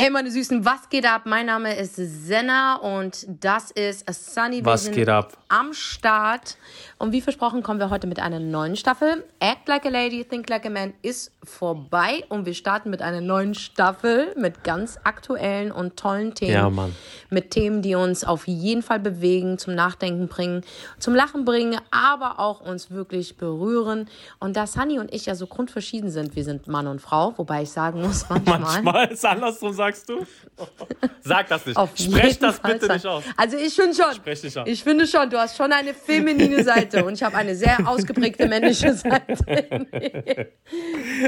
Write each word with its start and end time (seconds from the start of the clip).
Hey 0.00 0.10
meine 0.10 0.30
Süßen, 0.30 0.64
was 0.64 0.88
geht 0.90 1.04
ab? 1.04 1.22
Mein 1.24 1.46
Name 1.46 1.74
ist 1.74 1.96
Senna 1.96 2.76
und 2.76 3.26
das 3.40 3.72
ist 3.72 4.06
Sunny 4.08 4.64
Was 4.64 4.92
geht 4.92 5.08
ab? 5.08 5.36
am 5.48 5.72
Start. 5.72 6.56
Und 6.98 7.12
wie 7.12 7.20
versprochen 7.20 7.62
kommen 7.62 7.80
wir 7.80 7.90
heute 7.90 8.06
mit 8.06 8.20
einer 8.20 8.38
neuen 8.38 8.76
Staffel. 8.76 9.24
Act 9.40 9.66
Like 9.66 9.86
a 9.86 9.88
Lady, 9.88 10.24
Think 10.24 10.48
Like 10.48 10.66
a 10.66 10.70
Man 10.70 10.92
ist 11.02 11.32
vorbei 11.42 12.24
und 12.28 12.44
wir 12.44 12.54
starten 12.54 12.90
mit 12.90 13.02
einer 13.02 13.20
neuen 13.20 13.54
Staffel 13.54 14.34
mit 14.36 14.62
ganz 14.64 14.98
aktuellen 15.04 15.72
und 15.72 15.96
tollen 15.96 16.34
Themen. 16.34 16.52
Ja, 16.52 16.68
Mann. 16.70 16.94
Mit 17.30 17.50
Themen, 17.50 17.82
die 17.82 17.94
uns 17.94 18.24
auf 18.24 18.46
jeden 18.46 18.82
Fall 18.82 19.00
bewegen, 19.00 19.58
zum 19.58 19.74
Nachdenken 19.74 20.28
bringen, 20.28 20.62
zum 20.98 21.14
Lachen 21.14 21.44
bringen, 21.44 21.80
aber 21.90 22.38
auch 22.38 22.60
uns 22.60 22.90
wirklich 22.90 23.36
berühren. 23.36 24.08
Und 24.38 24.56
da 24.56 24.66
Sunny 24.66 24.98
und 24.98 25.12
ich 25.12 25.26
ja 25.26 25.34
so 25.34 25.46
grundverschieden 25.46 26.10
sind, 26.10 26.36
wir 26.36 26.44
sind 26.44 26.68
Mann 26.68 26.86
und 26.86 27.00
Frau, 27.00 27.32
wobei 27.36 27.62
ich 27.62 27.70
sagen 27.70 28.02
muss, 28.02 28.28
manchmal 28.44 28.58
Manchmal 28.60 29.08
ist 29.08 29.24
andersrum, 29.24 29.72
sagst 29.88 30.08
du? 30.08 30.26
Sag 31.22 31.48
das 31.48 31.66
nicht. 31.66 31.76
Auf 31.76 31.90
Sprech 31.96 32.38
das 32.38 32.58
Fall 32.58 32.74
bitte 32.74 32.86
sein. 32.86 32.96
nicht 32.96 33.06
aus. 33.06 33.24
Also 33.36 33.56
ich 33.56 33.74
finde 33.74 33.94
schon. 33.94 34.14
Sprech 34.14 34.40
dich 34.40 34.58
aus. 34.58 34.68
Ich 34.68 34.82
finde 34.82 35.06
schon, 35.06 35.28
du 35.30 35.38
hast 35.38 35.56
schon 35.56 35.72
eine 35.72 35.94
feminine 35.94 36.62
Seite 36.64 37.04
und 37.04 37.14
ich 37.14 37.22
habe 37.22 37.36
eine 37.36 37.54
sehr 37.54 37.86
ausgeprägte 37.88 38.46
männliche 38.46 38.94
Seite. 38.94 39.34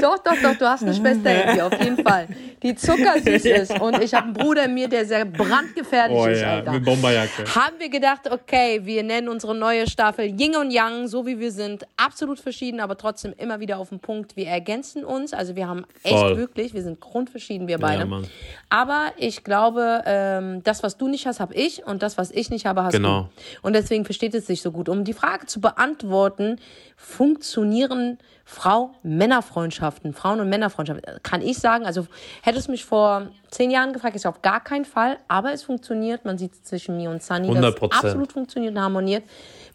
doch, 0.01 0.19
doch, 0.19 0.35
doch, 0.41 0.55
du 0.55 0.67
hast 0.69 0.83
eine 0.83 0.93
Schwester 0.93 1.49
in 1.49 1.55
dir, 1.55 1.65
auf 1.65 1.79
jeden 1.83 2.03
Fall. 2.03 2.27
Die 2.63 2.75
zuckersüß 2.75 3.45
ist 3.45 3.79
und 3.79 4.01
ich 4.01 4.13
habe 4.13 4.25
einen 4.25 4.33
Bruder 4.33 4.65
in 4.65 4.73
mir, 4.73 4.87
der 4.87 5.05
sehr 5.05 5.25
brandgefährlich 5.25 6.17
Oh 6.17 6.25
ist, 6.27 6.41
ja, 6.41 6.55
Alter. 6.55 6.71
mit 6.73 6.85
Bomberjacke. 6.85 7.43
Haben 7.55 7.79
wir 7.79 7.89
gedacht, 7.89 8.29
okay, 8.29 8.81
wir 8.83 9.03
nennen 9.03 9.29
unsere 9.29 9.55
neue 9.55 9.87
Staffel 9.87 10.25
Yin 10.39 10.55
und 10.55 10.71
Yang, 10.71 11.07
so 11.07 11.25
wie 11.25 11.39
wir 11.39 11.51
sind. 11.51 11.85
Absolut 11.97 12.39
verschieden, 12.39 12.79
aber 12.79 12.97
trotzdem 12.97 13.33
immer 13.37 13.59
wieder 13.59 13.77
auf 13.79 13.89
den 13.89 13.99
Punkt. 13.99 14.35
Wir 14.35 14.47
ergänzen 14.47 15.03
uns. 15.03 15.33
Also 15.33 15.55
wir 15.55 15.67
haben 15.67 15.85
echt 16.03 16.15
Voll. 16.15 16.37
wirklich, 16.37 16.73
wir 16.73 16.83
sind 16.83 16.99
grundverschieden, 16.99 17.67
wir 17.67 17.77
beide. 17.79 17.99
Ja, 18.01 18.05
Mann. 18.05 18.27
Aber 18.69 19.11
ich 19.17 19.43
glaube, 19.43 20.01
ähm, 20.05 20.63
das, 20.63 20.83
was 20.83 20.97
du 20.97 21.07
nicht 21.07 21.25
hast, 21.27 21.39
habe 21.39 21.53
ich 21.53 21.85
und 21.85 22.01
das, 22.03 22.17
was 22.17 22.31
ich 22.31 22.49
nicht 22.49 22.65
habe, 22.65 22.83
hast 22.83 22.93
Genau. 22.93 23.23
du. 23.23 23.29
Und 23.67 23.73
deswegen 23.73 24.05
versteht 24.05 24.33
es 24.35 24.47
sich 24.47 24.61
so 24.61 24.71
gut. 24.71 24.89
Um 24.89 25.03
die 25.03 25.13
Frage 25.13 25.45
zu 25.45 25.61
beantworten, 25.61 26.57
funktionieren 26.95 28.17
Frau-Männer-Freundschaften, 28.51 30.13
Frauen- 30.13 30.41
und 30.41 30.49
Männerfreundschaften? 30.49 31.23
Kann 31.23 31.41
ich 31.41 31.57
sagen, 31.57 31.85
also 31.85 32.05
hättest 32.41 32.67
du 32.67 32.71
mich 32.71 32.83
vor 32.83 33.27
zehn 33.49 33.71
Jahren 33.71 33.93
gefragt, 33.93 34.15
ist 34.15 34.25
auf 34.25 34.41
gar 34.41 34.61
keinen 34.61 34.83
Fall, 34.83 35.17
aber 35.29 35.53
es 35.53 35.63
funktioniert. 35.63 36.25
Man 36.25 36.37
sieht 36.37 36.65
zwischen 36.65 36.97
mir 36.97 37.09
und 37.09 37.23
Sunny, 37.23 37.47
dass 37.47 37.75
es 37.75 37.81
100%. 37.81 37.93
absolut 37.93 38.33
funktioniert 38.33 38.75
und 38.75 38.81
harmoniert 38.81 39.23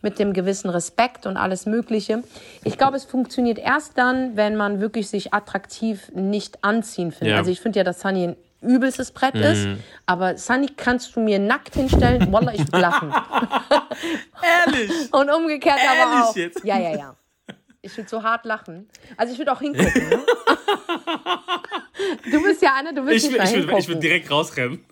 mit 0.03 0.19
dem 0.19 0.35
gewissen 0.35 0.69
Respekt 0.69 1.25
und 1.27 1.39
alles 1.39 1.65
Mögliche. 1.65 2.23
Ich 2.65 2.77
glaube, 2.77 2.99
es 2.99 3.07
funktioniert 3.07 3.59
erst 3.59 3.97
dann, 3.97 4.37
wenn 4.37 4.57
man 4.57 4.79
wirklich 4.79 5.09
sich 5.09 5.33
attraktiv 5.33 6.13
nicht 6.15 6.63
anziehen 6.63 7.13
findet. 7.13 7.33
Ja. 7.33 7.39
Also 7.39 7.51
ich 7.51 7.61
finde 7.61 7.79
ja, 7.79 7.85
dass 7.85 8.01
Sunny 8.01 8.29
ein 8.29 8.37
übelstes 8.61 9.11
Brett 9.11 9.37
ist, 9.37 9.67
aber 10.05 10.37
Sunny 10.37 10.69
kannst 10.77 11.17
du 11.17 11.21
mir 11.21 11.39
nackt 11.39 11.75
hinstellen, 11.75 12.31
Wallah, 12.31 12.53
ich 12.53 12.71
will 12.71 12.81
lachen. 12.81 13.11
Ehrlich? 14.67 14.91
Und 15.13 15.31
umgekehrt 15.31 15.81
aber 15.81 16.13
Ehrlich 16.13 16.25
auch. 16.29 16.37
jetzt? 16.37 16.65
Ja, 16.65 16.79
ja, 16.79 16.95
ja. 16.95 17.17
Ich 17.87 17.97
würde 17.97 18.09
so 18.11 18.23
hart 18.23 18.45
lachen. 18.45 18.89
Also 19.17 19.33
ich 19.33 19.39
würde 19.39 19.53
auch 19.53 19.61
hingucken. 19.61 20.09
Ne? 20.09 20.19
Du 22.31 22.43
bist 22.43 22.61
ja 22.63 22.75
Anne, 22.79 22.93
du 22.95 23.05
willst 23.07 23.25
Ich 23.27 23.31
nicht 23.31 23.33
will, 23.33 23.39
mal 23.39 23.45
ich, 23.45 23.51
hingucken. 23.53 23.79
ich 23.79 23.89
will 23.89 23.97
direkt 23.97 24.31
rausrennen. 24.31 24.85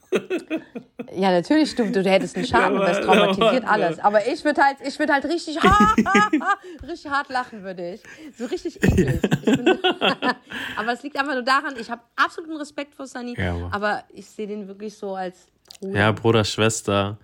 Ja, 1.15 1.31
natürlich, 1.31 1.75
du, 1.75 1.91
du 1.91 2.03
hättest 2.03 2.37
einen 2.37 2.47
Schaden, 2.47 2.77
du 2.77 2.83
Ja, 2.83 2.89
wärst 2.89 3.03
aber- 3.03 3.15
traumatisiert, 3.33 3.65
aber- 3.65 3.73
alles. 3.73 3.99
Aber 3.99 4.27
ich 4.27 4.45
würde 4.45 4.63
halt, 4.63 4.77
ich 4.85 4.99
würde 4.99 5.13
halt 5.13 5.25
richtig, 5.27 5.59
ha, 5.63 5.69
ha, 5.69 6.31
ha, 6.41 6.55
richtig 6.87 7.11
hart 7.11 7.29
lachen, 7.29 7.63
würde 7.63 7.95
ich. 7.95 8.03
So 8.39 8.47
richtig 8.47 8.83
eklig. 8.83 9.21
Ich 9.23 9.41
bin, 9.45 9.69
aber 10.77 10.93
es 10.93 11.03
liegt 11.03 11.19
einfach 11.19 11.35
nur 11.35 11.43
daran, 11.43 11.75
ich 11.79 11.91
habe 11.91 12.03
absoluten 12.17 12.57
Respekt 12.57 12.95
vor 12.95 13.07
Sunny, 13.07 13.35
Ja, 13.39 13.55
aber- 13.55 13.75
aber 13.75 14.05
ich 14.13 14.27
sehe 14.27 14.47
den 14.47 14.67
wirklich 14.67 14.97
so 14.97 15.15
als 15.15 15.47
Bruder. 15.81 15.99
Ja, 15.99 16.13
Bruder, 16.13 16.45
Schwester, 16.45 17.19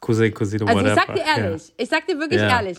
Cousin, 0.00 0.34
Cousine, 0.34 0.66
Also 0.66 0.80
ich 0.80 0.84
whatever. 0.86 1.02
sag 1.06 1.14
dir 1.14 1.42
ehrlich, 1.42 1.72
ich 1.76 1.88
sag 1.88 2.06
dir 2.06 2.18
wirklich 2.18 2.40
Ja. 2.40 2.48
ehrlich, 2.60 2.78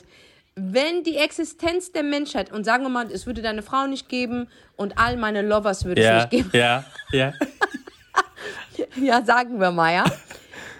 wenn 0.55 1.03
die 1.03 1.17
Existenz 1.17 1.91
der 1.91 2.03
Menschheit, 2.03 2.51
und 2.51 2.63
sagen 2.63 2.83
wir 2.83 2.89
mal, 2.89 3.11
es 3.11 3.25
würde 3.25 3.41
deine 3.41 3.61
Frau 3.61 3.87
nicht 3.87 4.09
geben 4.09 4.47
und 4.75 4.97
all 4.97 5.17
meine 5.17 5.41
Lovers 5.41 5.85
würde 5.85 6.01
Ja, 6.01 6.17
es 6.17 6.23
nicht 6.23 6.29
geben, 6.31 6.49
ja, 6.53 6.83
ja. 7.11 7.33
Ja, 8.95 9.23
sagen 9.23 9.59
wir 9.59 9.71
mal, 9.71 9.93
ja. 9.93 10.03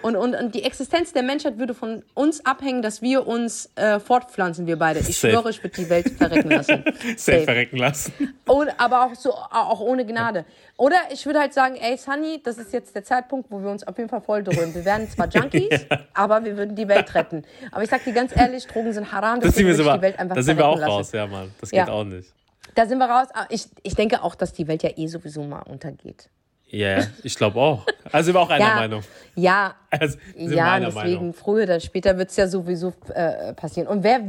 Und, 0.04 0.16
und, 0.16 0.34
und 0.34 0.54
die 0.54 0.64
Existenz 0.64 1.14
der 1.14 1.22
Menschheit 1.22 1.56
würde 1.58 1.72
von 1.72 2.02
uns 2.12 2.44
abhängen, 2.44 2.82
dass 2.82 3.00
wir 3.00 3.26
uns 3.26 3.70
äh, 3.76 3.98
fortpflanzen, 3.98 4.66
wir 4.66 4.78
beide. 4.78 5.00
Ich 5.00 5.16
Safe. 5.18 5.32
schwöre, 5.32 5.48
ich 5.48 5.62
würde 5.64 5.76
die 5.82 5.88
Welt 5.88 6.10
verrecken 6.10 6.50
lassen. 6.50 6.84
Safe 7.16 7.40
verrecken 7.44 7.78
lassen. 7.78 8.12
Oder, 8.46 8.74
aber 8.78 9.06
auch 9.06 9.14
so, 9.14 9.32
auch 9.32 9.80
ohne 9.80 10.04
Gnade. 10.04 10.44
Oder 10.76 10.96
ich 11.10 11.24
würde 11.24 11.38
halt 11.40 11.54
sagen, 11.54 11.76
ey, 11.76 11.96
Sunny, 11.96 12.38
das 12.44 12.58
ist 12.58 12.74
jetzt 12.74 12.94
der 12.94 13.02
Zeitpunkt, 13.02 13.50
wo 13.50 13.62
wir 13.62 13.70
uns 13.70 13.86
auf 13.88 13.96
jeden 13.96 14.10
Fall 14.10 14.20
voll 14.20 14.42
dröhnen. 14.44 14.74
Wir 14.74 14.84
werden 14.84 15.08
zwar 15.08 15.26
Junkies, 15.30 15.86
aber 16.12 16.44
wir 16.44 16.54
würden 16.58 16.76
die 16.76 16.86
Welt 16.86 17.14
retten. 17.14 17.42
Aber 17.72 17.82
ich 17.82 17.88
sag 17.88 18.04
dir 18.04 18.12
ganz 18.12 18.36
ehrlich, 18.36 18.66
Drogen 18.66 18.92
sind 18.92 19.10
haram, 19.10 19.40
Das 19.40 19.54
sind 19.54 19.66
wir, 19.66 19.74
sogar, 19.74 19.96
die 19.96 20.02
Welt 20.02 20.18
einfach 20.18 20.36
da 20.36 20.42
sind 20.42 20.58
wir 20.58 20.66
auch 20.66 20.76
verrecken 20.76 20.92
raus, 20.96 21.12
lassen. 21.12 21.16
ja, 21.16 21.26
Mann. 21.26 21.50
Das 21.62 21.70
Ja. 21.70 21.84
geht 21.86 21.94
auch 21.94 22.04
nicht. 22.04 22.28
Da 22.74 22.84
sind 22.84 22.98
wir 22.98 23.06
raus. 23.06 23.28
Aber 23.32 23.46
Ich, 23.48 23.68
ich 23.82 23.94
denke 23.94 24.22
auch, 24.22 24.34
dass 24.34 24.52
die 24.52 24.68
Welt 24.68 24.82
ja 24.82 24.90
eh 24.94 25.06
sowieso 25.06 25.42
mal 25.44 25.62
untergeht. 25.62 26.28
Ja, 26.68 26.98
ja, 26.98 27.06
ich 27.22 27.36
glaube 27.36 27.58
auch. 27.60 27.86
Also 28.10 28.26
sind 28.26 28.34
wir 28.34 28.40
auch 28.40 28.50
einer 28.50 28.64
Ja, 28.64 28.74
Meinung. 28.74 29.02
ja, 29.36 29.74
Also 29.90 30.18
Ja, 30.36 30.80
deswegen, 30.80 30.94
Meinung. 30.94 31.34
früher 31.34 31.64
oder 31.64 31.78
später 31.80 32.18
wird 32.18 32.30
es 32.30 32.36
ja 32.36 32.48
sowieso 32.48 32.92
äh, 33.14 33.52
passieren. 33.54 33.86
Und 33.86 34.02
wer, 34.02 34.20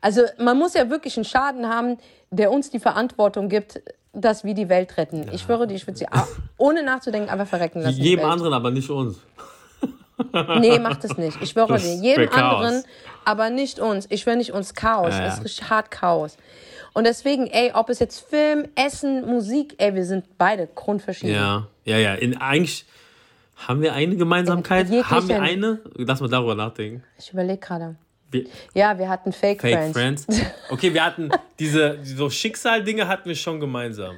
also 0.00 0.22
man 0.38 0.58
muss 0.58 0.74
ja 0.74 0.90
wirklich 0.90 1.16
einen 1.16 1.24
Schaden 1.24 1.68
haben, 1.68 1.96
der 2.30 2.50
uns 2.52 2.70
die 2.70 2.80
Verantwortung 2.80 3.48
gibt, 3.48 3.80
dass 4.12 4.44
wir 4.44 4.54
die 4.54 4.68
Welt 4.68 4.96
retten. 4.98 5.26
Ich 5.32 5.42
schwöre 5.42 5.66
dir, 5.66 5.74
ich 5.74 5.86
würde 5.86 5.98
sie 5.98 6.06
ohne 6.58 6.82
nachzudenken 6.82 7.30
einfach 7.30 7.46
verrecken 7.46 7.80
lassen. 7.80 8.00
Jedem 8.00 8.26
anderen, 8.26 8.52
aber 8.52 8.70
nicht 8.70 8.90
uns. 8.90 9.18
Nee, 10.58 10.78
macht 10.78 11.02
es 11.04 11.16
nicht. 11.16 11.38
Ich 11.40 11.50
schwöre 11.50 11.68
Das 11.74 11.82
dir, 11.82 11.94
jedem 11.94 12.28
anderen, 12.32 12.84
aber 13.24 13.48
nicht 13.48 13.78
uns. 13.78 14.06
Ich 14.10 14.20
schwöre 14.22 14.36
nicht 14.36 14.52
uns 14.52 14.74
Chaos. 14.74 15.14
Ja, 15.14 15.20
ja. 15.20 15.26
Es 15.28 15.38
ist 15.38 15.44
richtig 15.44 15.70
hart 15.70 15.90
Chaos. 15.90 16.36
Und 16.92 17.04
deswegen, 17.04 17.46
ey, 17.46 17.72
ob 17.74 17.88
es 17.88 17.98
jetzt 18.00 18.20
Film, 18.28 18.66
Essen, 18.74 19.24
Musik, 19.26 19.74
ey, 19.78 19.94
wir 19.94 20.04
sind 20.04 20.24
beide 20.38 20.66
grundverschieden. 20.66 21.34
Ja, 21.34 21.66
ja, 21.84 21.98
ja. 21.98 22.14
In, 22.14 22.36
eigentlich 22.38 22.84
haben 23.68 23.80
wir 23.82 23.92
eine 23.92 24.16
Gemeinsamkeit. 24.16 24.86
In 24.88 24.94
jeglichen- 24.94 25.10
haben 25.10 25.28
wir 25.28 25.40
eine? 25.42 25.80
Lass 25.94 26.20
mal 26.20 26.28
darüber 26.28 26.54
nachdenken. 26.54 27.02
Ich 27.18 27.32
überlege 27.32 27.58
gerade. 27.58 27.96
Wir, 28.30 28.44
Ja, 28.74 28.96
wir 28.98 29.08
hatten 29.08 29.32
Fake, 29.32 29.60
Fake 29.60 29.92
Friends. 29.92 30.24
Friends. 30.26 30.50
Okay, 30.70 30.94
wir 30.94 31.04
hatten 31.04 31.30
diese 31.58 31.98
so 32.04 32.30
Schicksaldinge 32.30 33.06
hatten 33.08 33.28
wir 33.28 33.34
schon 33.36 33.58
gemeinsam. 33.60 34.14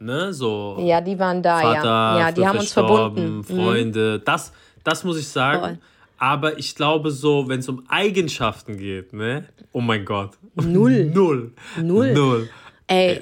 Ne, 0.00 0.32
so 0.32 0.76
Ja, 0.80 1.00
die 1.00 1.16
waren 1.18 1.40
da, 1.42 1.60
Vater, 1.60 1.84
ja. 1.84 2.18
Ja, 2.18 2.32
die 2.32 2.46
haben 2.46 2.58
uns 2.58 2.72
verbunden. 2.72 3.36
Mhm. 3.38 3.44
Freunde. 3.44 4.18
Das, 4.20 4.52
das 4.82 5.04
muss 5.04 5.18
ich 5.18 5.28
sagen. 5.28 5.60
Voll. 5.60 5.78
Aber 6.24 6.58
ich 6.58 6.74
glaube 6.74 7.10
so, 7.10 7.48
wenn 7.48 7.60
es 7.60 7.68
um 7.68 7.84
Eigenschaften 7.86 8.78
geht, 8.78 9.12
ne? 9.12 9.44
Oh 9.72 9.82
mein 9.82 10.06
Gott. 10.06 10.38
Null. 10.54 11.04
Null. 11.14 11.52
Null. 11.82 12.14
Null. 12.14 12.48
Ey, 12.86 13.18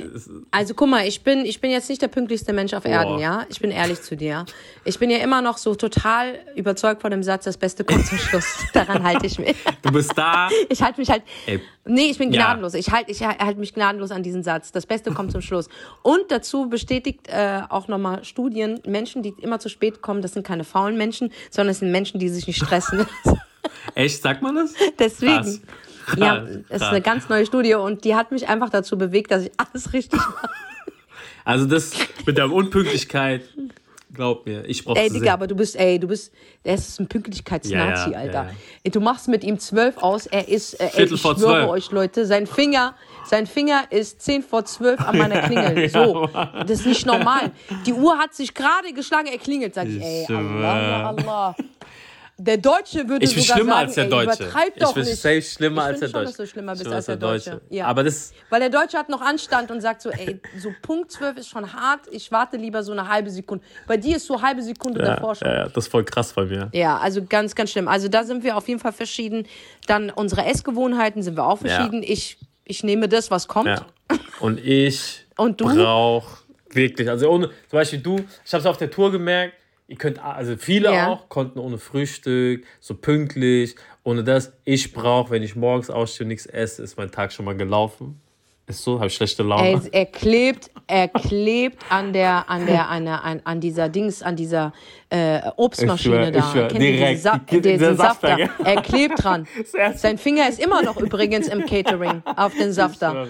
also 0.50 0.74
guck 0.74 0.88
mal, 0.88 1.06
ich 1.06 1.22
bin, 1.22 1.44
ich 1.44 1.60
bin 1.60 1.70
jetzt 1.70 1.88
nicht 1.88 2.02
der 2.02 2.08
pünktlichste 2.08 2.52
Mensch 2.52 2.74
auf 2.74 2.84
Erden, 2.84 3.14
Boah. 3.14 3.20
ja? 3.20 3.46
Ich 3.48 3.60
bin 3.60 3.70
ehrlich 3.70 4.02
zu 4.02 4.16
dir. 4.16 4.44
Ich 4.84 4.98
bin 4.98 5.08
ja 5.08 5.18
immer 5.18 5.40
noch 5.40 5.56
so 5.56 5.76
total 5.76 6.34
überzeugt 6.56 7.00
von 7.00 7.12
dem 7.12 7.22
Satz, 7.22 7.44
das 7.44 7.56
Beste 7.56 7.84
kommt 7.84 8.04
zum 8.04 8.18
Schluss. 8.18 8.44
Daran 8.72 9.04
halte 9.04 9.24
ich 9.24 9.38
mich. 9.38 9.54
Du 9.82 9.92
bist 9.92 10.18
da. 10.18 10.48
Ich 10.68 10.82
halte 10.82 10.98
mich 11.00 11.10
halt. 11.10 11.22
Ey. 11.46 11.60
Nee, 11.84 12.06
ich 12.10 12.18
bin 12.18 12.32
Ja. 12.32 12.42
gnadenlos. 12.42 12.74
Ich 12.74 12.90
halte 12.90 13.12
ich 13.12 13.22
halte 13.22 13.60
mich 13.60 13.72
gnadenlos 13.72 14.10
an 14.10 14.24
diesen 14.24 14.42
Satz. 14.42 14.72
Das 14.72 14.84
Beste 14.84 15.12
kommt 15.12 15.30
zum 15.30 15.42
Schluss. 15.42 15.68
Und 16.02 16.30
dazu 16.32 16.68
bestätigt 16.68 17.28
äh, 17.28 17.60
auch 17.68 17.86
nochmal 17.86 18.24
Studien, 18.24 18.80
Menschen, 18.84 19.22
die 19.22 19.32
immer 19.40 19.60
zu 19.60 19.68
spät 19.68 20.02
kommen, 20.02 20.22
das 20.22 20.32
sind 20.32 20.44
keine 20.44 20.64
faulen 20.64 20.96
Menschen, 20.96 21.32
sondern 21.50 21.70
es 21.70 21.78
sind 21.78 21.92
Menschen, 21.92 22.18
die 22.18 22.28
sich 22.30 22.48
nicht 22.48 22.56
stressen. 22.56 23.06
Echt, 23.94 24.22
sagt 24.22 24.42
man 24.42 24.56
das? 24.56 24.74
Deswegen. 24.98 25.34
Krass. 25.36 25.60
Ja, 26.16 26.44
es 26.68 26.82
ist 26.82 26.88
eine 26.88 27.00
ganz 27.00 27.28
neue 27.28 27.46
Studie 27.46 27.74
und 27.74 28.04
die 28.04 28.14
hat 28.14 28.32
mich 28.32 28.48
einfach 28.48 28.70
dazu 28.70 28.96
bewegt, 28.98 29.30
dass 29.30 29.44
ich 29.44 29.52
alles 29.56 29.92
richtig 29.92 30.20
mache. 30.42 30.48
Also 31.44 31.66
das 31.66 31.92
mit 32.26 32.38
der 32.38 32.50
Unpünktlichkeit, 32.52 33.42
glaub 34.14 34.46
mir, 34.46 34.64
ich 34.66 34.84
brauch's 34.84 35.00
Ey, 35.00 35.08
Digga, 35.08 35.18
sehen. 35.24 35.28
aber 35.30 35.46
du 35.48 35.56
bist, 35.56 35.74
ey, 35.76 35.98
du 35.98 36.06
bist, 36.06 36.32
der 36.64 36.74
ist 36.74 37.00
ein 37.00 37.08
Pünktlichkeitsnazi, 37.08 38.10
Ja, 38.10 38.12
ja, 38.12 38.18
Alter. 38.18 38.50
ja, 38.84 38.90
Du 38.90 39.00
machst 39.00 39.26
mit 39.28 39.42
ihm 39.42 39.58
zwölf 39.58 39.96
aus, 39.98 40.26
er 40.26 40.48
ist, 40.48 40.74
äh, 40.74 40.90
ey, 40.94 41.04
ich 41.12 41.20
schwöre 41.20 41.36
zwölf. 41.36 41.68
euch, 41.68 41.90
Leute, 41.90 42.26
sein 42.26 42.46
Finger, 42.46 42.94
sein 43.24 43.46
Finger 43.46 43.84
ist 43.90 44.20
zehn 44.22 44.42
vor 44.42 44.64
zwölf 44.66 45.00
an 45.00 45.18
meiner 45.18 45.40
Klingel. 45.48 45.88
So, 45.88 46.28
das 46.32 46.70
ist 46.80 46.86
nicht 46.86 47.06
normal. 47.06 47.50
Die 47.86 47.92
Uhr 47.92 48.18
hat 48.18 48.34
sich 48.34 48.54
gerade 48.54 48.92
geschlagen, 48.92 49.26
er 49.26 49.38
klingelt, 49.38 49.74
sag 49.74 49.88
ich, 49.88 49.96
Ich 49.96 50.02
ey. 50.02 50.26
Allah, 50.28 51.08
Allah. 51.08 51.56
Der 52.44 52.56
Deutsche 52.56 53.08
würde 53.08 53.24
Ich 53.24 53.34
bin 53.34 53.42
sogar 53.44 53.56
schlimmer 53.58 53.72
sagen, 53.74 53.86
als 53.86 53.94
der 53.94 54.04
ey, 54.04 54.10
Deutsche. 54.10 54.42
übertreib 54.42 54.72
Ich 54.74 54.82
doch 54.82 54.94
bin 54.94 55.04
nicht. 55.04 55.16
safe 55.22 55.42
schlimmer 55.42 55.82
ich 55.82 55.86
als 55.88 56.00
der 56.00 56.06
schon, 56.06 56.12
Deutsche. 56.14 56.26
dass 56.26 56.36
du 56.36 56.46
schlimmer 56.46 56.72
bist 56.72 56.82
Schlimmer 56.82 56.96
als 56.96 57.06
der 57.06 57.16
Deutsche. 57.16 57.60
Ja. 57.70 57.86
Aber 57.86 58.02
das, 58.02 58.32
Weil 58.50 58.60
der 58.60 58.70
Deutsche 58.70 58.98
hat 58.98 59.08
noch 59.08 59.20
Anstand 59.20 59.70
und 59.70 59.80
sagt 59.80 60.02
so, 60.02 60.10
ey, 60.10 60.40
so 60.58 60.70
Punkt 60.82 61.12
12 61.12 61.36
ist 61.38 61.48
schon 61.48 61.72
hart, 61.72 62.00
ich 62.10 62.32
warte 62.32 62.56
lieber 62.56 62.82
so 62.82 62.90
eine 62.92 63.08
halbe 63.08 63.30
Sekunde. 63.30 63.64
Bei 63.86 63.96
dir 63.96 64.16
ist 64.16 64.26
so 64.26 64.42
halbe 64.42 64.62
Sekunde 64.62 65.00
ja, 65.00 65.14
davor 65.14 65.36
schon. 65.36 65.46
ja, 65.46 65.54
ja, 65.54 65.68
das 65.68 65.84
ist 65.84 65.90
voll 65.90 66.04
krass 66.04 66.32
bei 66.32 66.44
mir. 66.44 66.68
Ja, 66.72 66.98
also 66.98 67.24
ganz, 67.24 67.54
ganz 67.54 67.70
schlimm. 67.70 67.86
Also 67.86 68.08
da 68.08 68.24
sind 68.24 68.42
wir 68.42 68.56
auf 68.56 68.66
jeden 68.66 68.80
Fall 68.80 68.92
verschieden. 68.92 69.46
Dann 69.86 70.10
unsere 70.10 70.44
Essgewohnheiten 70.44 71.22
sind 71.22 71.36
wir 71.36 71.46
auch 71.46 71.58
verschieden. 71.58 72.02
Ich, 72.02 72.38
ich 72.64 72.82
nehme 72.82 73.08
das, 73.08 73.30
was 73.30 73.46
kommt. 73.46 73.68
Ja. 73.68 73.86
Und 74.40 74.58
ich 74.64 75.26
Und 75.36 75.60
du? 75.60 75.66
brauch 75.66 76.42
Wirklich. 76.74 77.08
Also 77.08 77.28
ohne, 77.28 77.48
zum 77.48 77.54
Beispiel 77.78 78.00
du, 78.00 78.16
ich 78.44 78.52
habe 78.52 78.60
es 78.60 78.66
auf 78.66 78.76
der 78.78 78.90
Tour 78.90 79.12
gemerkt, 79.12 79.54
ihr 79.92 79.98
könnt, 79.98 80.24
also 80.24 80.56
viele 80.56 80.90
Ja. 80.90 81.08
auch, 81.08 81.28
konnten 81.28 81.58
ohne 81.58 81.76
Frühstück, 81.76 82.64
so 82.80 82.94
pünktlich, 82.94 83.76
ohne 84.04 84.24
das. 84.24 84.52
Ich 84.64 84.94
brauche, 84.94 85.30
wenn 85.30 85.42
ich 85.42 85.54
morgens 85.54 85.90
ausstehe 85.90 86.24
und 86.24 86.28
nichts 86.28 86.46
esse, 86.46 86.82
ist 86.82 86.96
mein 86.96 87.10
Tag 87.10 87.30
schon 87.30 87.44
mal 87.44 87.54
gelaufen. 87.54 88.18
Ist 88.66 88.84
so, 88.84 88.94
habe 88.96 89.08
ich 89.08 89.14
schlechte 89.14 89.42
Laune. 89.42 89.82
Ey, 89.82 89.90
er 89.92 90.06
klebt, 90.06 90.70
er 90.86 91.08
klebt 91.08 91.84
an 91.90 92.14
der, 92.14 92.48
an 92.48 92.64
der, 92.64 92.88
an, 92.88 93.04
der, 93.04 93.22
an, 93.22 93.42
an 93.44 93.60
dieser 93.60 93.90
Dings, 93.90 94.22
an 94.22 94.34
dieser 94.34 94.72
äh, 95.14 95.42
Obstmaschine 95.56 96.30
Ich 96.30 96.30
schwör, 96.30 96.30
da. 96.32 96.38
ich 96.38 96.44
schwör, 96.52 96.68
Kennt 96.68 96.82
direkt. 96.82 97.20
Sa 97.22 97.36
Die- 97.38 97.60
diesen? 97.60 97.96
Safter, 97.98 98.36
gell? 98.36 98.50
Er 98.64 98.80
klebt 98.80 99.22
dran. 99.22 99.46
Sein 99.96 100.16
Finger 100.16 100.48
ist 100.48 100.58
immer 100.58 100.82
noch 100.82 100.96
übrigens 100.96 101.48
im 101.48 101.66
Catering 101.66 102.22
auf 102.24 102.54
den 102.54 102.72
Safter. 102.72 103.26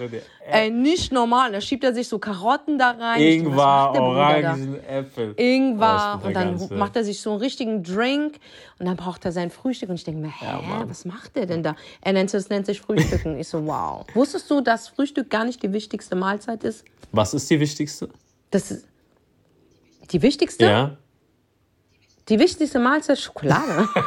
Ey, 0.49 0.69
nicht 0.71 1.11
normal. 1.11 1.51
Da 1.51 1.59
schiebt 1.59 1.83
er 1.83 1.93
sich 1.93 2.07
so 2.07 2.19
Karotten 2.19 2.77
da 2.77 2.91
rein. 2.91 3.21
Ingwer, 3.21 3.91
da? 3.93 3.99
Orangen, 3.99 4.79
Äpfel. 4.87 5.33
Ingwer 5.37 6.21
Oh, 6.23 6.27
und 6.27 6.33
dann 6.35 6.57
Ganze. 6.57 6.73
macht 6.75 6.95
er 6.95 7.03
sich 7.03 7.19
so 7.21 7.31
einen 7.31 7.39
richtigen 7.41 7.83
Drink 7.83 8.39
und 8.79 8.85
dann 8.85 8.95
braucht 8.95 9.25
er 9.25 9.31
sein 9.33 9.49
Frühstück 9.51 9.89
und 9.89 9.95
ich 9.95 10.03
denke 10.05 10.21
mir, 10.21 10.31
hä, 10.31 10.45
Mann. 10.67 10.89
was 10.89 11.03
macht 11.05 11.35
der 11.35 11.45
denn 11.47 11.63
da? 11.63 11.75
Er 12.01 12.13
nennt 12.13 12.33
es 12.33 12.49
nennt 12.49 12.65
sich 12.65 12.79
Frühstücken. 12.81 13.37
Ich 13.39 13.47
so, 13.49 13.65
wow. 13.65 14.05
Wusstest 14.13 14.49
du, 14.49 14.61
dass 14.61 14.87
Frühstück 14.87 15.29
gar 15.29 15.43
nicht 15.43 15.61
die 15.63 15.73
wichtigste 15.73 16.15
Mahlzeit 16.15 16.63
ist? 16.63 16.85
Was 17.11 17.33
ist 17.33 17.49
die 17.49 17.59
wichtigste? 17.59 18.09
Das 18.51 18.71
ist 18.71 18.87
die 20.11 20.21
wichtigste? 20.21 20.65
Ja. 20.65 20.97
Die 22.29 22.39
wichtigste 22.39 22.79
Mahlzeit 22.79 23.17
ist 23.17 23.23
Schokolade. 23.23 23.87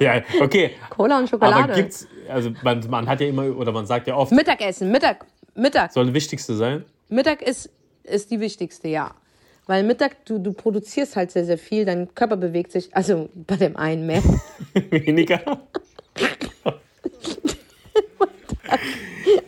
Ja, 0.00 0.22
okay. 0.40 0.72
Cola 0.90 1.18
und 1.18 1.32
Aber 1.32 1.46
Schokolade. 1.46 1.72
gibt's, 1.74 2.06
also 2.28 2.52
man, 2.62 2.84
man 2.90 3.08
hat 3.08 3.20
ja 3.20 3.28
immer, 3.28 3.56
oder 3.56 3.72
man 3.72 3.86
sagt 3.86 4.06
ja 4.06 4.16
oft, 4.16 4.32
Mittagessen, 4.32 4.90
Mittag, 4.90 5.24
Mittag. 5.54 5.92
soll 5.92 6.06
die 6.06 6.14
wichtigste 6.14 6.54
sein? 6.54 6.84
Mittag 7.08 7.42
ist, 7.42 7.70
ist 8.02 8.30
die 8.30 8.40
wichtigste, 8.40 8.88
ja. 8.88 9.12
Weil 9.66 9.82
Mittag, 9.82 10.24
du, 10.26 10.38
du 10.38 10.52
produzierst 10.52 11.16
halt 11.16 11.30
sehr, 11.30 11.44
sehr 11.44 11.58
viel, 11.58 11.84
dein 11.84 12.14
Körper 12.14 12.36
bewegt 12.36 12.72
sich, 12.72 12.94
also 12.94 13.30
bei 13.34 13.56
dem 13.56 13.76
einen 13.76 14.06
mehr. 14.06 14.22
Weniger. 14.90 15.40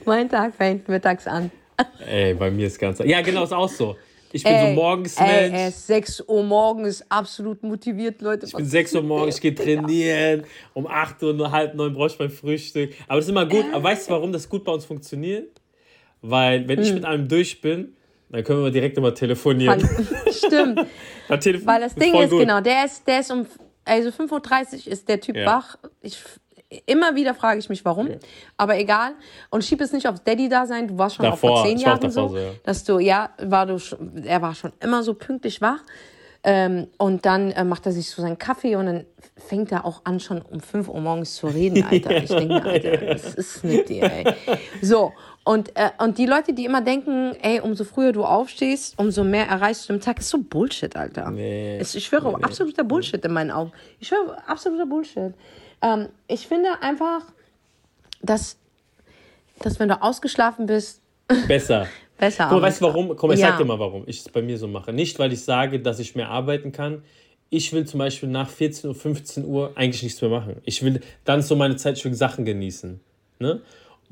mein 0.04 0.28
Tag 0.28 0.54
fängt 0.54 0.88
mittags 0.88 1.26
an. 1.26 1.50
Ey, 2.06 2.32
bei 2.34 2.50
mir 2.50 2.68
ist 2.68 2.78
ganz. 2.78 3.00
Ja, 3.00 3.20
genau, 3.20 3.44
ist 3.44 3.52
auch 3.52 3.68
so. 3.68 3.96
Ich 4.36 4.44
bin 4.44 4.58
so 4.60 4.66
morgens 4.68 5.16
ey, 5.18 5.50
Mensch. 5.50 5.68
ist 5.68 5.86
6 5.86 6.24
Uhr 6.28 6.42
morgens, 6.44 7.04
absolut 7.10 7.62
motiviert, 7.62 8.20
Leute. 8.22 8.46
Ich 8.46 8.52
bin 8.52 8.64
6 8.64 8.94
Uhr 8.94 9.02
morgens, 9.02 9.36
ich 9.36 9.40
gehe 9.40 9.54
trainieren. 9.54 10.44
Um 10.74 10.86
8 10.86 11.22
Uhr, 11.22 11.32
nur 11.34 11.50
halb 11.50 11.74
neun 11.74 11.92
brauche 11.94 12.08
ich 12.08 12.18
mein 12.18 12.30
Frühstück. 12.30 12.92
Aber 13.08 13.16
das 13.16 13.24
ist 13.26 13.30
immer 13.30 13.46
gut. 13.46 13.64
Aber 13.72 13.84
weißt 13.84 14.08
du, 14.08 14.12
warum 14.12 14.32
das 14.32 14.48
gut 14.48 14.64
bei 14.64 14.72
uns 14.72 14.84
funktioniert? 14.84 15.60
Weil, 16.22 16.66
wenn 16.68 16.80
ich 16.80 16.92
mit 16.92 17.04
einem 17.04 17.28
durch 17.28 17.60
bin, 17.60 17.94
dann 18.30 18.42
können 18.42 18.62
wir 18.64 18.70
direkt 18.70 18.96
immer 18.98 19.14
telefonieren. 19.14 19.80
Stimmt. 20.32 20.80
Telefon- 21.40 21.66
Weil 21.66 21.80
das 21.80 21.94
Ding 21.94 22.14
ist, 22.14 22.30
gut. 22.30 22.40
genau, 22.40 22.60
der 22.60 22.84
ist, 22.84 23.06
der 23.06 23.20
ist 23.20 23.30
um, 23.30 23.46
also 23.84 24.08
5.30 24.10 24.86
Uhr 24.86 24.92
ist 24.92 25.08
der 25.08 25.20
Typ 25.20 25.36
Ja. 25.36 25.46
wach. 25.46 25.76
Ich, 26.02 26.18
immer 26.86 27.14
wieder 27.14 27.34
frage 27.34 27.58
ich 27.58 27.68
mich, 27.68 27.84
warum. 27.84 28.08
Aber 28.56 28.76
egal. 28.78 29.12
Und 29.50 29.64
schieb 29.64 29.80
es 29.80 29.92
nicht 29.92 30.06
aufs 30.08 30.22
Daddy-Dasein. 30.24 30.88
Du 30.88 30.98
warst 30.98 31.16
schon 31.16 31.26
auch 31.26 31.30
Davor, 31.32 31.58
vor 31.58 31.66
zehn 31.66 31.78
auch 31.78 31.82
Jahren 31.82 32.00
davor 32.00 32.28
so, 32.30 32.36
ja. 32.36 32.50
dass 32.64 32.84
du, 32.84 32.98
ja, 32.98 33.30
war 33.42 33.66
du, 33.66 33.78
er 34.24 34.42
war 34.42 34.54
schon 34.54 34.72
immer 34.80 35.02
so 35.02 35.14
pünktlich 35.14 35.60
wach. 35.60 35.80
Ähm, 36.48 36.86
und 36.98 37.26
dann 37.26 37.50
äh, 37.50 37.64
macht 37.64 37.86
er 37.86 37.92
sich 37.92 38.08
so 38.08 38.22
seinen 38.22 38.38
Kaffee 38.38 38.76
und 38.76 38.86
dann 38.86 39.04
fängt 39.36 39.72
er 39.72 39.84
auch 39.84 40.02
an, 40.04 40.20
schon 40.20 40.40
um 40.42 40.60
5 40.60 40.88
Uhr 40.88 41.00
morgens 41.00 41.34
zu 41.34 41.48
reden, 41.48 41.82
Alter. 41.84 42.22
Ich 42.22 42.30
denke, 42.30 42.62
Alter, 42.62 43.08
was 43.14 43.34
ist 43.34 43.64
mit 43.64 43.88
dir, 43.88 44.04
ey? 44.04 44.32
So, 44.80 45.12
und, 45.42 45.74
äh, 45.76 45.90
und 45.98 46.18
die 46.18 46.26
Leute, 46.26 46.52
die 46.52 46.64
immer 46.64 46.82
denken, 46.82 47.34
ey, 47.42 47.58
umso 47.60 47.82
früher 47.82 48.12
du 48.12 48.24
aufstehst, 48.24 48.94
umso 48.96 49.24
mehr 49.24 49.46
erreichst 49.48 49.88
du 49.88 49.94
im 49.94 50.00
Tag, 50.00 50.20
ist 50.20 50.28
so 50.28 50.38
Bullshit, 50.38 50.94
Alter. 50.94 51.32
Nee. 51.32 51.78
Es- 51.80 51.96
Ich 51.96 52.04
schwöre, 52.06 52.32
absoluter 52.40 52.84
Bullshit 52.84 53.24
in 53.24 53.32
meinen 53.32 53.50
Augen. 53.50 53.72
Ich 53.98 54.06
schwöre, 54.06 54.36
absoluter 54.46 54.86
Bullshit. 54.86 55.34
Ähm, 55.86 56.08
ich 56.28 56.46
finde 56.46 56.68
einfach, 56.82 57.22
dass, 58.22 58.56
dass 59.60 59.78
wenn 59.78 59.88
du 59.88 60.00
ausgeschlafen 60.02 60.66
bist, 60.66 61.00
Besser. 61.48 61.86
besser 62.18 62.46
Guck 62.50 62.62
weißt 62.62 62.80
du 62.80 62.84
warum? 62.86 63.08
Mal, 63.08 63.34
ich 63.34 63.40
Ja. 63.40 63.48
sag 63.48 63.58
dir 63.58 63.64
mal, 63.64 63.78
warum 63.78 64.04
ich 64.06 64.20
es 64.20 64.28
bei 64.28 64.42
mir 64.42 64.58
so 64.58 64.68
mache. 64.68 64.92
Nicht, 64.92 65.18
weil 65.18 65.32
ich 65.32 65.42
sage, 65.42 65.80
dass 65.80 65.98
ich 65.98 66.14
mehr 66.14 66.28
arbeiten 66.28 66.72
kann. 66.72 67.02
Ich 67.50 67.72
will 67.72 67.84
zum 67.84 67.98
Beispiel 67.98 68.28
nach 68.28 68.48
14 68.48 68.88
Uhr, 68.88 68.94
15 68.94 69.44
Uhr 69.44 69.72
eigentlich 69.76 70.02
nichts 70.02 70.20
mehr 70.20 70.30
machen. 70.30 70.56
Ich 70.64 70.82
will 70.82 71.00
dann 71.24 71.42
so 71.42 71.54
meine 71.56 71.76
Zeit 71.76 71.98
für 71.98 72.12
Sachen 72.14 72.44
genießen. 72.44 73.00
Ne? 73.38 73.60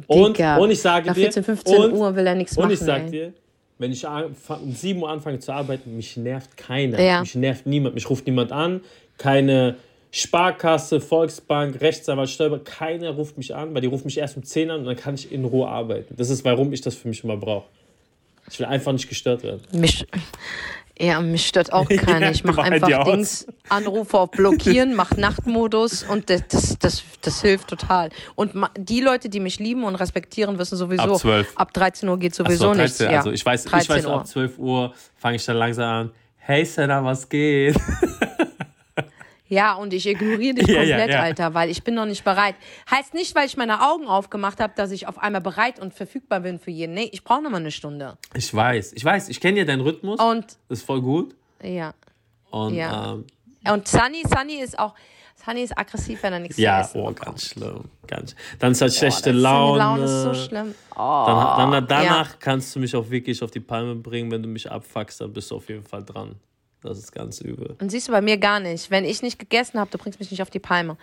Und, 0.07 0.37
Digga, 0.39 0.57
und 0.59 0.71
ich 0.71 0.81
sage 0.81 1.07
nach 1.07 1.15
dir, 1.15 1.23
14, 1.23 1.45
15 1.45 1.77
und, 1.77 1.93
Uhr 1.93 2.15
will 2.17 2.27
er 2.27 2.35
nichts 2.35 2.57
und 2.57 2.65
machen. 2.65 2.73
ich 2.73 2.81
sag 2.81 3.05
ey. 3.05 3.11
dir, 3.11 3.33
wenn 3.79 3.93
ich 3.93 4.07
um 4.07 4.73
7 4.73 5.01
Uhr 5.03 5.09
anfange 5.11 5.39
zu 5.39 5.53
arbeiten, 5.53 5.97
mich 5.97 6.17
nervt 6.17 6.57
keiner. 6.57 7.01
Ja. 7.01 7.21
Mich 7.21 7.35
nervt 7.35 7.67
niemand. 7.67 7.95
Mich 7.95 8.09
ruft 8.11 8.27
niemand 8.27 8.51
an. 8.53 8.81
Keine 9.19 9.77
Sparkasse, 10.17 11.01
Volksbank, 11.01 11.81
Rechtsanwalt, 11.81 12.31
Steuer, 12.31 12.63
keiner 12.63 13.11
ruft 13.11 13.37
mich 13.37 13.53
an, 13.53 13.75
weil 13.75 13.81
die 13.81 13.89
rufen 13.89 14.05
mich 14.05 14.17
erst 14.17 14.37
um 14.37 14.45
10 14.45 14.71
an 14.71 14.81
und 14.81 14.87
dann 14.87 14.95
kann 14.95 15.17
ich 15.17 15.33
in 15.33 15.45
Ruhe 15.45 15.67
arbeiten. 15.67 16.15
Das 16.17 16.31
ist, 16.31 16.45
warum 16.45 16.73
ich 16.73 16.81
das 16.83 16.95
für 16.95 17.09
mich 17.09 17.25
immer 17.25 17.37
brauche. 17.37 17.65
Ich 18.49 18.61
will 18.61 18.67
einfach 18.67 18.93
nicht 18.93 19.09
gestört 19.09 19.43
werden. 19.43 19.63
Mich, 19.73 20.07
ja, 20.97 21.21
mich 21.21 21.49
stört 21.49 21.73
auch 21.73 21.89
keiner. 22.07 22.31
Ich 22.31 22.45
mache 22.45 22.63
einfach. 22.63 23.03
Dings, 23.03 23.49
Anrufe 23.69 24.17
auf 24.17 24.31
Blockieren, 24.31 24.95
mach 24.95 25.17
Nachtmodus 25.17 26.05
und 26.05 26.31
das, 26.31 26.43
das, 26.49 26.79
das, 26.79 27.03
das 27.21 27.43
hilft 27.43 27.67
total. 27.67 28.11
Und 28.37 28.53
die 28.79 29.01
Leute, 29.01 29.29
die 29.29 29.41
mich 29.41 29.59
lieben 29.59 29.83
und 29.83 29.97
respektieren, 29.97 30.61
wissen 30.61 30.77
sowieso, 30.77 31.15
Ab 31.15 31.19
12. 31.19 31.53
ab 31.57 31.75
13 31.75 32.09
Uhr 32.09 32.21
geht 32.21 32.37
sowieso 32.37 32.73
nichts. 32.73 33.01
Ja, 33.01 33.17
Also 33.19 33.33
ich 33.33 33.45
weiß, 33.45 33.65
ich 33.65 33.71
13 33.73 33.97
weiß 33.97 34.07
Uhr. 34.07 34.15
ab 34.15 34.29
12 34.29 34.59
Uhr 34.61 34.95
fange 35.17 35.35
ich 35.35 35.45
dann 35.45 35.57
langsam 35.57 35.89
an. 35.89 36.11
Hey 36.37 36.65
Sarah, 36.65 37.05
was 37.05 37.29
geht? 37.29 37.75
Ja, 39.55 39.75
und 39.75 39.93
ich 39.95 40.07
ignoriere 40.07 40.55
dich 40.57 40.69
Ja, 40.69 40.83
ja, 40.83 40.97
komplett, 40.97 41.11
ja. 41.11 41.23
Alter, 41.23 41.55
weil 41.55 41.71
ich 41.71 41.83
bin 41.85 41.95
noch 41.95 42.07
nicht 42.07 42.25
bereit. 42.25 42.55
Heißt 42.91 43.15
nicht, 43.15 43.35
weil 43.35 43.47
ich 43.47 43.57
meine 43.57 43.81
Augen 43.89 44.07
aufgemacht 44.07 44.61
habe, 44.61 44.73
dass 44.77 44.91
ich 44.91 45.07
auf 45.09 45.19
einmal 45.19 45.41
bereit 45.41 45.79
und 45.79 45.95
verfügbar 45.95 46.41
bin 46.41 46.59
für 46.59 46.71
jeden. 46.71 46.95
Nee, 46.95 47.09
ich 47.13 47.23
brauche 47.25 47.43
noch 47.43 47.51
mal 47.51 47.59
eine 47.59 47.71
Stunde. 47.71 48.19
Ich 48.35 48.53
weiß, 48.55 48.93
ich 48.95 49.05
weiß, 49.05 49.29
ich 49.29 49.41
kenne 49.41 49.59
ja 49.61 49.65
deinen 49.65 49.81
Rhythmus. 49.83 50.21
Und 50.21 50.59
Das 50.69 50.79
ist 50.81 50.85
voll 50.85 51.01
gut. 51.01 51.35
ja. 51.63 51.95
Und 52.51 52.75
Ja. 52.75 53.13
ähm, 53.15 53.25
Und 53.69 53.89
Sunny, 53.89 54.23
Sunny 54.29 54.61
ist 54.61 54.79
auch, 54.79 54.95
Sunny 55.45 55.63
ist 55.63 55.77
aggressiv, 55.77 56.23
wenn 56.23 56.33
er 56.35 56.39
nichts 56.39 56.57
zu 56.57 56.63
ja, 56.63 56.81
essen 56.83 57.01
oh, 57.01 57.07
bekommt. 57.09 57.21
ganz 57.27 57.47
schlimm. 57.47 57.85
Ganz. 58.07 58.35
Dann 58.61 58.73
ist 58.73 58.81
halt 58.81 58.93
Boah, 58.93 58.99
schlechte 58.99 59.33
Laune. 59.33 59.79
Laune 59.79 60.05
ist 60.05 60.23
so 60.23 60.35
schlimm. 60.35 60.75
Oh, 60.95 61.25
Dann, 61.27 61.71
dann, 61.73 61.87
danach 61.89 62.31
ja. 62.31 62.37
kannst 62.39 62.75
du 62.77 62.81
mich 62.81 62.95
auch 62.95 63.09
wirklich 63.11 63.43
auf 63.43 63.51
die 63.51 63.61
Palme 63.61 63.95
bringen. 63.97 64.31
Wenn 64.31 64.43
du 64.43 64.49
mich 64.49 64.71
abfuckst, 64.71 65.21
dann 65.21 65.33
bist 65.33 65.51
du 65.51 65.57
auf 65.57 65.69
jeden 65.69 65.83
Fall 65.83 66.05
dran. 66.05 66.37
Das 66.85 66.99
ist 66.99 67.13
ganz 67.13 67.41
übel. 67.41 67.77
Und 67.81 67.91
siehst 67.91 68.09
du 68.09 68.13
bei 68.13 68.21
mir 68.21 68.37
gar 68.37 68.61
nicht. 68.61 68.91
Wenn 68.91 69.05
ich 69.07 69.23
nicht 69.23 69.39
gegessen 69.39 69.81
habe, 69.81 69.91
du 69.91 69.97
bringst 69.99 70.21
mich 70.21 70.31
nicht 70.31 70.43
auf 70.43 70.51
die 70.51 70.59
Palme. 70.59 70.97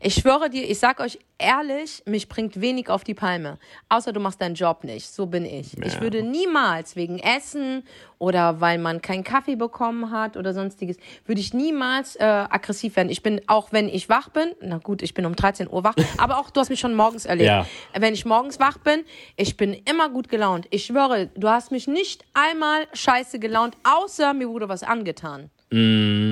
Ich 0.00 0.14
schwöre 0.14 0.48
dir, 0.48 0.62
ich 0.68 0.78
sag 0.78 1.00
euch 1.00 1.18
ehrlich, 1.38 2.02
mich 2.06 2.28
bringt 2.28 2.60
wenig 2.60 2.88
auf 2.88 3.02
die 3.04 3.14
Palme. 3.14 3.58
Außer 3.88 4.12
du 4.12 4.20
machst 4.20 4.40
deinen 4.40 4.54
Job 4.54 4.84
nicht. 4.84 5.08
So 5.10 5.26
bin 5.26 5.44
ich. 5.44 5.76
Ich 5.82 5.94
Ja. 5.94 6.00
würde 6.02 6.22
niemals 6.22 6.94
wegen 6.94 7.18
Essen 7.18 7.82
oder 8.18 8.60
weil 8.60 8.78
man 8.78 9.02
keinen 9.02 9.24
Kaffee 9.24 9.56
bekommen 9.56 10.10
hat 10.12 10.36
oder 10.36 10.54
sonstiges, 10.54 10.96
würde 11.26 11.40
ich 11.40 11.52
niemals 11.52 12.14
äh, 12.16 12.22
aggressiv 12.22 12.94
werden. 12.96 13.08
Ich 13.10 13.22
bin, 13.22 13.40
auch 13.48 13.72
wenn 13.72 13.88
ich 13.88 14.08
wach 14.08 14.28
bin, 14.28 14.52
na 14.60 14.78
gut, 14.78 15.02
ich 15.02 15.14
bin 15.14 15.26
um 15.26 15.34
13 15.34 15.68
Uhr 15.68 15.82
wach, 15.84 15.94
aber 16.18 16.38
auch 16.38 16.50
du 16.50 16.60
hast 16.60 16.68
mich 16.70 16.80
schon 16.80 16.94
morgens 16.94 17.24
erlebt. 17.24 17.48
Ja. 17.48 17.66
Wenn 17.98 18.14
ich 18.14 18.24
morgens 18.24 18.60
wach 18.60 18.78
bin, 18.78 19.04
ich 19.36 19.56
bin 19.56 19.74
immer 19.74 20.10
gut 20.10 20.28
gelaunt. 20.28 20.66
Ich 20.70 20.84
schwöre, 20.86 21.28
du 21.34 21.48
hast 21.48 21.72
mich 21.72 21.88
nicht 21.88 22.24
einmal 22.34 22.86
scheiße 22.92 23.38
gelaunt, 23.40 23.76
außer 23.82 24.32
mir 24.32 24.48
wurde 24.48 24.68
was 24.68 24.82
angetan. 24.84 25.23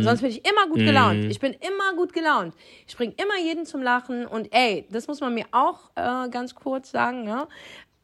Sonst 0.05 0.21
bin 0.21 0.31
ich 0.31 0.47
immer 0.47 0.69
gut 0.69 0.79
gelaunt. 0.87 1.25
Ich 1.25 1.41
bin 1.41 1.53
immer 1.55 1.97
gut 1.97 2.13
gelaunt. 2.13 2.55
Ich 2.87 2.97
bringe 2.97 3.13
immer 3.17 3.39
jeden 3.45 3.67
zum 3.67 3.83
Lachen. 3.83 4.27
Und 4.27 4.49
ey, 4.55 4.87
das 4.91 5.09
muss 5.09 5.21
man 5.21 5.35
mir 5.35 5.47
auch 5.51 5.91
äh, 5.97 6.29
ganz 6.29 6.55
kurz 6.55 6.93
sagen. 6.93 7.27
Ja? 7.27 7.49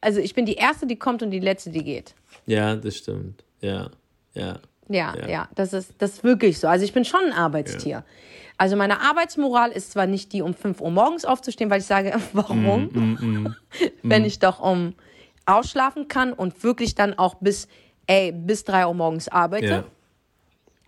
Also 0.01 0.19
ich 0.21 0.35
bin 0.35 0.47
die 0.47 0.55
Erste, 0.55 0.87
die 0.87 0.97
kommt 0.97 1.23
und 1.23 1.31
die 1.31 1.39
Letzte, 1.39 1.71
die 1.71 1.85
geht. 1.85 2.15
Ja, 2.47 2.75
das 2.75 2.97
stimmt. 2.97 3.45
Ja, 3.61 3.91
ja. 4.35 4.59
Ja, 4.89 5.15
Ja. 5.17 5.29
ja, 5.29 5.49
das, 5.55 5.75
ist, 5.75 5.93
das 5.99 6.13
ist 6.15 6.25
wirklich 6.25 6.59
so. 6.59 6.67
Also 6.67 6.85
ich 6.85 6.93
bin 6.95 7.05
schon 7.05 7.21
ein 7.27 7.33
Arbeitstier. 7.33 8.05
Also 8.57 8.75
meine 8.75 9.01
Arbeitsmoral 9.01 9.71
ist 9.71 9.93
zwar 9.93 10.07
nicht 10.07 10.33
die, 10.33 10.43
um 10.43 10.55
5 10.55 10.81
Uhr 10.81 10.91
morgens 10.91 11.25
aufzustehen, 11.25 11.71
weil 11.71 11.81
ich 11.81 11.87
sage, 11.87 12.15
warum? 12.33 12.87
Mm, 12.87 13.55
Wenn 14.03 14.25
ich 14.25 14.39
doch 14.39 14.61
um 14.61 14.95
ausschlafen 15.47 16.09
kann 16.09 16.33
und 16.33 16.65
wirklich 16.65 16.95
dann 16.95 17.15
auch 17.15 17.35
bis, 17.37 17.69
ey, 18.07 18.33
bis 18.33 18.65
3 18.65 18.87
Uhr 18.87 18.95
morgens 18.95 19.29
arbeite. 19.29 19.67
ja. 19.67 19.85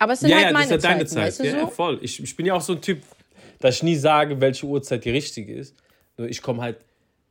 Aber 0.01 0.15
es 0.15 0.21
sind 0.21 0.31
Ja, 0.31 0.37
halt 0.37 0.47
ja, 0.47 0.51
das 0.51 0.55
meine 0.61 0.75
ist 0.77 0.83
ja 0.85 0.91
deine 0.91 1.07
Zeiten, 1.07 1.15
Zeit. 1.15 1.27
weißt 1.27 1.41
du 1.41 1.45
ja, 1.47 1.61
so? 1.61 1.67
voll. 1.69 1.99
Ich, 2.03 2.23
ich 2.23 2.35
bin 2.37 2.47
ja 2.47 2.55
auch 2.55 2.61
so 2.61 2.73
ein 2.73 2.81
Typ, 2.81 3.03
dass 3.61 3.77
ich 3.77 3.83
nie 3.83 3.97
sage, 3.97 4.41
welche 4.41 4.67
Uhrzeit 4.67 5.05
die 5.05 5.11
richtige 5.11 5.55
ist. 5.55 5.77
Nur 6.17 6.29
ich 6.29 6.41
komme 6.43 6.63
halt, 6.63 6.79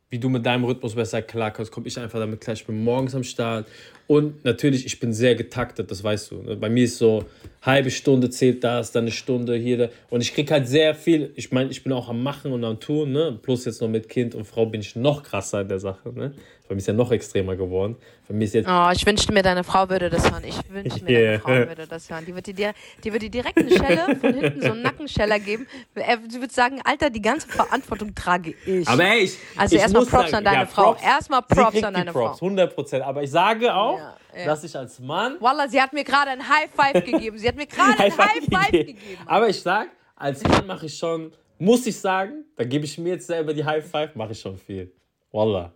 wie 0.08 0.18
du 0.18 0.28
mit 0.28 0.46
deinem 0.46 0.64
Rhythmus 0.64 0.94
besser 0.94 1.20
klarkommst, 1.20 1.70
komme 1.72 1.88
ich 1.88 1.98
einfach 1.98 2.18
damit 2.20 2.40
klar. 2.40 2.54
Ich 2.54 2.64
bin 2.64 2.82
morgens 2.82 3.14
am 3.14 3.24
Start. 3.24 3.66
Und 4.10 4.44
natürlich, 4.44 4.86
ich 4.86 4.98
bin 4.98 5.12
sehr 5.12 5.36
getaktet, 5.36 5.88
das 5.88 6.02
weißt 6.02 6.32
du. 6.32 6.42
ne? 6.42 6.56
Bei 6.56 6.68
mir 6.68 6.82
ist 6.82 6.98
so, 6.98 7.24
halbe 7.62 7.92
Stunde 7.92 8.28
zählt 8.28 8.64
das, 8.64 8.90
dann 8.90 9.04
eine 9.04 9.12
Stunde 9.12 9.54
hier. 9.54 9.78
Da. 9.78 9.88
Und 10.10 10.20
ich 10.20 10.34
kriege 10.34 10.52
halt 10.52 10.66
sehr 10.66 10.96
viel. 10.96 11.30
Ich 11.36 11.52
meine, 11.52 11.70
ich 11.70 11.84
bin 11.84 11.92
auch 11.92 12.08
am 12.08 12.20
Machen 12.20 12.50
und 12.52 12.64
am 12.64 12.80
Tun. 12.80 13.12
Ne? 13.12 13.38
Plus 13.40 13.66
jetzt 13.66 13.80
noch 13.80 13.86
mit 13.88 14.08
Kind 14.08 14.34
und 14.34 14.46
Frau 14.46 14.66
bin 14.66 14.80
ich 14.80 14.96
noch 14.96 15.22
krasser 15.22 15.60
in 15.60 15.68
der 15.68 15.78
Sache. 15.78 16.12
Ne? 16.12 16.32
Bei 16.68 16.74
mir 16.74 16.78
ist 16.80 16.86
ja 16.88 16.92
noch 16.94 17.10
extremer 17.12 17.54
geworden. 17.56 17.96
Bei 18.28 18.34
mir 18.34 18.44
ist 18.44 18.54
jetzt. 18.54 18.68
Oh, 18.68 18.90
ich 18.92 19.04
wünschte 19.04 19.32
mir, 19.32 19.42
deine 19.42 19.64
Frau 19.64 19.88
würde 19.90 20.08
das 20.08 20.30
hören. 20.30 20.44
Ich 20.46 20.56
wünschte 20.72 21.04
mir, 21.04 21.10
Yeah. 21.10 21.38
deine 21.38 21.40
Frau 21.64 21.68
würde 21.68 21.86
das 21.88 22.08
hören. 22.10 22.24
Die 22.26 22.34
würde 22.34 22.54
dir, 22.54 22.72
die 23.02 23.12
würde 23.12 23.28
dir 23.28 23.42
direkt 23.42 23.58
eine 23.58 23.70
Schelle 23.70 24.16
von 24.16 24.34
hinten, 24.34 24.62
so 24.62 24.70
einen 24.72 24.82
Nackenscheller 24.82 25.40
geben. 25.40 25.66
Er- 25.96 26.18
Sie 26.28 26.40
würde 26.40 26.52
sagen, 26.54 26.80
Alter, 26.84 27.10
die 27.10 27.22
ganze 27.22 27.48
Verantwortung 27.48 28.14
trage 28.14 28.54
ich. 28.66 28.86
Aber 28.86 29.04
ey, 29.04 29.24
ich, 29.24 29.36
Also 29.56 29.76
erstmal 29.76 30.06
Props 30.06 30.30
sagen, 30.30 30.34
an 30.36 30.44
deine 30.44 30.56
ja, 30.60 30.66
Frau. 30.66 30.96
Erstmal 31.04 31.42
Props 31.42 31.82
an 31.82 31.92
deine 31.94 32.12
Props, 32.12 32.38
Frau. 32.38 32.46
100 32.46 32.74
Prozent. 32.74 33.04
Aber 33.04 33.22
ich 33.24 33.30
sage 33.32 33.74
auch, 33.74 33.98
Ja, 34.00 34.16
ja. 34.36 34.44
dass 34.46 34.64
ich 34.64 34.76
als 34.76 34.98
Mann 34.98 35.36
Wallah, 35.40 35.68
sie 35.68 35.80
hat 35.80 35.92
mir 35.92 36.04
gerade 36.04 36.30
ein 36.30 36.48
High 36.48 36.70
Five 36.70 37.04
gegeben. 37.04 37.38
Sie 37.38 37.46
hat 37.46 37.56
mir 37.56 37.66
gerade 37.66 37.98
ein 37.98 38.16
High 38.16 38.44
Five 38.44 38.70
gegeben. 38.70 38.98
Aber 39.26 39.48
ich 39.48 39.60
sag, 39.60 39.88
als 40.16 40.42
Mann 40.42 40.66
mache 40.66 40.86
ich 40.86 40.96
schon, 40.96 41.32
muss 41.58 41.86
ich 41.86 41.98
sagen, 41.98 42.44
da 42.56 42.64
gebe 42.64 42.84
ich 42.84 42.96
mir 42.98 43.10
jetzt 43.10 43.26
selber 43.26 43.52
die 43.52 43.64
High 43.64 43.84
Five, 43.84 44.14
mache 44.14 44.32
ich 44.32 44.40
schon 44.40 44.56
viel. 44.56 44.92
Wallah. 45.32 45.72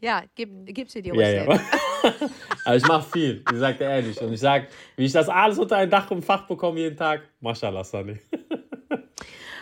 Ja, 0.00 0.22
gib, 0.34 0.50
gib 0.66 0.90
sie 0.90 1.02
dir 1.02 1.14
Ja, 1.14 1.44
ruhig 1.44 1.60
ja. 2.02 2.10
Aber 2.64 2.76
ich 2.76 2.86
mache 2.86 3.10
viel, 3.10 3.44
ich 3.50 3.58
sag 3.58 3.78
dir 3.78 3.84
ehrlich. 3.84 4.20
Und 4.20 4.32
ich 4.32 4.40
sag, 4.40 4.68
wie 4.96 5.04
ich 5.04 5.12
das 5.12 5.28
alles 5.28 5.58
unter 5.58 5.76
ein 5.76 5.90
Dach 5.90 6.10
und 6.10 6.24
Fach 6.24 6.46
bekomme 6.46 6.78
jeden 6.78 6.96
Tag, 6.96 7.22
Mashallah, 7.40 7.84
Sunny. 7.84 8.18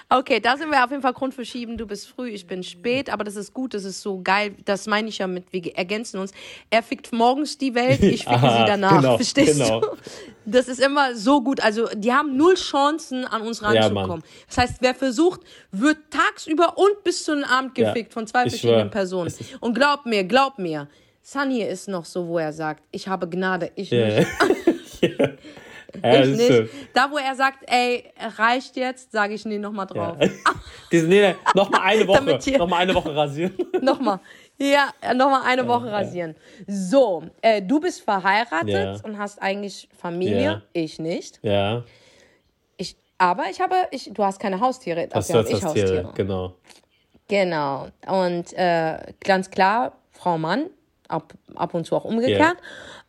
Okay, 0.08 0.38
da 0.38 0.56
sind 0.56 0.70
wir 0.70 0.84
auf 0.84 0.90
jeden 0.90 1.02
Fall 1.02 1.12
grundverschieben. 1.14 1.76
Du 1.76 1.84
bist 1.84 2.08
früh, 2.08 2.28
ich 2.28 2.46
bin 2.46 2.62
spät, 2.62 3.10
aber 3.10 3.24
das 3.24 3.34
ist 3.34 3.52
gut, 3.52 3.74
das 3.74 3.82
ist 3.82 4.02
so 4.02 4.20
geil. 4.22 4.54
Das 4.64 4.86
meine 4.86 5.08
ich 5.08 5.18
ja 5.18 5.26
mit, 5.26 5.52
wir 5.52 5.76
ergänzen 5.76 6.20
uns. 6.20 6.30
Er 6.70 6.84
fickt 6.84 7.12
morgens 7.12 7.58
die 7.58 7.74
Welt, 7.74 8.00
ich 8.04 8.22
ficke 8.22 8.36
Aha, 8.36 8.58
sie 8.58 8.64
danach. 8.70 9.00
genau, 9.00 9.16
Verstehst 9.16 9.60
genau. 9.60 9.80
du? 9.80 9.86
Das 10.44 10.68
ist 10.68 10.78
immer 10.80 11.16
so 11.16 11.42
gut. 11.42 11.60
Also, 11.60 11.88
die 11.96 12.12
haben 12.12 12.36
null 12.36 12.54
Chancen, 12.54 13.24
an 13.24 13.42
uns 13.42 13.60
Ja, 13.60 13.68
ranzukommen. 13.70 14.08
Mann. 14.08 14.22
das 14.46 14.58
heißt, 14.58 14.76
wer 14.78 14.94
versucht, 14.94 15.40
wird 15.72 15.98
tagsüber 16.10 16.78
und 16.78 17.02
bis 17.02 17.24
zu 17.24 17.34
den 17.34 17.42
Abend 17.42 17.76
Ja, 17.76 17.88
gefickt 17.92 18.12
von 18.12 18.28
zwei 18.28 18.42
verschiedenen 18.42 18.82
schwör. 18.82 18.90
Personen. 18.90 19.34
Und 19.58 19.74
glaub 19.74 20.06
mir, 20.06 20.22
glaub 20.22 20.58
mir, 20.60 20.86
Sunny 21.20 21.62
ist 21.62 21.88
noch 21.88 22.04
so, 22.04 22.28
wo 22.28 22.38
er 22.38 22.52
sagt, 22.52 22.84
ich 22.92 23.08
habe 23.08 23.28
Gnade, 23.28 23.72
ich 23.74 23.90
Ja, 23.90 24.06
nicht. 24.20 24.28
ja. 25.00 25.30
Ja. 26.04 26.20
Ich 26.22 26.36
nicht. 26.36 26.46
schön. 26.46 26.68
Da, 26.94 27.10
wo 27.10 27.16
er 27.18 27.34
sagt, 27.34 27.58
ey, 27.70 28.04
reicht 28.38 28.76
jetzt, 28.76 29.12
sage 29.12 29.34
ich 29.34 29.44
nee, 29.44 29.58
nochmal 29.58 29.86
drauf. 29.86 30.16
Ja. 30.20 30.28
Diese, 30.92 31.06
nee, 31.08 31.20
nee, 31.20 31.36
noch 31.54 31.70
mal 31.70 31.80
eine 31.82 32.06
Woche, 32.08 32.18
Damit 32.24 32.42
hier- 32.44 32.58
noch 32.58 32.68
mal 32.68 32.78
eine 32.78 32.94
Woche 32.94 33.14
rasieren. 33.14 33.54
Nochmal. 33.80 34.20
Ja, 34.58 34.88
nochmal 35.14 35.42
eine 35.44 35.66
Woche 35.68 35.90
rasieren. 35.92 36.34
So, 36.66 37.24
äh, 37.42 37.60
du 37.60 37.78
bist 37.80 38.00
verheiratet 38.02 39.04
und 39.04 39.18
hast 39.18 39.42
eigentlich 39.42 39.86
Familie. 40.00 40.62
Ich 40.72 40.98
nicht. 40.98 41.38
Ja, 41.42 41.84
Ich, 42.78 42.96
aber 43.18 43.44
ich 43.50 43.60
habe, 43.60 43.74
ich, 43.90 44.10
du 44.14 44.24
hast 44.24 44.38
keine 44.40 44.58
Haustiere. 44.60 45.08
das 45.08 45.26
Dafür 45.28 45.40
ist 45.42 45.46
habe 45.46 45.56
ich 45.56 45.62
das 45.62 45.72
Tier, 45.74 45.82
Haustiere. 45.82 46.12
genau. 46.14 46.54
Genau. 47.28 47.88
Und 48.06 48.52
äh, 48.54 48.98
ganz 49.24 49.50
klar, 49.50 49.92
Frau 50.12 50.38
Mann, 50.38 50.70
ab, 51.08 51.34
ab 51.54 51.74
und 51.74 51.84
zu 51.84 51.94
auch 51.96 52.04
umgekehrt. 52.04 52.56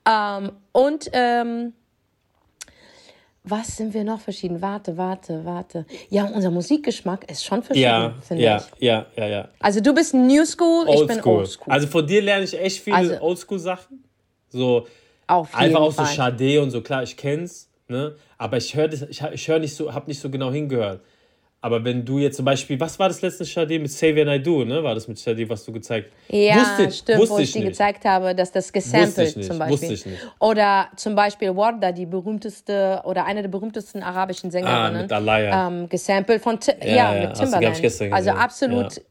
Ähm, 0.09 0.51
und 0.73 1.09
ähm, 1.13 1.73
was 3.49 3.77
sind 3.77 3.93
wir 3.93 4.03
noch 4.03 4.19
verschieden? 4.19 4.61
Warte, 4.61 4.97
warte, 4.97 5.43
warte. 5.45 5.85
Ja, 6.09 6.25
unser 6.25 6.51
Musikgeschmack 6.51 7.29
ist 7.31 7.43
schon 7.45 7.63
verschieden, 7.63 7.83
Ja, 7.85 8.13
finde 8.21 8.43
ja, 8.43 8.57
ich. 8.57 8.81
ja, 8.83 9.05
ja, 9.15 9.27
ja. 9.27 9.47
Also 9.59 9.79
du 9.81 9.93
bist 9.93 10.13
New 10.13 10.45
School, 10.45 10.85
ich 10.89 10.95
bin 11.07 11.09
Oldschool. 11.17 11.37
Old 11.39 11.47
School. 11.49 11.73
Also 11.73 11.87
von 11.87 12.05
dir 12.05 12.21
lerne 12.21 12.43
ich 12.43 12.59
echt 12.59 12.79
viele 12.81 12.95
Also- 12.97 13.21
Oldschool-Sachen. 13.21 14.03
So 14.49 14.87
Auf 15.27 15.53
einfach 15.55 15.79
auch 15.81 15.91
so. 15.91 16.03
Sade 16.05 16.61
und 16.61 16.71
so, 16.71 16.81
klar, 16.81 17.03
ich 17.03 17.15
kenn's, 17.17 17.69
ne? 17.87 18.15
Aber 18.37 18.57
ich 18.57 18.73
höre 18.75 18.91
ich, 18.93 19.21
ich 19.21 19.47
hör 19.47 19.59
nicht 19.59 19.75
so, 19.75 19.93
hab 19.93 20.07
nicht 20.07 20.19
so 20.19 20.29
genau 20.29 20.51
hingehört. 20.51 21.01
Aber 21.59 21.83
wenn 21.83 22.05
du 22.05 22.19
jetzt 22.19 22.35
zum 22.37 22.45
Beispiel, 22.45 22.79
was 22.79 22.99
war 22.99 23.07
das 23.07 23.21
letzte 23.23 23.43
Sade 23.43 23.79
mit 23.79 23.91
Save 23.91 24.21
and 24.21 24.29
I 24.31 24.41
Do, 24.41 24.63
ne? 24.63 24.83
War 24.83 24.93
das 24.93 25.07
mit 25.07 25.17
Sade, 25.17 25.49
was 25.49 25.65
du 25.65 25.71
gezeigt 25.71 26.11
Ja, 26.29 26.55
Wusste- 26.57 26.91
stimmt, 26.91 27.19
wusste 27.19 27.33
wo 27.33 27.37
ich 27.39 27.43
ich 27.45 27.51
dir 27.53 27.59
nicht. 27.61 27.69
gezeigt 27.69 28.05
habe, 28.05 28.35
dass 28.35 28.51
das 28.51 28.65
Wusste 28.67 28.77
ich 28.79 28.83
gesampelt 28.91 29.37
nicht, 29.37 29.47
zum 29.47 29.59
wusste 29.59 29.69
Beispiel. 29.87 29.91
ich 29.93 30.05
nicht. 30.05 30.27
Oder 30.39 30.87
zum 30.95 31.15
Beispiel 31.15 31.55
Warda, 31.55 31.91
die 31.91 32.05
berühmteste 32.05 33.01
oder 33.05 33.25
eine 33.25 33.41
der 33.41 33.49
berühmtesten 33.49 34.03
arabischen 34.03 34.49
Ah, 34.49 34.51
Sängerinnen, 34.51 35.01
mit 35.01 35.11
Alaya. 35.11 35.67
ähm, 35.67 35.89
gesampelt 35.89 36.41
von 36.43 36.59
Ti- 36.59 36.71
ja, 36.81 36.87
ja, 37.15 37.19
mit 37.21 37.29
hast 37.31 37.39
Timbaland. 37.51 38.13
Also 38.13 38.29
absolut, 38.31 38.93
Ja. 38.93 39.01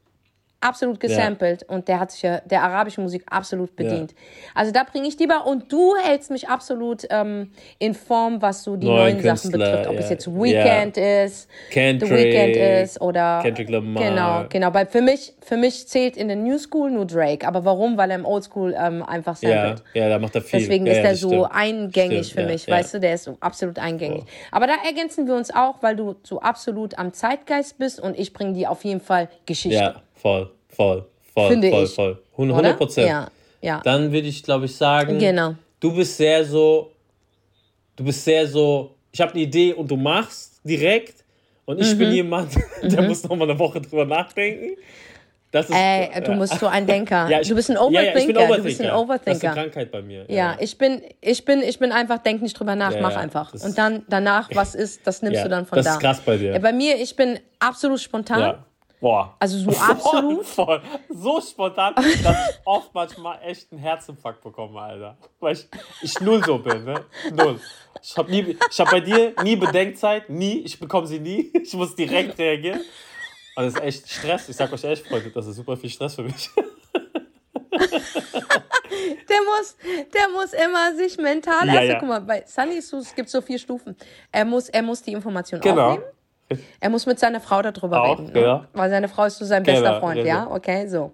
Absolut 0.59 0.99
gesampelt 0.99 1.63
und 1.63 1.87
der 1.87 1.99
hat 1.99 2.11
sich 2.11 2.21
ja 2.23 2.39
der 2.41 2.63
arabischen 2.63 3.03
Musik 3.03 3.23
absolut 3.29 3.75
bedient. 3.75 4.15
Also 4.55 4.71
da 4.71 4.83
bringe 4.83 5.07
ich 5.07 5.15
die 5.15 5.27
bei 5.27 5.37
und 5.37 5.71
du 5.71 5.95
hältst 6.03 6.31
mich 6.31 6.49
absolut 6.49 7.05
ähm, 7.09 7.51
in 7.79 7.93
Form, 7.93 8.41
was 8.41 8.63
so 8.63 8.75
die 8.75 8.87
Neuen 8.87 9.17
neuen 9.21 9.37
Sachen 9.37 9.51
betrifft, 9.51 9.87
ob 9.87 9.93
ja. 9.93 9.99
es 9.99 10.09
jetzt 10.09 10.27
Weekend 10.27 10.97
ist, 10.97 11.49
Kendrick, 11.69 12.09
The 12.09 12.15
Weekend 12.15 12.55
ist 12.55 13.01
oder 13.01 13.39
Kendrick 13.43 13.69
Lamar. 13.69 14.03
Genau, 14.03 14.45
genau. 14.49 14.73
Weil 14.73 14.87
für 14.87 15.01
mich, 15.01 15.33
für 15.41 15.57
mich 15.57 15.87
zählt 15.87 16.17
in 16.17 16.27
der 16.27 16.37
New 16.37 16.57
School 16.57 16.91
nur 16.91 17.05
Drake. 17.05 17.47
Aber 17.47 17.63
warum? 17.65 17.97
Weil 17.97 18.11
er 18.11 18.17
im 18.17 18.25
Old 18.25 18.43
School 18.43 18.75
ähm, 18.77 19.03
einfach 19.03 19.41
Ja, 19.41 19.67
samplet. 19.67 19.83
ja, 19.93 20.09
da 20.09 20.19
macht 20.19 20.35
er 20.35 20.41
viel. 20.41 20.59
Deswegen 20.59 20.85
ja, 20.85 20.93
ist 20.93 20.97
ja, 20.99 21.03
er 21.03 21.15
so 21.15 21.29
stimmt. 21.29 21.47
eingängig 21.51 22.27
Stimmt, 22.27 22.33
für 22.33 22.41
ja, 22.41 22.47
mich, 22.47 22.65
ja. 22.65 22.75
weißt 22.75 22.93
du, 22.95 22.99
der 22.99 23.13
ist 23.13 23.23
so 23.25 23.37
absolut 23.39 23.79
eingängig. 23.79 24.23
Aber 24.51 24.67
da 24.67 24.73
ergänzen 24.85 25.27
wir 25.27 25.35
uns 25.35 25.53
auch, 25.53 25.81
weil 25.81 25.95
du 25.95 26.15
so 26.23 26.41
absolut 26.41 26.97
am 26.97 27.13
Zeitgeist 27.13 27.77
bist 27.77 27.99
und 27.99 28.17
ich 28.17 28.33
bringe 28.33 28.53
dir 28.53 28.71
auf 28.71 28.83
jeden 28.83 29.01
Fall 29.01 29.29
Geschichte. 29.45 30.01
Ja, 30.17 30.21
voll, 30.21 30.51
voll, 30.69 31.05
voll, 31.33 31.49
Finde 31.51 31.69
voll, 31.69 31.83
ich. 31.83 31.93
voll. 31.93 32.19
oder? 32.37 32.49
100 32.53 32.77
Prozent. 32.77 33.07
Ja, 33.07 33.27
ja. 33.61 33.81
Dann 33.83 34.11
würde 34.11 34.27
ich, 34.27 34.43
glaube 34.43 34.65
ich, 34.65 34.75
sagen, 34.75 35.17
Genau. 35.19 35.55
du 35.79 35.95
bist 35.95 36.17
sehr 36.17 36.43
so, 36.45 36.91
du 37.95 38.03
bist 38.03 38.23
sehr 38.23 38.47
so, 38.47 38.95
ich 39.11 39.21
habe 39.21 39.33
eine 39.33 39.41
Idee 39.41 39.73
und 39.73 39.89
du 39.89 39.95
machst 39.95 40.59
direkt 40.63 41.23
und 41.65 41.79
ich 41.81 41.93
Mhm. 41.93 41.97
bin 41.97 42.11
jemand, 42.11 42.51
der 42.81 43.01
muss 43.03 43.23
noch 43.23 43.35
mal 43.35 43.49
eine 43.49 43.57
Woche 43.59 43.81
drüber 43.81 44.05
nachdenken. 44.05 44.77
Das 45.49 45.69
ist, 45.69 45.75
Ey, 45.75 46.09
du 46.23 46.31
ja. 46.33 46.37
bist 46.39 46.59
so 46.59 46.67
ein 46.67 46.85
Denker. 46.85 47.27
Ja, 47.31 47.39
ich- 47.39 47.47
du 47.47 47.55
bist 47.55 47.69
ein 47.71 47.77
ja, 47.91 48.01
ja, 48.01 48.17
ich 48.17 48.25
bin 48.27 48.35
Overthinker. 48.37 48.57
du 48.57 48.63
bist 48.63 48.81
ein 48.81 48.87
Das 48.87 48.93
ist 48.95 49.01
Overthinker. 49.01 49.51
eine 49.51 49.61
Krankheit 49.61 49.91
bei 49.91 50.01
mir. 50.01 50.25
Ja, 50.29 50.57
ich 50.59 50.77
bin, 50.77 51.01
ich 51.21 51.45
bin, 51.45 51.61
ich 51.61 51.79
bin 51.79 51.91
einfach, 51.93 52.17
denk 52.19 52.41
nicht 52.41 52.59
drüber 52.59 52.75
nach, 52.75 52.93
Ja, 52.93 53.01
mach 53.01 53.13
ja, 53.13 53.17
einfach. 53.19 53.51
das- 53.51 53.63
Und 53.63 53.77
dann 53.77 54.03
danach, 54.09 54.49
was 54.53 54.75
ist, 54.75 55.07
das 55.07 55.21
nimmst 55.21 55.37
Ja, 55.37 55.43
du 55.43 55.49
dann 55.49 55.65
von 55.65 55.77
das 55.77 55.85
da. 55.85 55.93
ist 55.93 55.99
krass 56.01 56.21
bei 56.25 56.35
dir. 56.37 56.51
Ja, 56.51 56.59
bei 56.59 56.73
mir, 56.73 56.97
ich 57.01 57.15
bin 57.15 57.39
absolut 57.59 58.01
spontan. 58.01 58.57
Boah. 58.99 59.35
Also 59.39 59.59
so 59.59 59.69
absolut. 59.79 60.45
Voll, 60.45 60.81
voll. 60.81 60.81
So 61.09 61.41
spontan, 61.41 61.93
dass 61.95 62.05
ich 62.05 62.25
oft 62.65 62.93
manchmal 62.93 63.39
echt 63.43 63.71
einen 63.71 63.79
Herzinfarkt 63.79 64.41
bekomme, 64.43 64.79
Alter. 64.81 65.17
Weil 65.39 65.53
ich, 65.53 65.67
ich 66.01 66.19
null 66.19 66.43
so 66.43 66.57
bin, 66.57 66.83
ne? 66.83 67.05
Null. 67.31 67.59
Ich 68.01 68.17
habe 68.17 68.31
ich 68.31 68.79
hab 68.79 68.89
bei 68.89 68.99
dir 68.99 69.33
nie 69.43 69.55
Bedenkzeit, 69.55 70.29
nie. 70.29 70.59
Ich 70.59 70.79
bekomme 70.79 71.07
sie 71.07 71.19
nie. 71.19 71.51
Ich 71.67 71.73
muss 71.73 71.95
direkt 71.95 72.37
reagieren. 72.39 72.81
Und 73.55 73.65
das 73.65 73.73
ist 73.73 73.81
echt 73.81 74.09
Stress. 74.09 74.49
Ich 74.49 74.55
sag 74.55 74.71
euch 74.71 74.83
echt, 74.83 75.07
Freunde, 75.07 75.29
das 75.31 75.47
ist 75.47 75.55
super 75.57 75.75
viel 75.75 75.89
Stress 75.89 76.15
für 76.15 76.23
mich. 76.23 76.49
Der 79.29 79.37
muss, 79.43 79.75
der 80.13 80.29
muss 80.29 80.53
immer 80.53 80.95
sich 80.95 81.17
mental. 81.17 81.67
Ja, 81.67 81.79
also, 81.79 81.91
ja. 81.93 81.99
guck 81.99 82.07
mal, 82.07 82.21
bei 82.21 82.43
Sunny 82.45 82.75
ist 82.75 82.89
so, 82.89 82.97
es 82.97 83.13
gibt 83.13 83.29
so 83.29 83.41
vier 83.41 83.59
Stufen. 83.59 83.95
Er 84.31 84.45
muss, 84.45 84.69
er 84.69 84.81
muss 84.81 85.01
die 85.01 85.11
Information 85.11 85.59
Genau. 85.61 85.91
aufnehmen. 85.91 86.11
Er 86.79 86.89
muss 86.89 87.05
mit 87.05 87.19
seiner 87.19 87.41
Frau 87.41 87.61
darüber 87.61 88.03
Auch, 88.03 88.19
reden. 88.19 88.31
Ne? 88.33 88.41
ja. 88.41 88.67
Weil 88.73 88.89
seine 88.89 89.09
Frau 89.09 89.25
ist 89.25 89.37
so 89.37 89.45
sein 89.45 89.63
Genau, 89.63 89.81
bester 89.81 89.99
Freund, 89.99 90.17
genau. 90.17 90.27
ja? 90.27 90.47
Okay, 90.49 90.87
so. 90.87 91.11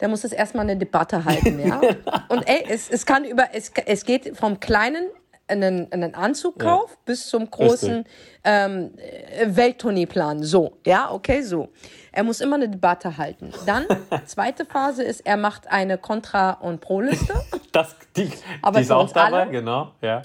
Der 0.00 0.08
muss 0.08 0.22
das 0.22 0.32
erstmal 0.32 0.64
eine 0.64 0.76
Debatte 0.76 1.24
halten, 1.24 1.60
ja? 1.60 1.80
Und 2.28 2.48
ey, 2.48 2.64
es, 2.68 2.88
es 2.88 3.04
kann 3.04 3.24
über, 3.24 3.48
es, 3.52 3.70
es 3.86 4.04
geht 4.04 4.36
vom 4.36 4.58
kleinen 4.58 5.10
einen, 5.50 5.92
einen 5.92 6.14
Anzugkauf 6.14 6.96
bis 7.04 7.28
zum 7.28 7.50
großen 7.50 8.04
ähm, 8.44 8.92
äh, 8.96 9.46
Welttourneeplan. 9.48 10.42
So, 10.42 10.78
ja, 10.86 11.10
okay, 11.10 11.42
so. 11.42 11.68
Er 12.12 12.22
muss 12.22 12.40
immer 12.40 12.56
eine 12.56 12.68
Debatte 12.68 13.18
halten. 13.18 13.52
Dann, 13.66 13.86
zweite 14.26 14.64
Phase 14.64 15.02
ist, 15.02 15.26
er 15.26 15.36
macht 15.36 15.68
eine 15.68 15.98
Kontra- 15.98 16.52
und 16.52 16.80
Pro-Liste. 16.80 17.34
Das, 17.72 17.94
die, 18.16 18.24
die 18.28 18.80
ist 18.80 18.90
auch 18.90 19.12
dabei, 19.12 19.42
alle? 19.42 19.50
genau. 19.52 19.92
Ja. 20.00 20.22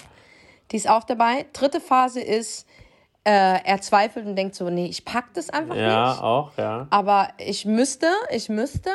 Die 0.72 0.76
ist 0.76 0.90
auch 0.90 1.04
dabei. 1.04 1.46
Dritte 1.52 1.80
Phase 1.80 2.20
ist, 2.20 2.66
äh, 3.26 3.58
er 3.64 3.80
zweifelt 3.80 4.24
und 4.24 4.36
denkt 4.36 4.54
so, 4.54 4.70
nee, 4.70 4.86
ich 4.86 5.04
pack 5.04 5.34
das 5.34 5.50
einfach 5.50 5.74
ja, 5.74 6.10
nicht. 6.10 6.22
auch, 6.22 6.56
ja. 6.56 6.86
Aber 6.90 7.28
ich 7.38 7.64
müsste, 7.64 8.06
ich 8.30 8.48
müsste. 8.48 8.90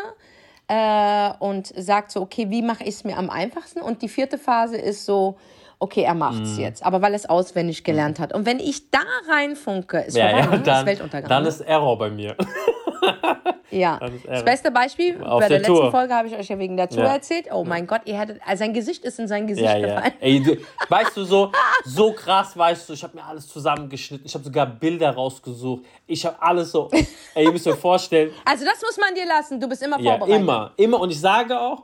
Äh, 0.69 1.33
und 1.39 1.67
sagt 1.67 2.11
so, 2.11 2.21
okay, 2.21 2.49
wie 2.49 2.61
mache 2.61 2.83
ich 2.83 2.91
es 2.95 3.03
mir 3.03 3.17
am 3.17 3.29
einfachsten? 3.29 3.81
Und 3.81 4.01
die 4.01 4.07
vierte 4.07 4.37
Phase 4.37 4.77
ist 4.77 5.05
so, 5.05 5.37
okay, 5.81 6.03
er 6.03 6.13
macht's 6.13 6.51
Mhm. 6.57 6.59
jetzt, 6.61 6.85
aber 6.85 7.01
weil 7.01 7.11
er 7.13 7.17
es 7.17 7.27
auswendig 7.29 7.83
gelernt 7.83 8.19
hat. 8.19 8.33
Und 8.33 8.45
wenn 8.45 8.59
ich 8.59 8.89
da 8.91 8.99
reinfunke, 9.29 9.99
ist 10.01 10.15
Ja, 10.15 10.29
vorbei, 10.29 10.39
ja, 10.43 10.49
ne? 10.51 10.55
ist 10.57 10.67
dann, 10.67 10.85
Weltuntergang. 10.85 11.29
dann 11.29 11.43
ne? 11.43 11.49
ist 11.49 11.61
Error 11.61 11.97
bei 11.97 12.09
mir. 12.09 12.35
ja. 13.71 13.97
dann 13.99 14.21
Das 14.27 14.43
beste 14.45 14.71
Beispiel, 14.71 15.15
Auf 15.23 15.39
bei 15.41 15.47
der, 15.47 15.49
der 15.49 15.59
letzten 15.59 15.73
Tour. 15.75 15.91
Folge 15.91 16.13
habe 16.13 16.27
ich 16.27 16.35
euch 16.37 16.47
ja 16.49 16.59
wegen 16.59 16.77
der 16.77 16.89
Tour 16.89 17.03
Ja. 17.03 17.13
erzählt. 17.13 17.47
Oh 17.51 17.63
mein 17.63 17.87
Gott, 17.87 18.01
ihr 18.05 18.19
hättet, 18.19 18.39
also 18.45 18.63
sein 18.63 18.73
Gesicht 18.73 19.03
ist 19.05 19.19
in 19.19 19.27
sein 19.27 19.47
Gesicht 19.47 19.65
Ja, 19.67 19.77
ja. 19.77 19.95
gefallen. 19.95 20.13
Ey, 20.19 20.41
du, 20.43 20.57
weißt 20.89 21.17
du, 21.17 21.23
so, 21.23 21.51
so 21.85 22.11
krass, 22.13 22.55
weißt 22.55 22.89
du, 22.89 22.93
ich 22.93 23.03
habe 23.03 23.17
mir 23.17 23.23
alles 23.25 23.47
zusammengeschnitten. 23.47 24.25
Ich 24.25 24.33
habe 24.33 24.43
sogar 24.43 24.65
Bilder 24.67 25.11
rausgesucht. 25.11 25.83
Ich 26.05 26.25
habe 26.25 26.35
alles 26.41 26.71
so. 26.71 26.89
Ey, 27.33 27.45
ihr 27.45 27.51
müsst 27.51 27.67
euch 27.67 27.75
vorstellen, 27.75 28.31
Also 28.45 28.65
das 28.65 28.81
muss 28.81 28.97
man 28.97 29.15
dir 29.15 29.25
lassen, 29.25 29.59
du 29.59 29.67
bist 29.67 29.81
immer 29.81 29.99
ja, 29.99 30.11
vorbereitet. 30.11 30.41
immer, 30.41 30.71
immer. 30.77 30.99
Und 30.99 31.11
ich 31.11 31.19
sage 31.19 31.59
auch, 31.59 31.83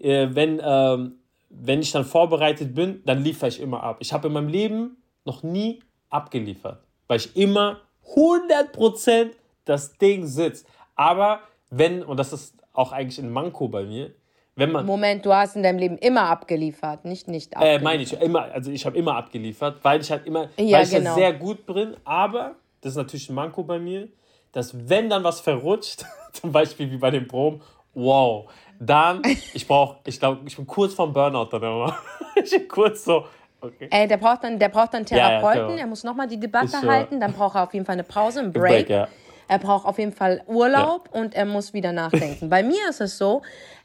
äh, 0.00 0.26
wenn, 0.30 0.60
ähm, 0.64 1.14
wenn 1.50 1.80
ich 1.80 1.92
dann 1.92 2.04
vorbereitet 2.04 2.74
bin, 2.74 3.02
dann 3.06 3.22
liefere 3.22 3.48
ich 3.48 3.60
immer 3.60 3.82
ab. 3.82 3.96
Ich 4.00 4.12
habe 4.12 4.28
in 4.28 4.34
meinem 4.34 4.48
Leben 4.48 5.02
noch 5.24 5.42
nie 5.42 5.80
abgeliefert, 6.10 6.82
weil 7.06 7.18
ich 7.18 7.34
immer 7.36 7.80
100% 8.14 9.30
das 9.64 9.96
Ding 9.98 10.26
sitzt. 10.26 10.66
Aber 10.94 11.40
wenn, 11.70 12.02
und 12.02 12.16
das 12.18 12.32
ist 12.32 12.54
auch 12.72 12.92
eigentlich 12.92 13.18
ein 13.18 13.30
Manko 13.30 13.68
bei 13.68 13.84
mir, 13.84 14.10
wenn 14.56 14.72
man. 14.72 14.86
Moment, 14.86 15.24
du 15.24 15.32
hast 15.32 15.56
in 15.56 15.62
deinem 15.62 15.78
Leben 15.78 15.98
immer 15.98 16.22
abgeliefert, 16.22 17.04
nicht 17.04 17.28
nicht 17.28 17.52
Äh, 17.52 17.56
abgeliefert. 17.56 17.82
meine 17.84 18.02
ich, 18.02 18.12
immer, 18.20 18.42
also 18.52 18.70
ich 18.70 18.84
habe 18.86 18.96
immer 18.98 19.16
abgeliefert, 19.16 19.78
weil 19.82 20.00
ich 20.00 20.10
halt 20.10 20.26
immer, 20.26 20.48
Ja, 20.56 20.78
weil 20.78 20.84
ich 20.84 20.90
genau. 20.90 21.10
da 21.10 21.14
sehr 21.14 21.32
gut 21.34 21.64
bin, 21.66 21.96
aber 22.04 22.56
das 22.80 22.92
ist 22.92 22.96
natürlich 22.96 23.28
ein 23.28 23.34
Manko 23.34 23.62
bei 23.62 23.78
mir, 23.78 24.08
dass 24.52 24.88
wenn 24.88 25.08
dann 25.10 25.22
was 25.24 25.40
verrutscht, 25.40 26.04
zum 26.32 26.50
Beispiel 26.52 26.90
wie 26.90 26.96
bei 26.96 27.10
den 27.10 27.28
Proben, 27.28 27.60
wow, 27.94 28.50
dann, 28.78 29.22
ich 29.54 29.66
brauche, 29.66 29.96
ich 30.04 30.18
glaube, 30.18 30.40
ich 30.46 30.56
bin 30.56 30.66
kurz 30.66 30.94
vom 30.94 31.12
Burnout 31.12 31.46
dann 31.50 31.62
immer. 31.62 31.96
ich 32.42 32.50
bin 32.50 32.68
kurz 32.68 33.04
so, 33.04 33.24
okay. 33.60 33.88
Ey, 33.90 34.06
der 34.06 34.16
braucht 34.16 34.44
dann, 34.44 34.58
der 34.58 34.68
braucht 34.68 34.94
dann 34.94 35.04
Ja, 35.04 35.16
ja, 35.16 35.28
Therapeuten, 35.28 35.66
klar. 35.66 35.78
er 35.78 35.86
muss 35.86 36.04
nochmal 36.04 36.28
die 36.28 36.38
Debatte 36.38 36.66
Ich, 36.66 36.82
äh, 36.82 36.86
halten, 36.86 37.20
dann 37.20 37.32
braucht 37.32 37.56
er 37.56 37.64
auf 37.64 37.74
jeden 37.74 37.86
Fall 37.86 37.94
eine 37.94 38.04
Pause, 38.04 38.40
einen 38.40 38.52
Break. 38.52 38.86
Break, 38.86 38.90
ja. 38.90 39.08
Er 39.48 39.58
braucht 39.58 39.86
auf 39.86 39.98
jeden 39.98 40.12
Fall 40.12 40.42
Urlaub 40.46 41.08
und 41.12 41.34
er 41.34 41.46
muss 41.46 41.72
wieder 41.72 41.90
nachdenken. 41.92 42.50
Bei 42.50 42.62
mir 42.62 42.88
ist 42.90 43.00
es 43.00 43.16
so, 43.16 43.40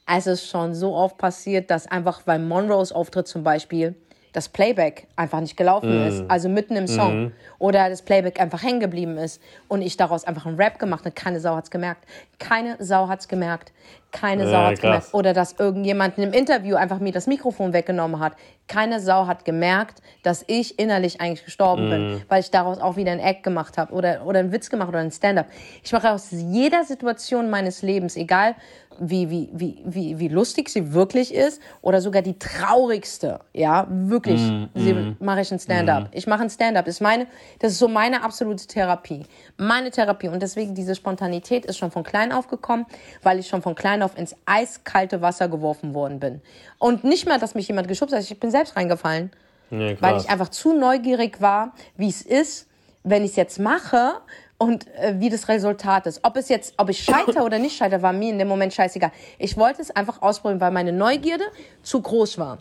es 0.06 0.28
ist 0.28 0.48
schon 0.50 0.76
so 0.76 0.94
oft 0.94 1.18
passiert, 1.18 1.72
dass 1.72 1.88
einfach 1.88 2.22
beim 2.24 2.48
Monroes 2.50 2.92
Auftritt 2.92 3.30
zum 3.30 3.44
Beispiel 3.44 3.96
das 4.34 4.50
Playback 4.50 5.08
einfach 5.16 5.40
nicht 5.40 5.56
gelaufen 5.56 6.04
Mm. 6.04 6.08
ist, 6.08 6.24
also 6.28 6.50
mitten 6.50 6.76
im 6.76 6.88
Song. 6.88 7.32
Oder 7.60 7.90
das 7.90 8.02
Playback 8.02 8.40
einfach 8.42 8.62
hängen 8.64 8.80
geblieben 8.80 9.18
ist 9.18 9.42
und 9.68 9.82
ich 9.82 9.96
daraus 9.96 10.26
einfach 10.26 10.46
einen 10.46 10.58
Rap 10.58 10.80
gemacht 10.80 11.06
habe. 11.06 11.14
Keine 11.16 11.40
Sau 11.40 11.56
hat's 11.56 11.70
gemerkt. 11.72 12.04
Keine 12.40 12.76
Sau 12.80 13.08
hat's 13.08 13.28
gemerkt. 13.28 13.72
Keine 14.12 14.46
Sau 14.48 14.54
Ja, 14.54 14.66
hat's 14.66 14.80
krass. 14.82 14.90
gemerkt. 15.12 15.14
Oder 15.14 15.34
dass 15.34 15.54
irgendjemand 15.54 16.18
in 16.18 16.24
einem 16.26 16.34
Interview 16.34 16.76
einfach 16.76 17.00
mir 17.00 17.12
das 17.12 17.26
Mikrofon 17.28 17.74
weggenommen 17.74 18.20
hat. 18.20 18.34
Keine 18.68 19.00
Sau 19.00 19.28
hat 19.28 19.44
gemerkt, 19.46 20.02
dass 20.24 20.44
ich 20.48 20.78
innerlich 20.80 21.20
eigentlich 21.22 21.46
gestorben 21.46 21.86
Mhm. 21.86 21.90
bin, 21.90 22.22
weil 22.30 22.40
ich 22.42 22.52
daraus 22.52 22.80
auch 22.80 22.96
wieder 22.96 23.12
einen 23.12 23.22
Act 23.22 23.44
gemacht 23.44 23.78
habe 23.78 23.94
oder, 23.94 24.26
oder 24.26 24.40
einen 24.40 24.52
Witz 24.52 24.70
gemacht 24.70 24.90
oder 24.90 25.00
einen 25.00 25.12
Stand-up. 25.12 25.48
Ich 25.84 25.92
mache 25.92 26.12
aus 26.12 26.28
jeder 26.32 26.84
Situation 26.84 27.50
meines 27.50 27.82
Lebens, 27.82 28.16
egal 28.16 28.56
wie, 29.00 29.30
wie, 29.30 29.50
wie, 29.54 29.82
wie, 29.86 30.20
wie 30.20 30.28
lustig 30.28 30.70
sie 30.70 30.94
wirklich 30.94 31.34
ist 31.34 31.62
oder 31.82 32.02
sogar 32.02 32.22
die 32.22 32.38
traurigste, 32.40 33.40
ja, 33.54 33.88
wirklich, 33.90 34.42
Mhm, 34.42 34.70
sie- 34.76 35.16
mache 35.20 35.42
ich 35.42 35.52
ein 35.52 35.60
Stand-up. 35.60 36.10
Ich 36.12 36.28
mache 36.28 36.42
ein 36.44 36.50
Stand-up. 36.50 36.88
Ist 36.88 37.02
meine, 37.02 37.28
das 37.60 37.74
ist 37.74 37.80
so 37.80 37.88
meine 37.88 38.24
absolute 38.24 38.66
Therapie. 38.68 39.26
Meine 39.58 39.92
Therapie. 39.92 40.28
Und 40.30 40.42
deswegen 40.42 40.74
diese 40.76 40.96
Spontanität 40.96 41.66
ist 41.66 41.78
schon 41.78 41.92
von 41.92 42.04
klein 42.04 42.32
auf 42.32 42.48
gekommen, 42.48 42.86
weil 43.22 43.40
ich 43.40 43.48
schon 43.48 43.62
von 43.62 43.76
klein 43.76 44.02
auf 44.02 44.18
ins 44.18 44.36
eiskalte 44.46 45.22
Wasser 45.22 45.48
geworfen 45.50 45.94
worden 45.94 46.20
bin. 46.20 46.42
Und 46.80 47.04
nicht 47.04 47.28
mal, 47.28 47.40
dass 47.40 47.56
mich 47.56 47.68
jemand 47.68 47.88
geschubst 47.88 48.16
hat, 48.16 48.22
ich 48.24 48.40
bin 48.40 48.52
selbst 48.52 48.76
reingefallen 48.76 49.32
Ja, 49.72 50.02
weil 50.02 50.18
ich 50.18 50.30
einfach 50.30 50.50
zu 50.50 50.74
neugierig 50.74 51.42
war, 51.42 51.74
wie 51.98 52.10
es 52.10 52.22
ist, 52.22 52.68
wenn 53.04 53.24
ich 53.26 53.32
es 53.32 53.36
jetzt 53.36 53.60
mache 53.60 54.14
und 54.58 54.88
äh, 54.96 55.16
wie 55.20 55.30
das 55.30 55.48
Resultat 55.48 56.08
ist. 56.08 56.20
Ob 56.24 56.38
es 56.38 56.50
jetzt, 56.50 56.74
ob 56.78 56.90
ich 56.90 57.04
scheitere 57.04 57.42
oder 57.44 57.60
nicht 57.60 57.76
scheitere, 57.76 58.02
war 58.02 58.14
mir 58.14 58.30
in 58.30 58.40
dem 58.40 58.48
Moment 58.48 58.74
scheißegal. 58.74 59.12
Ich 59.40 59.58
wollte 59.58 59.82
es 59.82 59.92
einfach 59.92 60.22
ausprobieren, 60.22 60.62
weil 60.62 60.72
meine 60.72 60.92
Neugierde 60.94 61.44
zu 61.82 62.02
groß 62.02 62.38
war. 62.38 62.60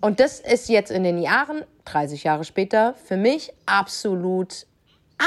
Und 0.00 0.20
das 0.20 0.40
ist 0.40 0.68
jetzt 0.68 0.90
in 0.90 1.04
den 1.04 1.18
Jahren, 1.18 1.64
30 1.86 2.24
Jahre 2.24 2.44
später, 2.44 2.94
für 3.04 3.16
mich 3.16 3.52
absolut, 3.66 4.66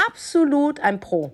absolut 0.06 0.80
ein 0.80 1.00
Pro. 1.00 1.32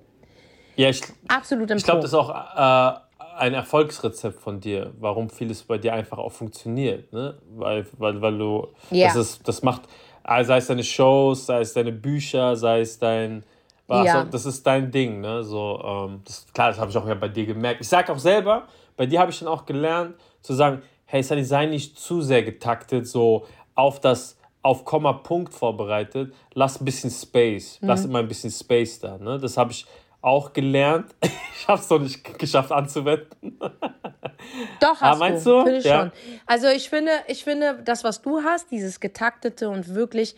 ja, 0.76 0.88
ich, 0.88 1.02
Absolut 1.28 1.70
ein 1.70 1.78
ich 1.78 1.84
glaube, 1.84 2.00
das 2.00 2.10
ist 2.10 2.14
auch 2.14 2.30
äh, 2.30 2.98
ein 3.38 3.54
Erfolgsrezept 3.54 4.40
von 4.40 4.60
dir, 4.60 4.92
warum 4.98 5.28
vieles 5.30 5.62
bei 5.62 5.78
dir 5.78 5.92
einfach 5.92 6.18
auch 6.18 6.32
funktioniert, 6.32 7.12
ne? 7.12 7.38
Weil, 7.54 7.86
weil, 7.98 8.20
weil 8.22 8.38
du, 8.38 8.68
Ja. 8.90 9.08
das 9.08 9.16
ist, 9.16 9.46
das 9.48 9.62
macht, 9.62 9.82
sei 10.24 10.56
es 10.56 10.66
deine 10.66 10.82
Shows, 10.84 11.46
sei 11.46 11.60
es 11.60 11.72
deine 11.74 11.92
Bücher, 11.92 12.56
sei 12.56 12.80
es 12.80 12.98
dein, 12.98 13.44
Ja. 13.88 14.24
das 14.24 14.46
ist 14.46 14.66
dein 14.66 14.90
Ding, 14.90 15.20
ne? 15.20 15.44
So, 15.44 15.80
ähm, 15.84 16.20
das, 16.24 16.46
klar, 16.52 16.68
das 16.70 16.78
habe 16.80 16.90
ich 16.90 16.96
auch 16.96 17.06
ja 17.06 17.14
bei 17.14 17.28
dir 17.28 17.46
gemerkt. 17.46 17.80
Ich 17.80 17.88
sage 17.88 18.12
auch 18.12 18.18
selber, 18.18 18.66
bei 18.96 19.06
dir 19.06 19.20
habe 19.20 19.30
ich 19.30 19.38
dann 19.38 19.48
auch 19.48 19.64
gelernt 19.64 20.14
zu 20.42 20.54
sagen, 20.54 20.82
hey, 21.04 21.22
Sunny, 21.22 21.44
sei 21.44 21.66
nicht 21.66 21.98
zu 21.98 22.20
sehr 22.20 22.42
getaktet, 22.42 23.06
so 23.06 23.46
auf 23.74 24.00
das 24.00 24.36
auf 24.62 24.84
Komma 24.84 25.12
Punkt 25.12 25.54
vorbereitet, 25.54 26.34
lass 26.54 26.80
ein 26.80 26.84
bisschen 26.84 27.10
Space, 27.10 27.78
lass 27.82 28.02
Mhm. 28.02 28.10
immer 28.10 28.18
ein 28.20 28.26
bisschen 28.28 28.50
Space 28.50 28.98
da, 28.98 29.16
ne? 29.18 29.38
Das 29.38 29.56
habe 29.56 29.70
ich 29.70 29.86
auch 30.20 30.52
gelernt. 30.52 31.14
Ich 31.58 31.68
habe 31.68 31.80
es 31.80 31.88
noch 31.90 31.98
nicht 31.98 32.38
geschafft 32.38 32.70
anzuwenden. 32.70 33.58
Doch, 34.80 35.00
hast 35.00 35.18
meinst 35.18 35.46
du. 35.46 35.50
du? 35.50 35.62
Finde 35.64 35.78
ich 35.78 35.84
Ja. 35.84 36.00
schon. 36.02 36.12
Also 36.46 36.68
ich 36.68 36.88
finde, 36.90 37.10
ich 37.28 37.42
finde, 37.44 37.82
das, 37.84 38.04
was 38.04 38.22
du 38.22 38.42
hast, 38.42 38.70
dieses 38.70 39.00
getaktete 39.00 39.68
und 39.68 39.94
wirklich 39.94 40.36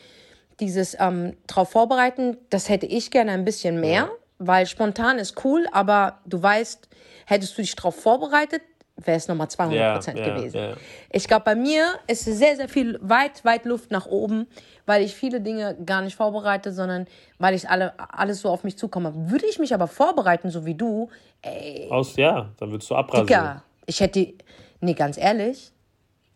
dieses 0.60 0.96
ähm, 0.98 1.36
drauf 1.46 1.70
vorbereiten, 1.70 2.36
das 2.50 2.68
hätte 2.68 2.86
ich 2.86 3.10
gerne 3.10 3.32
ein 3.32 3.44
bisschen 3.44 3.80
mehr, 3.80 4.08
weil 4.38 4.66
spontan 4.66 5.18
ist 5.18 5.44
cool, 5.44 5.66
aber 5.72 6.18
du 6.26 6.42
weißt, 6.42 6.88
hättest 7.26 7.56
du 7.56 7.62
dich 7.62 7.74
drauf 7.76 7.94
vorbereitet, 7.94 8.62
wäre 8.96 9.16
es 9.16 9.28
nochmal 9.28 9.48
200 9.48 9.94
Prozent 9.94 10.18
ja, 10.18 10.34
gewesen. 10.34 10.56
ja. 10.58 10.72
Ich 11.12 11.28
glaube, 11.28 11.44
bei 11.44 11.54
mir 11.54 11.86
ist 12.08 12.24
sehr, 12.24 12.56
sehr 12.56 12.68
viel, 12.68 12.98
weit, 13.00 13.44
weit 13.44 13.64
Luft 13.64 13.92
nach 13.92 14.06
oben, 14.06 14.48
weil 14.86 15.02
ich 15.04 15.14
viele 15.14 15.40
Dinge 15.40 15.76
gar 15.86 16.02
nicht 16.02 16.16
vorbereite, 16.16 16.72
sondern 16.72 17.06
weil 17.38 17.54
ich 17.54 17.68
alle, 17.68 17.94
alles 17.98 18.40
so 18.40 18.48
auf 18.48 18.64
mich 18.64 18.76
zukomme. 18.76 19.12
Würde 19.30 19.46
ich 19.46 19.60
mich 19.60 19.72
aber 19.72 19.86
vorbereiten, 19.86 20.50
so 20.50 20.64
wie 20.66 20.74
du, 20.74 21.08
Aus, 21.90 22.16
ja, 22.16 22.50
dann 22.58 22.72
würdest 22.72 22.90
du 22.90 22.96
abrasieren. 22.96 23.26
Digga, 23.28 23.62
ich 23.86 24.00
hätte, 24.00 24.18
die- 24.18 24.38
nee, 24.80 24.94
ganz 24.94 25.16
ehrlich, 25.16 25.72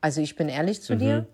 also 0.01 0.21
ich 0.21 0.37
bin 0.37 0.49
ehrlich 0.49 0.83
zu 0.83 0.97
dir, 0.97 1.27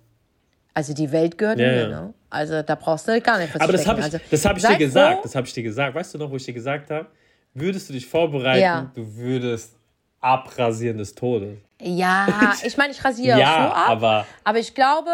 also 0.73 0.95
die 0.95 1.13
Welt 1.13 1.37
gehört 1.37 1.59
Mhm. 1.59 1.65
Mir, 1.65 1.89
ne? 1.89 2.15
Also 2.31 2.63
da 2.63 2.75
brauchst 2.75 3.09
du 3.09 3.21
gar 3.21 3.39
nicht 3.39 3.55
Aber 3.61 3.73
das 3.73 3.87
habe 3.87 4.01
ich, 4.01 4.05
Also, 4.07 4.19
das 4.31 4.45
hab 4.45 4.57
ich 4.59 4.65
dir 4.65 4.77
gesagt. 4.77 5.25
Das 5.25 5.35
habe 5.35 5.47
ich 5.47 5.53
dir 5.53 5.63
gesagt. 5.63 5.95
Weißt 5.95 6.15
du 6.15 6.19
noch, 6.19 6.31
wo 6.31 6.37
ich 6.37 6.45
dir 6.45 6.55
gesagt 6.55 6.91
habe? 6.91 7.07
Würdest 7.55 7.89
du 7.89 7.93
dich 7.95 8.07
vorbereiten, 8.07 8.61
Ja. 8.63 8.91
du 8.95 9.17
würdest 9.17 9.75
abrasieren 10.21 10.99
des 10.99 11.15
Todes. 11.15 11.59
Ja, 11.81 12.27
ich 12.65 12.77
meine, 12.77 12.93
ich 12.93 13.05
rasiere 13.05 13.39
Ja, 13.39 13.69
so 13.69 13.75
ab, 13.75 13.89
aber- 13.89 14.27
aber 14.45 14.59
ich 14.59 14.75
glaube, 14.75 15.11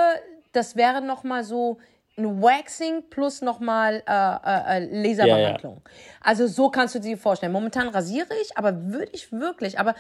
das 0.53 0.77
wäre 0.77 1.01
noch 1.03 1.25
mal 1.25 1.45
so 1.45 1.79
ein 2.17 2.41
Waxing 2.41 3.03
plus 3.11 3.43
noch 3.43 3.59
mal 3.61 4.03
äh, 4.07 4.77
äh, 4.77 4.85
äh, 4.85 5.03
Laserbehandlung. 5.03 5.83
Also 6.21 6.47
so 6.47 6.71
kannst 6.71 6.95
du 6.95 7.01
dir 7.01 7.19
vorstellen. 7.19 7.53
Momentan 7.53 7.89
rasiere 7.89 8.29
ich, 8.41 8.57
aber 8.57 8.93
würde 8.93 9.11
ich 9.13 9.33
wirklich, 9.33 9.79
aber 9.81 9.95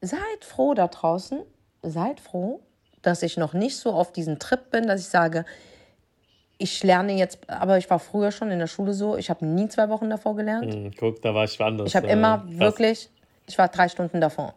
seid 0.00 0.18
froh 0.44 0.74
da 0.74 0.88
draußen, 0.88 1.40
seid 1.82 2.18
froh, 2.20 2.60
dass 3.02 3.22
ich 3.22 3.36
noch 3.36 3.52
nicht 3.52 3.76
so 3.76 3.92
auf 3.92 4.12
diesen 4.12 4.38
Trip 4.40 4.70
bin, 4.70 4.86
dass 4.88 5.00
ich 5.00 5.08
sage, 5.08 5.44
ich 6.58 6.82
lerne 6.82 7.12
jetzt, 7.14 7.38
aber 7.48 7.78
ich 7.78 7.90
war 7.90 7.98
früher 7.98 8.30
schon 8.30 8.50
in 8.50 8.58
der 8.58 8.66
Schule 8.66 8.94
so, 8.94 9.16
ich 9.16 9.30
habe 9.30 9.44
nie 9.44 9.68
zwei 9.68 9.88
Wochen 9.88 10.08
davor 10.10 10.36
gelernt. 10.36 10.72
Hm, 10.72 10.92
guck, 10.98 11.20
da 11.22 11.34
war 11.34 11.44
ich 11.44 11.60
anders. 11.60 11.88
Ich 11.88 11.96
habe 11.96 12.08
äh, 12.08 12.12
immer 12.12 12.38
krass. 12.38 12.58
wirklich, 12.58 13.10
ich 13.46 13.58
war 13.58 13.68
drei 13.68 13.88
Stunden 13.88 14.20
davor. 14.20 14.54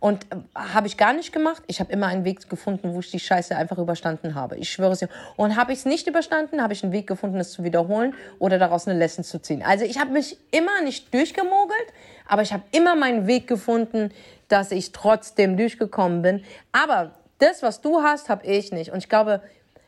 Und 0.00 0.24
äh, 0.24 0.36
habe 0.54 0.86
ich 0.86 0.96
gar 0.96 1.12
nicht 1.12 1.32
gemacht. 1.32 1.62
Ich 1.66 1.80
habe 1.80 1.92
immer 1.92 2.06
einen 2.06 2.24
Weg 2.24 2.48
gefunden, 2.48 2.94
wo 2.94 3.00
ich 3.00 3.10
die 3.10 3.20
Scheiße 3.20 3.56
einfach 3.56 3.78
überstanden 3.78 4.34
habe. 4.34 4.56
Ich 4.56 4.70
schwöre 4.70 4.92
es 4.92 5.00
dir. 5.00 5.08
Und 5.36 5.56
habe 5.56 5.72
ich 5.72 5.80
es 5.80 5.84
nicht 5.84 6.06
überstanden, 6.06 6.62
habe 6.62 6.72
ich 6.72 6.82
einen 6.82 6.92
Weg 6.92 7.06
gefunden, 7.06 7.38
es 7.38 7.52
zu 7.52 7.64
wiederholen 7.64 8.14
oder 8.38 8.58
daraus 8.58 8.88
eine 8.88 8.98
Lesson 8.98 9.24
zu 9.24 9.40
ziehen. 9.40 9.62
Also 9.62 9.84
ich 9.84 9.98
habe 9.98 10.12
mich 10.12 10.38
immer 10.50 10.82
nicht 10.82 11.12
durchgemogelt, 11.12 11.86
aber 12.26 12.42
ich 12.42 12.52
habe 12.52 12.62
immer 12.72 12.96
meinen 12.96 13.26
Weg 13.26 13.46
gefunden, 13.46 14.10
dass 14.48 14.70
ich 14.70 14.92
trotzdem 14.92 15.56
durchgekommen 15.56 16.22
bin. 16.22 16.44
Aber 16.72 17.12
das, 17.38 17.62
was 17.62 17.80
du 17.80 18.02
hast, 18.02 18.28
habe 18.28 18.46
ich 18.46 18.72
nicht. 18.72 18.90
Und 18.90 18.98
ich 18.98 19.08
glaube, 19.08 19.42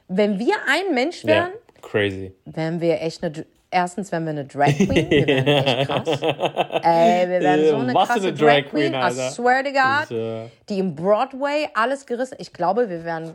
wenn 0.08 0.38
wir 0.38 0.54
ein 0.68 0.94
Mensch 0.94 1.22
Ja, 1.24 1.28
wären, 1.28 1.50
crazy. 1.82 2.32
wären 2.46 2.80
wir 2.80 3.00
echt 3.00 3.22
eine. 3.22 3.44
Erstens 3.70 4.10
wären 4.10 4.24
wir 4.24 4.30
eine 4.30 4.44
Drag 4.46 4.68
Queen. 4.74 5.10
Wir 5.10 5.26
wären 5.26 5.46
echt 5.46 5.88
krass. 5.90 6.08
Ey, 6.22 7.28
wir 7.28 7.40
wären 7.40 7.68
so 7.68 7.76
eine 7.76 7.94
Was 7.94 8.08
krasse 8.08 8.28
eine 8.28 8.32
Drag 8.32 8.46
Drag 8.62 8.70
Queen. 8.70 8.92
Queen, 8.92 8.94
I 8.94 9.30
swear 9.30 9.62
to 9.62 9.70
God. 9.70 10.10
Ja. 10.10 10.46
Die 10.70 10.78
im 10.78 10.94
Broadway 10.94 11.68
alles 11.74 12.06
gerissen. 12.06 12.36
Ich 12.40 12.52
glaube, 12.54 12.88
wir 12.88 13.04
wären, 13.04 13.34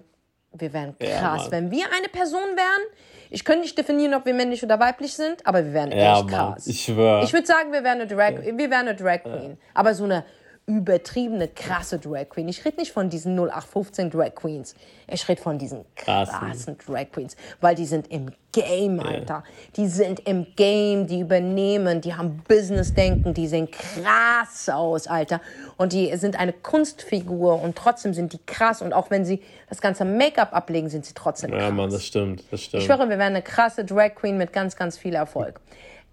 wir 0.54 0.74
wären 0.74 0.96
Ja, 1.00 1.20
krass. 1.20 1.44
Mann. 1.44 1.52
Wenn 1.52 1.72
wir 1.72 1.86
eine 1.96 2.08
Person 2.10 2.42
wären, 2.56 2.82
ich 3.30 3.46
könnte 3.46 3.62
nicht 3.62 3.78
definieren, 3.78 4.16
ob 4.16 4.26
wir 4.26 4.34
männlich 4.34 4.64
oder 4.64 4.80
weiblich 4.80 5.14
sind, 5.14 5.46
aber 5.46 5.64
wir 5.64 5.72
wären 5.74 5.92
Ja, 5.92 6.16
echt 6.20 6.26
Mann, 6.32 6.54
krass. 6.54 6.66
ich 6.66 6.82
schwör. 6.84 7.22
Ich 7.24 7.32
würde 7.32 7.46
sagen, 7.46 7.72
wir 7.72 7.84
wären 7.84 8.02
eine 8.02 8.08
Drag, 8.08 8.32
wir 8.44 8.58
wären 8.72 8.88
eine 8.88 8.96
Drag 8.96 9.22
Queen. 9.22 9.58
Aber 9.76 9.94
so 9.94 10.06
eine 10.06 10.24
übertriebene, 10.66 11.50
krasse 11.50 12.00
Drag 12.00 12.30
Queen. 12.30 12.48
Ich 12.48 12.64
rede 12.64 12.78
nicht 12.78 12.94
von 12.94 13.10
diesen 13.10 13.38
0815 13.38 14.10
Drag 14.10 14.34
Queens. 14.34 14.76
Ich 15.12 15.28
rede 15.28 15.42
von 15.42 15.58
diesen 15.58 15.84
Krassen. 15.96 16.40
krassen 16.40 16.78
Drag 16.86 17.12
Queens. 17.12 17.36
Weil 17.60 17.76
die 17.76 17.86
sind 17.86 18.10
im 18.10 18.32
Game, 18.54 19.00
Alter. 19.00 19.44
Die 19.76 19.88
sind 19.88 20.22
im 20.28 20.48
Game, 20.56 21.08
die 21.08 21.20
übernehmen, 21.20 22.00
die 22.00 22.16
haben 22.16 22.42
Business-Denken, 22.48 23.34
die 23.34 23.48
sehen 23.48 23.70
krass 23.72 24.70
aus, 24.70 25.08
Alter. 25.08 25.42
Und 25.76 25.92
die 25.92 26.16
sind 26.16 26.40
eine 26.40 26.54
Kunstfigur 26.54 27.62
und 27.62 27.76
trotzdem 27.76 28.14
sind 28.14 28.32
die 28.32 28.40
krass. 28.46 28.82
Und 28.82 28.94
auch 28.94 29.10
wenn 29.10 29.26
sie 29.26 29.42
das 29.68 29.82
ganze 29.82 30.06
Make-up 30.06 30.54
ablegen, 30.54 30.88
sind 30.88 31.06
sie 31.06 31.14
trotzdem 31.14 31.52
krass. 31.52 31.62
Ja, 31.62 31.72
Mann, 31.72 31.90
das 31.90 32.06
stimmt. 32.06 32.44
Das 32.52 32.62
stimmt. 32.62 32.84
Ich 32.84 32.88
schwöre, 32.88 33.10
wir 33.10 33.18
wären 33.18 33.34
eine 33.34 33.42
krasse 33.42 33.84
Drag 33.84 34.16
Queen 34.16 34.38
mit 34.38 34.54
ganz, 34.54 34.78
ganz 34.78 34.98
viel 34.98 35.16
Erfolg. 35.16 35.60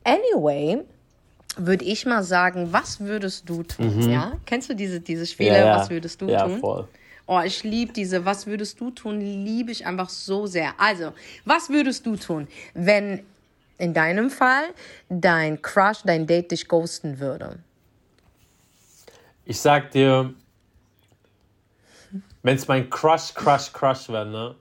Anyway, 0.02 0.82
würde 1.56 1.84
ich 1.84 2.06
mal 2.06 2.22
sagen, 2.22 2.72
was 2.72 3.00
würdest 3.00 3.48
du 3.48 3.62
tun? 3.62 4.10
Ja? 4.10 4.32
Kennst 4.46 4.70
du 4.70 4.74
diese, 4.74 5.00
diese 5.00 5.26
Spiele, 5.26 5.50
Mhm. 5.50 5.56
ja, 5.56 5.66
ja. 5.66 5.76
was 5.76 5.90
würdest 5.90 6.20
du 6.20 6.28
ja, 6.28 6.44
tun? 6.46 6.60
voll. 6.60 6.88
Oh, 7.26 7.40
ich 7.44 7.62
liebe 7.62 7.92
diese 7.92 8.24
Was 8.24 8.46
würdest 8.48 8.80
du 8.80 8.90
tun, 8.90 9.20
liebe 9.20 9.70
ich 9.70 9.86
einfach 9.86 10.08
so 10.08 10.46
sehr. 10.46 10.74
Also, 10.78 11.12
was 11.44 11.68
würdest 11.70 12.04
du 12.04 12.16
tun, 12.16 12.48
wenn 12.74 13.22
in 13.78 13.94
deinem 13.94 14.30
Fall 14.30 14.64
dein 15.08 15.62
Crush, 15.62 15.98
dein 16.04 16.26
Date 16.26 16.50
dich 16.50 16.66
ghosten 16.66 17.20
würde? 17.20 17.58
Ich 19.44 19.60
sag 19.60 19.90
dir, 19.92 20.34
Wenn 22.42 22.56
es 22.56 22.66
mein 22.66 22.88
Crush, 22.88 23.34
Crush, 23.34 23.72
Crush 23.72 24.08
wäre, 24.08 24.26
ne? 24.26 24.54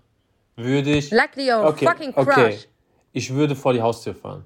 Würde 0.55 0.91
ich. 0.97 1.11
Like 1.11 1.37
your 1.37 1.65
okay, 1.65 1.85
fucking 1.85 2.13
crush. 2.13 2.27
Okay. 2.27 2.57
Ich 3.13 3.33
würde 3.33 3.55
vor 3.55 3.71
die 3.73 3.81
Haustür 3.81 4.13
fahren. 4.13 4.43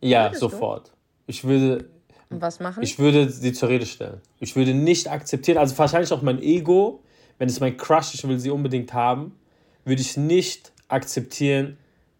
Ja, 0.00 0.28
du? 0.28 0.38
sofort. 0.38 0.92
Ich 1.26 1.44
würde, 1.44 1.88
Und 2.30 2.40
was 2.40 2.60
machen? 2.60 2.82
ich 2.82 2.98
würde 2.98 3.28
sie 3.30 3.52
zur 3.52 3.68
Rede 3.68 3.86
stellen. 3.86 4.20
Ich 4.40 4.56
würde 4.56 4.74
nicht 4.74 5.10
akzeptieren, 5.10 5.58
also 5.58 5.76
wahrscheinlich 5.78 6.12
auch 6.12 6.22
mein 6.22 6.40
Ego, 6.42 7.02
wenn 7.38 7.48
es 7.48 7.60
mein 7.60 7.76
Crush, 7.76 8.14
ich 8.14 8.26
will 8.26 8.38
sie 8.38 8.50
unbedingt 8.50 8.92
haben, 8.92 9.38
würde 9.84 10.00
ich 10.02 10.16
nicht 10.16 10.72
akzeptieren, 10.88 11.76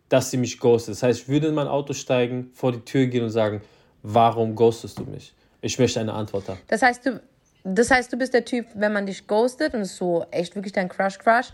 dass 0.08 0.30
sie 0.30 0.36
mich 0.36 0.58
ghostet. 0.58 0.94
Das 0.94 1.02
heißt, 1.02 1.20
ich 1.22 1.28
würde 1.28 1.48
in 1.48 1.54
mein 1.54 1.68
Auto 1.68 1.92
steigen, 1.92 2.50
vor 2.54 2.72
die 2.72 2.80
Tür 2.80 3.06
gehen 3.06 3.24
und 3.24 3.30
sagen, 3.30 3.60
warum 4.02 4.54
ghostest 4.54 4.98
du 4.98 5.04
mich? 5.04 5.34
Ich 5.60 5.78
möchte 5.78 6.00
eine 6.00 6.12
Antwort 6.12 6.48
haben. 6.48 6.58
Das 6.68 6.82
heißt, 6.82 7.04
du, 7.06 7.20
das 7.64 7.90
heißt, 7.90 8.12
du 8.12 8.16
bist 8.16 8.32
der 8.32 8.44
Typ, 8.44 8.66
wenn 8.74 8.92
man 8.92 9.06
dich 9.06 9.26
ghostet 9.26 9.74
und 9.74 9.80
es 9.80 9.90
ist 9.92 9.96
so 9.98 10.24
echt 10.30 10.54
wirklich 10.54 10.72
dein 10.72 10.88
Crush, 10.88 11.18
Crush, 11.18 11.48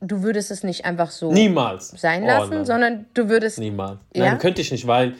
du 0.00 0.22
würdest 0.22 0.50
es 0.50 0.62
nicht 0.62 0.84
einfach 0.84 1.10
so 1.10 1.32
Niemals. 1.32 1.88
sein 1.96 2.24
Oh, 2.24 2.26
lassen, 2.26 2.50
nein. 2.50 2.64
sondern 2.66 3.06
du 3.14 3.28
würdest. 3.28 3.58
Niemals. 3.58 3.98
Ja? 4.14 4.26
Nein, 4.26 4.38
könnte 4.38 4.60
ich 4.60 4.70
nicht, 4.72 4.86
weil 4.86 5.14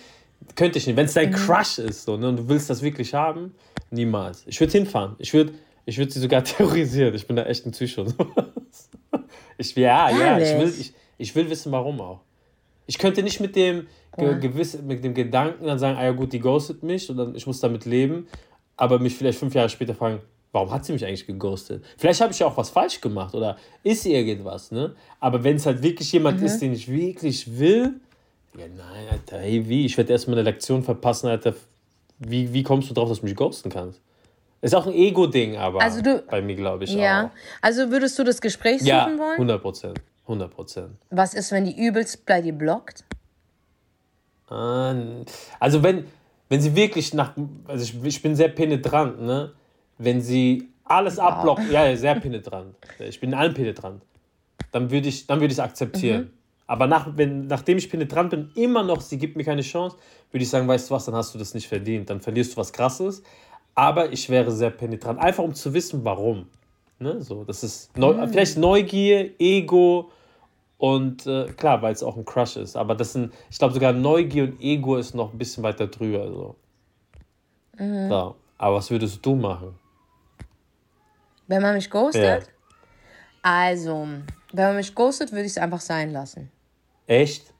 könnte 0.54 0.78
ich 0.78 0.86
nicht. 0.86 0.96
Wenn 0.96 1.06
es 1.06 1.14
Mhm. 1.14 1.20
dein 1.20 1.32
Crush 1.32 1.78
ist 1.78 2.04
so, 2.04 2.16
ne, 2.16 2.28
und 2.28 2.36
du 2.36 2.48
willst 2.48 2.68
das 2.70 2.82
wirklich 2.82 3.14
haben, 3.14 3.54
niemals. 3.90 4.42
Ich 4.46 4.58
würde 4.60 4.72
hinfahren. 4.72 5.16
Ich 5.18 5.32
würde 5.34 5.52
ich 5.88 5.98
würd 5.98 6.10
sie 6.12 6.20
sogar 6.20 6.42
terrorisieren. 6.44 7.14
Ich 7.14 7.26
bin 7.26 7.36
da 7.36 7.44
echt 7.44 7.64
ein 7.66 7.70
Psycho. 7.72 8.06
ich, 9.58 9.74
ja, 9.76 10.10
ja, 10.10 10.38
ich 10.38 10.48
will, 10.54 10.60
Ehrlich? 10.62 10.80
ich, 10.80 10.94
ich 11.18 11.34
will 11.34 11.48
wissen, 11.50 11.72
warum 11.72 12.00
auch. 12.00 12.20
Ich 12.86 12.98
könnte 12.98 13.22
nicht 13.22 13.40
mit 13.40 13.56
dem, 13.56 13.86
Ja. 14.18 14.32
gewiss, 14.32 14.78
mit 14.82 15.04
dem 15.04 15.14
Gedanken 15.14 15.66
dann 15.66 15.78
sagen, 15.78 15.96
ah 15.98 16.04
ja 16.04 16.12
gut, 16.12 16.32
die 16.32 16.40
ghostet 16.40 16.82
mich 16.82 17.10
und 17.10 17.16
dann, 17.18 17.34
ich 17.34 17.46
muss 17.46 17.60
damit 17.60 17.84
leben, 17.84 18.26
aber 18.76 18.98
mich 18.98 19.14
vielleicht 19.14 19.38
fünf 19.38 19.54
Jahre 19.54 19.68
später 19.68 19.94
fragen, 19.94 20.20
warum 20.52 20.70
hat 20.70 20.84
sie 20.84 20.92
mich 20.92 21.04
eigentlich 21.04 21.26
geghostet? 21.26 21.84
Vielleicht 21.98 22.20
habe 22.20 22.32
ich 22.32 22.38
ja 22.38 22.46
auch 22.46 22.56
was 22.56 22.70
falsch 22.70 23.00
gemacht 23.00 23.34
oder 23.34 23.56
ist 23.82 24.06
irgendwas, 24.06 24.70
ne? 24.70 24.94
Aber 25.20 25.44
wenn 25.44 25.56
es 25.56 25.66
halt 25.66 25.82
wirklich 25.82 26.10
jemand 26.12 26.40
Mhm. 26.40 26.46
ist, 26.46 26.58
den 26.60 26.72
ich 26.72 26.88
wirklich 26.90 27.58
will, 27.58 28.00
ja 28.58 28.66
nein, 28.68 29.06
Alter, 29.10 29.38
hey, 29.38 29.68
wie? 29.68 29.86
Ich 29.86 29.96
werde 29.96 30.12
erstmal 30.12 30.38
eine 30.38 30.44
Lektion 30.50 30.82
verpassen, 30.82 31.28
Alter. 31.28 31.54
Wie, 32.18 32.52
wie 32.52 32.62
kommst 32.62 32.88
du 32.90 32.94
drauf, 32.94 33.08
dass 33.08 33.20
du 33.20 33.26
mich 33.26 33.36
ghosten 33.36 33.68
kannst? 33.70 34.00
Ist 34.62 34.74
auch 34.74 34.86
ein 34.86 34.94
Ego-Ding, 34.94 35.56
aber 35.58 35.82
Also 35.82 36.00
du- 36.00 36.22
bei 36.30 36.40
mir 36.40 36.56
glaube 36.56 36.84
ich 36.84 36.94
Ja. 36.94 37.26
auch. 37.26 37.30
Also 37.60 37.90
würdest 37.90 38.18
du 38.18 38.24
das 38.24 38.40
Gespräch 38.40 38.80
Ja, 38.82 39.04
suchen 39.04 39.18
wollen? 39.18 39.34
100 39.36 39.60
Prozent. 39.62 40.00
100 40.26 40.50
Prozent. 40.50 40.90
Was 41.10 41.34
ist, 41.34 41.52
wenn 41.52 41.64
die 41.66 41.76
übelst 41.86 42.24
bei 42.26 42.40
dir 42.40 42.52
blockt? 42.54 43.04
Also 44.48 45.82
wenn, 45.82 46.06
wenn 46.48 46.60
sie 46.60 46.74
wirklich 46.74 47.12
nach, 47.14 47.32
also 47.66 47.82
ich, 47.84 48.04
ich 48.04 48.22
bin 48.22 48.36
sehr 48.36 48.48
penetrant, 48.48 49.20
ne? 49.20 49.52
Wenn 49.98 50.20
sie 50.20 50.68
alles 50.84 51.18
abblockt, 51.18 51.68
ja, 51.70 51.86
ja, 51.86 51.96
sehr 51.96 52.14
penetrant. 52.14 52.74
Ich 53.00 53.18
bin 53.18 53.30
in 53.30 53.34
allem 53.34 53.54
penetrant. 53.54 54.02
Dann 54.72 54.90
würde 54.90 55.08
ich, 55.08 55.26
dann 55.26 55.38
würde 55.40 55.46
ich 55.52 55.58
es 55.58 55.60
akzeptieren. 55.60 56.30
Aber 56.66 56.86
nach, 56.86 57.16
wenn, 57.16 57.46
nachdem 57.46 57.78
ich 57.78 57.88
penetrant 57.88 58.30
bin, 58.30 58.50
immer 58.54 58.82
noch, 58.82 59.00
sie 59.00 59.18
gibt 59.18 59.36
mir 59.36 59.44
keine 59.44 59.62
Chance, 59.62 59.96
würde 60.30 60.42
ich 60.42 60.50
sagen, 60.50 60.66
weißt 60.66 60.90
du 60.90 60.94
was, 60.94 61.04
dann 61.04 61.14
hast 61.14 61.34
du 61.34 61.38
das 61.38 61.54
nicht 61.54 61.68
verdient. 61.68 62.10
Dann 62.10 62.20
verlierst 62.20 62.54
du 62.54 62.56
was 62.56 62.72
Krasses. 62.72 63.22
Aber 63.74 64.12
ich 64.12 64.28
wäre 64.28 64.50
sehr 64.50 64.70
penetrant. 64.70 65.20
Einfach 65.20 65.44
um 65.44 65.54
zu 65.54 65.72
wissen, 65.74 66.04
warum. 66.04 66.48
Ne? 66.98 67.20
So, 67.20 67.44
das 67.44 67.62
ist 67.62 67.96
neu, 67.96 68.26
vielleicht 68.26 68.56
Neugier, 68.56 69.30
Ego 69.38 70.10
und 70.78 71.26
äh, 71.26 71.46
klar, 71.52 71.82
weil 71.82 71.92
es 71.92 72.02
auch 72.02 72.16
ein 72.16 72.24
Crush 72.24 72.56
ist. 72.56 72.76
Aber 72.76 72.94
das 72.94 73.12
sind, 73.12 73.32
ich 73.50 73.58
glaube 73.58 73.74
sogar 73.74 73.92
Neugier 73.92 74.44
und 74.44 74.60
Ego 74.60 74.96
ist 74.96 75.14
noch 75.14 75.32
ein 75.32 75.38
bisschen 75.38 75.62
weiter 75.62 75.86
drüber. 75.86 76.26
So. 76.26 76.56
Ja. 77.78 78.34
Aber 78.58 78.76
was 78.76 78.90
würdest 78.90 79.24
du 79.24 79.34
machen? 79.34 79.78
Wenn 81.46 81.62
man 81.62 81.74
mich 81.74 81.90
ghostet? 81.90 82.22
Ja. 82.22 82.48
Also, 83.42 84.08
wenn 84.52 84.64
man 84.64 84.76
mich 84.76 84.94
ghostet, 84.94 85.30
würde 85.32 85.44
ich 85.44 85.52
es 85.52 85.58
einfach 85.58 85.80
sein 85.80 86.12
lassen. 86.12 86.50
Echt? 87.06 87.52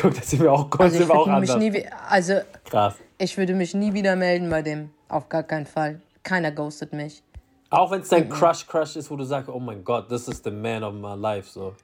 Guck, 0.00 0.14
das 0.14 0.30
sind 0.30 0.42
wir 0.42 0.52
auch, 0.52 0.70
Also 0.78 0.92
sind 0.96 1.02
ich, 1.02 1.08
wir 1.08 1.14
auch 1.14 1.26
würde 1.26 1.40
mich 1.40 1.50
anders. 1.50 1.72
nie, 1.74 1.86
also, 2.08 2.34
Krass. 2.64 2.94
ich 3.18 3.36
würde 3.36 3.54
mich 3.54 3.74
nie 3.74 3.92
wieder 3.92 4.14
melden 4.14 4.48
bei 4.48 4.62
dem. 4.62 4.90
Auf 5.08 5.28
gar 5.28 5.42
keinen 5.42 5.66
Fall. 5.66 6.00
Keiner 6.22 6.52
ghostet 6.52 6.92
mich. 6.92 7.22
Auch 7.70 7.90
wenn 7.90 8.02
es 8.02 8.08
dein 8.08 8.28
Crush-Crush 8.28 8.96
ist, 8.96 9.10
wo 9.10 9.16
du 9.16 9.24
sagst, 9.24 9.48
oh 9.48 9.58
mein 9.58 9.82
Gott, 9.82 10.08
this 10.08 10.28
is 10.28 10.42
the 10.44 10.50
man 10.50 10.84
of 10.84 10.94
my 10.94 11.14
life. 11.16 11.50
So. 11.50 11.74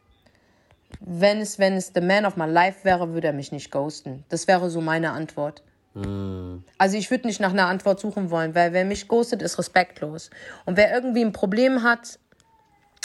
Wenn 1.01 1.41
es, 1.41 1.59
wenn 1.59 1.75
es 1.75 1.91
the 1.95 2.01
man 2.01 2.25
of 2.27 2.37
my 2.37 2.47
life 2.47 2.85
wäre, 2.85 3.13
würde 3.13 3.29
er 3.29 3.33
mich 3.33 3.51
nicht 3.53 3.71
ghosten. 3.71 4.25
Das 4.29 4.47
wäre 4.47 4.71
so 4.71 4.81
meine 4.81 5.11
Antwort. 5.13 5.63
Also 6.79 6.97
ich 6.97 7.11
würde 7.11 7.27
nicht 7.27 7.41
nach 7.41 7.51
einer 7.51 7.67
Antwort 7.67 7.99
suchen 7.99 8.31
wollen, 8.31 8.55
weil 8.55 8.73
wer 8.73 8.85
mich 8.85 9.09
ghostet, 9.09 9.43
ist 9.43 9.59
respektlos. 9.59 10.31
Und 10.65 10.77
wer 10.77 10.93
irgendwie 10.95 11.25
ein 11.25 11.33
Problem 11.33 11.83
hat 11.83 12.21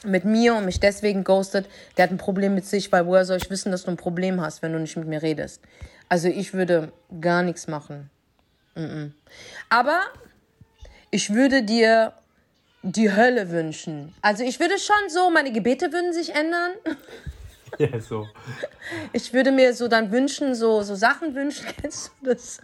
mit 0.03 0.25
mir 0.25 0.55
und 0.55 0.65
mich 0.65 0.79
deswegen 0.79 1.23
ghostet, 1.23 1.67
der 1.97 2.03
hat 2.03 2.11
ein 2.11 2.17
Problem 2.17 2.55
mit 2.55 2.65
sich, 2.65 2.91
weil 2.91 3.05
woher 3.05 3.25
soll 3.25 3.37
ich 3.37 3.49
wissen, 3.49 3.71
dass 3.71 3.83
du 3.83 3.91
ein 3.91 3.97
Problem 3.97 4.41
hast, 4.41 4.61
wenn 4.61 4.73
du 4.73 4.79
nicht 4.79 4.97
mit 4.97 5.07
mir 5.07 5.21
redest? 5.21 5.61
Also 6.09 6.27
ich 6.27 6.53
würde 6.53 6.91
gar 7.21 7.43
nichts 7.43 7.67
machen. 7.67 8.09
Mhm. 8.75 9.13
Aber 9.69 10.01
ich 11.11 11.33
würde 11.33 11.63
dir 11.63 12.13
die 12.81 13.11
Hölle 13.15 13.49
wünschen. 13.49 14.13
Also 14.21 14.43
ich 14.43 14.59
würde 14.59 14.77
schon 14.77 15.09
so, 15.09 15.29
meine 15.29 15.51
Gebete 15.51 15.91
würden 15.93 16.13
sich 16.13 16.35
ändern. 16.35 16.71
Ja, 17.79 17.99
so. 17.99 18.27
Ich 19.13 19.33
würde 19.33 19.51
mir 19.51 19.73
so 19.73 19.87
dann 19.87 20.11
wünschen, 20.11 20.53
so, 20.55 20.81
so 20.83 20.95
Sachen 20.95 21.33
wünschen. 21.33 21.65
Kennst 21.81 22.11
du 22.21 22.29
das? 22.29 22.59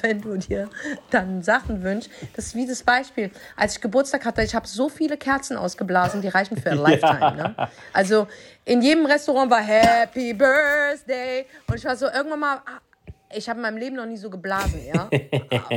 Wenn 0.00 0.20
du 0.20 0.36
dir 0.36 0.68
dann 1.10 1.42
Sachen 1.42 1.82
wünschst. 1.82 2.10
Das 2.36 2.46
ist 2.46 2.54
wie 2.54 2.66
das 2.66 2.82
Beispiel. 2.82 3.30
Als 3.56 3.74
ich 3.76 3.80
Geburtstag 3.80 4.24
hatte, 4.24 4.42
ich 4.42 4.54
habe 4.54 4.66
so 4.68 4.88
viele 4.88 5.16
Kerzen 5.16 5.56
ausgeblasen, 5.56 6.22
die 6.22 6.28
reichen 6.28 6.56
für 6.56 6.70
ein 6.72 6.78
Lifetime. 6.78 7.34
Ne? 7.36 7.68
Also 7.92 8.28
in 8.64 8.82
jedem 8.82 9.06
Restaurant 9.06 9.50
war 9.50 9.60
Happy 9.60 10.32
Birthday. 10.34 11.46
Und 11.68 11.76
ich 11.76 11.84
war 11.84 11.96
so 11.96 12.06
irgendwann 12.06 12.40
mal. 12.40 12.56
ah, 12.58 12.80
Ich 13.34 13.48
habe 13.48 13.58
in 13.58 13.62
meinem 13.62 13.78
Leben 13.78 13.96
noch 13.96 14.06
nie 14.06 14.16
so 14.18 14.30
geblasen, 14.30 14.80
ja. 14.94 15.08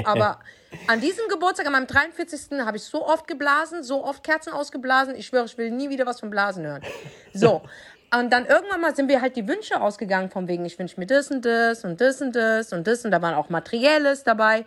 Aber 0.04 0.40
an 0.88 1.00
diesem 1.00 1.28
Geburtstag, 1.30 1.66
an 1.68 1.72
meinem 1.72 1.88
43. 1.88 2.60
habe 2.60 2.78
ich 2.78 2.84
so 2.84 3.06
oft 3.08 3.28
geblasen, 3.28 3.82
so 3.82 4.04
oft 4.04 4.24
Kerzen 4.24 4.52
ausgeblasen. 4.52 5.16
Ich 5.16 5.28
schwöre, 5.28 5.46
ich 5.46 5.58
will 5.58 5.72
nie 5.72 5.90
wieder 5.90 6.06
was 6.06 6.20
von 6.20 6.30
Blasen 6.30 6.66
hören. 6.66 6.82
So. 7.34 7.62
Und 8.20 8.32
dann 8.32 8.46
irgendwann 8.46 8.80
mal 8.82 8.96
sind 8.96 9.10
wir 9.10 9.22
halt 9.22 9.36
die 9.36 9.48
Wünsche 9.48 9.82
ausgegangen, 9.82 10.30
von 10.30 10.48
wegen, 10.48 10.64
ich 10.66 10.80
wünsche 10.80 11.00
mir 11.00 11.06
das 11.06 11.32
und 11.32 11.44
das 11.44 11.84
und 11.84 12.00
das 12.00 12.22
und 12.22 12.36
das 12.36 12.72
und 12.72 12.88
das. 12.88 13.04
Und 13.04 13.12
da 13.12 13.22
waren 13.22 13.36
auch 13.36 13.50
Materielles 13.50 14.24
dabei. 14.24 14.66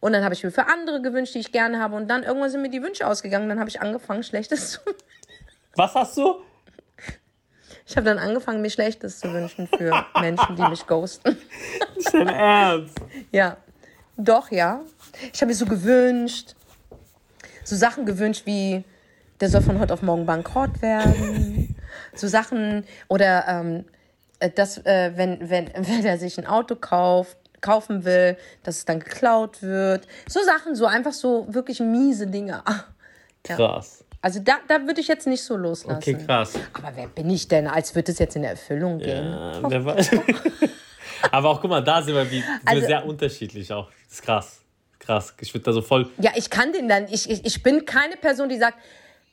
Und 0.00 0.12
dann 0.12 0.24
habe 0.24 0.34
ich 0.34 0.44
mir 0.44 0.50
für 0.50 0.66
andere 0.66 1.00
gewünscht, 1.00 1.34
die 1.34 1.38
ich 1.38 1.52
gerne 1.52 1.78
habe. 1.78 1.96
Und 1.96 2.08
dann 2.08 2.24
irgendwann 2.24 2.50
sind 2.50 2.62
mir 2.62 2.70
die 2.70 2.82
Wünsche 2.82 3.06
ausgegangen. 3.06 3.48
Dann 3.48 3.58
habe 3.58 3.70
ich 3.70 3.80
angefangen, 3.80 4.22
Schlechtes 4.22 4.72
zu. 4.72 4.80
Was 5.76 5.94
hast 5.94 6.16
du? 6.16 6.42
Ich 7.86 7.96
habe 7.96 8.04
dann 8.04 8.18
angefangen, 8.18 8.60
mir 8.60 8.70
Schlechtes 8.70 9.18
zu 9.18 9.32
wünschen 9.32 9.66
für 9.66 10.04
Menschen, 10.20 10.56
die 10.56 10.62
mich 10.68 10.86
ghosten. 10.86 11.36
Ist 11.96 12.12
dein 12.12 12.28
Ernst? 12.28 12.98
Ja, 13.32 13.56
doch, 14.16 14.50
ja. 14.50 14.80
Ich 15.32 15.40
habe 15.40 15.46
mir 15.46 15.56
so 15.56 15.66
gewünscht, 15.66 16.54
so 17.64 17.76
Sachen 17.76 18.04
gewünscht 18.06 18.42
wie, 18.46 18.84
der 19.40 19.48
soll 19.48 19.62
von 19.62 19.78
heute 19.78 19.94
auf 19.94 20.02
morgen 20.02 20.26
bankrott 20.26 20.80
werden. 20.82 21.59
So 22.14 22.28
Sachen, 22.28 22.84
oder 23.08 23.44
ähm, 23.48 23.84
äh, 24.38 24.50
dass, 24.50 24.78
äh, 24.78 25.12
wenn, 25.16 25.48
wenn, 25.50 25.68
wenn 25.74 26.04
er 26.04 26.18
sich 26.18 26.38
ein 26.38 26.46
Auto 26.46 26.76
kauft, 26.76 27.36
kaufen 27.60 28.04
will, 28.04 28.36
dass 28.62 28.78
es 28.78 28.84
dann 28.84 29.00
geklaut 29.00 29.62
wird. 29.62 30.06
So 30.28 30.40
Sachen, 30.42 30.74
so 30.74 30.86
einfach 30.86 31.12
so 31.12 31.46
wirklich 31.52 31.80
miese 31.80 32.26
Dinge. 32.26 32.62
Krass. 33.44 34.04
Also 34.22 34.40
da, 34.40 34.58
da 34.68 34.86
würde 34.86 35.00
ich 35.00 35.08
jetzt 35.08 35.26
nicht 35.26 35.42
so 35.42 35.56
loslassen. 35.56 35.96
Okay, 35.96 36.14
krass. 36.26 36.52
Aber 36.74 36.92
wer 36.94 37.06
bin 37.06 37.30
ich 37.30 37.48
denn, 37.48 37.66
als 37.66 37.94
würde 37.94 38.12
es 38.12 38.18
jetzt 38.18 38.36
in 38.36 38.44
Erfüllung 38.44 38.98
gehen? 38.98 39.32
Ja, 39.32 39.62
wer 39.70 39.84
weiß. 39.84 40.10
Aber 41.32 41.48
auch 41.50 41.60
guck 41.60 41.70
mal, 41.70 41.82
da 41.82 42.02
sind 42.02 42.14
wir, 42.14 42.30
wie, 42.30 42.40
sind 42.40 42.60
Also- 42.66 42.80
wir 42.82 42.86
sehr 42.86 43.06
unterschiedlich 43.06 43.72
auch. 43.72 43.88
Das 44.08 44.12
ist 44.12 44.22
krass. 44.22 44.60
Krass. 44.98 45.34
Ich 45.40 45.54
würde 45.54 45.64
da 45.64 45.72
so 45.72 45.80
voll. 45.80 46.10
Ja, 46.18 46.32
ich 46.34 46.50
kann 46.50 46.72
den 46.74 46.86
dann. 46.86 47.06
Ich, 47.10 47.30
ich, 47.30 47.44
ich 47.46 47.62
bin 47.62 47.86
keine 47.86 48.16
Person, 48.16 48.50
die 48.50 48.58
sagt, 48.58 48.76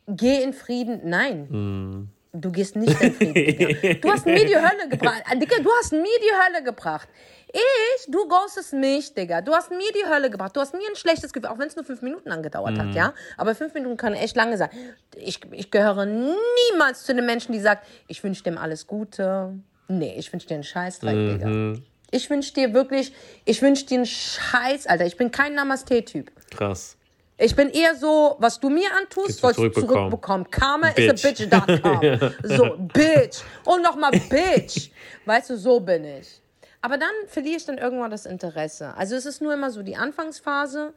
geh 0.08 0.42
in 0.42 0.54
Frieden. 0.54 1.02
Nein. 1.04 1.48
Hm. 1.50 2.10
Du 2.40 2.52
gehst 2.52 2.76
nicht 2.76 3.00
in 3.02 3.14
Frieden. 3.14 4.00
Du 4.02 4.12
hast 4.12 4.26
mir 4.26 4.46
die 4.46 4.56
Hölle 4.56 4.90
gebracht. 4.90 5.24
Äh, 5.32 5.38
Digga, 5.38 5.58
du 5.62 5.70
hast 5.80 5.92
mir 5.92 6.04
die 6.04 6.32
Hölle 6.34 6.64
gebracht. 6.64 7.08
Ich, 7.52 8.12
du 8.12 8.28
ghostest 8.28 8.74
mich, 8.74 9.14
Digga. 9.14 9.42
Du 9.42 9.54
hast 9.54 9.72
mir 9.72 9.92
die 9.94 10.08
Hölle 10.08 10.30
gebracht. 10.30 10.56
Du 10.56 10.60
hast 10.60 10.74
mir 10.74 10.88
ein 10.88 10.96
schlechtes 10.96 11.34
Gefühl, 11.34 11.50
auch 11.50 11.58
wenn 11.58 11.68
es 11.68 11.76
nur 11.76 11.86
fünf 11.86 12.02
Minuten 12.02 12.32
angedauert 12.32 12.78
Hm. 12.78 12.90
hat, 12.90 12.96
ja? 12.96 13.14
Aber 13.38 13.56
fünf 13.56 13.74
Minuten 13.74 13.98
können 13.98 14.16
echt 14.16 14.36
lange 14.36 14.58
sein. 14.58 14.70
Ich, 15.16 15.40
ich 15.52 15.72
gehöre 15.72 16.06
niemals 16.06 17.04
zu 17.04 17.16
den 17.16 17.26
Menschen, 17.26 17.54
die 17.54 17.60
sagt, 17.60 17.88
ich 18.08 18.24
wünsche 18.24 18.44
dem 18.44 18.58
alles 18.58 18.86
Gute. 18.86 19.54
Nee, 19.88 20.16
ich 20.18 20.32
wünsche 20.34 20.48
dir 20.48 20.56
einen 20.56 20.64
Scheißdreck, 20.64 21.16
Mhm. 21.16 21.30
Digga. 21.74 21.82
Ich 22.12 22.30
wünsche 22.30 22.54
dir 22.54 22.74
wirklich, 22.74 23.14
ich 23.46 23.62
wünsche 23.62 23.86
dir 23.86 23.96
einen 23.96 24.06
Scheiß, 24.06 24.86
Alter. 24.88 25.06
Ich 25.06 25.18
bin 25.18 25.32
kein 25.32 25.56
Namaste-Typ. 25.56 26.32
Krass. 26.52 26.97
Ich 27.40 27.56
bin 27.56 27.70
eher 27.70 27.96
so, 27.96 28.36
was 28.40 28.60
du 28.60 28.70
mir 28.70 28.90
antust, 29.00 29.40
sollst 29.40 29.60
du 29.60 29.70
zurückbekommen. 29.70 30.50
Karma 30.50 30.90
Bitch. 30.92 31.14
is 31.14 31.26
a 31.26 31.28
bitch.com. 31.30 32.32
So, 32.44 32.76
bitch. 32.94 33.42
Und 33.64 33.84
nochmal 33.84 34.12
bitch. 34.12 34.90
Weißt 35.26 35.50
du, 35.52 35.58
so 35.58 35.80
bin 35.80 36.04
ich. 36.04 36.42
Aber 36.82 36.98
dann 36.98 37.10
verliere 37.28 37.58
ich 37.58 37.66
dann 37.66 37.78
irgendwann 37.78 38.10
das 38.12 38.26
Interesse. 38.26 38.96
Also 38.98 39.16
es 39.16 39.26
ist 39.26 39.42
nur 39.42 39.54
immer 39.54 39.70
so 39.72 39.84
die 39.84 39.96
Anfangsphase. 39.96 40.94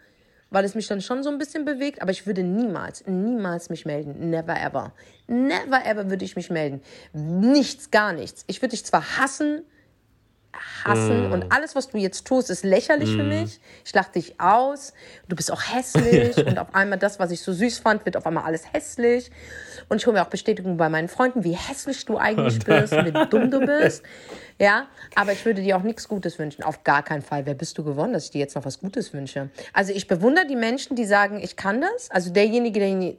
weil 0.50 0.64
es 0.64 0.74
mich 0.74 0.88
dann 0.88 1.00
schon 1.00 1.22
so 1.22 1.30
ein 1.30 1.38
bisschen 1.38 1.64
bewegt, 1.64 2.02
aber 2.02 2.10
ich 2.10 2.26
würde 2.26 2.42
niemals, 2.42 3.06
niemals 3.06 3.70
mich 3.70 3.86
melden. 3.86 4.30
Never 4.30 4.56
ever. 4.60 4.92
Never 5.28 5.84
ever 5.86 6.10
würde 6.10 6.24
ich 6.24 6.34
mich 6.36 6.50
melden. 6.50 6.82
Nichts, 7.12 7.90
gar 7.90 8.12
nichts. 8.12 8.44
Ich 8.48 8.60
würde 8.60 8.70
dich 8.70 8.84
zwar 8.84 9.18
hassen, 9.18 9.62
hassen 10.84 11.28
mm. 11.28 11.32
und 11.32 11.52
alles, 11.52 11.74
was 11.74 11.88
du 11.88 11.98
jetzt 11.98 12.26
tust, 12.26 12.50
ist 12.50 12.64
lächerlich 12.64 13.10
mm. 13.10 13.16
für 13.16 13.24
mich. 13.24 13.60
Ich 13.84 13.94
lache 13.94 14.12
dich 14.12 14.40
aus. 14.40 14.92
Du 15.28 15.36
bist 15.36 15.52
auch 15.52 15.62
hässlich 15.62 16.36
und 16.46 16.58
auf 16.58 16.74
einmal 16.74 16.98
das, 16.98 17.18
was 17.18 17.30
ich 17.30 17.40
so 17.40 17.52
süß 17.52 17.78
fand, 17.78 18.04
wird 18.04 18.16
auf 18.16 18.26
einmal 18.26 18.44
alles 18.44 18.72
hässlich. 18.72 19.30
Und 19.88 19.98
ich 19.98 20.06
hole 20.06 20.14
mir 20.16 20.22
auch 20.22 20.30
Bestätigung 20.30 20.76
bei 20.76 20.88
meinen 20.88 21.08
Freunden, 21.08 21.44
wie 21.44 21.52
hässlich 21.52 22.04
du 22.04 22.18
eigentlich 22.18 22.58
bist, 22.64 22.92
wie 22.92 23.28
dumm 23.28 23.50
du 23.50 23.60
bist. 23.60 24.02
Ja, 24.58 24.88
aber 25.14 25.32
ich 25.32 25.44
würde 25.46 25.62
dir 25.62 25.76
auch 25.76 25.82
nichts 25.82 26.06
Gutes 26.06 26.38
wünschen. 26.38 26.62
Auf 26.64 26.84
gar 26.84 27.02
keinen 27.02 27.22
Fall. 27.22 27.46
Wer 27.46 27.54
bist 27.54 27.78
du 27.78 27.84
geworden, 27.84 28.12
dass 28.12 28.26
ich 28.26 28.30
dir 28.30 28.40
jetzt 28.40 28.54
noch 28.56 28.64
was 28.66 28.78
Gutes 28.78 29.14
wünsche? 29.14 29.48
Also 29.72 29.92
ich 29.92 30.06
bewundere 30.06 30.46
die 30.46 30.56
Menschen, 30.56 30.96
die 30.96 31.06
sagen, 31.06 31.40
ich 31.42 31.56
kann 31.56 31.80
das. 31.80 32.10
Also 32.10 32.30
derjenige, 32.30 32.78
der, 32.78 33.14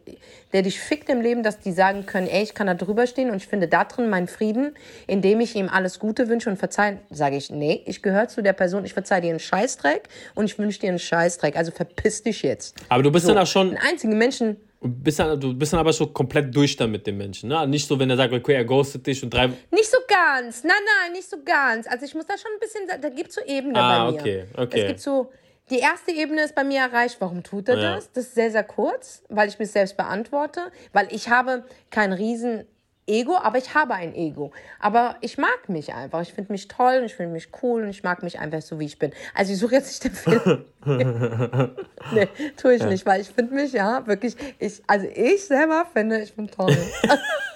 der 0.54 0.62
dich 0.62 0.80
fickt 0.80 1.10
im 1.10 1.22
Leben, 1.22 1.44
dass 1.44 1.60
die 1.60 1.72
sagen 1.72 2.06
können, 2.06 2.28
ey, 2.28 2.44
ich 2.44 2.54
kann 2.54 2.68
da 2.68 2.74
drüber 2.74 3.08
stehen 3.08 3.30
und 3.30 3.38
ich 3.38 3.48
finde 3.48 3.68
da 3.68 3.84
drin 3.84 4.10
meinen 4.10 4.28
Frieden, 4.28 4.76
indem 5.08 5.40
ich 5.40 5.56
ihm 5.56 5.70
alles 5.70 6.00
Gute 6.00 6.30
wünsche 6.30 6.50
und 6.50 6.58
verzeihen. 6.58 7.00
Sage 7.10 7.38
ich, 7.38 7.50
nee, 7.50 7.82
ich 7.86 8.02
gehöre 8.02 8.28
zu 8.28 8.42
der 8.42 8.54
Person, 8.54 8.86
ich 8.86 8.94
verzeihe 8.94 9.22
dir 9.22 9.30
einen 9.30 9.40
Scheißdreck 9.40 10.10
und 10.36 10.46
ich 10.46 10.58
wünsche 10.58 10.80
dir 10.80 10.90
einen 10.90 11.00
Scheißdreck. 11.00 11.56
Also 11.56 11.72
verpiss 11.72 12.24
dich 12.24 12.42
jetzt. 12.42 12.76
Aber 12.90 13.04
du 13.04 13.12
bist 13.12 13.26
so, 13.26 13.34
dann 13.34 13.44
auch 13.44 13.48
schon... 13.48 13.70
Einen 13.70 13.78
einzigen 13.78 14.18
Menschen... 14.18 14.58
Bist 14.84 15.20
dann, 15.20 15.40
du 15.40 15.54
bist 15.54 15.74
dann 15.74 15.80
aber 15.80 15.94
schon 15.94 16.12
komplett 16.12 16.56
durch 16.56 16.76
dann 16.76 16.90
mit 16.90 17.06
dem 17.06 17.16
Menschen. 17.16 17.50
Ne? 17.50 17.68
Nicht 17.68 17.88
so, 17.88 18.00
wenn 18.00 18.10
er 18.10 18.18
sagt, 18.18 18.34
okay, 18.34 18.56
er 18.56 18.66
ghostet 18.66 19.06
dich 19.06 19.22
und 19.22 19.32
drei. 19.32 19.46
Nicht 19.48 19.92
so 19.92 19.98
ganz. 20.08 20.64
Nein, 20.64 20.74
nein, 21.04 21.12
nicht 21.12 21.30
so 21.30 21.38
ganz. 21.46 21.86
Also 21.86 22.04
ich 22.04 22.16
muss 22.16 22.26
da 22.26 22.34
schon 22.36 22.50
ein 22.52 22.60
bisschen. 22.60 23.00
Da 23.00 23.10
gibt 23.10 23.30
es 23.30 23.36
so 23.36 23.42
Ebenen 23.46 23.76
ah, 23.76 24.06
bei 24.06 24.12
mir. 24.12 24.20
Okay, 24.20 24.46
okay. 24.58 24.82
Es 24.82 24.88
gibt 24.88 25.00
so. 25.02 25.32
Die 25.72 25.80
erste 25.80 26.12
Ebene 26.12 26.44
ist 26.44 26.54
bei 26.54 26.66
mir 26.66 26.82
erreicht. 26.82 27.18
Warum 27.20 27.44
tut 27.44 27.70
er 27.70 27.78
ja. 27.78 27.96
das? 27.96 28.12
Das 28.12 28.26
ist 28.26 28.36
sehr, 28.36 28.52
sehr 28.52 28.64
kurz, 28.64 29.24
weil 29.30 29.48
ich 29.48 29.58
mich 29.58 29.72
selbst 29.72 29.96
beantworte. 29.98 30.72
Weil 30.92 31.08
ich 31.12 31.30
habe 31.30 31.64
kein 31.90 32.12
riesen 32.12 32.66
Ego, 33.08 33.38
aber 33.38 33.58
ich 33.58 33.74
habe 33.74 33.94
ein 33.94 34.14
Ego. 34.14 34.52
Aber 34.80 35.16
ich 35.22 35.38
mag 35.38 35.70
mich 35.70 35.94
einfach. 35.94 36.22
Ich 36.22 36.34
finde 36.34 36.52
mich 36.52 36.68
toll 36.68 36.98
und 37.00 37.06
ich 37.06 37.16
finde 37.16 37.34
mich 37.34 37.50
cool 37.64 37.84
und 37.84 37.90
ich 37.90 38.04
mag 38.04 38.22
mich 38.22 38.40
einfach 38.40 38.62
so, 38.62 38.80
wie 38.80 38.86
ich 38.86 39.00
bin. 39.00 39.12
Also 39.34 39.54
ich 39.54 39.60
suche 39.60 39.76
jetzt 39.76 39.88
nicht 39.88 40.04
den 40.04 40.14
Film. 40.14 40.66
nee, 42.14 42.28
tue 42.58 42.76
ich 42.76 42.84
nicht, 42.84 43.06
weil 43.06 43.22
ich 43.22 43.30
finde 43.30 43.56
mich 43.56 43.72
ja 43.72 44.06
wirklich, 44.06 44.36
ich, 44.60 44.82
also 44.88 45.08
ich 45.08 45.46
selber 45.46 45.86
finde, 45.92 46.22
ich 46.22 46.34
bin 46.36 46.48
toll. 46.48 46.76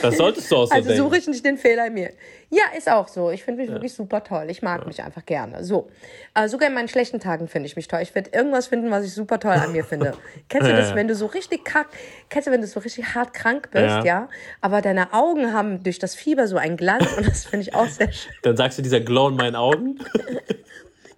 Das 0.00 0.16
solltest 0.16 0.50
du 0.50 0.56
auch 0.56 0.66
so 0.66 0.74
Also 0.74 0.94
suche 0.94 1.18
ich 1.18 1.26
nicht 1.28 1.44
den 1.44 1.56
Fehler 1.56 1.86
in 1.86 1.94
mir. 1.94 2.10
Ja, 2.50 2.64
ist 2.76 2.90
auch 2.90 3.08
so. 3.08 3.30
Ich 3.30 3.44
finde 3.44 3.60
mich 3.62 3.68
ja. 3.68 3.74
wirklich 3.74 3.94
super 3.94 4.22
toll. 4.24 4.46
Ich 4.48 4.62
mag 4.62 4.80
ja. 4.80 4.86
mich 4.86 5.02
einfach 5.02 5.24
gerne. 5.24 5.64
So. 5.64 5.88
Äh, 6.34 6.48
sogar 6.48 6.68
in 6.68 6.74
meinen 6.74 6.88
schlechten 6.88 7.20
Tagen 7.20 7.48
finde 7.48 7.66
ich 7.66 7.76
mich 7.76 7.88
toll. 7.88 8.00
Ich 8.02 8.14
werde 8.14 8.30
irgendwas 8.32 8.66
finden, 8.66 8.90
was 8.90 9.04
ich 9.04 9.14
super 9.14 9.40
toll 9.40 9.52
an 9.52 9.72
mir 9.72 9.84
finde. 9.84 10.14
kennst 10.48 10.68
du 10.68 10.72
das, 10.72 10.94
wenn 10.94 11.08
du 11.08 11.14
so 11.14 11.26
richtig 11.26 11.64
kack, 11.64 11.88
kennst 12.28 12.48
du, 12.48 12.52
wenn 12.52 12.60
du 12.60 12.66
so 12.66 12.80
richtig 12.80 13.14
hart 13.14 13.32
krank 13.32 13.70
bist, 13.70 13.84
ja. 13.84 14.04
ja? 14.04 14.28
Aber 14.60 14.82
deine 14.82 15.12
Augen 15.12 15.52
haben 15.52 15.82
durch 15.82 15.98
das 15.98 16.14
Fieber 16.14 16.46
so 16.46 16.56
einen 16.56 16.76
Glanz 16.76 17.06
und 17.16 17.26
das 17.26 17.44
finde 17.44 17.62
ich 17.68 17.74
auch 17.74 17.88
sehr 17.88 18.12
schön. 18.12 18.32
Dann 18.42 18.56
sagst 18.56 18.78
du 18.78 18.82
dieser 18.82 19.00
Glow 19.00 19.28
in 19.28 19.36
meinen 19.36 19.56
Augen? 19.56 19.98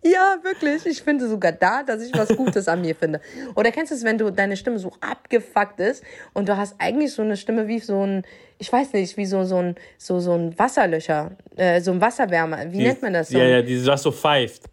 Ja, 0.05 0.37
wirklich. 0.43 0.85
Ich 0.85 1.03
finde 1.03 1.27
sogar 1.29 1.53
da, 1.53 1.83
dass 1.83 2.03
ich 2.03 2.13
was 2.15 2.29
Gutes 2.37 2.69
an 2.69 2.83
mir 2.83 2.95
finde. 2.95 3.21
Oder 3.55 3.73
kennst 3.73 3.91
du 3.91 3.97
es, 3.97 4.05
wenn 4.05 4.19
du 4.19 4.31
deine 4.31 4.57
Stimme 4.57 4.79
so 4.79 4.93
abgefuckt 5.01 5.81
ist 5.81 6.05
und 6.35 6.49
du 6.49 6.57
hast 6.57 6.75
eigentlich 6.79 7.13
so 7.13 7.23
eine 7.23 7.39
Stimme 7.39 7.67
wie 7.69 7.79
so 7.79 8.05
ein, 8.05 8.23
ich 8.59 8.71
weiß 8.71 8.93
nicht, 8.93 9.17
wie 9.17 9.25
so, 9.25 9.45
so 9.45 9.57
ein, 9.57 9.77
so, 9.97 10.21
so 10.21 10.35
ein 10.35 10.59
Wasserlöcher, 10.59 11.33
äh, 11.57 11.81
so 11.81 11.93
ein 11.93 12.01
Wasserwärmer. 12.01 12.71
Wie 12.71 12.79
die, 12.79 12.85
nennt 12.85 13.01
man 13.01 13.15
das? 13.15 13.31
So? 13.31 13.39
Ja, 13.39 13.45
ja, 13.45 13.63
die 13.63 13.87
was 13.87 14.03
so 14.03 14.13
pfeift. 14.13 14.65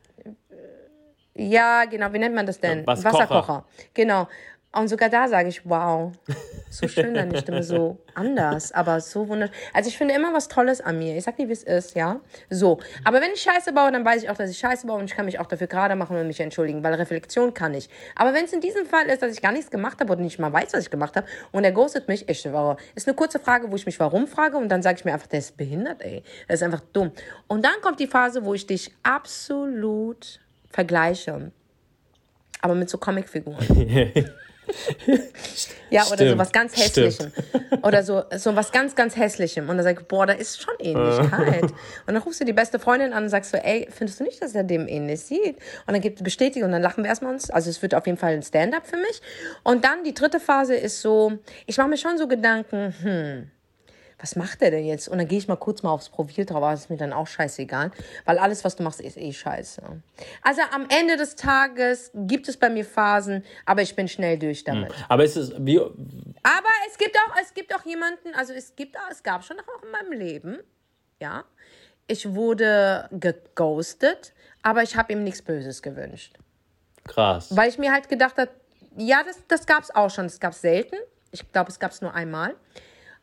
Ja, 1.33 1.85
genau. 1.85 2.11
Wie 2.11 2.19
nennt 2.19 2.35
man 2.35 2.45
das 2.45 2.59
denn? 2.59 2.79
Ja, 2.79 2.87
Wasserkocher. 2.87 3.65
Genau. 3.93 4.27
Und 4.73 4.87
sogar 4.87 5.09
da 5.09 5.27
sage 5.27 5.49
ich, 5.49 5.67
wow, 5.67 6.13
so 6.69 6.87
schön 6.87 7.13
deine 7.13 7.37
Stimme, 7.37 7.61
so 7.61 7.97
anders, 8.13 8.71
aber 8.71 9.01
so 9.01 9.27
wunderschön. 9.27 9.53
Also 9.73 9.89
ich 9.89 9.97
finde 9.97 10.13
immer 10.13 10.33
was 10.33 10.47
Tolles 10.47 10.79
an 10.79 10.97
mir. 10.97 11.17
Ich 11.17 11.25
sag 11.25 11.37
nicht, 11.37 11.49
wie 11.49 11.53
es 11.53 11.63
ist, 11.63 11.93
ja. 11.93 12.21
So. 12.49 12.79
Aber 13.03 13.19
wenn 13.19 13.31
ich 13.33 13.41
Scheiße 13.41 13.73
baue, 13.73 13.91
dann 13.91 14.05
weiß 14.05 14.23
ich 14.23 14.29
auch, 14.29 14.37
dass 14.37 14.49
ich 14.49 14.57
Scheiße 14.57 14.87
baue 14.87 14.99
und 14.99 15.05
ich 15.05 15.15
kann 15.15 15.25
mich 15.25 15.39
auch 15.39 15.45
dafür 15.45 15.67
gerade 15.67 15.95
machen 15.95 16.15
und 16.15 16.25
mich 16.25 16.39
entschuldigen, 16.39 16.83
weil 16.83 16.93
Reflexion 16.93 17.53
kann 17.53 17.73
ich. 17.73 17.89
Aber 18.15 18.33
wenn 18.33 18.45
es 18.45 18.53
in 18.53 18.61
diesem 18.61 18.85
Fall 18.85 19.07
ist, 19.07 19.21
dass 19.21 19.33
ich 19.33 19.41
gar 19.41 19.51
nichts 19.51 19.71
gemacht 19.71 19.99
habe 19.99 20.13
und 20.13 20.21
nicht 20.21 20.39
mal 20.39 20.53
weiß, 20.53 20.71
was 20.71 20.83
ich 20.83 20.89
gemacht 20.89 21.17
habe 21.17 21.27
und 21.51 21.65
er 21.65 21.73
ghostet 21.73 22.07
mich, 22.07 22.29
ich 22.29 22.39
schwöre, 22.39 22.77
ist 22.95 23.09
eine 23.09 23.15
kurze 23.15 23.39
Frage, 23.39 23.69
wo 23.69 23.75
ich 23.75 23.85
mich 23.85 23.99
warum 23.99 24.25
frage 24.25 24.55
und 24.55 24.69
dann 24.69 24.81
sage 24.81 24.99
ich 24.99 25.05
mir 25.05 25.11
einfach, 25.11 25.27
der 25.27 25.39
ist 25.39 25.57
behindert, 25.57 26.01
ey. 26.01 26.23
Der 26.47 26.55
ist 26.55 26.63
einfach 26.63 26.81
dumm. 26.93 27.11
Und 27.47 27.65
dann 27.65 27.81
kommt 27.81 27.99
die 27.99 28.07
Phase, 28.07 28.45
wo 28.45 28.53
ich 28.53 28.67
dich 28.67 28.93
absolut 29.03 30.39
vergleiche. 30.69 31.51
Aber 32.61 32.75
mit 32.75 32.89
so 32.89 32.97
Comicfiguren. 32.97 34.23
ja, 35.89 36.05
oder 36.07 36.29
so 36.29 36.37
was 36.37 36.51
ganz 36.51 36.77
Hässlichem. 36.77 37.31
Stimmt. 37.31 37.85
Oder 37.85 38.03
so, 38.03 38.23
so 38.37 38.55
was 38.55 38.71
ganz, 38.71 38.95
ganz 38.95 39.15
Hässlichem. 39.15 39.69
Und 39.69 39.77
dann 39.77 39.83
sag 39.83 39.99
ich, 39.99 40.07
boah, 40.07 40.25
da 40.25 40.33
ist 40.33 40.61
schon 40.61 40.73
Ähnlichkeit. 40.79 41.63
und 41.63 41.73
dann 42.07 42.17
rufst 42.17 42.41
du 42.41 42.45
die 42.45 42.53
beste 42.53 42.79
Freundin 42.79 43.13
an 43.13 43.23
und 43.23 43.29
sagst 43.29 43.51
so, 43.51 43.57
ey, 43.57 43.87
findest 43.91 44.19
du 44.19 44.23
nicht, 44.23 44.41
dass 44.41 44.55
er 44.55 44.63
dem 44.63 44.87
ähnlich 44.87 45.21
sieht? 45.21 45.57
Und 45.87 45.93
dann 45.93 46.01
gibt 46.01 46.17
es 46.19 46.23
Bestätigung 46.23 46.67
und 46.67 46.73
dann 46.73 46.81
lachen 46.81 47.03
wir 47.03 47.09
erstmal 47.09 47.33
uns. 47.33 47.49
Also 47.49 47.69
es 47.69 47.81
wird 47.81 47.95
auf 47.95 48.05
jeden 48.05 48.17
Fall 48.17 48.33
ein 48.33 48.43
Stand-up 48.43 48.87
für 48.87 48.97
mich. 48.97 49.21
Und 49.63 49.83
dann 49.83 50.03
die 50.03 50.13
dritte 50.13 50.39
Phase 50.39 50.75
ist 50.75 51.01
so, 51.01 51.39
ich 51.65 51.77
mache 51.77 51.89
mir 51.89 51.97
schon 51.97 52.17
so 52.17 52.27
Gedanken, 52.27 52.93
hm, 53.01 53.51
was 54.21 54.35
macht 54.35 54.61
der 54.61 54.71
denn 54.71 54.85
jetzt? 54.85 55.07
Und 55.07 55.17
dann 55.17 55.27
gehe 55.27 55.39
ich 55.39 55.47
mal 55.47 55.55
kurz 55.55 55.83
mal 55.83 55.91
aufs 55.91 56.09
Profil 56.09 56.45
drauf, 56.45 56.57
aber 56.57 56.73
ist 56.73 56.89
mir 56.89 56.97
dann 56.97 57.11
auch 57.11 57.27
scheißegal, 57.27 57.91
weil 58.25 58.37
alles, 58.37 58.63
was 58.63 58.75
du 58.75 58.83
machst, 58.83 59.01
ist 59.01 59.17
eh 59.17 59.33
scheiße. 59.33 59.81
Also 60.43 60.61
am 60.71 60.85
Ende 60.89 61.17
des 61.17 61.35
Tages 61.35 62.11
gibt 62.13 62.47
es 62.47 62.57
bei 62.57 62.69
mir 62.69 62.85
Phasen, 62.85 63.43
aber 63.65 63.81
ich 63.81 63.95
bin 63.95 64.07
schnell 64.07 64.37
durch 64.37 64.63
damit. 64.63 64.93
Hm. 64.95 65.05
Aber 65.09 65.23
es 65.23 65.35
ist 65.35 65.53
wie. 65.59 65.79
Aber 65.79 66.69
es 66.89 66.97
gibt 66.97 67.17
auch, 67.17 67.35
es 67.41 67.53
gibt 67.53 67.73
auch 67.75 67.85
jemanden, 67.85 68.33
also 68.35 68.53
es 68.53 68.75
gibt, 68.75 68.95
es 69.09 69.23
gab 69.23 69.43
schon 69.43 69.57
auch 69.59 69.83
in 69.83 69.91
meinem 69.91 70.11
Leben, 70.11 70.59
ja. 71.19 71.43
Ich 72.07 72.33
wurde 72.33 73.07
geghostet, 73.11 74.33
aber 74.61 74.83
ich 74.83 74.97
habe 74.97 75.13
ihm 75.13 75.23
nichts 75.23 75.41
Böses 75.41 75.81
gewünscht. 75.81 76.37
Krass. 77.07 77.55
Weil 77.55 77.69
ich 77.69 77.77
mir 77.77 77.91
halt 77.91 78.09
gedacht 78.09 78.37
habe, 78.37 78.51
ja, 78.97 79.23
das, 79.23 79.39
das 79.47 79.65
gab 79.65 79.83
es 79.83 79.93
auch 79.93 80.09
schon. 80.09 80.25
Das 80.25 80.39
gab 80.39 80.53
es 80.53 80.61
selten. 80.61 80.95
Ich 81.31 81.51
glaube, 81.51 81.69
es 81.71 81.79
gab 81.79 81.91
es 81.91 82.01
nur 82.01 82.13
einmal. 82.13 82.55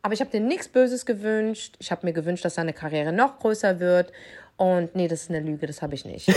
Aber 0.09 0.15
ich 0.15 0.23
habe 0.23 0.31
dir 0.31 0.41
nichts 0.41 0.69
Böses 0.69 1.05
gewünscht. 1.05 1.77
Ich 1.81 1.91
habe 1.91 2.07
mir 2.07 2.15
gewünscht, 2.15 2.43
dass 2.43 2.55
seine 2.55 2.73
Karriere 2.73 3.13
noch 3.13 3.41
größer 3.41 3.79
wird. 3.79 4.11
Und 4.57 4.95
nee, 4.95 5.07
das 5.07 5.25
ist 5.25 5.31
eine 5.31 5.41
Lüge, 5.41 5.67
das 5.67 5.83
habe 5.83 5.95
ich 5.95 6.07
nicht. 6.07 6.29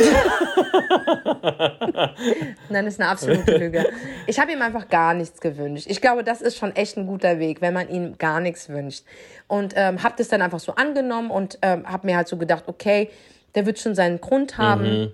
Nein, 2.69 2.83
das 2.83 2.95
ist 2.95 2.99
eine 2.99 3.07
absolute 3.09 3.55
Lüge. 3.55 3.85
Ich 4.27 4.41
habe 4.41 4.51
ihm 4.51 4.61
einfach 4.61 4.89
gar 4.89 5.13
nichts 5.13 5.39
gewünscht. 5.39 5.85
Ich 5.87 6.01
glaube, 6.01 6.25
das 6.25 6.41
ist 6.41 6.57
schon 6.57 6.75
echt 6.75 6.97
ein 6.97 7.07
guter 7.07 7.39
Weg, 7.39 7.61
wenn 7.61 7.73
man 7.73 7.87
ihm 7.87 8.17
gar 8.17 8.41
nichts 8.41 8.67
wünscht. 8.67 9.05
Und 9.47 9.73
ähm, 9.77 10.03
habe 10.03 10.15
das 10.17 10.27
dann 10.27 10.41
einfach 10.41 10.59
so 10.59 10.75
angenommen 10.75 11.31
und 11.31 11.57
ähm, 11.61 11.89
habe 11.89 12.07
mir 12.07 12.17
halt 12.17 12.27
so 12.27 12.35
gedacht, 12.35 12.65
okay, 12.67 13.09
der 13.55 13.65
wird 13.65 13.79
schon 13.79 13.95
seinen 13.95 14.19
Grund 14.19 14.57
haben. 14.57 14.83
Mhm. 14.83 15.11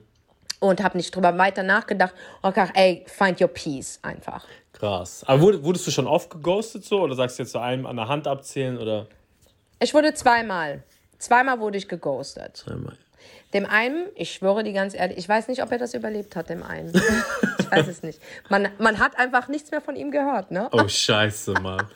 Und 0.60 0.84
habe 0.84 0.98
nicht 0.98 1.16
drüber 1.16 1.38
weiter 1.38 1.64
nachgedacht. 1.64 2.14
Und 2.42 2.56
gedacht, 2.56 2.72
ey, 2.76 3.06
find 3.08 3.40
your 3.40 3.48
peace 3.48 4.00
einfach. 4.02 4.46
Krass. 4.74 5.24
Aber 5.26 5.64
wurdest 5.64 5.88
du 5.88 5.92
schon 5.92 6.08
oft 6.08 6.30
geghostet 6.30 6.86
so? 6.86 7.02
Oder 7.02 7.16
sagst 7.16 7.38
du 7.38 7.44
jetzt 7.44 7.52
so 7.52 7.60
einem 7.60 7.86
an 7.86 7.96
der 7.96 8.08
Hand 8.08 8.28
abzählen? 8.28 8.78
Oder? 8.78 9.08
Ich 9.80 9.94
wurde 9.94 10.14
zweimal. 10.14 10.84
Zweimal 11.20 11.60
wurde 11.60 11.78
ich 11.78 11.88
geghostet. 11.88 12.58
Zweimal. 12.58 12.98
Dem 13.54 13.66
einen, 13.66 14.08
ich 14.16 14.34
schwöre 14.34 14.64
die 14.64 14.74
ganz 14.74 14.94
ehrlich, 14.94 15.18
ich 15.18 15.28
weiß 15.28 15.48
nicht, 15.48 15.64
ob 15.64 15.72
er 15.72 15.78
das 15.78 15.94
überlebt 15.94 16.36
hat, 16.36 16.50
dem 16.50 16.64
einen. 16.64 16.94
ich 17.60 17.72
weiß 17.72 17.88
es 17.88 18.04
nicht. 18.04 18.20
Man, 18.50 18.70
man 18.78 19.00
hat 19.00 19.18
einfach 19.18 19.48
nichts 19.48 19.72
mehr 19.72 19.82
von 19.82 19.96
ihm 19.96 20.12
gehört, 20.12 20.52
ne? 20.52 20.70
Oh, 20.72 20.88
scheiße, 20.88 21.54
Mann. 21.54 21.88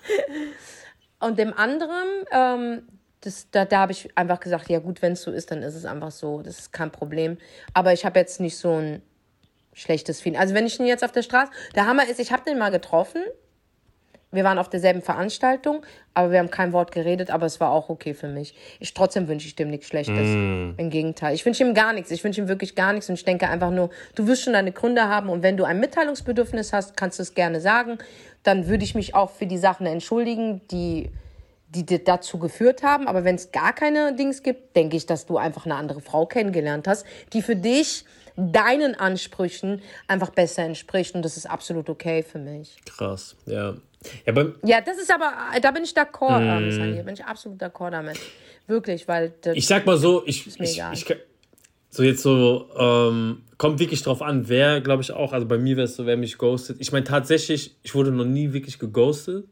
Und 1.20 1.38
dem 1.38 1.54
anderen, 1.54 2.08
ähm, 2.32 2.88
das, 3.22 3.50
da, 3.52 3.66
da 3.66 3.80
habe 3.80 3.92
ich 3.92 4.10
einfach 4.18 4.40
gesagt, 4.40 4.70
ja 4.70 4.80
gut, 4.80 5.02
wenn 5.02 5.14
es 5.14 5.22
so 5.22 5.32
ist, 5.32 5.52
dann 5.52 5.62
ist 5.62 5.76
es 5.76 5.86
einfach 5.86 6.12
so. 6.12 6.42
Das 6.42 6.58
ist 6.58 6.74
kein 6.74 6.92
Problem. 6.92 7.38
Aber 7.74 7.94
ich 7.94 8.04
habe 8.04 8.20
jetzt 8.20 8.40
nicht 8.40 8.58
so 8.58 8.74
ein 8.74 9.02
schlechtes 9.74 10.22
Feeling. 10.22 10.40
Also 10.40 10.54
wenn 10.56 10.66
ich 10.66 10.80
ihn 10.80 10.88
jetzt 10.88 11.04
auf 11.04 11.12
der 11.12 11.22
Straße, 11.22 11.52
der 11.76 11.86
Hammer 11.86 12.08
ist, 12.10 12.20
ich 12.20 12.32
habe 12.32 12.44
den 12.44 12.58
mal 12.58 12.72
getroffen. 12.72 13.22
Wir 14.34 14.46
waren 14.46 14.58
auf 14.58 14.70
derselben 14.70 15.02
Veranstaltung, 15.02 15.86
aber 16.14 16.32
wir 16.32 16.40
haben 16.40 16.50
kein 16.50 16.72
Wort 16.72 16.94
geredet, 16.94 17.30
aber 17.32 17.46
es 17.46 17.60
war 17.60 17.72
auch 17.72 17.90
okay 17.90 18.14
für 18.14 18.30
mich. 18.30 18.56
Ich 18.80 18.94
trotzdem 18.94 19.28
wünsche 19.28 19.46
ich 19.46 19.58
dem 19.58 19.70
nichts 19.70 19.88
Schlechtes. 19.88 20.30
Mm. 20.30 20.76
Im 20.78 20.90
Gegenteil. 20.90 21.36
Ich 21.36 21.46
wünsche 21.46 21.66
ihm 21.66 21.74
gar 21.74 21.92
nichts. 21.92 22.12
Ich 22.12 22.24
wünsche 22.24 22.40
ihm 22.40 22.48
wirklich 22.48 22.76
gar 22.76 22.94
nichts 22.94 23.10
und 23.10 23.16
ich 23.16 23.26
denke 23.26 23.50
einfach 23.50 23.72
nur, 23.72 23.90
du 24.16 24.28
wirst 24.28 24.44
schon 24.44 24.54
deine 24.54 24.72
Gründe 24.72 25.10
haben 25.10 25.28
und 25.28 25.44
wenn 25.44 25.58
du 25.58 25.66
ein 25.66 25.82
Mitteilungsbedürfnis 25.82 26.72
hast, 26.72 26.96
kannst 26.96 27.20
du 27.20 27.24
es 27.24 27.34
gerne 27.36 27.60
sagen. 27.60 27.98
Dann 28.44 28.68
würde 28.68 28.86
ich 28.86 28.96
mich 28.96 29.16
auch 29.16 29.32
für 29.32 29.48
die 29.48 29.58
Sachen 29.58 29.86
entschuldigen, 29.86 30.62
die 30.72 31.12
die 31.72 32.04
dazu 32.04 32.38
geführt 32.40 32.84
haben. 32.84 33.08
Aber 33.08 33.24
wenn 33.24 33.36
es 33.36 33.52
gar 33.52 33.74
keine 33.74 34.16
Dings 34.16 34.44
gibt, 34.44 34.76
denke 34.76 34.98
ich, 34.98 35.06
dass 35.06 35.26
du 35.26 35.38
einfach 35.38 35.66
eine 35.66 35.76
andere 35.76 36.02
Frau 36.02 36.26
kennengelernt 36.26 36.88
hast, 36.88 37.06
die 37.34 37.42
für 37.42 37.56
dich 37.56 38.06
deinen 38.36 38.96
Ansprüchen 38.96 39.82
einfach 40.08 40.30
besser 40.30 40.64
entspricht. 40.64 41.16
Und 41.16 41.24
das 41.24 41.38
ist 41.38 41.50
absolut 41.50 41.90
okay 41.90 42.24
für 42.24 42.40
mich. 42.40 42.78
Krass, 42.86 43.36
ja. 43.46 43.76
Ja, 44.26 44.34
ja 44.64 44.82
das 44.82 44.98
ist 44.98 45.12
aber, 45.12 45.32
da 45.62 45.72
bin 45.72 45.84
ich 45.84 45.92
d'accord, 45.92 46.40
mm. 46.40 46.96
Da 46.96 47.02
bin 47.04 47.14
ich 47.14 47.24
absolut 47.24 47.62
d'accord 47.62 47.92
damit. 47.92 48.18
Wirklich, 48.68 49.08
weil. 49.08 49.34
ich 49.54 49.68
sag 49.68 49.86
mal 49.86 49.98
so, 49.98 50.24
ich, 50.26 50.48
ich, 50.48 50.60
ich, 50.60 51.06
so 51.90 52.04
jetzt 52.04 52.22
so, 52.22 52.70
ähm, 52.78 53.44
kommt 53.58 53.80
wirklich 53.80 54.02
drauf 54.02 54.22
an, 54.22 54.48
wer, 54.48 54.80
glaube 54.82 55.04
ich 55.04 55.12
auch, 55.12 55.34
also 55.34 55.46
bei 55.46 55.58
mir 55.58 55.76
wäre 55.76 55.86
es 55.86 55.98
so, 55.98 56.06
wer 56.06 56.16
mich 56.16 56.38
ghostet. 56.38 56.78
Ich 56.80 56.92
meine 56.92 57.04
tatsächlich, 57.04 57.76
ich 57.84 57.94
wurde 57.94 58.12
noch 58.12 58.26
nie 58.26 58.54
wirklich 58.54 58.80
geghostet. 58.80 59.46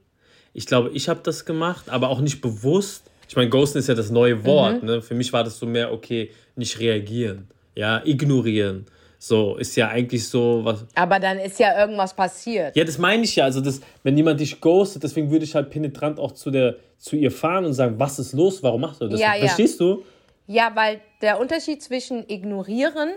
Ich 0.54 0.66
glaube, 0.66 0.92
ich 0.94 1.10
habe 1.10 1.22
das 1.24 1.46
gemacht, 1.46 1.90
aber 1.90 2.10
auch 2.10 2.22
nicht 2.22 2.42
bewusst. 2.42 3.04
Ich 3.28 3.36
meine, 3.36 3.50
ghosten 3.50 3.78
ist 3.78 3.88
ja 3.88 3.96
das 3.96 4.10
neue 4.10 4.44
Wort. 4.46 4.82
Mhm. 4.82 4.88
Ne? 4.88 5.02
Für 5.02 5.14
mich 5.14 5.32
war 5.32 5.44
das 5.44 5.58
so 5.58 5.66
mehr, 5.66 5.94
okay, 5.94 6.32
nicht 6.56 6.80
reagieren, 6.80 7.48
ja, 7.76 8.02
ignorieren. 8.04 8.86
So, 9.22 9.58
ist 9.58 9.76
ja 9.76 9.90
eigentlich 9.90 10.28
so 10.30 10.62
was. 10.64 10.86
Aber 10.96 11.20
dann 11.20 11.40
ist 11.40 11.60
ja 11.60 11.78
irgendwas 11.78 12.14
passiert. 12.14 12.76
Ja, 12.76 12.86
das 12.86 12.98
meine 12.98 13.24
ich 13.24 13.36
ja. 13.36 13.44
Also, 13.44 13.60
das, 13.60 13.82
wenn 14.02 14.16
jemand 14.16 14.40
dich 14.40 14.62
ghostet, 14.62 15.04
deswegen 15.04 15.30
würde 15.30 15.44
ich 15.44 15.54
halt 15.54 15.70
penetrant 15.70 16.20
auch 16.20 16.32
zu, 16.32 16.52
der, 16.52 16.78
zu 16.98 17.18
ihr 17.18 17.30
fahren 17.30 17.66
und 17.66 17.74
sagen, 17.74 17.96
was 18.00 18.18
ist 18.18 18.32
los, 18.32 18.64
warum 18.64 18.80
machst 18.82 19.02
du 19.02 19.10
das? 19.10 19.20
Ja, 19.20 19.34
Verstehst 19.34 19.82
ja. 19.82 19.86
du? 19.86 20.04
Ja, 20.48 20.72
weil 20.74 21.02
der 21.22 21.40
Unterschied 21.40 21.84
zwischen 21.84 22.24
ignorieren 22.30 23.10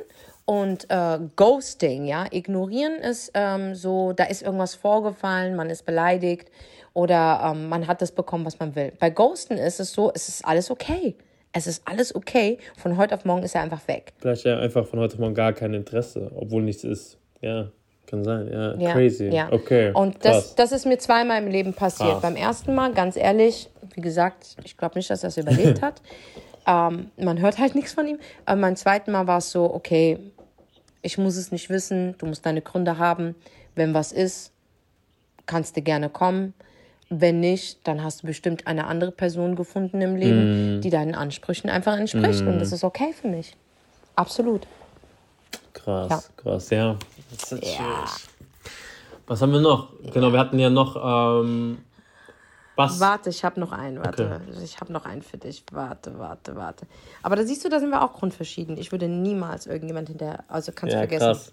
und 0.45 0.91
äh, 0.91 1.21
Ghosting, 1.37 2.05
ja, 2.05 2.27
ignorieren 2.31 2.95
ist 2.95 3.31
ähm, 3.35 3.77
so, 3.77 4.13
da 4.13 4.25
ist 4.25 4.43
irgendwas 4.43 4.75
vorgefallen, 4.75 5.55
man 5.55 5.71
ist 5.71 5.87
beleidigt 5.87 6.49
oder 6.95 7.53
ähm, 7.55 7.69
man 7.69 7.87
hat 7.87 8.03
das 8.03 8.13
bekommen, 8.13 8.45
was 8.45 8.59
man 8.59 8.75
will. 8.75 8.93
Bei 8.99 9.11
Ghosten 9.11 9.55
ist 9.55 9.81
es 9.81 9.93
so, 9.93 10.13
es 10.15 10.29
ist 10.29 10.45
alles 10.45 10.71
okay. 10.71 11.15
Es 11.53 11.67
ist 11.67 11.83
alles 11.87 12.15
okay. 12.15 12.59
Von 12.77 12.97
heute 12.97 13.15
auf 13.15 13.25
morgen 13.25 13.43
ist 13.43 13.55
er 13.55 13.63
einfach 13.63 13.87
weg. 13.87 14.13
Vielleicht 14.19 14.45
ja 14.45 14.59
einfach 14.59 14.87
von 14.87 14.99
heute 15.01 15.15
auf 15.15 15.21
morgen 15.21 15.35
gar 15.35 15.53
kein 15.53 15.75
Interesse, 15.75 16.31
obwohl 16.35 16.63
nichts 16.63 16.85
ist. 16.85 17.19
Ja, 17.41 17.69
kann 18.07 18.25
sein. 18.25 18.51
Ja, 18.51 18.75
ja 18.77 18.93
crazy. 18.93 19.29
Ja. 19.29 19.53
Okay. 19.53 19.93
Und 19.93 20.25
das, 20.25 20.55
das 20.55 20.73
ist 20.73 20.87
mir 20.87 20.99
zweimal 20.99 21.43
im 21.43 21.49
Leben 21.49 21.75
passiert. 21.75 22.11
Krass. 22.11 22.23
Beim 22.23 22.37
ersten 22.37 22.75
Mal, 22.75 22.93
ganz 22.93 23.17
ehrlich, 23.17 23.69
wie 23.95 24.01
gesagt, 24.01 24.57
ich 24.65 24.77
glaube 24.77 24.99
nicht, 24.99 25.11
dass 25.11 25.23
er 25.23 25.29
es 25.29 25.37
überlebt 25.37 25.83
hat. 25.83 26.01
ähm, 26.67 27.11
man 27.17 27.41
hört 27.41 27.59
halt 27.59 27.75
nichts 27.75 27.93
von 27.93 28.07
ihm. 28.07 28.19
Aber 28.47 28.61
beim 28.61 28.77
zweiten 28.77 29.13
Mal 29.13 29.27
war 29.27 29.39
es 29.39 29.51
so, 29.51 29.73
okay, 29.73 30.19
ich 31.03 31.19
muss 31.19 31.37
es 31.37 31.53
nicht 31.53 31.69
wissen, 31.69 32.15
du 32.19 32.27
musst 32.27 32.47
deine 32.47 32.63
Gründe 32.63 32.99
haben. 32.99 33.35
Wenn 33.75 33.93
was 33.93 34.13
ist, 34.13 34.53
kannst 35.47 35.77
du 35.77 35.83
gerne 35.83 36.09
kommen. 36.09 36.55
Wenn 37.15 37.41
nicht, 37.41 37.87
dann 37.87 38.03
hast 38.03 38.23
du 38.23 38.27
bestimmt 38.27 38.67
eine 38.67 38.87
andere 38.87 39.11
Person 39.11 39.55
gefunden 39.55 40.01
im 40.01 40.17
Leben, 40.17 40.79
mm. 40.79 40.81
die 40.81 40.89
deinen 40.89 41.15
Ansprüchen 41.15 41.69
einfach 41.69 41.99
entspricht. 41.99 42.43
Mm. 42.43 42.49
Und 42.49 42.59
das 42.59 42.73
ist 42.73 42.85
okay 42.85 43.13
für 43.13 43.29
mich. 43.29 43.55
Absolut. 44.17 44.67
Krass, 45.75 46.09
ja. 46.09 46.23
krass, 46.37 46.71
ja. 46.71 46.97
Das 47.31 47.53
ist 47.53 47.79
ja. 47.79 48.07
Was 49.27 49.43
haben 49.43 49.53
wir 49.53 49.61
noch? 49.61 49.91
Genau, 50.13 50.33
wir 50.33 50.39
hatten 50.39 50.59
ja 50.59 50.71
noch. 50.71 50.97
Ähm, 51.45 51.79
was? 52.77 52.99
Warte, 52.99 53.29
ich 53.29 53.45
habe 53.45 53.61
noch 53.61 53.73
einen. 53.73 53.99
Warte, 53.99 54.41
okay. 54.43 54.65
ich 54.65 54.81
habe 54.81 54.91
noch 54.91 55.05
einen 55.05 55.21
für 55.21 55.37
dich. 55.37 55.63
Warte, 55.71 56.19
warte, 56.19 56.57
warte. 56.57 56.87
Aber 57.23 57.37
da 57.37 57.45
siehst 57.45 57.63
du, 57.65 57.69
da 57.69 57.79
sind 57.79 57.91
wir 57.91 58.03
auch 58.03 58.15
grundverschieden. 58.15 58.79
Ich 58.79 58.91
würde 58.91 59.09
niemals 59.09 59.67
irgendjemand 59.67 60.09
hinterher. 60.09 60.45
Also 60.49 60.73
kannst 60.75 60.95
du 60.95 60.99
ja, 60.99 61.07
vergessen. 61.07 61.27
Krass. 61.27 61.53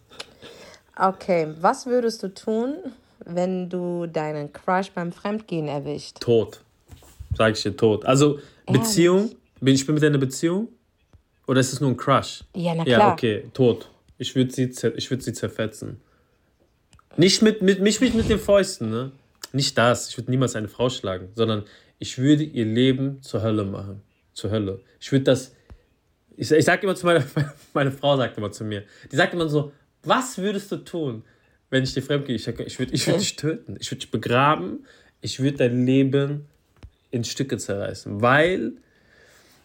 Okay, 0.95 1.54
was 1.60 1.86
würdest 1.86 2.24
du 2.24 2.34
tun, 2.34 2.76
wenn 3.25 3.69
du 3.69 4.08
deinen 4.08 4.51
Crush 4.51 4.91
beim 4.91 5.12
Fremdgehen 5.12 5.67
erwischt? 5.67 6.19
Tot. 6.19 6.62
Sag 7.36 7.53
ich 7.53 7.63
dir 7.63 7.75
tot. 7.75 8.05
Also 8.05 8.39
Beziehung, 8.65 9.32
bin 9.62 9.75
ich 9.75 9.88
mit 9.88 9.97
in 9.97 10.05
einer 10.05 10.17
Beziehung? 10.17 10.69
Oder 11.47 11.62
ist 11.62 11.73
es 11.73 11.82
nur 11.82 11.89
ein 11.89 11.97
Crush? 11.97 12.43
Ja, 12.55 12.75
na 12.75 12.84
klar. 12.84 12.99
Ja, 12.99 13.13
okay, 13.13 13.45
tot. 13.53 13.89
Ich 14.17 14.36
würde 14.36 14.51
sie, 14.51 14.69
würd 14.69 15.23
sie 15.23 15.34
zerfetzen. 15.34 16.01
Nicht 17.17 17.41
mit, 17.41 17.62
mit, 17.62 17.82
mich 17.82 17.99
mit, 18.01 18.13
mit 18.13 18.29
den 18.29 18.39
Fäusten, 18.39 18.89
ne? 18.89 19.12
Nicht 19.51 19.77
das. 19.77 20.10
Ich 20.10 20.17
würde 20.17 20.29
niemals 20.29 20.55
eine 20.55 20.67
Frau 20.67 20.89
schlagen, 20.89 21.29
sondern 21.36 21.63
ich 21.97 22.17
würde 22.17 22.43
ihr 22.43 22.65
Leben 22.65 23.21
zur 23.21 23.41
Hölle 23.41 23.65
machen. 23.65 24.01
Zur 24.34 24.51
Hölle. 24.51 24.82
Ich 24.99 25.12
würde 25.12 25.25
das. 25.25 25.55
Ich, 26.38 26.51
ich 26.51 26.65
sage 26.65 26.84
immer 26.84 26.95
zu 26.95 27.05
meiner, 27.05 27.23
meine 27.73 27.91
Frau 27.91 28.15
sagt 28.15 28.38
immer 28.38 28.51
zu 28.51 28.63
mir, 28.63 28.84
die 29.12 29.15
sagt 29.15 29.34
immer 29.34 29.49
so, 29.49 29.71
was 30.03 30.38
würdest 30.38 30.71
du 30.71 30.77
tun, 30.77 31.23
wenn 31.69 31.84
ich 31.84 31.93
dir 31.93 32.01
fremd 32.01 32.25
gehe, 32.25 32.36
ich, 32.36 32.47
ich 32.47 32.79
würde 32.79 32.93
ich 32.93 33.08
würd 33.08 33.19
dich 33.19 33.36
töten. 33.36 33.77
Ich 33.79 33.91
würde 33.91 33.99
dich 33.99 34.12
begraben. 34.12 34.86
Ich 35.21 35.39
würde 35.39 35.58
dein 35.58 35.86
Leben 35.86 36.47
in 37.12 37.23
Stücke 37.23 37.58
zerreißen. 37.58 38.21
Weil, 38.21 38.73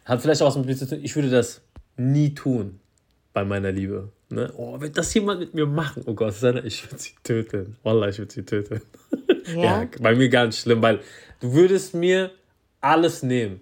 hat 0.04 0.20
vielleicht 0.20 0.42
auch 0.42 0.48
was 0.48 0.56
mit 0.56 0.66
mir 0.66 0.76
zu 0.76 0.88
tun, 0.88 1.00
ich 1.02 1.14
würde 1.14 1.30
das 1.30 1.62
nie 1.96 2.34
tun 2.34 2.80
bei 3.32 3.44
meiner 3.44 3.72
Liebe. 3.72 4.10
Ne? 4.30 4.52
Oh, 4.56 4.80
wird 4.80 4.96
das 4.98 5.12
jemand 5.14 5.40
mit 5.40 5.54
mir 5.54 5.66
machen? 5.66 6.02
Oh 6.06 6.14
Gott, 6.14 6.34
ich 6.64 6.90
würde 6.90 6.98
sie 6.98 7.12
töten. 7.22 7.76
Wallah, 7.82 8.08
ich 8.08 8.18
würde 8.18 8.32
sie 8.32 8.44
töten. 8.44 8.80
Ja? 9.46 9.82
ja, 9.82 9.88
bei 10.00 10.14
mir 10.14 10.28
ganz 10.28 10.58
schlimm, 10.58 10.82
weil 10.82 11.00
du 11.40 11.52
würdest 11.52 11.94
mir 11.94 12.30
alles 12.80 13.22
nehmen. 13.22 13.60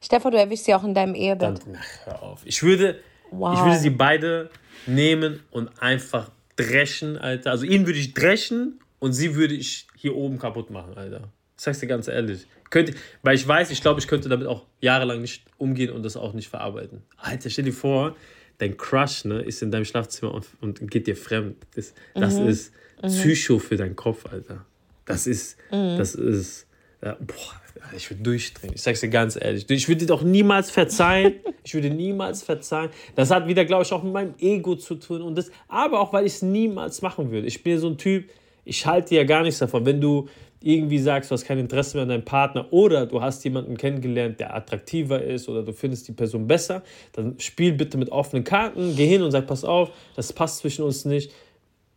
Stefan, 0.00 0.32
du 0.32 0.38
erwischst 0.38 0.66
sie 0.66 0.74
auch 0.74 0.84
in 0.84 0.94
deinem 0.94 1.14
Ehebett. 1.14 1.58
Dann, 1.66 1.78
ach, 1.78 2.06
hör 2.06 2.22
auf. 2.22 2.42
Ich 2.44 2.62
würde, 2.62 3.00
wow. 3.30 3.54
ich 3.54 3.64
würde 3.64 3.78
sie 3.78 3.90
beide 3.90 4.50
nehmen 4.86 5.42
und 5.50 5.82
einfach 5.82 6.30
dreschen, 6.62 7.16
Alter. 7.16 7.50
Also 7.50 7.64
ihn 7.64 7.86
würde 7.86 7.98
ich 7.98 8.14
dreschen 8.14 8.80
und 8.98 9.12
sie 9.12 9.34
würde 9.34 9.54
ich 9.54 9.86
hier 9.96 10.16
oben 10.16 10.38
kaputt 10.38 10.70
machen, 10.70 10.94
Alter. 10.94 11.32
Das 11.56 11.64
sagst 11.64 11.82
du 11.82 11.86
ganz 11.86 12.08
ehrlich. 12.08 12.46
Könnte, 12.70 12.94
weil 13.22 13.34
ich 13.34 13.46
weiß, 13.46 13.70
ich 13.70 13.82
glaube, 13.82 14.00
ich 14.00 14.06
könnte 14.06 14.28
damit 14.28 14.46
auch 14.46 14.66
jahrelang 14.80 15.20
nicht 15.20 15.44
umgehen 15.58 15.90
und 15.90 16.04
das 16.04 16.16
auch 16.16 16.32
nicht 16.32 16.48
verarbeiten. 16.48 17.02
Alter, 17.16 17.50
stell 17.50 17.64
dir 17.64 17.72
vor, 17.72 18.16
dein 18.58 18.76
Crush 18.76 19.24
ne, 19.24 19.40
ist 19.40 19.62
in 19.62 19.70
deinem 19.70 19.84
Schlafzimmer 19.84 20.32
und, 20.32 20.46
und 20.60 20.90
geht 20.90 21.06
dir 21.06 21.16
fremd. 21.16 21.56
Das, 21.74 21.94
das 22.14 22.36
mhm. 22.36 22.48
ist 22.48 22.72
mhm. 23.02 23.08
Psycho 23.08 23.58
für 23.58 23.76
deinen 23.76 23.96
Kopf, 23.96 24.26
Alter. 24.26 24.64
Das 25.04 25.26
ist, 25.26 25.56
mhm. 25.72 25.98
das 25.98 26.14
ist, 26.14 26.66
ja, 27.02 27.16
boah, 27.20 27.60
ich 27.96 28.10
würde 28.10 28.22
durchdrehen. 28.22 28.72
Ich 28.74 28.82
sag's 28.82 29.00
dir 29.00 29.08
ganz 29.08 29.36
ehrlich. 29.40 29.68
Ich 29.68 29.88
würde 29.88 30.00
dir 30.00 30.06
doch 30.06 30.22
niemals 30.22 30.70
verzeihen. 30.70 31.34
Ich 31.62 31.74
würde 31.74 31.90
niemals 31.90 32.42
verzeihen. 32.42 32.88
Das 33.16 33.30
hat 33.30 33.46
wieder, 33.46 33.66
glaube 33.66 33.82
ich, 33.82 33.92
auch 33.92 34.02
mit 34.02 34.14
meinem 34.14 34.34
Ego 34.40 34.76
zu 34.76 34.94
tun. 34.94 35.20
Und 35.20 35.36
das, 35.36 35.50
aber 35.68 36.00
auch, 36.00 36.10
weil 36.14 36.24
ich 36.24 36.32
es 36.32 36.42
niemals 36.42 37.02
machen 37.02 37.30
würde. 37.30 37.46
Ich 37.46 37.62
bin 37.62 37.78
so 37.78 37.88
ein 37.88 37.98
Typ, 37.98 38.30
ich 38.64 38.86
halte 38.86 39.14
ja 39.14 39.24
gar 39.24 39.42
nichts 39.42 39.58
davon. 39.58 39.84
Wenn 39.84 40.00
du 40.00 40.26
irgendwie 40.62 40.98
sagst, 40.98 41.30
du 41.30 41.34
hast 41.34 41.44
kein 41.44 41.58
Interesse 41.58 41.96
mehr 41.96 42.02
an 42.02 42.08
deinem 42.10 42.24
Partner 42.24 42.72
oder 42.72 43.06
du 43.06 43.20
hast 43.20 43.44
jemanden 43.44 43.76
kennengelernt, 43.76 44.40
der 44.40 44.54
attraktiver 44.54 45.22
ist 45.22 45.48
oder 45.48 45.62
du 45.62 45.72
findest 45.72 46.08
die 46.08 46.12
Person 46.12 46.46
besser, 46.46 46.82
dann 47.12 47.38
spiel 47.38 47.72
bitte 47.72 47.96
mit 47.96 48.10
offenen 48.10 48.44
Karten, 48.44 48.94
geh 48.96 49.06
hin 49.06 49.22
und 49.22 49.30
sag, 49.30 49.46
pass 49.46 49.64
auf, 49.64 49.90
das 50.16 50.32
passt 50.32 50.58
zwischen 50.58 50.84
uns 50.84 51.04
nicht. 51.04 51.32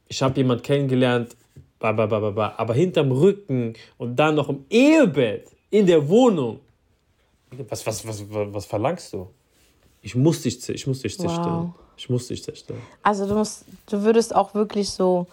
Ich 0.08 0.22
habe 0.22 0.38
jemanden 0.38 0.64
kennengelernt, 0.64 1.36
aber 1.80 2.74
hinterm 2.74 3.12
Rücken 3.12 3.74
und 3.98 4.16
dann 4.16 4.36
noch 4.36 4.48
im 4.48 4.66
Ehebett 4.70 5.53
in 5.74 5.88
der 5.88 6.08
Wohnung. 6.08 6.60
Was, 7.70 7.86
was, 7.86 8.08
was, 8.08 8.24
was 8.30 8.66
verlangst 8.66 9.12
du? 9.14 9.28
Ich 10.02 10.16
muss 10.16 10.42
dich, 10.42 10.70
ich 10.70 10.86
muss 10.86 11.02
dich 11.02 11.18
zerstören. 11.18 11.68
Wow. 11.68 11.74
Ich 11.98 12.10
muss 12.10 12.28
dich 12.28 12.44
zerstören. 12.44 12.82
Also 13.02 13.28
du 13.28 13.34
musst, 13.34 13.66
du 13.90 14.02
würdest 14.04 14.36
auch 14.36 14.54
wirklich 14.54 14.90
so 14.90 15.26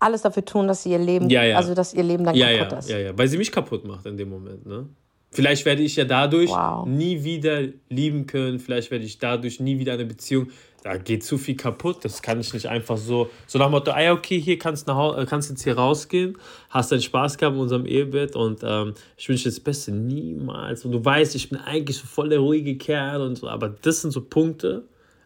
alles 0.00 0.22
dafür 0.22 0.44
tun, 0.44 0.66
dass 0.66 0.82
sie 0.82 0.90
ihr 0.90 0.98
Leben, 0.98 1.28
ja, 1.30 1.44
ja. 1.44 1.56
also 1.56 1.74
dass 1.74 1.94
ihr 1.94 2.02
Leben 2.02 2.24
dann 2.24 2.34
ja, 2.34 2.56
kaputt 2.58 2.72
ja, 2.72 2.78
ist. 2.78 2.90
Ja, 2.90 2.98
ja, 2.98 3.18
weil 3.18 3.28
sie 3.28 3.38
mich 3.38 3.52
kaputt 3.52 3.84
macht 3.84 4.06
in 4.06 4.16
dem 4.16 4.30
Moment, 4.30 4.66
ne? 4.66 4.86
Vielleicht 5.32 5.64
werde 5.64 5.82
ich 5.82 5.94
ja 5.94 6.04
dadurch 6.04 6.50
wow. 6.50 6.84
nie 6.86 7.22
wieder 7.22 7.68
lieben 7.88 8.26
können. 8.26 8.58
Vielleicht 8.58 8.90
werde 8.90 9.04
ich 9.04 9.16
dadurch 9.18 9.60
nie 9.60 9.78
wieder 9.78 9.92
eine 9.92 10.04
Beziehung. 10.04 10.48
Da 10.82 10.96
geht 10.96 11.24
zu 11.24 11.36
viel 11.36 11.56
kaputt. 11.56 12.04
Das 12.04 12.22
kann 12.22 12.40
ich 12.40 12.52
nicht 12.54 12.66
einfach 12.66 12.96
so. 12.96 13.30
So 13.46 13.58
nach 13.58 13.66
dem 13.66 13.72
Motto: 13.72 13.90
ah, 13.90 14.12
okay, 14.12 14.40
hier 14.40 14.58
kannst 14.58 14.88
du 14.88 14.92
äh, 14.92 15.26
kannst 15.26 15.50
jetzt 15.50 15.62
hier 15.62 15.76
rausgehen, 15.76 16.38
hast 16.70 16.90
deinen 16.90 17.02
Spaß 17.02 17.36
gehabt 17.36 17.54
in 17.54 17.62
unserem 17.62 17.86
Ehebett 17.86 18.34
und 18.34 18.60
ähm, 18.62 18.94
ich 19.16 19.28
wünsche 19.28 19.44
dir 19.44 19.50
das 19.50 19.60
Beste. 19.60 19.92
Niemals. 19.92 20.84
Und 20.84 20.92
du 20.92 21.04
weißt, 21.04 21.34
ich 21.34 21.50
bin 21.50 21.58
eigentlich 21.58 21.98
so 21.98 22.06
voll 22.06 22.30
der 22.30 22.38
ruhige 22.38 22.76
Kerl 22.76 23.20
und 23.20 23.36
so. 23.36 23.48
Aber 23.48 23.68
das 23.68 24.00
sind 24.00 24.10
so 24.12 24.22
Punkte. 24.22 24.84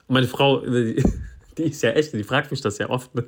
Meine 0.08 0.26
Frau, 0.26 0.60
die, 0.60 1.02
die 1.58 1.62
ist 1.64 1.82
ja 1.82 1.90
echt, 1.90 2.12
die 2.12 2.24
fragt 2.24 2.50
mich 2.50 2.60
das 2.60 2.78
ja 2.78 2.90
oft. 2.90 3.14
Ne? 3.14 3.24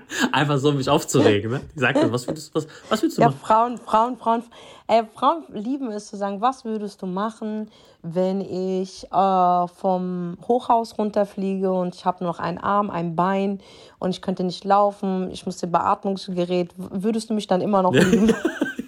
Einfach 0.32 0.58
so, 0.58 0.70
um 0.70 0.76
mich 0.76 0.88
aufzuregen. 0.88 1.50
Ne? 1.50 1.60
Die 1.74 1.80
sagt 1.80 1.98
dann, 1.98 2.12
was 2.12 2.26
würdest, 2.26 2.54
was, 2.54 2.66
was 2.88 3.02
würdest 3.02 3.18
du 3.18 3.22
ja, 3.22 3.28
machen? 3.28 3.40
Frauen, 3.40 3.78
Frauen, 3.78 4.16
Frauen, 4.16 4.42
äh, 4.88 5.04
Frauen 5.14 5.44
lieben 5.52 5.90
es 5.90 6.08
zu 6.08 6.16
sagen, 6.16 6.40
was 6.40 6.64
würdest 6.64 7.02
du 7.02 7.06
machen, 7.06 7.70
wenn 8.02 8.40
ich 8.40 9.04
äh, 9.12 9.68
vom 9.68 10.36
Hochhaus 10.46 10.98
runterfliege 10.98 11.72
und 11.72 11.94
ich 11.94 12.04
habe 12.04 12.24
nur 12.24 12.32
noch 12.32 12.40
einen 12.40 12.58
Arm, 12.58 12.90
ein 12.90 13.14
Bein 13.14 13.60
und 13.98 14.10
ich 14.10 14.20
könnte 14.20 14.44
nicht 14.44 14.64
laufen, 14.64 15.30
ich 15.30 15.46
muss 15.46 15.52
musste 15.52 15.66
Beatmungsgerät, 15.66 16.70
würdest 16.76 17.30
du 17.30 17.34
mich 17.34 17.46
dann 17.46 17.60
immer 17.60 17.82
noch 17.82 17.92
lieben? 17.92 18.34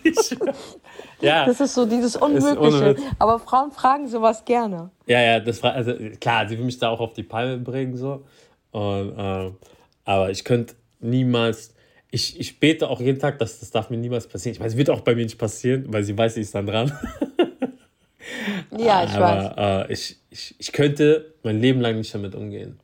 ja. 1.20 1.46
Das 1.46 1.60
ist 1.60 1.74
so 1.74 1.86
dieses 1.86 2.16
Unmögliche. 2.16 2.96
Aber 3.18 3.38
Frauen 3.38 3.70
fragen 3.70 4.08
sowas 4.08 4.44
gerne. 4.44 4.90
Ja, 5.06 5.20
ja, 5.20 5.40
das 5.40 5.62
also 5.62 5.94
klar, 6.20 6.48
sie 6.48 6.58
will 6.58 6.64
mich 6.64 6.78
da 6.78 6.88
auch 6.88 7.00
auf 7.00 7.12
die 7.12 7.22
Palme 7.22 7.58
bringen 7.58 7.96
so. 7.96 8.24
Und, 8.72 9.16
äh, 9.16 9.52
aber 10.04 10.30
ich 10.30 10.44
könnte 10.44 10.74
niemals. 11.04 11.74
Ich, 12.10 12.38
ich 12.38 12.60
bete 12.60 12.88
auch 12.88 13.00
jeden 13.00 13.18
Tag, 13.18 13.38
dass 13.38 13.60
das 13.60 13.70
darf 13.70 13.90
mir 13.90 13.96
niemals 13.96 14.26
passieren. 14.26 14.52
Ich 14.54 14.60
meine, 14.60 14.70
es 14.70 14.76
wird 14.76 14.90
auch 14.90 15.00
bei 15.00 15.14
mir 15.14 15.24
nicht 15.24 15.38
passieren, 15.38 15.84
weil 15.88 16.04
sie 16.04 16.16
weiß, 16.16 16.34
sie 16.34 16.42
ist 16.42 16.54
dann 16.54 16.66
dran. 16.66 16.92
ja, 18.78 19.04
ich 19.04 19.10
Aber, 19.10 19.54
weiß. 19.56 19.88
Äh, 19.88 19.92
ich, 19.92 20.18
ich, 20.30 20.54
ich 20.58 20.72
könnte 20.72 21.34
mein 21.42 21.60
Leben 21.60 21.80
lang 21.80 21.96
nicht 21.96 22.14
damit 22.14 22.34
umgehen. 22.34 22.78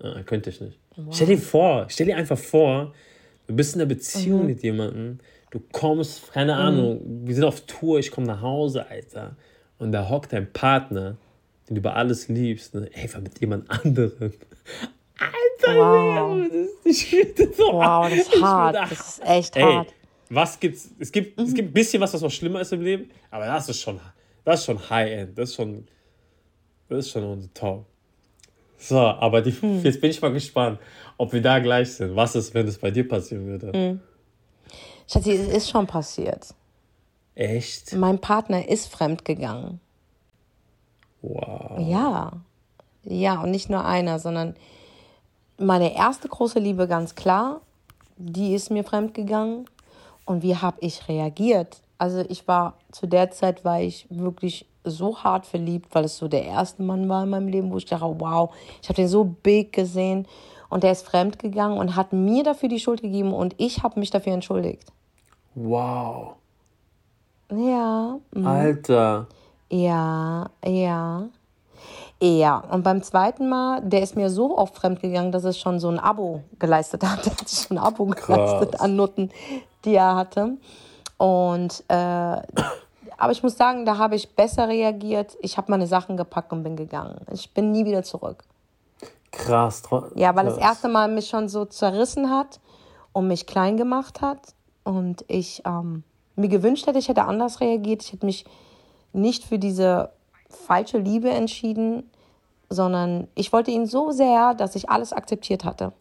Äh, 0.00 0.22
könnte 0.24 0.50
ich 0.50 0.60
nicht. 0.60 0.78
Wow. 0.96 1.14
Stell 1.14 1.28
dir 1.28 1.38
vor, 1.38 1.86
stell 1.88 2.06
dir 2.06 2.16
einfach 2.16 2.38
vor, 2.38 2.94
du 3.46 3.54
bist 3.54 3.74
in 3.74 3.80
einer 3.80 3.88
Beziehung 3.88 4.42
mhm. 4.42 4.46
mit 4.46 4.62
jemandem, 4.62 5.18
du 5.50 5.60
kommst, 5.72 6.32
keine 6.32 6.54
mhm. 6.54 6.60
Ahnung, 6.60 7.00
wir 7.24 7.34
sind 7.34 7.44
auf 7.44 7.62
Tour, 7.62 7.98
ich 7.98 8.10
komme 8.10 8.26
nach 8.26 8.42
Hause, 8.42 8.86
Alter, 8.88 9.36
und 9.78 9.92
da 9.92 10.08
hockt 10.08 10.32
dein 10.32 10.52
Partner 10.52 11.16
den 11.68 11.74
du 11.74 11.80
über 11.80 11.96
alles 11.96 12.28
liebst, 12.28 12.74
ne? 12.74 12.88
ey, 12.92 13.12
war 13.12 13.20
mit 13.20 13.40
jemand 13.40 13.70
anderem. 13.84 14.32
Alter, 15.18 15.76
wow. 15.76 16.50
ich 16.84 17.06
finde 17.06 17.52
so 17.52 17.72
Wow, 17.72 18.08
das 18.08 18.18
ist 18.18 18.42
hart. 18.42 18.74
Das 18.76 18.92
ist 18.92 19.22
echt 19.24 19.56
ey, 19.56 19.62
hart. 19.62 19.94
Was 20.30 20.60
gibt's? 20.60 20.90
Es 20.98 21.10
gibt, 21.10 21.38
mhm. 21.38 21.44
es 21.44 21.54
gibt 21.54 21.70
ein 21.70 21.72
bisschen 21.72 22.00
was, 22.00 22.14
was 22.14 22.20
noch 22.20 22.30
schlimmer 22.30 22.60
ist 22.60 22.72
im 22.72 22.82
Leben, 22.82 23.10
aber 23.30 23.46
das 23.46 23.68
ist 23.68 23.80
schon, 23.80 24.00
das 24.44 24.60
ist 24.60 24.66
schon 24.66 24.90
High-End. 24.90 25.36
Das 25.36 25.50
ist 25.50 25.56
schon, 25.56 25.86
das 26.88 26.98
ist 27.00 27.10
schon 27.10 27.24
on 27.24 27.50
top. 27.54 27.86
So, 28.76 28.98
aber 28.98 29.42
die, 29.42 29.54
mhm. 29.60 29.82
jetzt 29.82 30.00
bin 30.00 30.10
ich 30.10 30.22
mal 30.22 30.32
gespannt, 30.32 30.78
ob 31.16 31.32
wir 31.32 31.42
da 31.42 31.58
gleich 31.58 31.92
sind. 31.92 32.14
Was 32.14 32.36
ist, 32.36 32.54
wenn 32.54 32.68
es 32.68 32.78
bei 32.78 32.90
dir 32.90 33.06
passieren 33.06 33.46
würde? 33.46 33.76
Mhm. 33.76 34.00
Schatzi, 35.10 35.32
es 35.32 35.48
ist 35.48 35.70
schon 35.70 35.86
passiert. 35.86 36.54
Echt? 37.34 37.94
Mein 37.94 38.20
Partner 38.20 38.68
ist 38.68 38.86
fremdgegangen. 38.88 39.80
Wow. 41.22 41.78
Ja. 41.80 42.32
Ja, 43.04 43.40
und 43.40 43.50
nicht 43.50 43.70
nur 43.70 43.84
einer, 43.84 44.18
sondern 44.18 44.54
meine 45.58 45.94
erste 45.94 46.28
große 46.28 46.58
Liebe, 46.58 46.88
ganz 46.88 47.14
klar, 47.14 47.60
die 48.16 48.54
ist 48.54 48.70
mir 48.70 48.84
fremdgegangen. 48.84 49.66
Und 50.24 50.42
wie 50.42 50.56
habe 50.56 50.76
ich 50.80 51.08
reagiert? 51.08 51.78
Also 51.96 52.24
ich 52.28 52.46
war 52.46 52.74
zu 52.92 53.06
der 53.06 53.30
Zeit 53.30 53.64
war 53.64 53.80
ich 53.80 54.06
wirklich 54.10 54.66
so 54.84 55.18
hart 55.18 55.46
verliebt, 55.46 55.94
weil 55.94 56.04
es 56.04 56.16
so 56.16 56.28
der 56.28 56.44
erste 56.44 56.82
Mann 56.82 57.08
war 57.08 57.24
in 57.24 57.30
meinem 57.30 57.48
Leben, 57.48 57.72
wo 57.72 57.78
ich 57.78 57.86
dachte, 57.86 58.04
wow, 58.18 58.54
ich 58.82 58.88
habe 58.88 58.96
den 58.96 59.08
so 59.08 59.24
big 59.24 59.72
gesehen 59.72 60.26
und 60.68 60.82
der 60.84 60.92
ist 60.92 61.06
fremdgegangen 61.06 61.78
und 61.78 61.96
hat 61.96 62.12
mir 62.12 62.44
dafür 62.44 62.68
die 62.68 62.78
Schuld 62.78 63.02
gegeben 63.02 63.32
und 63.32 63.54
ich 63.58 63.82
habe 63.82 63.98
mich 63.98 64.10
dafür 64.10 64.34
entschuldigt. 64.34 64.92
Wow. 65.54 66.34
Ja. 67.50 68.18
Mhm. 68.32 68.46
Alter. 68.46 69.26
Ja, 69.70 70.50
ja. 70.64 71.28
Ja, 72.20 72.64
und 72.70 72.82
beim 72.82 73.02
zweiten 73.02 73.48
Mal, 73.48 73.80
der 73.82 74.02
ist 74.02 74.16
mir 74.16 74.28
so 74.28 74.58
oft 74.58 74.74
fremdgegangen, 74.74 75.30
dass 75.30 75.44
es 75.44 75.58
schon 75.58 75.78
so 75.78 75.88
ein 75.88 76.00
Abo 76.00 76.42
geleistet 76.58 77.04
hat. 77.04 77.24
Der 77.26 77.32
hat 77.32 77.48
schon 77.48 77.78
ein 77.78 77.84
Abo 77.84 78.06
geleistet 78.06 78.80
an 78.80 78.96
Nutten, 78.96 79.30
die 79.84 79.94
er 79.94 80.16
hatte. 80.16 80.56
Und, 81.16 81.84
äh, 81.88 81.94
aber 81.94 83.32
ich 83.32 83.42
muss 83.44 83.56
sagen, 83.56 83.84
da 83.84 83.98
habe 83.98 84.16
ich 84.16 84.34
besser 84.34 84.68
reagiert. 84.68 85.36
Ich 85.40 85.56
habe 85.56 85.70
meine 85.70 85.86
Sachen 85.86 86.16
gepackt 86.16 86.52
und 86.52 86.64
bin 86.64 86.74
gegangen. 86.74 87.20
Ich 87.32 87.54
bin 87.54 87.70
nie 87.70 87.84
wieder 87.84 88.02
zurück. 88.02 88.42
Krass. 89.30 89.82
Ja, 90.14 90.34
weil 90.34 90.46
das 90.46 90.58
erste 90.58 90.88
Mal 90.88 91.08
mich 91.08 91.28
schon 91.28 91.48
so 91.48 91.64
zerrissen 91.66 92.30
hat 92.30 92.58
und 93.12 93.28
mich 93.28 93.46
klein 93.46 93.76
gemacht 93.76 94.20
hat. 94.22 94.40
Und 94.82 95.24
ich 95.28 95.62
ähm, 95.64 96.02
mir 96.34 96.48
gewünscht 96.48 96.86
hätte, 96.86 96.98
ich 96.98 97.08
hätte 97.08 97.24
anders 97.24 97.60
reagiert. 97.60 98.02
Ich 98.02 98.12
hätte 98.12 98.26
mich 98.26 98.44
nicht 99.12 99.44
für 99.44 99.58
diese 99.58 100.10
falsche 100.48 100.98
Liebe 100.98 101.30
entschieden, 101.30 102.10
sondern 102.70 103.28
ich 103.34 103.52
wollte 103.52 103.70
ihn 103.70 103.86
so 103.86 104.10
sehr, 104.10 104.54
dass 104.54 104.74
ich 104.76 104.90
alles 104.90 105.12
akzeptiert 105.12 105.64
hatte. 105.64 105.92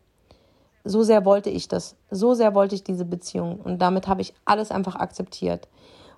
So 0.84 1.04
sehr 1.04 1.26
wollte 1.26 1.50
ich 1.50 1.68
das. 1.68 1.96
So 2.12 2.34
sehr 2.34 2.56
wollte 2.56 2.76
ich 2.76 2.84
diese 2.84 3.06
Beziehung. 3.06 3.60
Und 3.64 3.82
damit 3.82 4.08
habe 4.08 4.22
ich 4.22 4.34
alles 4.46 4.72
einfach 4.72 4.96
akzeptiert. 4.96 5.68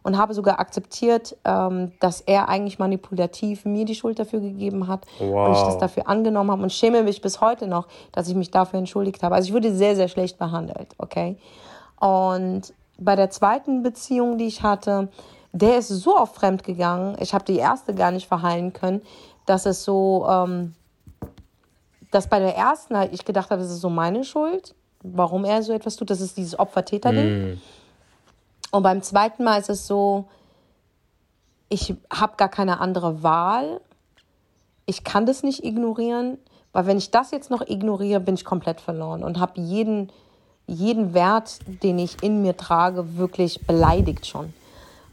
Und 0.02 0.18
habe 0.18 0.34
sogar 0.34 0.60
akzeptiert, 0.60 1.36
ähm, 1.44 1.92
dass 2.00 2.22
er 2.22 2.48
eigentlich 2.48 2.80
manipulativ 2.80 3.66
mir 3.66 3.84
die 3.84 3.96
Schuld 3.96 4.18
dafür 4.18 4.40
gegeben 4.40 4.88
hat. 4.88 5.06
Wow. 5.20 5.48
Und 5.48 5.54
ich 5.54 5.62
das 5.62 5.78
dafür 5.78 6.08
angenommen 6.08 6.52
habe. 6.52 6.64
Und 6.64 6.72
schäme 6.72 7.04
mich 7.04 7.22
bis 7.22 7.42
heute 7.42 7.68
noch, 7.68 7.88
dass 8.12 8.30
ich 8.30 8.36
mich 8.36 8.50
dafür 8.50 8.80
entschuldigt 8.80 9.24
habe. 9.24 9.36
Also 9.36 9.50
ich 9.50 9.54
wurde 9.54 9.74
sehr, 9.74 9.96
sehr 9.96 10.08
schlecht 10.08 10.38
behandelt. 10.38 10.96
Okay. 10.98 11.38
Und 12.00 12.74
bei 12.98 13.16
der 13.16 13.30
zweiten 13.30 13.84
Beziehung, 13.84 14.38
die 14.38 14.48
ich 14.48 14.64
hatte, 14.64 15.10
der 15.52 15.78
ist 15.78 15.90
so 15.90 16.18
oft 16.18 16.36
fremd 16.36 16.64
gegangen. 16.64 17.18
Ich 17.20 17.34
habe 17.34 17.46
die 17.46 17.58
erste 17.58 17.94
gar 17.94 18.12
nicht 18.12 18.28
verheilen 18.28 18.74
können, 18.74 19.02
dass 19.46 19.66
es 19.66 19.84
so, 19.84 20.28
ähm, 20.30 20.76
dass 22.12 22.28
bei 22.28 22.40
der 22.40 22.56
ersten 22.56 22.98
halt 22.98 23.14
ich 23.14 23.26
gedacht 23.26 23.50
habe, 23.50 23.62
es 23.62 23.72
ist 23.72 23.82
so 23.82 23.90
meine 23.90 24.24
Schuld, 24.24 24.76
warum 25.02 25.46
er 25.46 25.64
so 25.64 25.74
etwas 25.74 25.96
tut. 25.96 26.10
Das 26.10 26.22
ist 26.22 26.38
dieses 26.38 26.58
Opfer-Täter-Ding. 26.58 27.54
Mm. 27.54 27.62
Und 28.72 28.84
beim 28.84 29.02
zweiten 29.02 29.44
Mal 29.44 29.60
ist 29.60 29.70
es 29.70 29.88
so, 29.88 30.26
ich 31.70 31.96
habe 32.12 32.36
gar 32.38 32.50
keine 32.50 32.80
andere 32.80 33.24
Wahl. 33.24 33.82
Ich 34.86 35.04
kann 35.04 35.26
das 35.26 35.44
nicht 35.44 35.64
ignorieren, 35.64 36.38
weil 36.74 36.86
wenn 36.86 36.98
ich 36.98 37.12
das 37.12 37.32
jetzt 37.32 37.50
noch 37.50 37.68
ignoriere, 37.68 38.20
bin 38.20 38.36
ich 38.36 38.46
komplett 38.46 38.82
verloren 38.82 39.24
und 39.24 39.40
habe 39.40 39.60
jeden, 39.62 40.12
jeden 40.68 41.14
Wert, 41.14 41.60
den 41.84 41.98
ich 41.98 42.22
in 42.22 42.42
mir 42.42 42.58
trage, 42.58 43.18
wirklich 43.18 43.66
beleidigt 43.66 44.28
schon. 44.28 44.54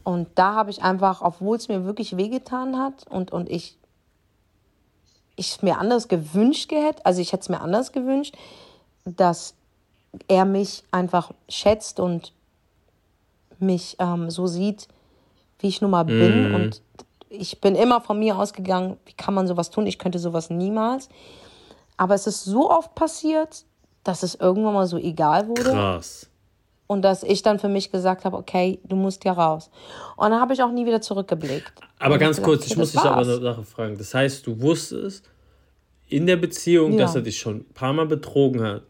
Und 0.07 0.29
da 0.35 0.55
habe 0.55 0.69
ich 0.69 0.83
einfach, 0.83 1.21
obwohl 1.21 1.57
es 1.57 1.67
mir 1.67 1.83
wirklich 1.83 2.15
wehgetan 2.15 2.79
hat 2.79 3.05
und, 3.09 3.33
und 3.33 3.49
ich 3.49 3.77
ich 5.35 5.61
mir 5.61 5.79
anders 5.79 6.07
gewünscht 6.07 6.71
hätte, 6.71 7.05
also 7.05 7.19
ich 7.19 7.33
hätte 7.33 7.41
es 7.41 7.49
mir 7.49 7.59
anders 7.59 7.91
gewünscht, 7.91 8.33
dass 9.03 9.53
er 10.29 10.45
mich 10.45 10.85
einfach 10.91 11.31
schätzt 11.49 11.99
und 11.99 12.31
mich 13.59 13.97
ähm, 13.99 14.31
so 14.31 14.47
sieht, 14.47 14.87
wie 15.59 15.67
ich 15.67 15.81
nun 15.81 15.91
mal 15.91 16.05
bin. 16.05 16.53
Mm. 16.53 16.55
Und 16.55 16.81
ich 17.27 17.59
bin 17.59 17.75
immer 17.75 17.99
von 17.99 18.17
mir 18.17 18.37
ausgegangen, 18.37 18.95
wie 19.07 19.13
kann 19.13 19.33
man 19.33 19.45
sowas 19.45 19.71
tun? 19.71 19.87
Ich 19.87 19.99
könnte 19.99 20.19
sowas 20.19 20.49
niemals. 20.49 21.09
Aber 21.97 22.15
es 22.15 22.27
ist 22.27 22.45
so 22.45 22.71
oft 22.71 22.95
passiert, 22.95 23.65
dass 24.05 24.23
es 24.23 24.35
irgendwann 24.35 24.73
mal 24.73 24.87
so 24.87 24.97
egal 24.97 25.49
wurde. 25.49 25.71
Krass. 25.71 26.29
Und 26.87 27.01
dass 27.01 27.23
ich 27.23 27.41
dann 27.41 27.59
für 27.59 27.67
mich 27.67 27.91
gesagt 27.91 28.23
habe, 28.23 28.37
okay, 28.37 28.79
du 28.85 28.95
musst 28.95 29.25
ja 29.25 29.33
raus. 29.33 29.69
Und 30.15 30.31
dann 30.31 30.39
habe 30.39 30.53
ich 30.53 30.63
auch 30.63 30.71
nie 30.71 30.85
wieder 30.85 31.01
zurückgeblickt. 31.01 31.73
Aber 31.99 32.17
ganz 32.17 32.41
kurz, 32.41 32.65
ich 32.65 32.77
muss 32.77 32.93
dich 32.93 33.01
aber 33.01 33.17
eine 33.17 33.41
Sache 33.41 33.63
fragen. 33.63 33.97
Das 33.97 34.13
heißt, 34.13 34.47
du 34.47 34.61
wusstest 34.61 35.29
in 36.07 36.25
der 36.25 36.37
Beziehung, 36.37 36.93
ja. 36.93 36.99
dass 36.99 37.15
er 37.15 37.21
dich 37.21 37.37
schon 37.37 37.57
ein 37.57 37.73
paar 37.73 37.91
Mal 37.91 38.05
betrogen 38.05 38.63
hat. 38.63 38.83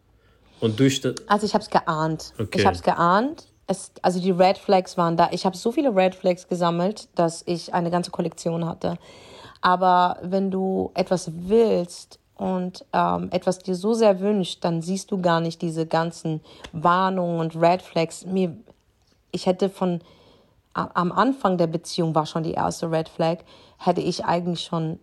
Und 0.60 0.80
durch 0.80 1.02
das. 1.02 1.16
Also 1.28 1.46
ich 1.46 1.54
habe 1.54 1.64
es 1.64 1.70
geahnt. 1.70 2.34
Okay. 2.40 2.60
Ich 2.60 2.66
habe 2.66 2.76
es 2.76 2.84
geahnt. 2.84 3.48
Es, 3.68 3.92
also 4.02 4.20
die 4.20 4.32
Red 4.32 4.58
Flags 4.58 4.98
waren 4.98 5.18
da. 5.18 5.30
Ich 5.32 5.46
habe 5.46 5.58
so 5.58 5.72
viele 5.72 5.96
Red 5.96 6.16
Flags 6.16 6.48
gesammelt, 6.48 7.10
dass 7.16 7.44
ich 7.46 7.74
eine 7.74 7.92
ganze 7.92 8.12
Kollektion 8.12 8.66
hatte. 8.66 8.98
Aber 9.62 10.18
wenn 10.22 10.52
du 10.52 10.92
etwas 10.94 11.32
willst 11.34 12.20
und 12.38 12.86
ähm, 12.94 13.30
etwas 13.32 13.60
dir 13.60 13.76
so 13.76 13.94
sehr 13.94 14.20
wünscht, 14.20 14.64
dann 14.64 14.82
siehst 14.82 15.12
du 15.12 15.22
gar 15.22 15.40
nicht 15.42 15.62
diese 15.62 15.86
ganzen 15.86 16.42
Warnungen 16.72 17.40
und 17.40 17.56
Red 17.60 17.82
Flags. 17.82 18.26
Mir, 18.26 18.56
ich 19.32 19.46
hätte 19.46 19.70
von 19.70 20.02
am 20.74 21.12
Anfang 21.12 21.58
der 21.58 21.66
Beziehung 21.66 22.14
war 22.14 22.28
schon 22.28 22.44
die 22.44 22.52
erste 22.52 22.92
Red 22.92 23.10
Flag, 23.10 23.38
hätte 23.80 24.02
ich 24.02 24.26
eigentlich 24.26 24.62
schon 24.62 25.00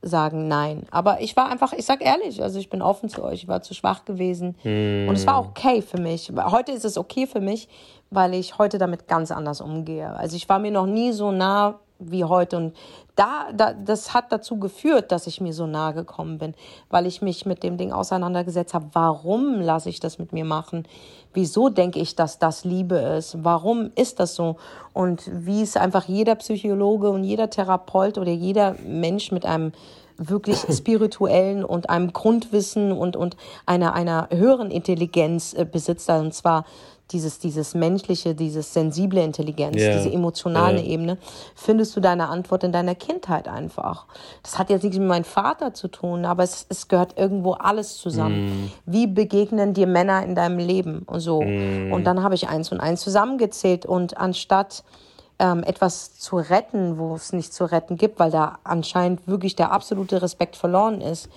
sagen 0.00 0.46
nein. 0.46 0.86
Aber 0.92 1.20
ich 1.20 1.36
war 1.36 1.50
einfach, 1.50 1.72
ich 1.72 1.84
sag 1.84 2.04
ehrlich, 2.04 2.40
also 2.40 2.60
ich 2.60 2.70
bin 2.70 2.82
offen 2.82 3.08
zu 3.08 3.24
euch, 3.24 3.42
ich 3.42 3.48
war 3.48 3.62
zu 3.62 3.74
schwach 3.74 4.04
gewesen. 4.04 4.54
Mm. 4.62 5.08
Und 5.08 5.16
es 5.16 5.26
war 5.26 5.40
okay 5.40 5.82
für 5.82 6.00
mich. 6.00 6.30
Heute 6.36 6.70
ist 6.70 6.84
es 6.84 6.96
okay 6.96 7.26
für 7.26 7.40
mich, 7.40 7.68
weil 8.10 8.34
ich 8.34 8.58
heute 8.58 8.78
damit 8.78 9.08
ganz 9.08 9.32
anders 9.32 9.60
umgehe. 9.60 10.14
Also 10.14 10.36
ich 10.36 10.48
war 10.48 10.60
mir 10.60 10.70
noch 10.70 10.86
nie 10.86 11.10
so 11.10 11.32
nah 11.32 11.80
wie 11.98 12.24
heute. 12.24 12.56
Und 12.56 12.76
da, 13.16 13.48
da, 13.52 13.72
das 13.72 14.14
hat 14.14 14.30
dazu 14.30 14.58
geführt, 14.58 15.10
dass 15.10 15.26
ich 15.26 15.40
mir 15.40 15.52
so 15.52 15.66
nahe 15.66 15.94
gekommen 15.94 16.38
bin, 16.38 16.54
weil 16.90 17.06
ich 17.06 17.22
mich 17.22 17.46
mit 17.46 17.62
dem 17.62 17.76
Ding 17.76 17.92
auseinandergesetzt 17.92 18.74
habe. 18.74 18.90
Warum 18.92 19.60
lasse 19.60 19.90
ich 19.90 20.00
das 20.00 20.18
mit 20.18 20.32
mir 20.32 20.44
machen? 20.44 20.86
Wieso 21.34 21.68
denke 21.68 21.98
ich, 21.98 22.16
dass 22.16 22.38
das 22.38 22.64
Liebe 22.64 22.96
ist? 22.96 23.44
Warum 23.44 23.90
ist 23.94 24.20
das 24.20 24.34
so? 24.34 24.56
Und 24.92 25.28
wie 25.32 25.62
es 25.62 25.76
einfach 25.76 26.04
jeder 26.04 26.36
Psychologe 26.36 27.10
und 27.10 27.24
jeder 27.24 27.50
Therapeut 27.50 28.18
oder 28.18 28.32
jeder 28.32 28.76
Mensch 28.84 29.32
mit 29.32 29.44
einem 29.44 29.72
wirklich 30.16 30.58
spirituellen 30.70 31.64
und 31.64 31.90
einem 31.90 32.12
Grundwissen 32.12 32.92
und, 32.92 33.16
und 33.16 33.36
einer, 33.66 33.94
einer 33.94 34.28
höheren 34.30 34.70
Intelligenz 34.70 35.54
äh, 35.54 35.64
besitzt, 35.64 36.10
und 36.10 36.34
zwar 36.34 36.64
dieses, 37.10 37.38
dieses 37.38 37.74
menschliche, 37.74 38.34
dieses 38.34 38.72
sensible 38.72 39.22
Intelligenz, 39.22 39.76
yeah. 39.76 39.96
diese 39.96 40.12
emotionale 40.12 40.78
yeah. 40.78 40.88
Ebene, 40.88 41.18
findest 41.54 41.96
du 41.96 42.00
deine 42.00 42.28
Antwort 42.28 42.64
in 42.64 42.72
deiner 42.72 42.94
Kindheit 42.94 43.48
einfach. 43.48 44.06
Das 44.42 44.58
hat 44.58 44.70
jetzt 44.70 44.82
nichts 44.82 44.98
mit 44.98 45.08
meinem 45.08 45.24
Vater 45.24 45.72
zu 45.74 45.88
tun, 45.88 46.24
aber 46.24 46.42
es, 46.42 46.66
es 46.68 46.88
gehört 46.88 47.18
irgendwo 47.18 47.52
alles 47.52 47.96
zusammen. 47.96 48.46
Mm. 48.46 48.70
Wie 48.86 49.06
begegnen 49.06 49.74
dir 49.74 49.86
Männer 49.86 50.22
in 50.22 50.34
deinem 50.34 50.58
Leben 50.58 51.02
und 51.06 51.20
so? 51.20 51.40
Mm. 51.40 51.92
Und 51.92 52.04
dann 52.04 52.22
habe 52.22 52.34
ich 52.34 52.48
eins 52.48 52.72
und 52.72 52.80
eins 52.80 53.00
zusammengezählt 53.00 53.86
und 53.86 54.18
anstatt 54.18 54.84
ähm, 55.38 55.62
etwas 55.62 56.18
zu 56.18 56.36
retten, 56.36 56.98
wo 56.98 57.14
es 57.14 57.32
nicht 57.32 57.54
zu 57.54 57.64
retten 57.64 57.96
gibt, 57.96 58.18
weil 58.18 58.30
da 58.30 58.58
anscheinend 58.64 59.26
wirklich 59.26 59.56
der 59.56 59.72
absolute 59.72 60.20
Respekt 60.20 60.56
verloren 60.56 61.00
ist, 61.00 61.28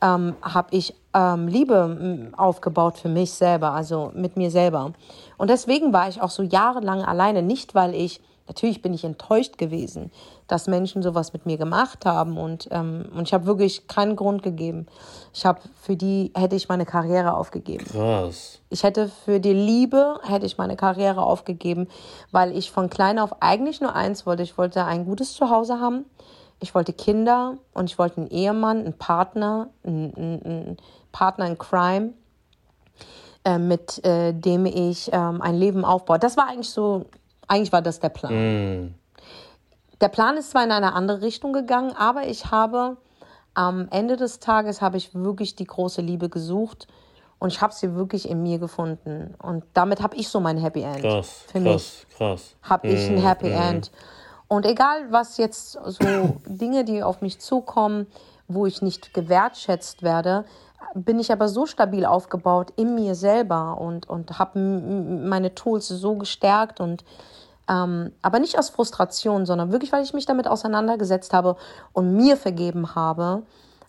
ähm, 0.00 0.34
habe 0.42 0.68
ich 0.70 0.94
ähm, 1.14 1.48
Liebe 1.48 2.30
aufgebaut 2.36 2.98
für 2.98 3.08
mich 3.08 3.32
selber, 3.32 3.72
also 3.72 4.12
mit 4.14 4.36
mir 4.36 4.50
selber. 4.50 4.92
Und 5.36 5.50
deswegen 5.50 5.92
war 5.92 6.08
ich 6.08 6.20
auch 6.20 6.30
so 6.30 6.42
jahrelang 6.42 7.02
alleine, 7.02 7.42
nicht 7.42 7.74
weil 7.74 7.94
ich, 7.94 8.20
natürlich 8.46 8.82
bin 8.82 8.94
ich 8.94 9.04
enttäuscht 9.04 9.58
gewesen, 9.58 10.10
dass 10.46 10.66
Menschen 10.66 11.02
sowas 11.02 11.32
mit 11.32 11.46
mir 11.46 11.58
gemacht 11.58 12.06
haben 12.06 12.38
und, 12.38 12.68
ähm, 12.70 13.06
und 13.14 13.28
ich 13.28 13.34
habe 13.34 13.46
wirklich 13.46 13.86
keinen 13.88 14.16
Grund 14.16 14.42
gegeben. 14.42 14.86
Ich 15.32 15.44
habe 15.46 15.60
für 15.80 15.96
die 15.96 16.32
hätte 16.36 16.56
ich 16.56 16.68
meine 16.68 16.86
Karriere 16.86 17.34
aufgegeben. 17.34 17.84
Krass. 17.84 18.60
Ich 18.68 18.82
hätte 18.82 19.08
für 19.08 19.40
die 19.40 19.52
Liebe 19.52 20.18
hätte 20.22 20.46
ich 20.46 20.58
meine 20.58 20.76
Karriere 20.76 21.22
aufgegeben, 21.22 21.88
weil 22.30 22.56
ich 22.56 22.70
von 22.70 22.88
klein 22.88 23.18
auf 23.18 23.42
eigentlich 23.42 23.80
nur 23.80 23.94
eins 23.94 24.26
wollte. 24.26 24.42
Ich 24.42 24.56
wollte 24.56 24.84
ein 24.84 25.04
gutes 25.04 25.34
Zuhause 25.34 25.80
haben 25.80 26.04
ich 26.60 26.74
wollte 26.74 26.92
Kinder 26.92 27.56
und 27.72 27.90
ich 27.90 27.98
wollte 27.98 28.18
einen 28.18 28.30
Ehemann, 28.30 28.80
einen 28.80 28.92
Partner, 28.92 29.70
einen, 29.84 30.14
einen 30.14 30.76
Partner 31.10 31.46
in 31.46 31.58
Crime, 31.58 32.12
äh, 33.44 33.58
mit 33.58 34.04
äh, 34.04 34.32
dem 34.32 34.66
ich 34.66 35.10
ähm, 35.12 35.40
ein 35.40 35.54
Leben 35.54 35.84
aufbaue. 35.84 36.18
Das 36.18 36.36
war 36.36 36.48
eigentlich 36.48 36.70
so, 36.70 37.06
eigentlich 37.48 37.72
war 37.72 37.82
das 37.82 37.98
der 38.00 38.10
Plan. 38.10 38.84
Mm. 38.84 38.94
Der 40.00 40.08
Plan 40.08 40.36
ist 40.36 40.50
zwar 40.50 40.64
in 40.64 40.72
eine 40.72 40.94
andere 40.94 41.22
Richtung 41.22 41.52
gegangen, 41.52 41.92
aber 41.96 42.26
ich 42.26 42.50
habe 42.50 42.96
am 43.54 43.88
Ende 43.90 44.16
des 44.16 44.38
Tages 44.38 44.80
habe 44.80 44.96
ich 44.96 45.14
wirklich 45.14 45.56
die 45.56 45.66
große 45.66 46.00
Liebe 46.00 46.28
gesucht 46.28 46.86
und 47.38 47.52
ich 47.52 47.60
habe 47.60 47.72
sie 47.72 47.94
wirklich 47.94 48.28
in 48.28 48.42
mir 48.42 48.58
gefunden. 48.58 49.34
Und 49.42 49.64
damit 49.74 50.02
habe 50.02 50.16
ich 50.16 50.28
so 50.28 50.40
mein 50.40 50.58
Happy 50.58 50.82
End. 50.82 51.00
Krass, 51.00 51.44
Für 51.50 51.60
krass, 51.60 51.64
mich 51.64 52.06
krass. 52.16 52.56
Habe 52.62 52.88
ich 52.88 53.08
ein 53.08 53.16
mm, 53.16 53.26
Happy 53.26 53.48
mm. 53.48 53.52
End. 53.52 53.90
Und 54.52 54.66
egal, 54.66 55.12
was 55.12 55.36
jetzt 55.36 55.78
so 55.84 56.40
Dinge, 56.46 56.84
die 56.84 57.04
auf 57.04 57.22
mich 57.22 57.38
zukommen, 57.38 58.08
wo 58.48 58.66
ich 58.66 58.82
nicht 58.82 59.14
gewertschätzt 59.14 60.02
werde, 60.02 60.44
bin 60.94 61.20
ich 61.20 61.30
aber 61.30 61.48
so 61.48 61.66
stabil 61.66 62.04
aufgebaut 62.04 62.72
in 62.74 62.96
mir 62.96 63.14
selber 63.14 63.80
und, 63.80 64.08
und 64.08 64.40
habe 64.40 64.58
meine 64.58 65.54
Tools 65.54 65.86
so 65.86 66.16
gestärkt 66.16 66.80
und 66.80 67.04
ähm, 67.68 68.10
aber 68.22 68.40
nicht 68.40 68.58
aus 68.58 68.70
Frustration, 68.70 69.46
sondern 69.46 69.70
wirklich, 69.70 69.92
weil 69.92 70.02
ich 70.02 70.14
mich 70.14 70.26
damit 70.26 70.48
auseinandergesetzt 70.48 71.32
habe 71.32 71.54
und 71.92 72.16
mir 72.16 72.36
vergeben 72.36 72.96
habe. 72.96 73.44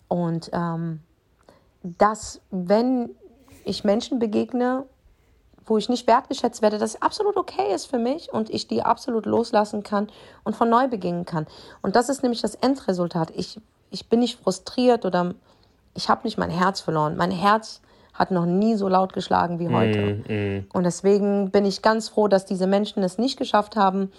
Und 0.06 0.48
ähm, 0.52 1.00
dass, 1.82 2.40
wenn 2.52 3.10
ich 3.64 3.82
Menschen 3.82 4.20
begegne, 4.20 4.84
wo 5.64 5.78
ich 5.78 5.88
nicht 5.88 6.06
wertgeschätzt 6.06 6.62
werde, 6.62 6.78
dass 6.78 6.94
es 6.94 7.02
absolut 7.02 7.36
okay 7.36 7.74
ist 7.74 7.86
für 7.86 7.98
mich 7.98 8.32
und 8.32 8.50
ich 8.50 8.66
die 8.66 8.82
absolut 8.82 9.26
loslassen 9.26 9.82
kann 9.82 10.08
und 10.44 10.56
von 10.56 10.68
neu 10.68 10.88
beginnen 10.88 11.24
kann. 11.24 11.46
Und 11.82 11.96
das 11.96 12.08
ist 12.08 12.22
nämlich 12.22 12.42
das 12.42 12.54
Endresultat. 12.54 13.30
Ich, 13.34 13.60
ich 13.90 14.08
bin 14.08 14.20
nicht 14.20 14.40
frustriert 14.40 15.04
oder 15.04 15.34
ich 15.94 16.08
habe 16.08 16.22
nicht 16.24 16.38
mein 16.38 16.50
Herz 16.50 16.80
verloren. 16.80 17.16
Mein 17.16 17.30
Herz 17.30 17.80
hat 18.14 18.30
noch 18.30 18.46
nie 18.46 18.74
so 18.74 18.88
laut 18.88 19.12
geschlagen 19.12 19.58
wie 19.58 19.68
heute. 19.68 20.22
Mm, 20.28 20.32
mm. 20.32 20.66
Und 20.72 20.84
deswegen 20.84 21.50
bin 21.50 21.64
ich 21.64 21.82
ganz 21.82 22.08
froh, 22.08 22.28
dass 22.28 22.44
diese 22.44 22.66
Menschen 22.66 23.02
es 23.02 23.18
nicht 23.18 23.38
geschafft 23.38 23.76
haben, 23.76 24.12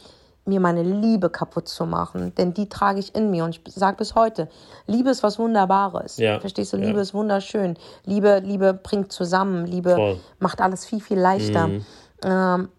mir 0.46 0.60
meine 0.60 0.84
Liebe 0.84 1.30
kaputt 1.30 1.68
zu 1.68 1.86
machen. 1.86 2.36
Denn 2.36 2.54
die 2.54 2.68
trage 2.68 3.00
ich 3.00 3.16
in 3.16 3.32
mir. 3.32 3.46
Und 3.46 3.62
ich 3.66 3.74
sage 3.74 3.98
bis 3.98 4.16
heute, 4.16 4.50
Liebe 4.88 5.10
ist 5.10 5.24
was 5.24 5.40
Wunderbares. 5.40 6.18
Ja. 6.18 6.40
Verstehst 6.40 6.74
du? 6.74 6.78
Liebe 6.78 6.98
ja. 6.98 7.02
ist 7.02 7.14
wunderschön. 7.14 7.78
Liebe, 8.06 8.40
Liebe 8.40 8.74
bringt 8.74 9.12
zusammen. 9.12 9.66
Liebe 9.66 9.96
Voll. 9.96 10.20
macht 10.40 10.60
alles 10.62 10.86
viel, 10.86 11.00
viel 11.00 11.20
leichter. 11.20 11.68
Mhm. 11.68 11.86
Ähm, 12.24 12.70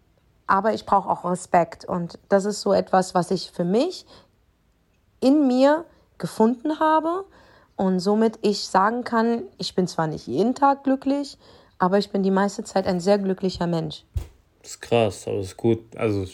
aber 0.47 0.75
ich 0.75 0.85
brauche 0.85 1.09
auch 1.09 1.25
Respekt. 1.25 1.85
Und 1.87 2.19
das 2.29 2.45
ist 2.45 2.61
so 2.61 2.73
etwas, 2.73 3.15
was 3.15 3.31
ich 3.31 3.51
für 3.51 3.65
mich 3.65 4.05
in 5.21 5.47
mir 5.47 5.85
gefunden 6.19 6.79
habe. 6.81 7.25
Und 7.77 7.99
somit 8.01 8.39
ich 8.43 8.67
sagen 8.67 9.05
kann, 9.05 9.43
ich 9.59 9.75
bin 9.75 9.89
zwar 9.89 10.07
nicht 10.07 10.27
jeden 10.27 10.55
Tag 10.55 10.85
glücklich, 10.85 11.39
aber 11.79 11.99
ich 11.99 12.11
bin 12.11 12.23
die 12.23 12.31
meiste 12.31 12.62
Zeit 12.62 12.87
ein 12.87 13.01
sehr 13.01 13.19
glücklicher 13.19 13.67
Mensch. 13.67 14.05
Das 14.62 14.73
ist 14.73 14.81
krass, 14.81 15.27
aber 15.27 15.39
das 15.39 15.47
ist 15.47 15.57
gut. 15.57 15.81
Also 15.97 16.25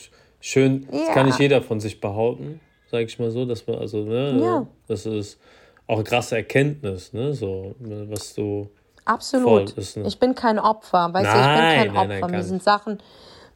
schön, 0.41 0.89
ja. 0.91 0.99
das 1.07 1.15
kann 1.15 1.27
nicht 1.27 1.39
jeder 1.39 1.63
von 1.63 1.81
sich 1.81 2.01
behaupten, 2.01 2.61
sage 2.91 3.05
ich 3.05 3.19
mal 3.19 3.31
so, 3.31 3.45
dass 3.45 3.67
man, 3.67 3.79
also, 3.79 4.05
ne, 4.05 4.41
ja. 4.41 4.67
das 4.89 5.07
ist 5.07 5.39
auch 5.87 5.97
eine 5.97 6.05
krasse 6.05 6.37
Erkenntnis, 6.37 7.13
ne, 7.13 7.33
so, 7.33 7.75
was 7.79 8.35
du. 8.35 8.71
Absolut. 9.05 9.73
Ist, 9.73 9.97
ne? 9.97 10.07
Ich 10.07 10.19
bin 10.19 10.35
kein 10.35 10.59
Opfer, 10.59 11.13
weißt 11.13 11.25
nein, 11.25 11.35
du, 11.35 11.41
ich 11.41 11.55
bin 11.55 11.65
kein 11.65 11.91
Opfer. 11.91 12.09
Nein, 12.09 12.21
nein, 12.21 12.31
mir 12.31 12.43
sind 12.43 12.63
Sachen, 12.63 12.99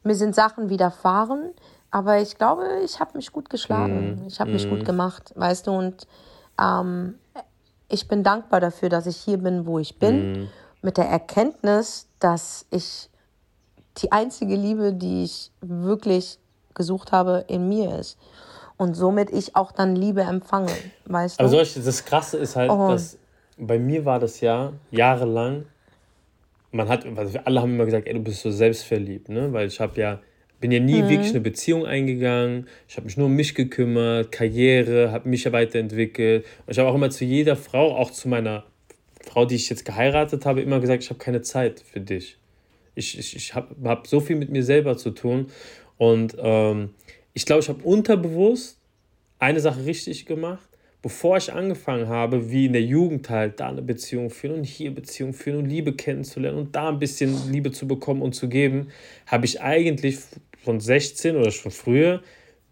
mir 0.02 0.14
sind 0.14 0.34
Sachen 0.34 0.68
widerfahren, 0.68 1.52
aber 1.90 2.20
ich 2.20 2.36
glaube, 2.36 2.64
ich 2.84 2.98
habe 2.98 3.16
mich 3.16 3.30
gut 3.30 3.48
geschlagen. 3.50 4.22
Mm, 4.24 4.26
ich 4.26 4.40
habe 4.40 4.50
mm. 4.50 4.52
mich 4.52 4.68
gut 4.68 4.80
mhm. 4.80 4.84
gemacht, 4.84 5.32
weißt 5.36 5.68
du, 5.68 5.72
und 5.72 6.08
ähm, 6.60 7.14
ich 7.88 8.08
bin 8.08 8.24
dankbar 8.24 8.60
dafür, 8.60 8.88
dass 8.88 9.06
ich 9.06 9.16
hier 9.16 9.38
bin, 9.38 9.64
wo 9.64 9.78
ich 9.78 9.98
bin, 10.00 10.32
mm. 10.32 10.48
mit 10.82 10.96
der 10.96 11.06
Erkenntnis, 11.06 12.08
dass 12.18 12.66
ich 12.70 13.10
die 13.98 14.10
einzige 14.10 14.56
Liebe, 14.56 14.92
die 14.92 15.22
ich 15.22 15.52
wirklich 15.60 16.40
gesucht 16.74 17.12
habe, 17.12 17.44
in 17.48 17.68
mir 17.68 17.98
ist. 17.98 18.18
Und 18.76 18.94
somit 18.94 19.30
ich 19.30 19.54
auch 19.54 19.72
dann 19.72 19.94
Liebe 19.94 20.22
empfange, 20.22 20.72
weißt 21.06 21.40
Aber 21.40 21.48
du? 21.48 21.56
Aber 21.56 21.64
das 21.64 22.04
Krasse 22.04 22.38
ist 22.38 22.56
halt, 22.56 22.70
oh. 22.70 22.88
dass 22.90 23.18
bei 23.56 23.78
mir 23.78 24.04
war 24.04 24.18
das 24.18 24.40
ja 24.40 24.72
jahrelang, 24.90 25.66
man 26.72 26.88
hat, 26.88 27.06
also 27.16 27.38
alle 27.44 27.60
haben 27.60 27.74
immer 27.74 27.84
gesagt, 27.84 28.06
ey, 28.06 28.14
du 28.14 28.20
bist 28.20 28.42
so 28.42 28.50
selbstverliebt, 28.50 29.28
ne? 29.28 29.52
Weil 29.52 29.68
ich 29.68 29.78
habe 29.78 30.00
ja, 30.00 30.18
bin 30.60 30.72
ja 30.72 30.80
nie 30.80 31.02
mhm. 31.02 31.08
wirklich 31.08 31.30
eine 31.30 31.40
Beziehung 31.40 31.86
eingegangen. 31.86 32.66
Ich 32.88 32.96
habe 32.96 33.04
mich 33.04 33.16
nur 33.16 33.26
um 33.26 33.34
mich 33.34 33.54
gekümmert, 33.54 34.32
Karriere, 34.32 35.12
habe 35.12 35.28
mich 35.28 35.44
ja 35.44 35.52
weiterentwickelt. 35.52 36.44
Und 36.66 36.72
ich 36.72 36.78
habe 36.78 36.88
auch 36.88 36.94
immer 36.94 37.10
zu 37.10 37.24
jeder 37.24 37.54
Frau, 37.54 37.96
auch 37.96 38.10
zu 38.10 38.28
meiner 38.28 38.64
Frau, 39.22 39.44
die 39.44 39.54
ich 39.54 39.70
jetzt 39.70 39.84
geheiratet 39.84 40.44
habe, 40.46 40.62
immer 40.62 40.80
gesagt, 40.80 41.02
ich 41.02 41.10
habe 41.10 41.18
keine 41.18 41.42
Zeit 41.42 41.80
für 41.80 42.00
dich. 42.00 42.38
Ich, 42.96 43.18
ich, 43.18 43.36
ich 43.36 43.54
habe 43.54 43.74
hab 43.84 44.06
so 44.06 44.20
viel 44.20 44.36
mit 44.36 44.50
mir 44.50 44.62
selber 44.62 44.96
zu 44.96 45.10
tun. 45.10 45.46
Und 45.98 46.36
ähm, 46.38 46.90
ich 47.32 47.46
glaube, 47.46 47.62
ich 47.62 47.68
habe 47.68 47.82
unterbewusst 47.82 48.78
eine 49.38 49.60
Sache 49.60 49.84
richtig 49.84 50.26
gemacht, 50.26 50.68
bevor 51.02 51.36
ich 51.36 51.52
angefangen 51.52 52.08
habe, 52.08 52.50
wie 52.50 52.66
in 52.66 52.72
der 52.72 52.82
Jugend 52.82 53.28
halt, 53.28 53.60
da 53.60 53.68
eine 53.68 53.82
Beziehung 53.82 54.30
führen 54.30 54.54
und 54.54 54.64
hier 54.64 54.94
Beziehung 54.94 55.34
führen 55.34 55.58
und 55.58 55.66
Liebe 55.66 55.92
kennenzulernen 55.92 56.58
und 56.58 56.74
da 56.74 56.88
ein 56.88 56.98
bisschen 56.98 57.52
Liebe 57.52 57.72
zu 57.72 57.86
bekommen 57.86 58.22
und 58.22 58.34
zu 58.34 58.48
geben, 58.48 58.88
habe 59.26 59.44
ich 59.44 59.60
eigentlich 59.60 60.18
von 60.62 60.80
16 60.80 61.36
oder 61.36 61.50
schon 61.50 61.72
früher 61.72 62.22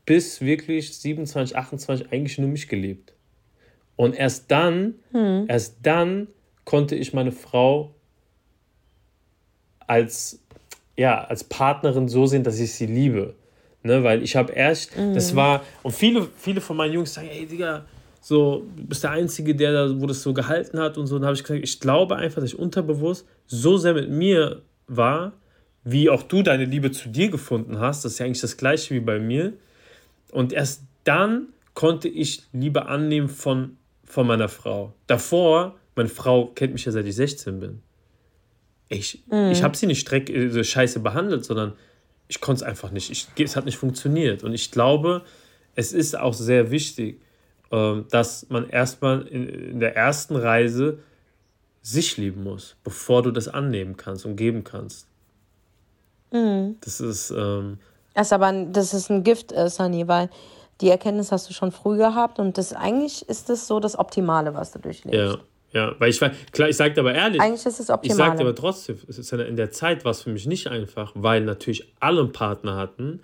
bis 0.07 0.41
wirklich 0.41 0.97
27, 0.97 1.57
28 1.57 2.13
eigentlich 2.13 2.39
nur 2.39 2.49
mich 2.49 2.69
gelebt. 2.69 3.13
Und 3.97 4.17
erst 4.17 4.51
dann, 4.51 4.95
hm. 5.13 5.45
erst 5.49 5.77
dann 5.83 6.29
konnte 6.65 6.97
ich 6.97 7.13
meine 7.13 7.33
Frau 7.33 7.95
als 9.87 10.42
ja, 10.97 11.25
als 11.25 11.45
Partnerin 11.45 12.09
so 12.09 12.27
sehen, 12.27 12.45
dass 12.45 12.59
ich 12.59 12.73
sie 12.73 12.87
liebe. 12.87 13.35
Ne, 13.85 14.05
weil 14.05 14.23
ich 14.23 14.37
habe 14.37 14.53
erst, 14.53 14.97
mhm. 14.97 15.13
das 15.13 15.35
war, 15.35 15.65
und 15.83 15.93
viele, 15.93 16.29
viele 16.37 16.61
von 16.61 16.77
meinen 16.77 16.93
Jungs 16.93 17.15
sagen, 17.15 17.29
ey, 17.29 17.47
Digga, 17.47 17.85
so, 18.21 18.65
du 18.77 18.85
bist 18.85 19.03
der 19.03 19.11
Einzige, 19.11 19.57
der 19.57 19.73
da, 19.73 20.01
wo 20.01 20.07
das 20.07 20.23
so 20.23 20.33
gehalten 20.33 20.79
hat 20.79 20.97
und 20.97 21.09
so. 21.09 21.17
Und 21.17 21.23
dann 21.23 21.27
habe 21.27 21.37
ich 21.37 21.43
gesagt, 21.43 21.65
ich 21.65 21.81
glaube 21.81 22.15
einfach, 22.15 22.41
dass 22.41 22.53
ich 22.53 22.59
unterbewusst 22.59 23.27
so 23.49 23.77
sehr 23.79 23.95
mit 23.95 24.09
mir 24.09 24.63
war, 24.87 25.33
wie 25.83 26.09
auch 26.09 26.23
du 26.23 26.43
deine 26.43 26.65
Liebe 26.65 26.93
zu 26.93 27.09
dir 27.09 27.31
gefunden 27.31 27.81
hast. 27.81 28.05
Das 28.05 28.13
ist 28.13 28.19
ja 28.21 28.27
eigentlich 28.27 28.41
das 28.41 28.57
Gleiche 28.57 28.95
wie 28.95 29.01
bei 29.01 29.19
mir. 29.19 29.55
Und 30.31 30.53
erst 30.53 30.83
dann 31.03 31.49
konnte 31.75 32.09
ich 32.09 32.45
Liebe 32.53 32.87
annehmen 32.87 33.29
von, 33.29 33.77
von 34.05 34.29
meiner 34.29 34.49
Frau. 34.49 34.93
Davor, 35.09 35.75
meine 35.97 36.09
Frau 36.09 36.47
kennt 36.47 36.73
mich 36.75 36.85
ja 36.85 36.93
seit 36.93 37.07
ich 37.07 37.17
16 37.17 37.59
bin. 37.59 37.83
Ich, 38.93 39.25
mhm. 39.31 39.51
ich 39.51 39.63
habe 39.63 39.77
sie 39.77 39.87
nicht 39.87 40.01
streck, 40.01 40.31
äh, 40.31 40.49
so 40.49 40.63
scheiße 40.63 41.01
behandelt, 41.01 41.45
sondern 41.45 41.73
ich 42.29 42.41
konnte 42.41 42.63
es 42.65 42.69
einfach 42.69 42.91
nicht. 42.91 43.11
Ich, 43.11 43.29
es 43.39 43.57
hat 43.57 43.65
nicht 43.65 43.77
funktioniert. 43.77 44.43
Und 44.43 44.55
ich 44.55 44.71
glaube, 44.71 45.23
es 45.75 45.93
ist 45.93 46.19
auch 46.19 46.35
sehr 46.35 46.71
wichtig, 46.71 47.21
äh, 47.71 48.03
dass 48.11 48.49
man 48.49 48.69
erstmal 48.69 49.23
in, 49.27 49.49
in 49.49 49.81
der 49.81 49.97
ersten 49.97 50.37
Reise 50.37 50.99
sich 51.83 52.17
lieben 52.17 52.45
muss, 52.45 52.77
bevor 52.85 53.23
du 53.23 53.31
das 53.31 53.49
annehmen 53.49 53.97
kannst 53.97 54.25
und 54.25 54.37
geben 54.37 54.65
kannst. 54.65 55.07
Mhm. 56.31 56.77
Das 56.81 57.01
ist. 57.01 57.31
Ähm, 57.31 57.79
das 58.15 58.29
ist 58.29 58.33
aber 58.33 58.53
das 58.53 58.95
ist 58.95 59.11
ein 59.11 59.25
Gift, 59.25 59.53
äh, 59.53 59.69
Sunny, 59.69 60.07
weil 60.07 60.29
die 60.81 60.91
Erkenntnis 60.91 61.33
hast 61.33 61.49
du 61.49 61.55
schon 61.55 61.73
früh 61.73 61.97
gehabt 61.97 62.39
und 62.39 62.59
das 62.59 62.73
eigentlich 62.73 63.29
ist 63.29 63.49
das 63.49 63.67
so 63.67 63.81
das 63.81 63.99
Optimale, 63.99 64.55
was 64.55 64.73
du 64.73 64.79
durchlebst. 64.79 65.19
Ja. 65.19 65.39
Ja, 65.73 65.95
weil 65.99 66.11
ich 66.11 66.21
war, 66.21 66.31
klar, 66.53 66.69
ich 66.69 66.77
sagte 66.77 67.01
aber 67.01 67.15
ehrlich. 67.15 67.41
Eigentlich 67.41 67.65
ist 67.65 67.81
es 67.81 67.89
optimal. 67.89 68.15
Ich 68.15 68.17
sagte 68.17 68.43
aber 68.43 68.55
trotzdem, 68.55 68.99
es 69.09 69.19
ist 69.19 69.33
in 69.33 69.57
der 69.57 69.71
Zeit 69.71 70.05
war 70.05 70.11
es 70.11 70.23
für 70.23 70.31
mich 70.31 70.47
nicht 70.47 70.67
einfach, 70.67 71.13
weil 71.15 71.43
natürlich 71.43 71.93
alle 71.99 72.21
einen 72.21 72.33
Partner 72.33 72.77
hatten. 72.77 73.21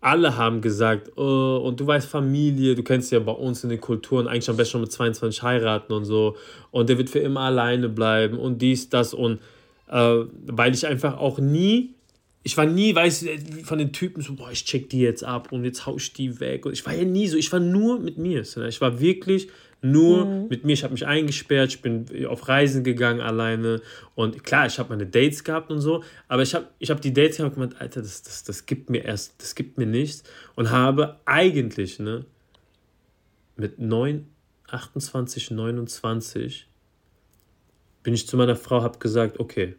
Alle 0.00 0.36
haben 0.36 0.62
gesagt, 0.62 1.16
oh, 1.16 1.62
und 1.64 1.78
du 1.78 1.86
weißt 1.86 2.08
Familie, 2.08 2.74
du 2.74 2.82
kennst 2.82 3.12
ja 3.12 3.20
bei 3.20 3.30
uns 3.30 3.62
in 3.62 3.70
den 3.70 3.80
Kulturen 3.80 4.26
eigentlich 4.26 4.50
am 4.50 4.56
besten 4.56 4.72
schon 4.72 4.80
mit 4.80 4.90
22 4.90 5.44
heiraten 5.44 5.92
und 5.92 6.04
so. 6.04 6.36
Und 6.72 6.88
der 6.88 6.98
wird 6.98 7.08
für 7.08 7.20
immer 7.20 7.42
alleine 7.42 7.88
bleiben 7.88 8.36
und 8.36 8.60
dies, 8.60 8.88
das 8.88 9.14
und 9.14 9.38
äh, 9.88 10.24
weil 10.46 10.74
ich 10.74 10.86
einfach 10.88 11.18
auch 11.18 11.38
nie 11.38 11.94
ich 12.44 12.56
war 12.56 12.66
nie, 12.66 12.94
weiß 12.94 13.26
von 13.62 13.78
den 13.78 13.92
Typen 13.92 14.22
so, 14.22 14.34
boah, 14.34 14.50
ich 14.50 14.64
check 14.64 14.90
die 14.90 15.00
jetzt 15.00 15.22
ab 15.22 15.52
und 15.52 15.64
jetzt 15.64 15.86
hau 15.86 15.96
ich 15.96 16.12
die 16.12 16.40
weg. 16.40 16.66
Und 16.66 16.72
ich 16.72 16.84
war 16.84 16.92
ja 16.92 17.04
nie 17.04 17.28
so, 17.28 17.36
ich 17.36 17.52
war 17.52 17.60
nur 17.60 18.00
mit 18.00 18.18
mir. 18.18 18.40
Ich 18.40 18.80
war 18.80 19.00
wirklich 19.00 19.48
nur 19.82 20.24
mhm. 20.24 20.48
mit 20.48 20.64
mir. 20.64 20.72
Ich 20.72 20.84
habe 20.84 20.92
mich 20.92 21.06
eingesperrt, 21.06 21.70
ich 21.70 21.82
bin 21.82 22.06
auf 22.26 22.48
Reisen 22.48 22.84
gegangen 22.84 23.20
alleine. 23.20 23.82
Und 24.14 24.44
klar, 24.44 24.66
ich 24.66 24.78
habe 24.78 24.90
meine 24.90 25.06
Dates 25.06 25.44
gehabt 25.44 25.70
und 25.70 25.80
so, 25.80 26.02
aber 26.28 26.42
ich 26.42 26.54
habe 26.54 26.68
ich 26.78 26.90
hab 26.90 27.00
die 27.00 27.12
Dates 27.12 27.36
gehabt 27.36 27.56
und 27.56 27.60
gemeint, 27.60 27.80
Alter, 27.80 28.00
das, 28.00 28.22
das, 28.22 28.44
das 28.44 28.66
gibt 28.66 28.88
mir 28.90 29.04
erst, 29.04 29.42
das 29.42 29.54
gibt 29.54 29.78
mir 29.78 29.86
nichts. 29.86 30.22
Und 30.54 30.70
habe 30.70 31.18
eigentlich, 31.24 31.98
ne, 31.98 32.24
mit 33.56 33.78
9, 33.78 34.26
28, 34.68 35.50
29 35.50 36.68
bin 38.02 38.14
ich 38.14 38.26
zu 38.26 38.36
meiner 38.36 38.56
Frau, 38.56 38.82
habe 38.82 38.98
gesagt, 38.98 39.38
okay, 39.38 39.74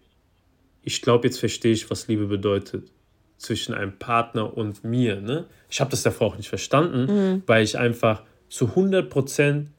ich 0.84 1.02
glaube, 1.02 1.28
jetzt 1.28 1.40
verstehe 1.40 1.74
ich, 1.74 1.90
was 1.90 2.08
Liebe 2.08 2.28
bedeutet 2.28 2.92
zwischen 3.38 3.74
einem 3.74 3.98
Partner 3.98 4.56
und 4.56 4.84
mir. 4.84 5.20
Ne? 5.20 5.46
Ich 5.70 5.82
habe 5.82 5.92
das 5.92 6.04
davor 6.04 6.28
auch 6.28 6.38
nicht 6.38 6.50
verstanden, 6.50 7.06
mhm. 7.06 7.44
weil 7.46 7.64
ich 7.64 7.78
einfach 7.78 8.24
zu 8.50 8.68
100 8.70 9.10
Prozent, 9.10 9.70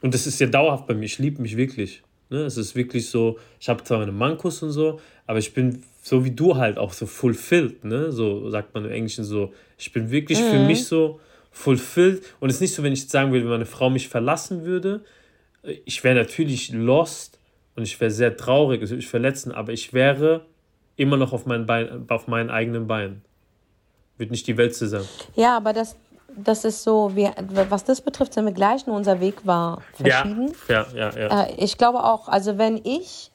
und 0.00 0.14
das 0.14 0.26
ist 0.26 0.40
ja 0.40 0.46
dauerhaft 0.46 0.86
bei 0.86 0.94
mir, 0.94 1.04
ich 1.04 1.18
liebe 1.18 1.42
mich 1.42 1.56
wirklich. 1.56 2.02
Ne? 2.30 2.40
Es 2.40 2.56
ist 2.56 2.74
wirklich 2.74 3.08
so, 3.08 3.38
ich 3.58 3.68
habe 3.68 3.82
zwar 3.84 3.98
meine 3.98 4.12
Mankos 4.12 4.62
und 4.62 4.70
so, 4.70 5.00
aber 5.26 5.38
ich 5.38 5.54
bin 5.54 5.82
so 6.02 6.24
wie 6.24 6.30
du 6.30 6.56
halt 6.56 6.78
auch 6.78 6.92
so 6.92 7.06
fulfilled, 7.06 7.84
ne? 7.84 8.10
So 8.12 8.48
sagt 8.50 8.74
man 8.74 8.84
im 8.84 8.90
Englischen 8.90 9.24
so. 9.24 9.52
Ich 9.76 9.92
bin 9.92 10.10
wirklich 10.10 10.40
mhm. 10.40 10.50
für 10.50 10.58
mich 10.60 10.86
so 10.86 11.20
fulfilled. 11.50 12.22
Und 12.40 12.48
es 12.48 12.56
ist 12.56 12.60
nicht 12.62 12.74
so, 12.74 12.82
wenn 12.82 12.92
ich 12.92 13.08
sagen 13.08 13.32
würde, 13.32 13.44
wenn 13.44 13.52
meine 13.52 13.66
Frau 13.66 13.90
mich 13.90 14.08
verlassen 14.08 14.64
würde, 14.64 15.02
ich 15.84 16.02
wäre 16.04 16.14
natürlich 16.14 16.72
lost 16.72 17.38
und 17.76 17.82
ich 17.82 18.00
wäre 18.00 18.10
sehr 18.10 18.36
traurig, 18.36 18.82
es 18.82 18.90
würde 18.90 18.98
mich 18.98 19.08
verletzen, 19.08 19.52
aber 19.52 19.72
ich 19.72 19.92
wäre 19.92 20.46
immer 20.96 21.16
noch 21.16 21.32
auf 21.32 21.46
meinen, 21.46 21.66
Bein, 21.66 22.06
auf 22.08 22.26
meinen 22.26 22.50
eigenen 22.50 22.86
Beinen. 22.86 23.22
Wird 24.16 24.30
nicht 24.30 24.46
die 24.46 24.56
Welt 24.56 24.74
zusammen. 24.74 25.08
Ja, 25.36 25.56
aber 25.56 25.72
das, 25.72 25.94
das 26.44 26.64
ist 26.64 26.82
so, 26.82 27.14
wir, 27.14 27.34
was 27.68 27.84
das 27.84 28.00
betrifft, 28.00 28.34
sind 28.34 28.44
wir 28.44 28.52
gleich, 28.52 28.86
nur 28.86 28.96
unser 28.96 29.20
Weg 29.20 29.46
war 29.46 29.82
verschieden. 29.92 30.52
Ja, 30.68 30.86
ja, 30.94 31.10
ja. 31.10 31.18
ja. 31.18 31.42
Äh, 31.44 31.54
ich 31.56 31.78
glaube 31.78 32.04
auch, 32.04 32.28
also 32.28 32.58
wenn 32.58 32.80
ich 32.84 33.30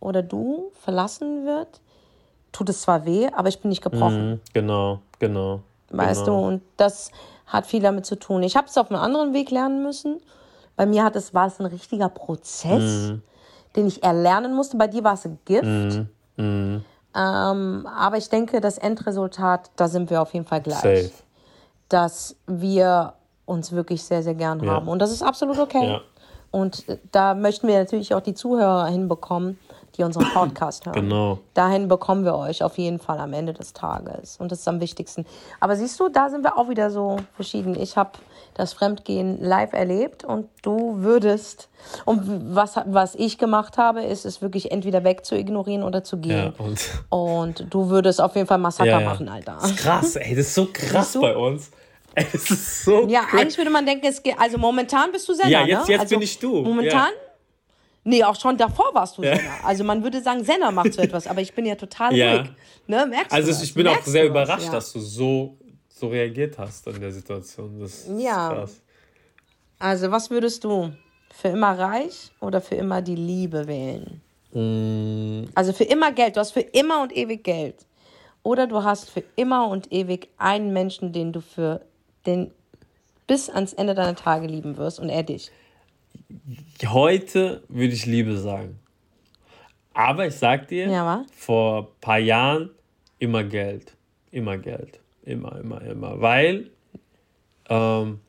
oder 0.00 0.22
du 0.22 0.70
verlassen 0.80 1.46
wird, 1.46 1.80
tut 2.52 2.68
es 2.68 2.82
zwar 2.82 3.04
weh, 3.04 3.28
aber 3.34 3.48
ich 3.48 3.60
bin 3.60 3.70
nicht 3.70 3.82
gebrochen. 3.82 4.30
Mhm, 4.30 4.40
genau, 4.52 5.00
genau. 5.18 5.60
Weißt 5.90 6.24
genau. 6.24 6.40
du, 6.40 6.46
und 6.46 6.62
das 6.76 7.10
hat 7.46 7.66
viel 7.66 7.82
damit 7.82 8.06
zu 8.06 8.16
tun. 8.16 8.42
Ich 8.42 8.56
habe 8.56 8.68
es 8.68 8.76
auf 8.76 8.90
einem 8.90 9.00
anderen 9.00 9.32
Weg 9.32 9.50
lernen 9.50 9.82
müssen. 9.82 10.20
Bei 10.76 10.86
mir 10.86 11.04
hat 11.04 11.16
es, 11.16 11.34
war 11.34 11.46
es 11.46 11.60
ein 11.60 11.66
richtiger 11.66 12.08
Prozess, 12.08 13.10
mhm. 13.10 13.22
den 13.76 13.86
ich 13.86 14.02
erlernen 14.02 14.54
musste. 14.54 14.76
Bei 14.76 14.88
dir 14.88 15.04
war 15.04 15.14
es 15.14 15.24
ein 15.24 15.38
Gift. 15.44 15.64
Mhm. 15.64 16.08
Mhm. 16.36 16.84
Ähm, 17.16 17.86
aber 17.86 18.16
ich 18.16 18.28
denke, 18.28 18.60
das 18.60 18.78
Endresultat, 18.78 19.70
da 19.76 19.88
sind 19.88 20.10
wir 20.10 20.20
auf 20.20 20.34
jeden 20.34 20.46
Fall 20.46 20.60
gleich. 20.60 20.80
Safe. 20.80 21.23
Dass 21.88 22.36
wir 22.46 23.14
uns 23.46 23.72
wirklich 23.72 24.02
sehr, 24.02 24.22
sehr 24.22 24.34
gern 24.34 24.62
ja. 24.62 24.72
haben. 24.72 24.88
Und 24.88 25.00
das 25.00 25.10
ist 25.10 25.22
absolut 25.22 25.58
okay. 25.58 25.86
Ja. 25.86 26.00
Und 26.50 26.84
da 27.10 27.34
möchten 27.34 27.66
wir 27.66 27.78
natürlich 27.78 28.14
auch 28.14 28.20
die 28.20 28.34
Zuhörer 28.34 28.86
hinbekommen, 28.86 29.58
die 29.96 30.04
unseren 30.04 30.26
Podcast 30.32 30.86
hören. 30.86 30.94
Genau. 30.94 31.38
Dahin 31.52 31.88
bekommen 31.88 32.24
wir 32.24 32.36
euch 32.36 32.62
auf 32.62 32.78
jeden 32.78 32.98
Fall 32.98 33.18
am 33.18 33.32
Ende 33.32 33.52
des 33.52 33.72
Tages. 33.72 34.36
Und 34.38 34.52
das 34.52 34.60
ist 34.60 34.68
am 34.68 34.80
wichtigsten. 34.80 35.26
Aber 35.60 35.76
siehst 35.76 35.98
du, 35.98 36.08
da 36.08 36.30
sind 36.30 36.44
wir 36.44 36.56
auch 36.56 36.68
wieder 36.68 36.90
so 36.90 37.16
verschieden. 37.34 37.74
Ich 37.74 37.96
habe 37.96 38.12
das 38.54 38.72
Fremdgehen 38.72 39.42
live 39.42 39.72
erlebt 39.72 40.24
und 40.24 40.48
du 40.62 41.02
würdest. 41.02 41.68
Und 42.04 42.54
was, 42.54 42.76
was 42.86 43.14
ich 43.14 43.36
gemacht 43.38 43.76
habe, 43.76 44.02
ist 44.02 44.24
es 44.24 44.40
wirklich 44.40 44.70
entweder 44.70 45.04
weg 45.04 45.24
zu 45.24 45.36
ignorieren 45.36 45.82
oder 45.82 46.04
zu 46.04 46.18
gehen. 46.18 46.54
Ja, 46.58 46.64
und, 46.64 46.80
und 47.10 47.66
du 47.70 47.90
würdest 47.90 48.20
auf 48.20 48.34
jeden 48.36 48.46
Fall 48.46 48.58
Massaker 48.58 48.90
ja, 48.90 49.00
ja. 49.00 49.08
machen, 49.08 49.28
Alter. 49.28 49.58
Das 49.60 49.70
ist 49.70 49.76
krass, 49.78 50.16
ey, 50.16 50.34
das 50.34 50.46
ist 50.46 50.54
so 50.54 50.68
krass 50.72 51.16
bei 51.20 51.36
uns. 51.36 51.70
Ey, 52.14 52.26
das 52.32 52.48
ist 52.50 52.84
so 52.84 53.08
Ja, 53.08 53.22
krass. 53.22 53.40
eigentlich 53.40 53.58
würde 53.58 53.70
man 53.70 53.84
denken, 53.84 54.06
es 54.06 54.22
geht, 54.22 54.38
also 54.38 54.56
momentan 54.56 55.10
bist 55.10 55.28
du 55.28 55.34
Sender, 55.34 55.50
Ja, 55.50 55.66
jetzt, 55.66 55.86
ne? 55.88 55.94
jetzt 55.94 56.00
also 56.02 56.14
bin 56.16 56.22
ich 56.22 56.38
du. 56.38 56.62
Momentan 56.62 57.10
Nee, 58.06 58.22
auch 58.22 58.38
schon 58.38 58.56
davor 58.56 58.90
warst 58.92 59.16
du 59.16 59.22
ja. 59.22 59.34
Senna. 59.34 59.50
Also 59.64 59.82
man 59.82 60.02
würde 60.02 60.20
sagen, 60.20 60.44
Senna 60.44 60.70
macht 60.70 60.92
so 60.92 61.00
etwas, 61.00 61.26
aber 61.26 61.40
ich 61.40 61.54
bin 61.54 61.64
ja 61.64 61.74
total 61.74 62.14
ja. 62.14 62.36
ruhig. 62.36 62.50
Ne? 62.86 63.06
Merkst 63.06 63.32
also 63.32 63.50
du 63.50 63.64
ich 63.64 63.72
bin 63.72 63.84
Merkst 63.84 64.02
auch 64.02 64.06
sehr 64.12 64.26
überrascht, 64.26 64.66
ja. 64.66 64.72
dass 64.72 64.92
du 64.92 65.00
so, 65.00 65.56
so 66.04 66.10
reagiert 66.10 66.58
hast 66.58 66.86
in 66.86 67.00
der 67.00 67.12
Situation. 67.12 67.80
Das 67.80 68.06
ja. 68.18 68.48
ist 68.48 68.54
krass. 68.54 68.82
Also 69.78 70.10
was 70.10 70.30
würdest 70.30 70.64
du? 70.64 70.92
Für 71.30 71.48
immer 71.48 71.76
reich 71.76 72.30
oder 72.40 72.60
für 72.60 72.76
immer 72.76 73.02
die 73.02 73.16
Liebe 73.16 73.66
wählen? 73.66 74.20
Mm. 74.52 75.48
Also 75.54 75.72
für 75.72 75.84
immer 75.84 76.12
Geld. 76.12 76.36
Du 76.36 76.40
hast 76.40 76.52
für 76.52 76.60
immer 76.60 77.02
und 77.02 77.16
ewig 77.16 77.42
Geld. 77.42 77.86
Oder 78.44 78.66
du 78.66 78.84
hast 78.84 79.10
für 79.10 79.24
immer 79.34 79.68
und 79.68 79.90
ewig 79.92 80.28
einen 80.38 80.72
Menschen, 80.72 81.12
den 81.12 81.32
du 81.32 81.40
für 81.40 81.80
den 82.24 82.52
bis 83.26 83.50
ans 83.50 83.72
Ende 83.72 83.94
deiner 83.94 84.14
Tage 84.14 84.46
lieben 84.46 84.76
wirst 84.76 85.00
und 85.00 85.08
er 85.08 85.22
dich. 85.22 85.50
Heute 86.84 87.64
würde 87.68 87.94
ich 87.94 88.06
Liebe 88.06 88.36
sagen. 88.36 88.78
Aber 89.92 90.26
ich 90.26 90.34
sag 90.34 90.68
dir, 90.68 90.88
ja, 90.88 91.24
vor 91.34 91.82
ein 91.82 92.00
paar 92.00 92.18
Jahren 92.18 92.70
immer 93.18 93.42
Geld. 93.42 93.96
Immer 94.30 94.58
Geld. 94.58 95.00
Immer, 95.24 95.58
immer, 95.60 95.82
immer. 95.82 96.20
Weil 96.20 96.70
ähm, 97.68 98.20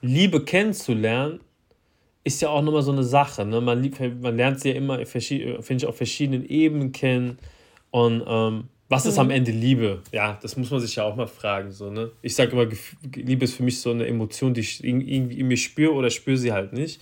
Liebe 0.00 0.44
kennenzulernen 0.44 1.40
ist 2.22 2.40
ja 2.40 2.48
auch 2.48 2.62
nochmal 2.62 2.82
so 2.82 2.92
eine 2.92 3.04
Sache. 3.04 3.44
Ne? 3.44 3.60
Man, 3.60 3.90
man 4.20 4.36
lernt 4.36 4.60
sie 4.60 4.70
ja 4.70 4.76
immer, 4.76 5.04
finde 5.04 5.58
ich, 5.70 5.86
auf 5.86 5.96
verschiedenen 5.96 6.48
Ebenen 6.48 6.92
kennen. 6.92 7.38
Und 7.90 8.24
ähm, 8.26 8.64
was 8.88 9.06
ist 9.06 9.14
mhm. 9.14 9.20
am 9.20 9.30
Ende 9.30 9.50
Liebe? 9.50 10.02
Ja, 10.12 10.38
das 10.40 10.56
muss 10.56 10.70
man 10.70 10.80
sich 10.80 10.96
ja 10.96 11.04
auch 11.04 11.16
mal 11.16 11.26
fragen. 11.26 11.72
So, 11.72 11.90
ne? 11.90 12.12
Ich 12.22 12.34
sage 12.34 12.52
immer, 12.52 12.66
Liebe 13.14 13.44
ist 13.44 13.54
für 13.54 13.62
mich 13.62 13.80
so 13.80 13.90
eine 13.90 14.06
Emotion, 14.06 14.54
die 14.54 14.60
ich 14.60 14.82
irgendwie 14.82 15.40
in 15.40 15.48
mir 15.48 15.56
spüre 15.56 15.92
oder 15.92 16.10
spüre 16.10 16.36
sie 16.36 16.52
halt 16.52 16.72
nicht. 16.72 17.00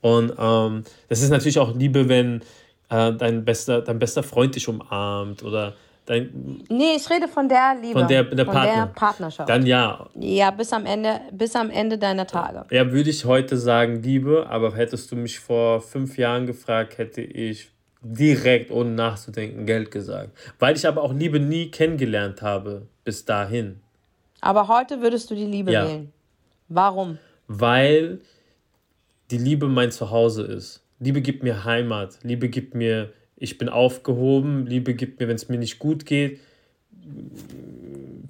Und 0.00 0.32
ähm, 0.38 0.84
das 1.08 1.22
ist 1.22 1.30
natürlich 1.30 1.58
auch 1.58 1.76
Liebe, 1.76 2.08
wenn 2.08 2.40
äh, 2.88 3.12
dein, 3.12 3.44
bester, 3.44 3.82
dein 3.82 3.98
bester 3.98 4.22
Freund 4.22 4.56
dich 4.56 4.68
umarmt 4.68 5.42
oder 5.42 5.74
dein. 6.10 6.64
Nee, 6.68 6.96
ich 6.96 7.08
rede 7.08 7.28
von 7.28 7.48
der 7.48 7.76
Liebe. 7.80 7.98
Von 7.98 8.08
der, 8.08 8.24
der, 8.24 8.44
von 8.44 8.54
Partner. 8.54 8.86
der 8.86 8.92
Partnerschaft. 8.92 9.48
Dann 9.48 9.64
ja. 9.64 10.08
Ja, 10.14 10.50
bis 10.50 10.72
am 10.72 10.84
Ende, 10.86 11.20
bis 11.32 11.54
am 11.54 11.70
Ende 11.70 11.98
deiner 11.98 12.26
Tage. 12.26 12.64
Ja, 12.70 12.90
würde 12.90 13.10
ich 13.10 13.24
heute 13.24 13.56
sagen 13.56 14.02
Liebe, 14.02 14.46
aber 14.48 14.74
hättest 14.74 15.10
du 15.12 15.16
mich 15.16 15.38
vor 15.38 15.80
fünf 15.80 16.18
Jahren 16.18 16.46
gefragt, 16.46 16.98
hätte 16.98 17.20
ich 17.20 17.70
direkt 18.02 18.70
ohne 18.70 18.90
nachzudenken 18.90 19.66
Geld 19.66 19.90
gesagt. 19.90 20.30
Weil 20.58 20.76
ich 20.76 20.86
aber 20.86 21.02
auch 21.02 21.12
Liebe 21.12 21.38
nie 21.38 21.70
kennengelernt 21.70 22.42
habe 22.42 22.86
bis 23.04 23.24
dahin. 23.24 23.80
Aber 24.40 24.68
heute 24.68 25.02
würdest 25.02 25.30
du 25.30 25.34
die 25.34 25.44
Liebe 25.44 25.72
ja. 25.72 25.86
wählen. 25.86 26.12
Warum? 26.68 27.18
Weil 27.46 28.20
die 29.30 29.38
Liebe 29.38 29.68
mein 29.68 29.90
Zuhause 29.90 30.42
ist. 30.42 30.82
Liebe 30.98 31.20
gibt 31.20 31.42
mir 31.42 31.64
Heimat. 31.64 32.18
Liebe 32.22 32.48
gibt 32.48 32.74
mir, 32.74 33.12
ich 33.40 33.58
bin 33.58 33.68
aufgehoben. 33.68 34.66
Liebe 34.66 34.94
gibt 34.94 35.18
mir, 35.18 35.26
wenn 35.26 35.34
es 35.34 35.48
mir 35.48 35.58
nicht 35.58 35.80
gut 35.80 36.06
geht, 36.06 36.38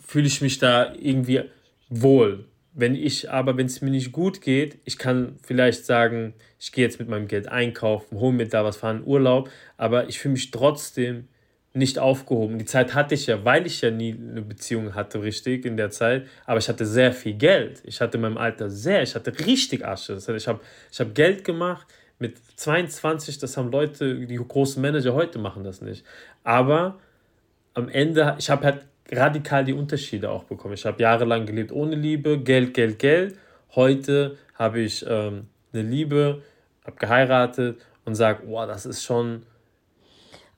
fühle 0.06 0.26
ich 0.26 0.40
mich 0.40 0.58
da 0.58 0.94
irgendwie 0.94 1.42
wohl. 1.90 2.46
Wenn 2.72 2.94
ich 2.94 3.28
aber, 3.28 3.56
wenn 3.56 3.66
es 3.66 3.82
mir 3.82 3.90
nicht 3.90 4.12
gut 4.12 4.40
geht, 4.40 4.78
ich 4.84 4.96
kann 4.96 5.36
vielleicht 5.42 5.84
sagen, 5.84 6.32
ich 6.58 6.70
gehe 6.70 6.84
jetzt 6.84 7.00
mit 7.00 7.08
meinem 7.08 7.26
Geld 7.26 7.48
einkaufen, 7.48 8.20
hole 8.20 8.32
mir 8.32 8.46
da 8.46 8.64
was, 8.64 8.76
fahre 8.76 8.98
in 8.98 9.04
Urlaub, 9.04 9.50
aber 9.76 10.08
ich 10.08 10.20
fühle 10.20 10.32
mich 10.32 10.52
trotzdem 10.52 11.26
nicht 11.72 11.98
aufgehoben. 11.98 12.58
Die 12.58 12.64
Zeit 12.64 12.94
hatte 12.94 13.14
ich 13.16 13.26
ja, 13.26 13.44
weil 13.44 13.66
ich 13.66 13.80
ja 13.80 13.90
nie 13.90 14.12
eine 14.12 14.42
Beziehung 14.42 14.94
hatte, 14.94 15.22
richtig, 15.22 15.64
in 15.64 15.76
der 15.76 15.90
Zeit. 15.90 16.26
Aber 16.46 16.58
ich 16.58 16.68
hatte 16.68 16.86
sehr 16.86 17.12
viel 17.12 17.34
Geld. 17.34 17.82
Ich 17.84 18.00
hatte 18.00 18.16
in 18.16 18.22
meinem 18.22 18.38
Alter 18.38 18.70
sehr, 18.70 19.02
ich 19.02 19.14
hatte 19.16 19.32
richtig 19.46 19.84
Asche. 19.84 20.18
Ich 20.36 20.46
habe 20.48 20.60
ich 20.90 21.00
hab 21.00 21.14
Geld 21.14 21.44
gemacht 21.44 21.86
mit 22.20 22.38
22, 22.56 23.38
das 23.38 23.56
haben 23.56 23.70
Leute, 23.70 24.26
die 24.26 24.36
großen 24.36 24.80
Manager 24.80 25.14
heute 25.14 25.38
machen 25.38 25.64
das 25.64 25.80
nicht. 25.80 26.04
Aber 26.44 26.98
am 27.74 27.88
Ende, 27.88 28.36
ich 28.38 28.50
habe 28.50 28.64
halt 28.64 28.86
radikal 29.10 29.64
die 29.64 29.72
Unterschiede 29.72 30.30
auch 30.30 30.44
bekommen. 30.44 30.74
Ich 30.74 30.86
habe 30.86 31.02
jahrelang 31.02 31.46
gelebt 31.46 31.72
ohne 31.72 31.96
Liebe, 31.96 32.38
Geld, 32.38 32.74
Geld, 32.74 32.98
Geld. 32.98 33.38
Heute 33.74 34.36
habe 34.54 34.80
ich 34.80 35.04
ähm, 35.08 35.48
eine 35.72 35.82
Liebe, 35.82 36.42
habe 36.84 36.96
geheiratet 36.96 37.80
und 38.04 38.14
sage, 38.14 38.42
wow, 38.46 38.66
das 38.66 38.86
ist 38.86 39.02
schon 39.02 39.42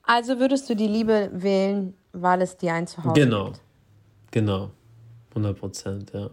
also 0.03 0.39
würdest 0.39 0.69
du 0.69 0.75
die 0.75 0.87
Liebe 0.87 1.29
wählen, 1.33 1.93
weil 2.11 2.41
es 2.41 2.57
dir 2.57 2.73
ein 2.73 2.87
Zuhause 2.87 3.19
genau. 3.19 3.45
gibt? 3.45 3.61
Genau, 4.31 4.71
100 5.29 5.57
Prozent, 5.57 6.11
ja. 6.13 6.29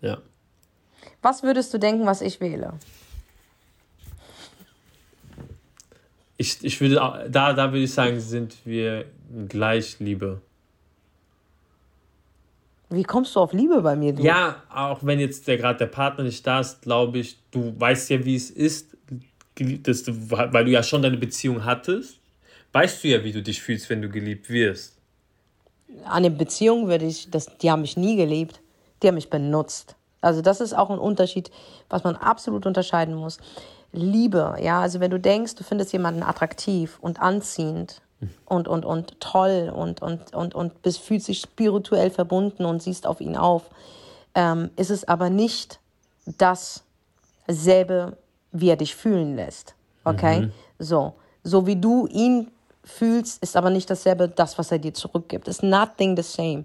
ja. 0.00 0.18
Was 1.20 1.42
würdest 1.42 1.74
du 1.74 1.78
denken, 1.78 2.06
was 2.06 2.20
ich 2.20 2.40
wähle? 2.40 2.74
Ich, 6.38 6.64
ich 6.64 6.80
würde, 6.80 6.94
da, 7.28 7.52
da 7.52 7.72
würde 7.72 7.84
ich 7.84 7.92
sagen, 7.92 8.18
sind 8.20 8.56
wir 8.64 9.04
gleich 9.48 9.98
Liebe. 9.98 10.40
Wie 12.88 13.02
kommst 13.02 13.36
du 13.36 13.40
auf 13.40 13.52
Liebe 13.52 13.82
bei 13.82 13.96
mir? 13.96 14.14
Du? 14.14 14.22
Ja, 14.22 14.62
auch 14.72 15.00
wenn 15.02 15.20
jetzt 15.20 15.46
der 15.46 15.58
gerade 15.58 15.78
der 15.78 15.86
Partner 15.86 16.24
nicht 16.24 16.46
da 16.46 16.60
ist, 16.60 16.80
glaube 16.80 17.18
ich, 17.18 17.36
du 17.50 17.78
weißt 17.78 18.08
ja, 18.08 18.24
wie 18.24 18.36
es 18.36 18.50
ist, 18.50 18.96
dass 19.82 20.04
du, 20.04 20.12
weil 20.30 20.64
du 20.64 20.70
ja 20.70 20.82
schon 20.82 21.02
deine 21.02 21.18
Beziehung 21.18 21.66
hattest 21.66 22.18
weißt 22.72 23.04
du 23.04 23.08
ja, 23.08 23.24
wie 23.24 23.32
du 23.32 23.42
dich 23.42 23.60
fühlst, 23.60 23.90
wenn 23.90 24.02
du 24.02 24.08
geliebt 24.08 24.50
wirst. 24.50 24.94
An 26.04 26.22
den 26.22 26.36
Beziehungen 26.36 26.88
würde 26.88 27.06
ich, 27.06 27.30
das, 27.30 27.56
die 27.58 27.70
haben 27.70 27.82
mich 27.82 27.96
nie 27.96 28.16
geliebt, 28.16 28.60
die 29.02 29.08
haben 29.08 29.14
mich 29.14 29.30
benutzt. 29.30 29.96
Also 30.20 30.42
das 30.42 30.60
ist 30.60 30.74
auch 30.74 30.90
ein 30.90 30.98
Unterschied, 30.98 31.50
was 31.88 32.04
man 32.04 32.16
absolut 32.16 32.66
unterscheiden 32.66 33.14
muss. 33.14 33.38
Liebe, 33.92 34.56
ja, 34.60 34.80
also 34.80 35.00
wenn 35.00 35.10
du 35.10 35.18
denkst, 35.18 35.54
du 35.54 35.64
findest 35.64 35.92
jemanden 35.92 36.22
attraktiv 36.22 36.98
und 37.00 37.20
anziehend 37.20 38.02
und, 38.44 38.68
und, 38.68 38.84
und 38.84 39.20
toll 39.20 39.72
und, 39.74 40.02
und, 40.02 40.34
und, 40.34 40.54
und 40.54 40.82
bist, 40.82 40.98
fühlst 40.98 41.28
dich 41.28 41.40
spirituell 41.40 42.10
verbunden 42.10 42.64
und 42.64 42.82
siehst 42.82 43.06
auf 43.06 43.20
ihn 43.20 43.36
auf, 43.36 43.70
ähm, 44.34 44.70
ist 44.76 44.90
es 44.90 45.06
aber 45.06 45.30
nicht 45.30 45.78
dasselbe, 46.26 48.16
wie 48.52 48.68
er 48.68 48.76
dich 48.76 48.94
fühlen 48.94 49.36
lässt. 49.36 49.74
Okay? 50.04 50.40
Mhm. 50.42 50.52
So. 50.78 51.14
So 51.44 51.66
wie 51.66 51.76
du 51.76 52.06
ihn 52.06 52.50
fühlst, 52.84 53.42
ist 53.42 53.56
aber 53.56 53.70
nicht 53.70 53.88
dasselbe, 53.88 54.28
das, 54.28 54.58
was 54.58 54.72
er 54.72 54.78
dir 54.78 54.94
zurückgibt. 54.94 55.48
It's 55.48 55.62
nothing 55.62 56.16
the 56.16 56.22
same. 56.22 56.64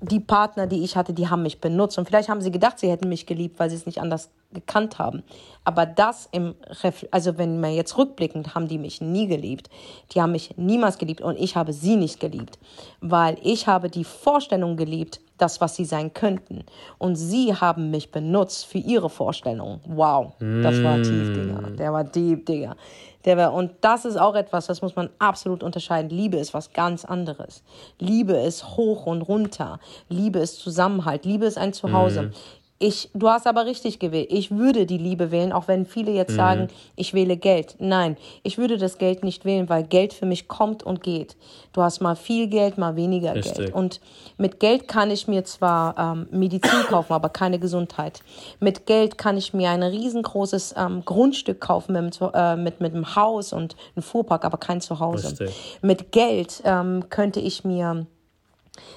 Die 0.00 0.20
Partner, 0.20 0.66
die 0.66 0.84
ich 0.84 0.96
hatte, 0.96 1.14
die 1.14 1.28
haben 1.28 1.42
mich 1.42 1.60
benutzt. 1.60 1.98
Und 1.98 2.06
vielleicht 2.06 2.28
haben 2.28 2.40
sie 2.40 2.50
gedacht, 2.50 2.78
sie 2.78 2.90
hätten 2.90 3.08
mich 3.08 3.26
geliebt, 3.26 3.58
weil 3.58 3.70
sie 3.70 3.76
es 3.76 3.86
nicht 3.86 4.00
anders 4.00 4.30
gekannt 4.52 4.98
haben. 4.98 5.22
Aber 5.64 5.86
das 5.86 6.28
im, 6.32 6.54
Ref 6.82 7.06
also 7.10 7.38
wenn 7.38 7.60
man 7.60 7.72
jetzt 7.72 7.96
rückblickend, 7.96 8.54
haben 8.54 8.68
die 8.68 8.78
mich 8.78 9.00
nie 9.00 9.26
geliebt. 9.26 9.70
Die 10.12 10.20
haben 10.20 10.32
mich 10.32 10.54
niemals 10.56 10.98
geliebt 10.98 11.20
und 11.20 11.38
ich 11.38 11.56
habe 11.56 11.72
sie 11.72 11.96
nicht 11.96 12.20
geliebt, 12.20 12.58
weil 13.00 13.38
ich 13.42 13.66
habe 13.66 13.90
die 13.90 14.04
Vorstellung 14.04 14.76
geliebt, 14.76 15.20
das, 15.38 15.60
was 15.60 15.76
sie 15.76 15.84
sein 15.84 16.12
könnten. 16.12 16.64
Und 16.98 17.16
sie 17.16 17.54
haben 17.54 17.90
mich 17.90 18.10
benutzt 18.10 18.66
für 18.66 18.78
ihre 18.78 19.10
Vorstellung. 19.10 19.80
Wow, 19.86 20.32
das 20.38 20.82
war 20.82 20.96
tief, 21.02 21.32
Digga. 21.32 21.70
Der 21.70 21.92
war 21.92 22.04
deep, 22.04 22.46
Digga. 22.46 22.76
Der 23.24 23.36
war, 23.36 23.52
und 23.52 23.72
das 23.80 24.04
ist 24.04 24.16
auch 24.16 24.36
etwas, 24.36 24.66
das 24.66 24.82
muss 24.82 24.94
man 24.94 25.10
absolut 25.18 25.62
unterscheiden. 25.62 26.10
Liebe 26.10 26.36
ist 26.36 26.54
was 26.54 26.72
ganz 26.72 27.04
anderes. 27.04 27.64
Liebe 27.98 28.34
ist 28.34 28.76
hoch 28.76 29.06
und 29.06 29.22
runter. 29.22 29.80
Liebe 30.08 30.38
ist 30.38 30.60
Zusammenhalt. 30.60 31.24
Liebe 31.24 31.44
ist 31.44 31.58
ein 31.58 31.72
Zuhause. 31.72 32.22
Mhm. 32.22 32.32
Ich, 32.78 33.08
du 33.14 33.30
hast 33.30 33.46
aber 33.46 33.64
richtig 33.64 33.98
gewählt. 33.98 34.28
Ich 34.30 34.50
würde 34.50 34.84
die 34.84 34.98
Liebe 34.98 35.30
wählen, 35.30 35.52
auch 35.52 35.66
wenn 35.66 35.86
viele 35.86 36.12
jetzt 36.12 36.32
mhm. 36.32 36.36
sagen, 36.36 36.68
ich 36.94 37.14
wähle 37.14 37.38
Geld. 37.38 37.76
Nein, 37.78 38.18
ich 38.42 38.58
würde 38.58 38.76
das 38.76 38.98
Geld 38.98 39.24
nicht 39.24 39.46
wählen, 39.46 39.70
weil 39.70 39.84
Geld 39.84 40.12
für 40.12 40.26
mich 40.26 40.46
kommt 40.46 40.82
und 40.82 41.02
geht. 41.02 41.36
Du 41.72 41.80
hast 41.80 42.00
mal 42.00 42.16
viel 42.16 42.48
Geld, 42.48 42.76
mal 42.76 42.94
weniger 42.94 43.34
richtig. 43.34 43.56
Geld. 43.56 43.74
Und 43.74 44.00
mit 44.36 44.60
Geld 44.60 44.88
kann 44.88 45.10
ich 45.10 45.26
mir 45.26 45.44
zwar 45.44 45.96
ähm, 45.98 46.26
Medizin 46.30 46.82
kaufen, 46.86 47.14
aber 47.14 47.30
keine 47.30 47.58
Gesundheit. 47.58 48.20
Mit 48.60 48.84
Geld 48.84 49.16
kann 49.16 49.38
ich 49.38 49.54
mir 49.54 49.70
ein 49.70 49.82
riesengroßes 49.82 50.74
ähm, 50.76 51.02
Grundstück 51.04 51.60
kaufen 51.62 51.94
mit, 51.94 52.18
äh, 52.34 52.56
mit, 52.56 52.80
mit 52.82 52.94
einem 52.94 53.16
Haus 53.16 53.54
und 53.54 53.74
einem 53.94 54.02
Fuhrpark, 54.02 54.44
aber 54.44 54.58
kein 54.58 54.82
Zuhause. 54.82 55.30
Richtig. 55.30 55.78
Mit 55.80 56.12
Geld 56.12 56.62
ähm, 56.64 57.04
könnte 57.08 57.40
ich 57.40 57.64
mir 57.64 58.06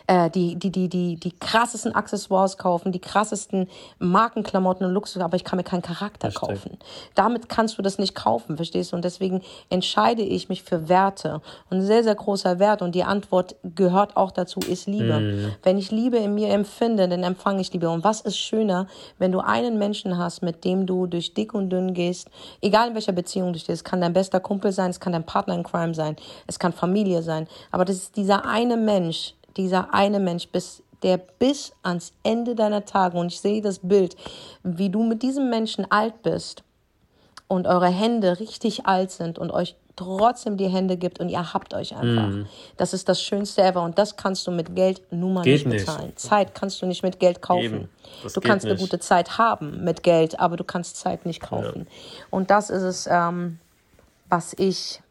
äh, 0.08 0.30
die, 0.30 0.56
die, 0.56 0.72
die, 0.72 0.90
die, 0.90 1.16
die 1.16 1.32
krassesten 1.32 1.94
Accessoires 1.96 2.58
kaufen, 2.58 2.92
die 2.92 3.00
krassesten 3.00 3.68
Markenklamotten 4.00 4.86
und 4.86 4.94
Luxus, 4.94 5.22
aber 5.22 5.36
ich 5.36 5.44
kann 5.44 5.58
mir 5.58 5.64
keinen 5.64 5.82
Charakter 5.82 6.30
Richtig. 6.30 6.42
kaufen. 6.42 6.78
Damit 7.16 7.50
kannst 7.50 7.78
du 7.78 7.82
das 7.82 7.98
nicht 7.98 8.16
kaufen, 8.16 8.56
verstehst 8.56 8.92
du? 8.92 8.96
Und 8.96 9.06
deswegen 9.06 9.42
entscheide 9.70 10.22
ich 10.22 10.50
mich 10.50 10.64
für 10.64 10.90
Werte. 10.90 11.42
Und 11.70 11.78
ein 11.78 11.86
sehr, 11.86 12.04
sehr 12.04 12.16
großer 12.16 12.60
Wert 12.60 12.82
und 12.82 12.96
die 12.96 13.04
Antwort 13.04 13.56
gehört 13.64 14.18
auch 14.18 14.32
dazu, 14.32 14.60
ist 14.60 14.88
Liebe. 14.88 15.20
Mhm. 15.20 15.52
Wenn 15.64 15.78
ich 15.78 15.92
Liebe 15.92 16.18
in 16.18 16.36
mir 16.36 16.50
empfinde, 16.50 17.08
dann 17.08 17.24
empfange 17.24 17.62
ich 17.62 17.72
Liebe. 17.74 17.90
Und 17.90 18.04
was 18.04 18.22
ist 18.22 18.38
schöner, 18.38 18.88
wenn 19.18 19.32
du 19.32 19.40
einen 19.40 19.78
Menschen 19.78 20.18
hast, 20.18 20.42
mit 20.42 20.66
dem 20.66 20.86
du 20.86 21.08
durch 21.08 21.34
dick 21.34 21.54
und 21.54 21.70
dünn 21.70 21.94
gehst, 21.94 22.30
egal 22.62 22.90
in 22.90 22.94
welcher 22.94 23.14
Beziehung 23.14 23.54
du 23.54 23.60
stehst, 23.60 23.80
es 23.80 23.84
kann 23.84 24.02
dein 24.02 24.14
bester 24.14 24.40
Kumpel 24.40 24.72
sein, 24.72 24.90
es 24.90 25.00
kann 25.00 25.14
dein 25.14 25.26
Partner 25.26 25.56
in 25.56 25.64
Crime 25.64 25.94
sein, 25.94 26.16
es 26.48 26.60
kann 26.60 26.74
Familie 26.74 27.22
sein, 27.22 27.48
aber 27.72 27.86
das 27.86 27.98
ist 27.98 28.18
dieser 28.18 28.46
eine 28.46 28.78
Mensch, 28.78 29.36
dieser 29.58 29.94
eine 29.94 30.20
Mensch, 30.20 30.48
bis, 30.50 30.84
der 31.04 31.18
bis 31.18 31.74
ans 31.84 32.14
Ende 32.24 32.56
deiner 32.56 32.86
Tage, 32.86 33.18
und 33.18 33.28
ich 33.28 33.40
sehe 33.40 33.62
das 33.62 33.80
Bild, 33.80 34.16
wie 34.64 34.90
du 34.90 35.04
mit 35.04 35.22
diesem 35.22 35.50
Menschen 35.50 35.90
alt 35.92 36.22
bist 36.22 36.64
und 37.48 37.68
eure 37.68 37.88
Hände 37.88 38.40
richtig 38.40 38.86
alt 38.86 39.12
sind 39.12 39.40
und 39.40 39.52
euch 39.52 39.76
trotzdem 40.00 40.56
die 40.56 40.68
Hände 40.68 40.96
gibt 40.96 41.20
und 41.20 41.28
ihr 41.28 41.54
habt 41.54 41.74
euch 41.74 41.94
einfach. 41.94 42.30
Mm. 42.30 42.46
Das 42.78 42.94
ist 42.94 43.10
das 43.10 43.22
Schönste 43.22 43.64
ever 43.64 43.84
und 43.84 43.98
das 43.98 44.16
kannst 44.16 44.48
du 44.48 44.52
mit 44.52 44.74
Geld 44.74 45.02
nun 45.12 45.34
mal 45.34 45.44
nicht 45.44 45.70
bezahlen. 45.70 46.06
Nicht. 46.06 46.20
Zeit 46.20 46.56
kannst 46.56 46.82
du 46.82 46.86
nicht 46.86 47.04
mit 47.04 47.20
Geld 47.20 47.42
kaufen. 47.42 47.90
Du 48.34 48.40
kannst 48.40 48.64
nicht. 48.64 48.72
eine 48.72 48.80
gute 48.80 49.00
Zeit 49.00 49.38
haben 49.38 49.84
mit 49.84 50.04
Geld, 50.04 50.40
aber 50.40 50.56
du 50.56 50.64
kannst 50.64 50.96
Zeit 50.98 51.26
nicht 51.26 51.42
kaufen. 51.42 51.88
Ja. 51.90 52.26
Und 52.30 52.50
das 52.50 52.70
ist 52.70 52.84
es, 52.84 53.08
ähm, 53.12 53.60
was 54.30 54.54
ich 54.54 55.02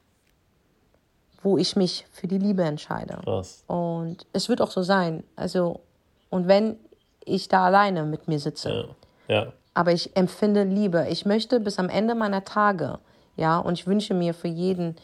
wo 1.49 1.57
ich 1.57 1.77
mich 1.77 2.05
für 2.13 2.27
die 2.27 2.37
Liebe 2.37 2.63
entscheide. 2.63 3.21
Krass. 3.25 3.65
Und 3.67 4.27
es 4.35 4.51
wird 4.51 4.61
auch 4.61 4.71
so 4.71 4.83
sein. 4.83 5.25
Also, 5.35 5.81
und 6.29 6.47
wenn 6.47 6.77
ich 7.25 7.49
da 7.49 7.65
alleine 7.65 8.05
mit 8.05 8.29
mir 8.29 8.39
sitze, 8.39 8.89
ja. 9.29 9.35
ja. 9.35 9.53
aber 9.73 9.93
ich 9.93 10.15
empfinde 10.15 10.65
Liebe. 10.65 11.07
Ich 11.09 11.25
möchte 11.25 11.59
bis 11.59 11.79
am 11.79 11.89
Ende 11.89 12.15
meiner 12.15 12.45
Tage, 12.45 12.99
ja, 13.37 13.59
und 13.59 13.79
ich 13.79 13.87
wünsche 13.87 14.13
mir 14.13 14.35
für 14.35 14.49
jeden, 14.49 14.97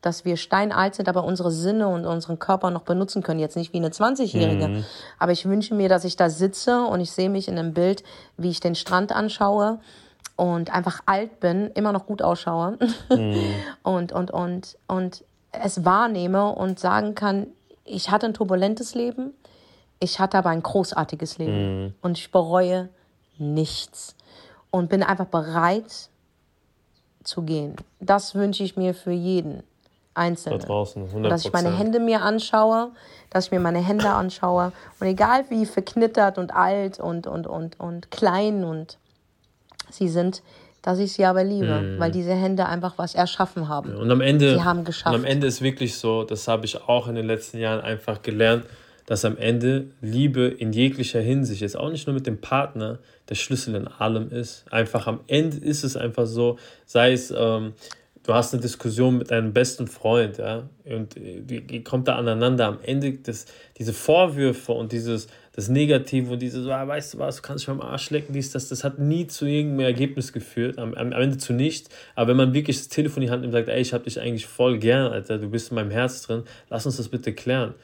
dass 0.00 0.24
wir 0.24 0.38
steinalt 0.38 0.94
sind, 0.94 1.06
aber 1.06 1.24
unsere 1.24 1.50
Sinne 1.50 1.88
und 1.88 2.06
unseren 2.06 2.38
Körper 2.38 2.70
noch 2.70 2.82
benutzen 2.82 3.22
können. 3.22 3.40
Jetzt 3.40 3.56
nicht 3.56 3.74
wie 3.74 3.78
eine 3.78 3.90
20-Jährige. 3.90 4.68
Mhm. 4.68 4.84
Aber 5.18 5.32
ich 5.32 5.44
wünsche 5.44 5.74
mir, 5.74 5.90
dass 5.90 6.04
ich 6.06 6.16
da 6.16 6.30
sitze 6.30 6.80
und 6.84 7.00
ich 7.00 7.10
sehe 7.10 7.28
mich 7.28 7.46
in 7.46 7.58
einem 7.58 7.74
Bild, 7.74 8.02
wie 8.38 8.48
ich 8.48 8.60
den 8.60 8.74
Strand 8.74 9.12
anschaue 9.12 9.78
und 10.36 10.72
einfach 10.72 11.00
alt 11.04 11.40
bin, 11.40 11.66
immer 11.74 11.92
noch 11.92 12.06
gut 12.06 12.22
ausschaue. 12.22 12.78
Mhm. 13.10 13.36
und, 13.82 14.12
und, 14.12 14.30
und, 14.30 14.78
und 14.86 15.24
es 15.52 15.84
wahrnehme 15.84 16.54
und 16.54 16.78
sagen 16.78 17.14
kann, 17.14 17.48
ich 17.84 18.10
hatte 18.10 18.26
ein 18.26 18.34
turbulentes 18.34 18.94
Leben, 18.94 19.32
ich 19.98 20.20
hatte 20.20 20.38
aber 20.38 20.50
ein 20.50 20.62
großartiges 20.62 21.38
Leben 21.38 21.84
mhm. 21.84 21.94
und 22.02 22.18
ich 22.18 22.30
bereue 22.30 22.88
nichts 23.38 24.14
und 24.70 24.88
bin 24.88 25.02
einfach 25.02 25.26
bereit 25.26 26.08
zu 27.24 27.42
gehen. 27.42 27.76
Das 28.00 28.34
wünsche 28.34 28.62
ich 28.62 28.76
mir 28.76 28.94
für 28.94 29.12
jeden 29.12 29.62
Einzelnen. 30.14 30.58
Da 30.60 30.66
draußen, 30.66 31.08
100%. 31.08 31.28
Dass 31.28 31.44
ich 31.44 31.52
meine 31.52 31.76
Hände 31.76 32.00
mir 32.00 32.22
anschaue, 32.22 32.90
dass 33.30 33.46
ich 33.46 33.50
mir 33.52 33.60
meine 33.60 33.78
Hände 33.78 34.10
anschaue 34.10 34.72
und 34.98 35.06
egal 35.06 35.44
wie 35.50 35.66
verknittert 35.66 36.38
und 36.38 36.54
alt 36.54 36.98
und, 36.98 37.26
und, 37.26 37.46
und, 37.46 37.78
und 37.78 38.10
klein 38.10 38.64
und 38.64 38.98
sie 39.90 40.08
sind, 40.08 40.42
dass 40.82 40.98
ich 40.98 41.12
sie 41.12 41.24
aber 41.24 41.44
liebe, 41.44 41.80
mm. 41.80 42.00
weil 42.00 42.10
diese 42.10 42.34
Hände 42.34 42.66
einfach 42.66 42.94
was 42.96 43.14
erschaffen 43.14 43.68
haben. 43.68 43.94
Und 43.94 44.10
am 44.10 44.20
Ende, 44.20 44.54
sie 44.54 44.64
haben 44.64 44.84
geschafft. 44.84 45.14
Und 45.14 45.22
am 45.22 45.26
Ende 45.26 45.46
ist 45.46 45.60
wirklich 45.62 45.96
so, 45.96 46.24
das 46.24 46.48
habe 46.48 46.64
ich 46.64 46.80
auch 46.82 47.08
in 47.08 47.14
den 47.14 47.26
letzten 47.26 47.58
Jahren 47.58 47.80
einfach 47.80 48.22
gelernt, 48.22 48.64
dass 49.06 49.24
am 49.24 49.36
Ende 49.36 49.86
Liebe 50.00 50.46
in 50.46 50.72
jeglicher 50.72 51.20
Hinsicht 51.20 51.62
ist, 51.62 51.76
auch 51.76 51.90
nicht 51.90 52.06
nur 52.06 52.14
mit 52.14 52.26
dem 52.26 52.40
Partner, 52.40 53.00
der 53.28 53.34
Schlüssel 53.34 53.74
in 53.74 53.88
allem 53.88 54.30
ist. 54.30 54.64
Einfach 54.70 55.06
am 55.06 55.20
Ende 55.26 55.56
ist 55.56 55.82
es 55.82 55.96
einfach 55.96 56.26
so, 56.26 56.58
sei 56.86 57.12
es, 57.12 57.34
ähm, 57.36 57.72
du 58.22 58.34
hast 58.34 58.54
eine 58.54 58.62
Diskussion 58.62 59.18
mit 59.18 59.30
deinem 59.30 59.52
besten 59.52 59.88
Freund, 59.88 60.38
ja, 60.38 60.68
und 60.84 61.16
ihr 61.16 61.84
kommt 61.84 62.06
da 62.06 62.16
aneinander. 62.16 62.66
Am 62.66 62.78
Ende 62.82 63.14
das, 63.14 63.46
diese 63.78 63.92
Vorwürfe 63.92 64.72
und 64.72 64.92
dieses, 64.92 65.26
das 65.52 65.68
Negative 65.68 66.32
und 66.32 66.40
dieses, 66.40 66.66
ah, 66.68 66.86
weißt 66.86 67.14
du 67.14 67.18
was, 67.18 67.36
du 67.36 67.42
kannst 67.42 67.64
dich 67.64 67.68
am 67.70 67.80
Arsch 67.80 68.10
lecken, 68.10 68.32
dies, 68.32 68.52
das, 68.52 68.68
das 68.68 68.84
hat 68.84 68.98
nie 68.98 69.26
zu 69.26 69.46
irgendeinem 69.46 69.86
Ergebnis 69.86 70.32
geführt, 70.32 70.78
am, 70.78 70.94
am 70.94 71.12
Ende 71.12 71.38
zu 71.38 71.52
nichts. 71.52 71.90
Aber 72.14 72.28
wenn 72.28 72.36
man 72.36 72.54
wirklich 72.54 72.78
das 72.78 72.88
Telefon 72.88 73.22
in 73.22 73.26
die 73.26 73.32
Hand 73.32 73.42
nimmt 73.42 73.54
und 73.54 73.60
sagt, 73.60 73.68
ey, 73.68 73.80
ich 73.80 73.92
hab 73.92 74.04
dich 74.04 74.20
eigentlich 74.20 74.46
voll 74.46 74.78
gern, 74.78 75.12
Alter, 75.12 75.38
du 75.38 75.48
bist 75.48 75.70
in 75.70 75.74
meinem 75.74 75.90
Herz 75.90 76.22
drin, 76.22 76.44
lass 76.68 76.86
uns 76.86 76.98
das 76.98 77.08
bitte 77.08 77.32
klären. 77.32 77.74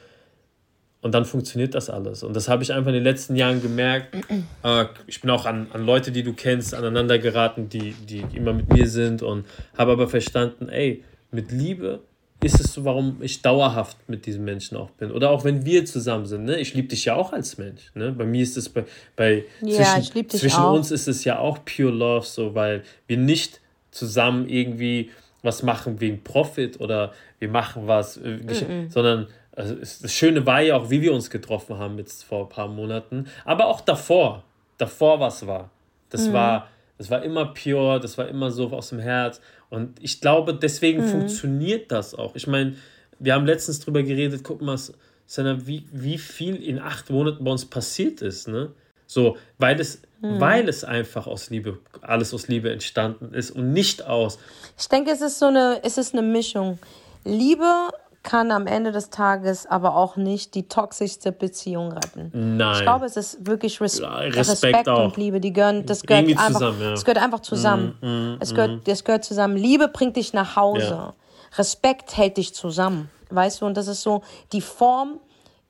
Und 1.01 1.13
dann 1.13 1.25
funktioniert 1.25 1.75
das 1.75 1.89
alles. 1.89 2.23
Und 2.23 2.35
das 2.35 2.49
habe 2.49 2.63
ich 2.63 2.73
einfach 2.73 2.87
in 2.87 2.95
den 2.95 3.03
letzten 3.03 3.35
Jahren 3.35 3.61
gemerkt. 3.61 4.15
Äh, 4.63 4.85
ich 5.05 5.21
bin 5.21 5.29
auch 5.29 5.45
an, 5.45 5.67
an 5.71 5.85
Leute, 5.85 6.11
die 6.11 6.23
du 6.23 6.33
kennst, 6.33 6.73
aneinander 6.73 7.19
geraten, 7.19 7.69
die, 7.69 7.91
die 7.93 8.25
immer 8.33 8.51
mit 8.53 8.73
mir 8.73 8.87
sind 8.87 9.21
und 9.21 9.45
habe 9.77 9.91
aber 9.91 10.07
verstanden, 10.07 10.69
ey, 10.69 11.03
mit 11.31 11.51
Liebe 11.51 11.99
ist 12.43 12.59
es 12.59 12.73
so, 12.73 12.85
warum 12.85 13.17
ich 13.21 13.41
dauerhaft 13.41 13.97
mit 14.07 14.25
diesem 14.25 14.45
Menschen 14.45 14.77
auch 14.77 14.91
bin. 14.91 15.11
Oder 15.11 15.31
auch 15.31 15.43
wenn 15.43 15.65
wir 15.65 15.85
zusammen 15.85 16.25
sind. 16.25 16.45
Ne? 16.45 16.59
Ich 16.59 16.73
liebe 16.73 16.87
dich 16.87 17.05
ja 17.05 17.15
auch 17.15 17.33
als 17.33 17.57
Mensch. 17.57 17.91
Ne? 17.95 18.11
Bei 18.11 18.25
mir 18.25 18.43
ist 18.43 18.57
es 18.57 18.69
bei, 18.69 18.85
bei 19.15 19.45
ja, 19.61 19.99
zwischen, 20.01 20.29
zwischen 20.29 20.63
uns 20.63 20.91
ist 20.91 21.07
es 21.07 21.23
ja 21.23 21.39
auch 21.39 21.59
pure 21.65 21.91
Love, 21.91 22.25
so 22.25 22.53
weil 22.53 22.83
wir 23.07 23.17
nicht 23.17 23.59
zusammen 23.91 24.47
irgendwie 24.47 25.09
was 25.41 25.63
machen 25.63 25.99
wegen 25.99 26.23
Profit 26.23 26.79
oder 26.79 27.13
wir 27.39 27.49
machen 27.49 27.87
was, 27.87 28.17
äh, 28.17 28.37
mm 28.37 28.47
-mm. 28.47 28.91
sondern 28.91 29.27
also 29.55 29.73
das 29.73 30.13
Schöne 30.13 30.45
war 30.45 30.61
ja 30.61 30.77
auch, 30.77 30.91
wie 30.91 31.01
wir 31.01 31.13
uns 31.13 31.31
getroffen 31.31 31.79
haben 31.79 31.97
jetzt 31.97 32.23
vor 32.23 32.43
ein 32.43 32.49
paar 32.49 32.67
Monaten, 32.67 33.25
aber 33.43 33.65
auch 33.65 33.81
davor, 33.81 34.43
davor 34.77 35.19
was 35.19 35.47
war. 35.47 35.71
Das 36.09 36.27
mm. 36.27 36.33
war, 36.33 36.67
das 36.99 37.09
war 37.09 37.23
immer 37.23 37.45
pure, 37.47 37.99
das 37.99 38.19
war 38.19 38.27
immer 38.27 38.51
so 38.51 38.71
aus 38.71 38.89
dem 38.89 38.99
Herz 38.99 39.41
und 39.69 40.01
ich 40.01 40.21
glaube, 40.21 40.53
deswegen 40.53 41.03
mhm. 41.03 41.09
funktioniert 41.09 41.91
das 41.91 42.15
auch. 42.15 42.35
Ich 42.35 42.47
meine, 42.47 42.75
wir 43.19 43.33
haben 43.33 43.45
letztens 43.45 43.79
drüber 43.79 44.03
geredet, 44.03 44.43
guck 44.43 44.61
mal, 44.61 44.77
Senna, 45.25 45.67
wie, 45.67 45.85
wie 45.91 46.17
viel 46.17 46.55
in 46.55 46.79
acht 46.79 47.09
Monaten 47.09 47.43
bei 47.43 47.51
uns 47.51 47.65
passiert 47.65 48.21
ist, 48.21 48.47
ne? 48.47 48.71
So, 49.07 49.37
weil 49.57 49.79
es, 49.79 50.01
mhm. 50.21 50.39
weil 50.39 50.69
es 50.69 50.83
einfach 50.83 51.27
aus 51.27 51.49
Liebe, 51.49 51.79
alles 52.01 52.33
aus 52.33 52.47
Liebe 52.47 52.71
entstanden 52.71 53.33
ist 53.33 53.51
und 53.51 53.73
nicht 53.73 54.05
aus. 54.05 54.37
Ich 54.77 54.87
denke, 54.87 55.11
es 55.11 55.21
ist 55.21 55.39
so 55.39 55.47
eine, 55.47 55.81
es 55.83 55.97
ist 55.97 56.13
eine 56.13 56.21
Mischung. 56.21 56.79
Liebe 57.23 57.89
kann 58.27 58.51
am 58.51 58.67
Ende 58.67 58.91
des 58.91 59.09
Tages 59.09 59.65
aber 59.65 59.95
auch 59.95 60.17
nicht 60.17 60.53
die 60.53 60.67
toxischste 60.67 61.31
Beziehung 61.31 61.93
retten. 61.93 62.57
Nein. 62.57 62.75
Ich 62.75 62.81
glaube, 62.81 63.05
es 63.05 63.15
ist 63.15 63.47
wirklich 63.47 63.79
Res 63.79 64.01
Respekt, 64.01 64.35
Respekt 64.35 64.87
und 64.89 65.15
Liebe, 65.15 65.39
die 65.39 65.53
gehören, 65.53 65.85
das 65.85 66.01
gehört 66.01 66.25
Irgendwie 66.25 66.37
einfach, 66.37 66.59
zusammen, 66.59 66.81
ja. 66.81 66.91
es 66.91 67.05
gehört 67.05 67.23
einfach 67.23 67.39
zusammen. 67.39 67.97
Mm, 68.01 68.05
mm, 68.05 68.37
es, 68.41 68.53
gehört, 68.53 68.71
mm. 68.71 68.81
das 68.83 69.03
gehört 69.05 69.23
zusammen. 69.23 69.55
Liebe 69.55 69.87
bringt 69.87 70.17
dich 70.17 70.33
nach 70.33 70.57
Hause. 70.57 70.89
Ja. 70.89 71.13
Respekt 71.57 72.17
hält 72.17 72.35
dich 72.35 72.53
zusammen. 72.53 73.09
Weißt 73.29 73.61
du, 73.61 73.65
und 73.65 73.77
das 73.77 73.87
ist 73.87 74.01
so 74.01 74.23
die 74.51 74.61
Form, 74.61 75.21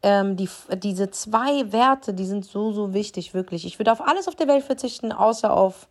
ähm, 0.02 0.36
die, 0.36 0.50
diese 0.78 1.12
zwei 1.12 1.72
Werte, 1.72 2.16
die 2.16 2.26
sind 2.26 2.44
so, 2.44 2.72
so 2.72 2.92
wichtig, 2.92 3.36
wirklich. 3.36 3.68
Ich 3.68 3.78
würde 3.78 3.92
auf 3.92 4.02
alles 4.02 4.28
auf 4.28 4.34
der 4.34 4.48
Welt 4.48 4.64
verzichten, 4.64 5.12
außer 5.12 5.54
auf 5.54 5.88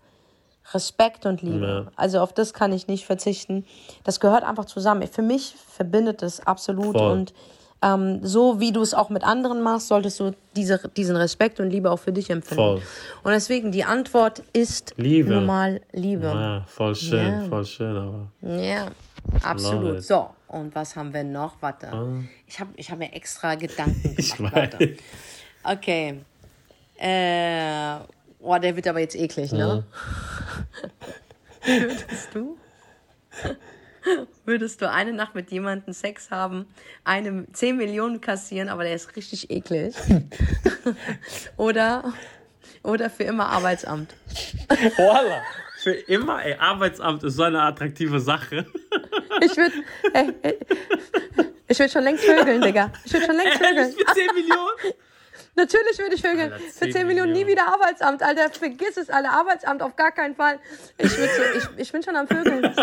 Respekt 0.74 1.26
und 1.26 1.42
Liebe. 1.42 1.84
Ja. 1.86 1.92
Also 1.96 2.20
auf 2.20 2.32
das 2.32 2.52
kann 2.52 2.72
ich 2.72 2.86
nicht 2.88 3.06
verzichten. 3.06 3.64
Das 4.04 4.20
gehört 4.20 4.44
einfach 4.44 4.64
zusammen. 4.64 5.06
Für 5.08 5.22
mich 5.22 5.54
verbindet 5.68 6.22
es 6.22 6.44
absolut 6.46 6.96
Voll. 6.98 7.10
und 7.12 7.34
ähm, 7.82 8.20
so 8.26 8.58
wie 8.58 8.72
du 8.72 8.80
es 8.80 8.94
auch 8.94 9.10
mit 9.10 9.22
anderen 9.22 9.60
machst, 9.62 9.88
solltest 9.88 10.18
du 10.18 10.32
diese, 10.56 10.80
diesen 10.96 11.14
Respekt 11.14 11.60
und 11.60 11.68
Liebe 11.70 11.90
auch 11.90 11.98
für 11.98 12.12
dich 12.12 12.30
empfinden. 12.30 12.56
Voll. 12.62 12.82
Und 13.22 13.32
deswegen, 13.32 13.70
die 13.70 13.84
Antwort 13.84 14.42
ist 14.54 14.94
Liebe. 14.96 15.34
normal 15.34 15.82
Liebe. 15.92 16.26
Ja, 16.26 16.64
voll 16.66 16.94
schön, 16.94 17.42
Ja. 17.42 17.44
voll 17.48 17.64
schön, 17.66 17.94
aber. 17.96 18.56
Ja, 18.62 18.86
absolut. 19.42 20.02
So, 20.02 20.30
und 20.48 20.74
was 20.74 20.96
haben 20.96 21.12
wir 21.12 21.22
noch? 21.22 21.60
Warte. 21.60 21.88
Ich 22.46 22.58
habe 22.58 22.70
ich 22.76 22.90
hab 22.90 22.98
mir 22.98 23.12
extra 23.12 23.54
Gedanken 23.56 24.14
Ich 24.18 24.34
gemacht. 24.34 24.54
weiß. 24.56 24.70
Warte. 24.72 24.96
Okay. 25.62 26.20
Äh, 26.98 27.96
boah, 28.46 28.60
der 28.60 28.76
wird 28.76 28.86
aber 28.86 29.00
jetzt 29.00 29.16
eklig, 29.16 29.50
ne? 29.50 29.84
Würdest 31.64 32.28
du? 32.32 32.56
Würdest 34.44 34.80
du 34.80 34.88
eine 34.88 35.12
Nacht 35.12 35.34
mit 35.34 35.50
jemandem 35.50 35.92
Sex 35.92 36.30
haben, 36.30 36.66
eine 37.02 37.46
10 37.52 37.76
Millionen 37.76 38.20
kassieren, 38.20 38.68
aber 38.68 38.84
der 38.84 38.94
ist 38.94 39.16
richtig 39.16 39.50
eklig? 39.50 39.96
oder, 41.56 42.14
oder 42.84 43.10
für 43.10 43.24
immer 43.24 43.48
Arbeitsamt? 43.48 44.14
Voila! 44.96 45.42
Für 45.82 45.90
immer, 45.92 46.44
ey, 46.44 46.54
Arbeitsamt 46.54 47.24
ist 47.24 47.34
so 47.34 47.42
eine 47.42 47.62
attraktive 47.62 48.20
Sache. 48.20 48.64
Ich 49.40 49.56
würde 49.56 49.74
ey, 50.14 50.32
ey, 50.42 50.58
ich 51.66 51.78
würd 51.78 51.90
schon 51.90 52.04
längst 52.04 52.24
vögeln, 52.24 52.60
Digga. 52.62 52.92
Ich 53.04 53.12
würde 53.12 53.26
schon 53.26 53.36
längst 53.36 53.58
vögeln. 53.58 53.76
Ehrlich, 53.76 53.96
für 53.96 54.14
10 54.14 54.26
Millionen? 54.34 54.94
Natürlich 55.56 55.98
würde 55.98 56.14
ich. 56.14 56.24
Alter, 56.24 56.58
Für 56.58 56.84
10 56.84 56.92
10 56.92 57.06
Millionen 57.06 57.32
nie 57.32 57.46
wieder 57.46 57.66
Arbeitsamt, 57.66 58.22
Alter. 58.22 58.50
Vergiss 58.50 58.96
es, 58.96 59.10
Alter. 59.10 59.30
Arbeitsamt 59.30 59.82
auf 59.82 59.96
gar 59.96 60.12
keinen 60.12 60.36
Fall. 60.36 60.60
Ich, 60.98 61.10
so, 61.10 61.22
ich, 61.56 61.68
ich 61.78 61.92
bin 61.92 62.02
schon 62.02 62.14
am 62.14 62.28
Vögeln. 62.28 62.62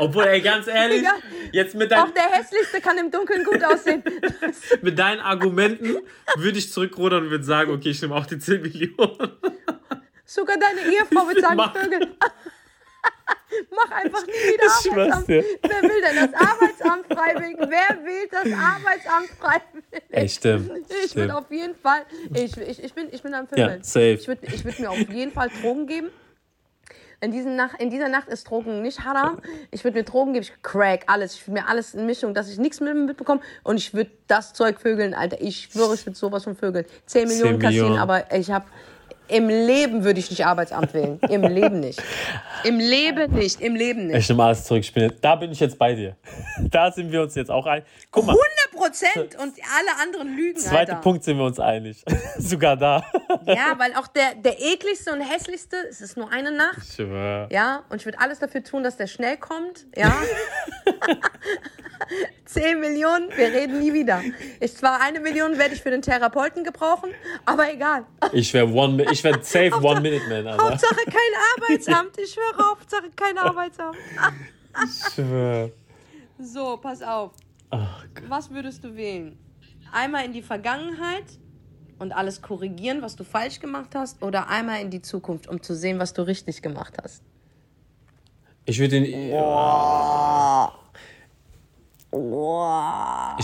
Obwohl, 0.00 0.24
ey, 0.24 0.40
ganz 0.40 0.66
ehrlich, 0.66 1.06
jetzt 1.52 1.74
mit, 1.74 1.92
Auch 1.92 2.04
dein, 2.04 2.14
der 2.14 2.38
Hässlichste 2.38 2.80
kann 2.80 2.96
im 2.96 3.10
Dunkeln 3.10 3.44
gut 3.44 3.62
aussehen. 3.62 4.02
mit 4.82 4.98
deinen 4.98 5.20
Argumenten 5.20 5.98
würde 6.36 6.58
ich 6.58 6.72
zurückrudern 6.72 7.24
und 7.24 7.30
würde 7.30 7.44
sagen, 7.44 7.70
okay, 7.72 7.90
ich 7.90 8.00
nehme 8.00 8.14
auch 8.14 8.26
die 8.26 8.38
10 8.38 8.62
Millionen. 8.62 9.32
Sogar 10.24 10.56
deine 10.56 10.92
Ehefrau 10.92 11.28
wird 11.28 11.40
sagen. 11.40 11.60
Vögel. 11.74 12.16
Mach 13.70 13.90
einfach 13.90 14.26
nie 14.26 14.32
wieder 14.32 14.64
Ich 14.64 14.90
Arbeitsamt. 14.92 15.28
dir. 15.28 15.44
Wer 15.62 15.82
will 15.82 16.00
denn 16.02 16.30
das 16.30 16.40
Arbeitsamt 16.48 17.06
freiwillig? 17.06 17.56
Wer 17.58 18.04
wählt 18.04 18.32
das 18.32 18.46
Arbeitsamt 18.46 19.28
freiwillig? 19.38 20.02
Ey, 20.10 20.28
stimmt. 20.28 20.70
Ich 20.88 21.10
stimmt. 21.10 21.16
würde 21.16 21.36
auf 21.36 21.50
jeden 21.50 21.74
Fall, 21.74 22.02
ich, 22.34 22.56
ich, 22.56 22.82
ich, 22.82 22.94
bin, 22.94 23.08
ich 23.12 23.22
bin 23.22 23.34
am 23.34 23.46
Vögeln. 23.46 23.78
Ja, 23.78 23.84
safe. 23.84 24.10
Ich 24.12 24.28
würde 24.28 24.46
ich 24.46 24.64
würd 24.64 24.78
mir 24.78 24.90
auf 24.90 24.98
jeden 24.98 25.32
Fall 25.32 25.48
Drogen 25.60 25.86
geben. 25.86 26.10
In, 27.20 27.30
diesen 27.32 27.56
Nacht, 27.56 27.80
in 27.80 27.88
dieser 27.88 28.08
Nacht 28.08 28.28
ist 28.28 28.50
Drogen 28.50 28.82
nicht 28.82 29.00
haram. 29.04 29.40
Ich 29.70 29.82
würde 29.82 29.96
mir 29.96 30.04
Drogen 30.04 30.34
geben, 30.34 30.44
ich 30.44 30.62
Crack, 30.62 31.04
alles. 31.06 31.34
Ich 31.36 31.46
würde 31.46 31.60
mir 31.62 31.68
alles 31.68 31.94
in 31.94 32.04
Mischung, 32.04 32.34
dass 32.34 32.50
ich 32.50 32.58
nichts 32.58 32.80
mit, 32.80 32.94
mitbekomme. 32.94 33.40
Und 33.62 33.78
ich 33.78 33.94
würde 33.94 34.10
das 34.26 34.52
Zeug 34.52 34.78
vögeln, 34.78 35.14
Alter. 35.14 35.40
Ich 35.40 35.70
schwöre, 35.72 35.94
ich 35.94 36.04
würde 36.04 36.18
sowas 36.18 36.44
von 36.44 36.54
vögeln. 36.54 36.84
10 37.06 37.28
Millionen 37.28 37.58
kassieren, 37.58 37.92
Millionen. 37.92 38.02
aber 38.02 38.34
ich 38.34 38.50
habe 38.50 38.66
im 39.28 39.48
Leben 39.48 40.04
würde 40.04 40.20
ich 40.20 40.30
nicht 40.30 40.44
Arbeitsamt 40.44 40.92
wählen. 40.92 41.18
Im 41.28 41.42
Leben 41.42 41.80
nicht. 41.80 42.02
Im 42.64 42.78
Leben 42.78 43.32
nicht. 43.32 43.60
Im 43.60 43.74
Leben 43.74 44.08
nicht. 44.08 44.16
Ich 44.18 44.28
nehme 44.28 44.44
alles 44.44 44.64
zurück. 44.64 44.82
Ich 44.82 44.92
bin 44.92 45.12
da 45.20 45.36
bin 45.36 45.50
ich 45.52 45.60
jetzt 45.60 45.78
bei 45.78 45.94
dir. 45.94 46.16
Da 46.70 46.90
sind 46.90 47.10
wir 47.10 47.22
uns 47.22 47.34
jetzt 47.34 47.50
auch 47.50 47.66
ein. 47.66 47.82
Guck 48.10 48.26
mal, 48.26 48.32
100 48.32 48.63
Prozent 48.74 49.34
und 49.36 49.54
alle 49.76 50.02
anderen 50.02 50.36
lügen, 50.36 50.58
zweiter 50.58 50.78
Alter. 50.94 50.94
Punkt 51.02 51.24
sind 51.24 51.38
wir 51.38 51.44
uns 51.44 51.58
einig. 51.60 52.04
Sogar 52.38 52.76
da. 52.76 53.04
Ja, 53.46 53.74
weil 53.78 53.94
auch 53.94 54.06
der, 54.08 54.34
der 54.36 54.60
ekligste 54.60 55.12
und 55.12 55.20
hässlichste, 55.20 55.76
es 55.88 56.00
ist 56.00 56.16
nur 56.16 56.30
eine 56.30 56.50
Nacht. 56.52 56.78
Ich 56.78 56.94
schwör. 56.94 57.48
Ja, 57.50 57.84
und 57.88 57.96
ich 58.00 58.04
würde 58.04 58.20
alles 58.20 58.38
dafür 58.38 58.62
tun, 58.62 58.82
dass 58.82 58.96
der 58.96 59.06
schnell 59.06 59.36
kommt. 59.36 59.86
Ja. 59.96 60.12
10 62.44 62.80
Millionen, 62.80 63.30
wir 63.34 63.48
reden 63.52 63.78
nie 63.80 63.92
wieder. 63.92 64.22
Ich 64.60 64.76
zwar 64.76 65.00
eine 65.00 65.20
Million 65.20 65.58
werde 65.58 65.74
ich 65.74 65.82
für 65.82 65.90
den 65.90 66.02
Therapeuten 66.02 66.62
gebrauchen, 66.62 67.10
aber 67.46 67.72
egal. 67.72 68.04
Ich 68.32 68.52
wäre 68.52 68.66
one, 68.68 68.94
Mi- 69.02 69.10
ich 69.10 69.24
wär 69.24 69.42
safe 69.42 69.72
One 69.82 70.00
Minute 70.00 70.28
Man, 70.28 70.46
Alter. 70.46 70.62
Hauptsache 70.70 71.04
kein 71.06 71.62
Arbeitsamt. 71.62 72.18
Ich 72.18 72.32
schwöre, 72.32 72.68
Hauptsache 72.70 73.10
kein 73.16 73.38
Arbeitsamt. 73.38 73.96
Ich 74.84 75.14
schwör. 75.14 75.70
So, 76.38 76.76
pass 76.76 77.02
auf. 77.02 77.30
Ach. 77.70 78.04
Was 78.28 78.50
würdest 78.50 78.84
du 78.84 78.94
wählen? 78.96 79.38
Einmal 79.92 80.24
in 80.24 80.32
die 80.32 80.42
Vergangenheit 80.42 81.24
und 81.98 82.12
alles 82.12 82.42
korrigieren, 82.42 83.02
was 83.02 83.16
du 83.16 83.24
falsch 83.24 83.60
gemacht 83.60 83.94
hast, 83.94 84.22
oder 84.22 84.48
einmal 84.48 84.80
in 84.80 84.90
die 84.90 85.02
Zukunft, 85.02 85.48
um 85.48 85.62
zu 85.62 85.74
sehen, 85.74 85.98
was 85.98 86.12
du 86.12 86.22
richtig 86.22 86.62
gemacht 86.62 86.94
hast? 87.02 87.22
Ich 88.66 88.78
würde 88.78 89.00
den. 89.00 89.04
Ich 89.04 89.32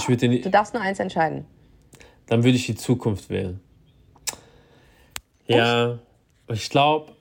würde 0.09 0.29
Du 0.29 0.39
den. 0.39 0.53
darfst 0.53 0.75
nur 0.75 0.83
eins 0.83 0.99
entscheiden. 0.99 1.45
Dann 2.27 2.45
würde 2.45 2.57
ich 2.57 2.67
die 2.67 2.77
Zukunft 2.77 3.29
wählen. 3.29 3.61
Ja, 5.47 5.99
ich 6.49 6.71
glaube, 6.71 7.13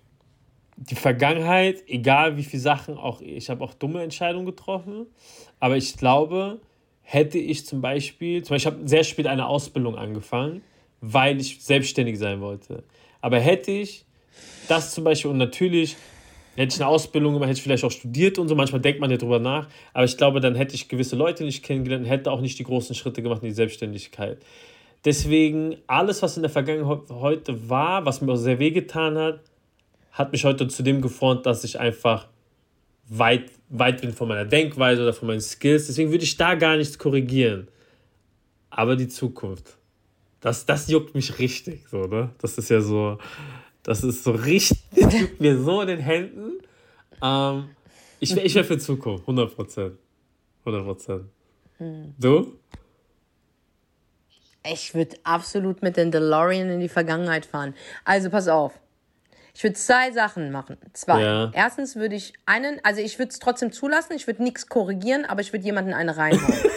die 0.78 0.96
Vergangenheit, 0.96 1.84
egal 1.88 2.38
wie 2.38 2.44
viele 2.44 2.62
Sachen, 2.62 2.98
auch 2.98 3.22
ich 3.22 3.50
habe 3.50 3.64
auch 3.64 3.74
dumme 3.74 4.04
Entscheidungen 4.04 4.46
getroffen, 4.46 5.08
aber 5.60 5.78
ich 5.78 5.98
glaube, 5.98 6.62
hätte 7.12 7.40
ich 7.40 7.66
zum 7.66 7.82
Beispiel, 7.82 8.44
zum 8.44 8.54
Beispiel, 8.54 8.70
ich 8.72 8.78
habe 8.78 8.88
sehr 8.88 9.04
spät 9.04 9.26
eine 9.26 9.48
Ausbildung 9.48 9.96
angefangen, 9.98 10.62
weil 11.02 11.42
ich 11.42 11.60
selbstständig 11.60 12.20
sein 12.20 12.40
wollte. 12.40 12.84
Aber 13.20 13.40
hätte 13.40 13.72
ich 13.72 14.06
das 14.68 14.94
zum 14.94 15.06
Beispiel, 15.06 15.32
und 15.32 15.38
natürlich 15.38 15.96
hätte 16.56 16.76
ich 16.76 16.80
eine 16.80 16.88
Ausbildung 16.88 17.34
gemacht, 17.34 17.50
hätte 17.50 17.58
ich 17.58 17.64
vielleicht 17.64 17.84
auch 17.84 17.92
studiert 17.92 18.38
und 18.38 18.48
so, 18.48 18.54
manchmal 18.54 18.80
denkt 18.80 19.02
man 19.02 19.10
ja 19.10 19.18
drüber 19.18 19.40
nach, 19.40 19.68
aber 19.92 20.06
ich 20.06 20.18
glaube, 20.18 20.40
dann 20.40 20.54
hätte 20.54 20.76
ich 20.76 20.88
gewisse 20.88 21.16
Leute 21.16 21.44
nicht 21.44 21.64
kennengelernt, 21.64 22.06
und 22.06 22.12
hätte 22.12 22.32
auch 22.32 22.42
nicht 22.42 22.60
die 22.60 22.64
großen 22.64 22.94
Schritte 22.94 23.24
gemacht 23.24 23.42
in 23.42 23.50
die 23.50 23.56
Selbstständigkeit. 23.56 24.38
Deswegen, 25.04 25.78
alles, 25.88 26.22
was 26.22 26.38
in 26.38 26.44
der 26.44 26.52
Vergangenheit 26.52 27.10
heute 27.10 27.70
war, 27.70 28.06
was 28.06 28.22
mir 28.22 28.34
auch 28.34 28.36
sehr 28.36 28.60
wehgetan 28.60 29.18
hat, 29.18 29.40
hat 30.12 30.32
mich 30.32 30.44
heute 30.44 30.68
zu 30.68 30.84
dem 30.84 31.02
geformt, 31.02 31.48
dass 31.48 31.64
ich 31.64 31.80
einfach 31.80 32.28
weit, 33.10 33.52
weit 33.70 34.02
bin 34.02 34.14
von 34.14 34.28
meiner 34.28 34.46
Denkweise 34.46 35.02
oder 35.02 35.14
von 35.14 35.28
meinen 35.28 35.42
Skills. 35.42 35.88
Deswegen 35.88 36.12
würde 36.12 36.24
ich 36.24 36.38
da 36.38 36.56
gar 36.56 36.78
nichts 36.78 36.98
korrigieren. 36.98 37.68
Aber 38.70 38.96
die 38.96 39.08
Zukunft, 39.08 39.78
das, 40.42 40.66
das 40.66 40.88
juckt 40.88 41.16
mich 41.16 41.40
richtig, 41.40 41.88
so, 41.90 42.06
ne? 42.06 42.30
Das 42.40 42.58
ist 42.58 42.70
ja 42.70 42.82
so, 42.82 43.18
das 43.84 44.04
ist 44.04 44.24
so 44.24 44.32
richtig, 44.32 44.80
das 44.96 45.20
juckt 45.20 45.42
mir 45.42 45.58
so 45.62 45.82
in 45.82 45.88
den 45.88 46.00
Händen. 46.00 46.52
Ähm, 47.22 47.70
ich 48.20 48.36
wäre 48.36 48.46
ich 48.46 48.56
wär 48.56 48.64
für 48.64 48.78
Zukunft, 48.78 49.24
100 49.24 49.56
Prozent. 49.56 49.98
100 50.66 50.86
Prozent. 50.86 51.24
Du? 52.20 52.60
Ich 54.66 54.94
würde 54.94 55.16
absolut 55.24 55.82
mit 55.82 55.96
den 55.96 56.12
DeLorean 56.12 56.70
in 56.70 56.80
die 56.82 56.90
Vergangenheit 56.90 57.46
fahren. 57.46 57.74
Also 58.04 58.30
pass 58.30 58.48
auf. 58.50 58.74
Ich 59.54 59.64
würde 59.64 59.76
zwei 59.76 60.12
Sachen 60.12 60.52
machen. 60.52 60.78
Zwei. 60.94 61.22
Ja. 61.22 61.52
Erstens 61.54 61.96
würde 61.96 62.16
ich 62.16 62.34
einen, 62.46 62.80
also 62.84 63.02
ich 63.02 63.20
würde 63.20 63.30
es 63.30 63.40
trotzdem 63.40 63.72
zulassen, 63.72 64.14
ich 64.14 64.28
würde 64.28 64.44
nichts 64.44 64.68
korrigieren, 64.68 65.26
aber 65.26 65.42
ich 65.42 65.52
würde 65.54 65.66
jemanden 65.66 65.94
eine 65.94 66.16
reinhauen. 66.16 66.54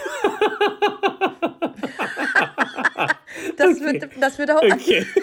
das, 3.57 3.81
wird, 3.81 4.09
das 4.20 4.39
würde 4.39 4.57
auch. 4.57 4.62
Okay. 4.62 5.07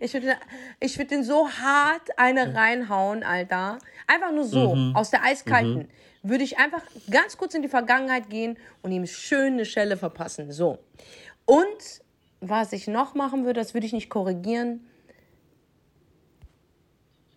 Ich 0.00 0.14
würde 0.14 0.36
ich 0.80 0.96
würd 0.96 1.10
den 1.10 1.22
so 1.22 1.46
hart 1.46 2.18
eine 2.18 2.54
reinhauen, 2.54 3.22
Alter. 3.22 3.78
Einfach 4.06 4.32
nur 4.32 4.44
so, 4.44 4.74
aus 4.94 5.10
der 5.10 5.22
eiskalten. 5.22 5.90
Würde 6.22 6.42
ich 6.44 6.58
einfach 6.58 6.80
ganz 7.10 7.36
kurz 7.36 7.52
in 7.52 7.60
die 7.60 7.68
Vergangenheit 7.68 8.30
gehen 8.30 8.56
und 8.80 8.90
ihm 8.90 9.06
schön 9.06 9.52
eine 9.52 9.66
Schelle 9.66 9.98
verpassen. 9.98 10.50
So. 10.50 10.78
Und 11.44 12.00
was 12.40 12.72
ich 12.72 12.86
noch 12.88 13.14
machen 13.14 13.44
würde, 13.44 13.60
das 13.60 13.74
würde 13.74 13.86
ich 13.86 13.92
nicht 13.92 14.08
korrigieren. 14.08 14.88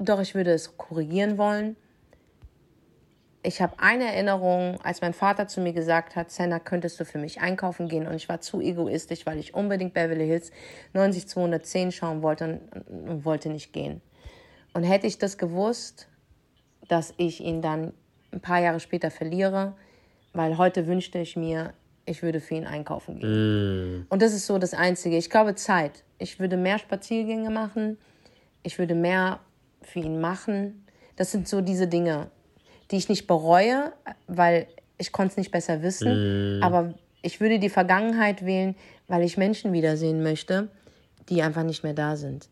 Doch, 0.06 0.20
ich 0.20 0.36
würde 0.36 0.52
es 0.52 0.78
korrigieren 0.78 1.38
wollen. 1.38 1.76
Ich 3.46 3.62
habe 3.62 3.74
eine 3.80 4.06
Erinnerung, 4.06 4.80
als 4.84 5.02
mein 5.02 5.14
Vater 5.14 5.48
zu 5.48 5.60
mir 5.60 5.74
gesagt 5.74 6.16
hat, 6.16 6.32
Senna, 6.32 6.60
könntest 6.60 7.00
du 7.00 7.06
für 7.06 7.18
mich 7.18 7.42
einkaufen 7.42 7.90
gehen? 7.90 8.08
Und 8.08 8.16
ich 8.16 8.30
war 8.30 8.40
zu 8.40 8.62
egoistisch, 8.62 9.26
weil 9.26 9.38
ich 9.38 9.54
unbedingt 9.54 9.94
Beverly 9.94 10.26
Hills 10.26 10.52
90210 10.94 11.92
schauen 11.92 12.22
wollte 12.22 12.46
und, 12.46 13.10
und 13.10 13.26
wollte 13.26 13.50
nicht 13.50 13.74
gehen. 13.74 14.02
Und 14.74 14.84
hätte 14.84 15.08
ich 15.08 15.18
das 15.18 15.38
gewusst, 15.38 16.08
dass 16.88 17.14
ich 17.18 17.42
ihn 17.42 17.62
dann 17.62 17.94
ein 18.32 18.40
paar 18.40 18.60
Jahre 18.60 18.80
später 18.80 19.12
verliere, 19.12 19.76
weil 20.32 20.58
heute 20.58 20.88
wünschte 20.88 21.20
ich 21.20 21.36
mir, 21.36 21.74
ich 22.06 22.24
würde 22.24 22.40
für 22.40 22.56
ihn 22.56 22.66
einkaufen 22.66 23.20
gehen. 23.20 23.30
Und 24.10 24.22
das 24.22 24.34
ist 24.34 24.48
so 24.48 24.58
das 24.58 24.74
Einzige. 24.74 25.18
Ich 25.18 25.30
glaube 25.30 25.56
Zeit. 25.56 26.04
Ich 26.18 26.40
würde 26.40 26.58
mehr 26.58 26.80
Spaziergänge 26.80 27.50
machen. 27.50 27.98
Ich 28.64 28.80
würde 28.80 28.96
mehr 28.96 29.40
für 29.86 30.00
ihn 30.00 30.20
machen. 30.22 30.86
Das 31.16 31.32
sind 31.32 31.48
so 31.48 31.62
diese 31.62 31.88
Dinge, 31.88 32.30
die 32.92 32.98
ich 32.98 33.10
nicht 33.10 33.28
bereue, 33.28 33.94
weil 34.28 34.68
ich 34.98 35.12
konnte 35.12 35.32
es 35.32 35.38
nicht 35.38 35.52
besser 35.52 35.82
wissen. 35.82 36.08
Aber 36.64 36.94
ich 37.22 37.40
würde 37.40 37.60
die 37.60 37.70
Vergangenheit 37.70 38.46
wählen, 38.46 38.76
weil 39.08 39.24
ich 39.24 39.38
Menschen 39.38 39.74
wiedersehen 39.74 40.24
möchte, 40.24 40.70
die 41.30 41.42
einfach 41.42 41.64
nicht 41.64 41.84
mehr 41.84 41.94
da 41.94 42.16
sind. 42.16 42.50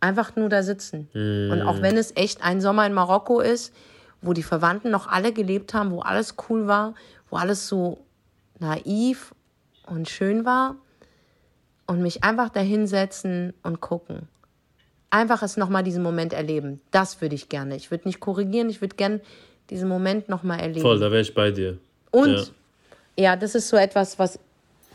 Einfach 0.00 0.36
nur 0.36 0.48
da 0.48 0.62
sitzen. 0.62 1.08
Und 1.12 1.62
auch 1.62 1.82
wenn 1.82 1.96
es 1.96 2.14
echt 2.16 2.42
ein 2.42 2.60
Sommer 2.60 2.86
in 2.86 2.92
Marokko 2.92 3.40
ist, 3.40 3.74
wo 4.22 4.32
die 4.32 4.42
Verwandten 4.42 4.90
noch 4.90 5.08
alle 5.08 5.32
gelebt 5.32 5.74
haben, 5.74 5.90
wo 5.90 6.00
alles 6.00 6.36
cool 6.48 6.66
war, 6.66 6.94
wo 7.30 7.36
alles 7.36 7.68
so 7.68 8.04
naiv 8.58 9.34
und 9.86 10.08
schön 10.08 10.44
war 10.44 10.76
und 11.86 12.02
mich 12.02 12.24
einfach 12.24 12.50
dahinsetzen 12.50 13.54
und 13.62 13.80
gucken. 13.80 14.28
Einfach 15.10 15.42
es 15.42 15.56
nochmal 15.56 15.82
diesen 15.82 16.02
Moment 16.02 16.32
erleben. 16.32 16.80
Das 16.90 17.20
würde 17.20 17.34
ich 17.34 17.48
gerne. 17.48 17.76
Ich 17.76 17.90
würde 17.90 18.06
nicht 18.06 18.20
korrigieren, 18.20 18.68
ich 18.68 18.80
würde 18.80 18.96
gerne 18.96 19.20
diesen 19.70 19.88
Moment 19.88 20.28
nochmal 20.28 20.60
erleben. 20.60 20.82
Voll, 20.82 20.98
da 20.98 21.10
wäre 21.10 21.22
ich 21.22 21.34
bei 21.34 21.50
dir. 21.50 21.78
Und 22.10 22.52
ja. 23.16 23.24
ja. 23.24 23.36
das 23.36 23.54
ist 23.54 23.68
so 23.68 23.76
etwas, 23.76 24.18
was 24.18 24.38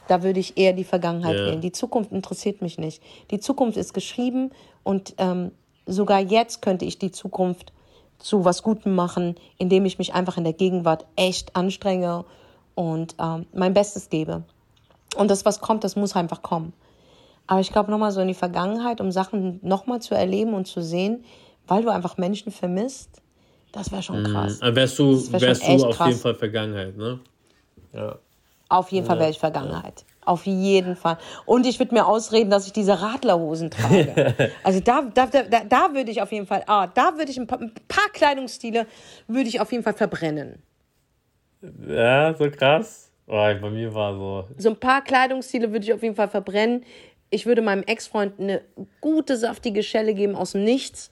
da 0.07 0.21
würde 0.21 0.39
ich 0.39 0.57
eher 0.57 0.73
die 0.73 0.83
Vergangenheit 0.83 1.37
ja. 1.37 1.45
wählen. 1.45 1.61
Die 1.61 1.71
Zukunft 1.71 2.11
interessiert 2.11 2.61
mich 2.61 2.77
nicht. 2.77 3.01
Die 3.31 3.39
Zukunft 3.39 3.77
ist 3.77 3.93
geschrieben 3.93 4.51
und 4.83 5.15
ähm, 5.17 5.51
sogar 5.85 6.19
jetzt 6.19 6.61
könnte 6.61 6.85
ich 6.85 6.99
die 6.99 7.11
Zukunft 7.11 7.71
zu 8.19 8.45
was 8.45 8.63
Gutem 8.63 8.95
machen, 8.95 9.35
indem 9.57 9.85
ich 9.85 9.97
mich 9.97 10.13
einfach 10.13 10.37
in 10.37 10.43
der 10.43 10.53
Gegenwart 10.53 11.05
echt 11.15 11.55
anstrenge 11.55 12.25
und 12.75 13.15
ähm, 13.19 13.45
mein 13.53 13.73
Bestes 13.73 14.09
gebe. 14.09 14.43
Und 15.15 15.29
das, 15.29 15.45
was 15.45 15.61
kommt, 15.61 15.83
das 15.83 15.95
muss 15.95 16.15
einfach 16.15 16.41
kommen. 16.41 16.73
Aber 17.47 17.59
ich 17.59 17.71
glaube, 17.71 17.91
nochmal 17.91 18.11
so 18.11 18.21
in 18.21 18.27
die 18.27 18.33
Vergangenheit, 18.33 19.01
um 19.01 19.11
Sachen 19.11 19.59
nochmal 19.61 20.01
zu 20.01 20.15
erleben 20.15 20.53
und 20.53 20.65
zu 20.65 20.81
sehen, 20.81 21.23
weil 21.67 21.83
du 21.83 21.89
einfach 21.89 22.17
Menschen 22.17 22.51
vermisst, 22.51 23.21
das 23.71 23.91
wäre 23.91 24.03
schon 24.03 24.23
krass. 24.23 24.61
Mhm. 24.61 24.75
Wärst 24.75 24.99
du, 24.99 25.31
wär 25.31 25.41
wärst 25.41 25.67
du 25.67 25.85
auf 25.85 25.97
krass. 25.97 26.07
jeden 26.07 26.19
Fall 26.19 26.35
Vergangenheit, 26.35 26.95
ne? 26.95 27.19
Ja. 27.91 28.17
Auf 28.69 28.91
jeden 28.91 29.05
Fall 29.05 29.19
wäre 29.19 29.29
ich 29.29 29.39
Vergangenheit. 29.39 30.05
Auf 30.25 30.45
jeden 30.45 30.95
Fall. 30.95 31.17
Und 31.45 31.65
ich 31.65 31.79
würde 31.79 31.93
mir 31.93 32.07
ausreden, 32.07 32.49
dass 32.49 32.65
ich 32.65 32.73
diese 32.73 33.01
Radlerhosen 33.01 33.71
trage. 33.71 34.51
also 34.63 34.79
da, 34.79 35.01
da, 35.13 35.25
da, 35.27 35.63
da 35.63 35.93
würde 35.93 36.11
ich 36.11 36.21
auf 36.21 36.31
jeden 36.31 36.47
Fall, 36.47 36.63
ah, 36.67 36.87
da 36.87 37.17
würde 37.17 37.29
ich 37.29 37.37
ein 37.37 37.45
paar, 37.45 37.59
ein 37.59 37.73
paar 37.87 38.09
Kleidungsstile 38.13 38.87
würde 39.27 39.49
ich 39.49 39.59
auf 39.59 39.71
jeden 39.71 39.83
Fall 39.83 39.93
verbrennen. 39.93 40.61
Ja, 41.87 42.33
so 42.33 42.49
krass. 42.49 43.11
Oh, 43.27 43.31
bei 43.35 43.69
mir 43.69 43.93
war 43.93 44.13
so. 44.13 44.47
So 44.57 44.69
ein 44.69 44.79
paar 44.79 45.01
Kleidungsstile 45.01 45.71
würde 45.71 45.85
ich 45.85 45.93
auf 45.93 46.03
jeden 46.03 46.15
Fall 46.15 46.29
verbrennen. 46.29 46.83
Ich 47.33 47.47
würde 47.47 47.63
meinem 47.63 47.83
Ex-Freund 47.83 48.39
eine 48.39 48.61
gute, 49.01 49.37
saftige 49.37 49.81
Schelle 49.81 50.13
geben 50.13 50.35
aus 50.35 50.51
dem 50.51 50.63
Nichts. 50.63 51.11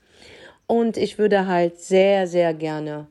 Und 0.67 0.95
ich 0.95 1.17
würde 1.17 1.47
halt 1.47 1.79
sehr, 1.79 2.27
sehr 2.27 2.53
gerne 2.53 3.07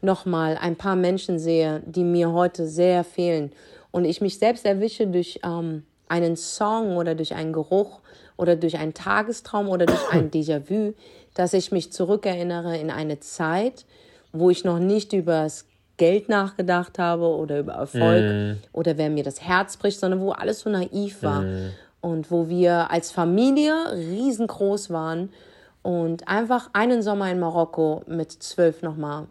nochmal 0.00 0.56
ein 0.60 0.76
paar 0.76 0.96
Menschen 0.96 1.38
sehen, 1.38 1.82
die 1.86 2.04
mir 2.04 2.32
heute 2.32 2.66
sehr 2.66 3.04
fehlen 3.04 3.52
und 3.90 4.04
ich 4.04 4.20
mich 4.20 4.38
selbst 4.38 4.64
erwische 4.64 5.06
durch 5.06 5.40
ähm, 5.44 5.84
einen 6.08 6.36
Song 6.36 6.96
oder 6.96 7.14
durch 7.14 7.34
einen 7.34 7.52
Geruch 7.52 8.00
oder 8.36 8.56
durch 8.56 8.78
einen 8.78 8.94
Tagestraum 8.94 9.68
oder 9.68 9.86
durch 9.86 10.10
ein 10.10 10.30
Déjà-vu, 10.34 10.94
dass 11.34 11.54
ich 11.54 11.72
mich 11.72 11.92
zurückerinnere 11.92 12.78
in 12.78 12.90
eine 12.90 13.20
Zeit, 13.20 13.86
wo 14.32 14.50
ich 14.50 14.64
noch 14.64 14.78
nicht 14.78 15.12
über 15.12 15.44
das 15.44 15.66
Geld 15.96 16.28
nachgedacht 16.28 16.98
habe 16.98 17.26
oder 17.26 17.60
über 17.60 17.74
Erfolg 17.74 18.24
mm. 18.24 18.52
oder 18.72 18.96
wer 18.98 19.10
mir 19.10 19.22
das 19.22 19.42
Herz 19.42 19.76
bricht, 19.76 20.00
sondern 20.00 20.20
wo 20.20 20.30
alles 20.30 20.60
so 20.60 20.70
naiv 20.70 21.22
war 21.22 21.42
mm. 21.42 21.70
Und 22.02 22.30
wo 22.30 22.48
wir 22.48 22.90
als 22.90 23.10
Familie 23.10 23.74
riesengroß 23.94 24.90
waren 24.90 25.32
und 25.80 26.28
einfach 26.28 26.68
einen 26.74 27.00
Sommer 27.00 27.30
in 27.30 27.40
Marokko 27.40 28.02
mit 28.06 28.30
zwölf 28.30 28.82
nochmal, 28.82 29.28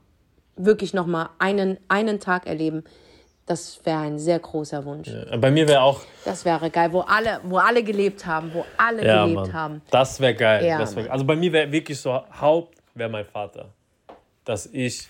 wirklich 0.56 0.94
nochmal 0.94 1.30
einen, 1.38 1.78
einen 1.90 2.20
Tag 2.20 2.48
erleben, 2.48 2.84
das 3.46 3.82
wäre 3.84 4.00
ein 4.00 4.18
sehr 4.18 4.40
großer 4.40 4.86
Wunsch. 4.86 5.10
Ja, 5.10 5.36
bei 5.36 5.52
mir 5.52 5.68
wäre 5.68 5.82
auch. 5.82 6.02
Das 6.24 6.46
wäre 6.46 6.70
geil, 6.70 6.94
wo 6.94 7.02
alle, 7.02 7.42
wo 7.44 7.58
alle 7.58 7.84
gelebt 7.84 8.26
haben, 8.26 8.54
wo 8.54 8.66
alle 8.78 9.06
ja, 9.06 9.24
gelebt 9.24 9.42
Mann. 9.42 9.54
haben. 9.54 9.82
Das 9.92 10.20
wäre 10.22 10.34
geil. 10.34 10.66
Ja, 10.66 10.80
das 10.80 10.96
wär, 10.96 11.12
also 11.12 11.26
bei 11.26 11.36
mir 11.36 11.52
wäre 11.52 11.72
wirklich 11.72 12.00
so 12.00 12.22
Haupt 12.40 12.78
wäre 12.96 13.10
mein 13.10 13.26
Vater, 13.26 13.70
dass 14.46 14.68
ich 14.68 15.10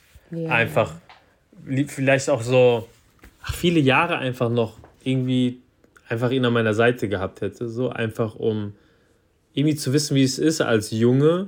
einfach 0.50 0.94
vielleicht 1.88 2.30
auch 2.30 2.42
so 2.42 2.88
viele 3.54 3.80
Jahre 3.80 4.18
einfach 4.18 4.50
noch 4.50 4.78
irgendwie 5.04 5.62
einfach 6.12 6.32
ihn 6.32 6.44
an 6.46 6.54
meiner 6.54 6.74
Seite 6.74 7.08
gehabt 7.08 7.42
hätte, 7.42 7.70
so 7.70 7.90
einfach 7.90 8.36
um 8.36 8.74
irgendwie 9.54 9.76
zu 9.76 9.94
wissen, 9.94 10.16
wie 10.16 10.24
es 10.24 10.38
ist 10.40 10.62
als 10.62 10.92
Junge 10.92 11.48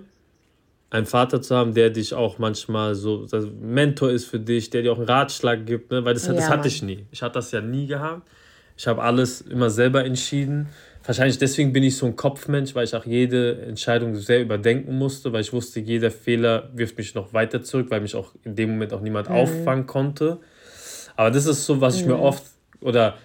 einen 0.90 1.06
Vater 1.06 1.42
zu 1.42 1.56
haben, 1.56 1.74
der 1.74 1.90
dich 1.90 2.14
auch 2.14 2.38
manchmal 2.38 2.96
so 2.96 3.26
Mentor 3.60 4.12
ist 4.12 4.26
für 4.26 4.40
dich, 4.40 4.70
der 4.70 4.84
dir 4.84 4.94
auch 4.94 4.98
einen 4.98 5.08
Ratschlag 5.08 5.66
gibt, 5.66 5.92
ne? 5.92 6.06
weil 6.06 6.14
das, 6.14 6.28
ja, 6.28 6.34
das 6.34 6.50
hatte 6.50 6.68
ich 6.68 6.82
nie. 6.84 7.06
Ich 7.12 7.22
hatte 7.22 7.34
das 7.34 7.52
ja 7.52 7.62
nie 7.62 7.88
gehabt. 7.88 8.30
Ich 8.78 8.88
habe 8.88 9.02
alles 9.02 9.42
immer 9.42 9.70
selber 9.70 10.06
entschieden. 10.06 10.70
Wahrscheinlich 11.04 11.38
deswegen 11.38 11.74
bin 11.74 11.84
ich 11.84 11.98
so 11.98 12.06
ein 12.06 12.16
Kopfmensch, 12.16 12.76
weil 12.76 12.86
ich 12.86 12.96
auch 12.96 13.06
jede 13.06 13.62
Entscheidung 13.64 14.16
sehr 14.16 14.42
überdenken 14.42 14.98
musste, 14.98 15.34
weil 15.34 15.42
ich 15.42 15.52
wusste, 15.52 15.80
jeder 15.80 16.12
Fehler 16.12 16.70
wirft 16.74 16.98
mich 16.98 17.16
noch 17.16 17.34
weiter 17.34 17.62
zurück, 17.64 17.88
weil 17.90 18.02
mich 18.02 18.16
auch 18.16 18.32
in 18.44 18.56
dem 18.56 18.72
Moment 18.72 18.94
auch 18.94 19.02
niemand 19.02 19.30
mhm. 19.30 19.36
auffangen 19.36 19.88
konnte. 19.88 20.40
Aber 21.16 21.32
das 21.32 21.46
ist 21.48 21.66
so, 21.66 21.82
was 21.82 21.96
ich 21.96 22.04
mhm. 22.04 22.12
mir 22.12 22.20
oft 22.20 22.44
oder 22.82 23.16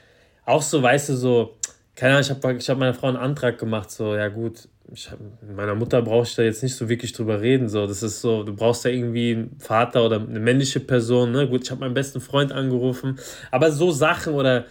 auch 0.48 0.62
so, 0.62 0.82
weißt 0.82 1.10
du, 1.10 1.16
so, 1.16 1.56
keine 1.94 2.14
Ahnung, 2.14 2.22
ich 2.22 2.30
habe 2.30 2.56
ich 2.56 2.70
hab 2.70 2.78
meiner 2.78 2.94
Frau 2.94 3.08
einen 3.08 3.16
Antrag 3.16 3.58
gemacht, 3.58 3.90
so, 3.90 4.14
ja 4.14 4.28
gut, 4.28 4.68
ich 4.92 5.10
hab, 5.10 5.18
meiner 5.54 5.74
Mutter 5.74 6.00
brauche 6.00 6.26
ich 6.26 6.34
da 6.34 6.42
jetzt 6.42 6.62
nicht 6.62 6.74
so 6.74 6.88
wirklich 6.88 7.12
drüber 7.12 7.40
reden. 7.40 7.68
So, 7.68 7.86
das 7.86 8.02
ist 8.02 8.22
so, 8.22 8.42
du 8.42 8.54
brauchst 8.54 8.84
da 8.84 8.88
irgendwie 8.88 9.32
einen 9.32 9.56
Vater 9.58 10.04
oder 10.04 10.16
eine 10.16 10.40
männliche 10.40 10.80
Person. 10.80 11.32
Ne? 11.32 11.46
Gut, 11.46 11.64
ich 11.64 11.70
habe 11.70 11.80
meinen 11.80 11.92
besten 11.92 12.20
Freund 12.20 12.52
angerufen, 12.52 13.18
aber 13.50 13.70
so 13.70 13.90
Sachen 13.90 14.32
oder 14.34 14.64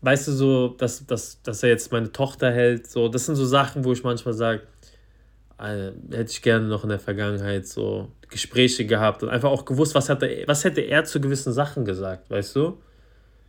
weißt 0.00 0.28
du 0.28 0.32
so, 0.32 0.68
dass, 0.68 1.06
dass, 1.06 1.40
dass 1.42 1.62
er 1.62 1.68
jetzt 1.70 1.92
meine 1.92 2.10
Tochter 2.10 2.50
hält, 2.50 2.88
so, 2.88 3.08
das 3.08 3.26
sind 3.26 3.36
so 3.36 3.46
Sachen, 3.46 3.84
wo 3.84 3.92
ich 3.92 4.02
manchmal 4.02 4.34
sage, 4.34 4.62
hätte 5.58 6.30
ich 6.30 6.42
gerne 6.42 6.66
noch 6.66 6.84
in 6.84 6.90
der 6.90 7.00
Vergangenheit 7.00 7.66
so 7.66 8.12
Gespräche 8.30 8.86
gehabt 8.86 9.22
und 9.22 9.28
einfach 9.28 9.50
auch 9.50 9.64
gewusst, 9.64 9.94
was, 9.94 10.08
hat 10.08 10.22
er, 10.22 10.46
was 10.46 10.64
hätte 10.64 10.82
er 10.82 11.04
zu 11.04 11.20
gewissen 11.20 11.52
Sachen 11.52 11.84
gesagt, 11.84 12.30
weißt 12.30 12.54
du? 12.56 12.78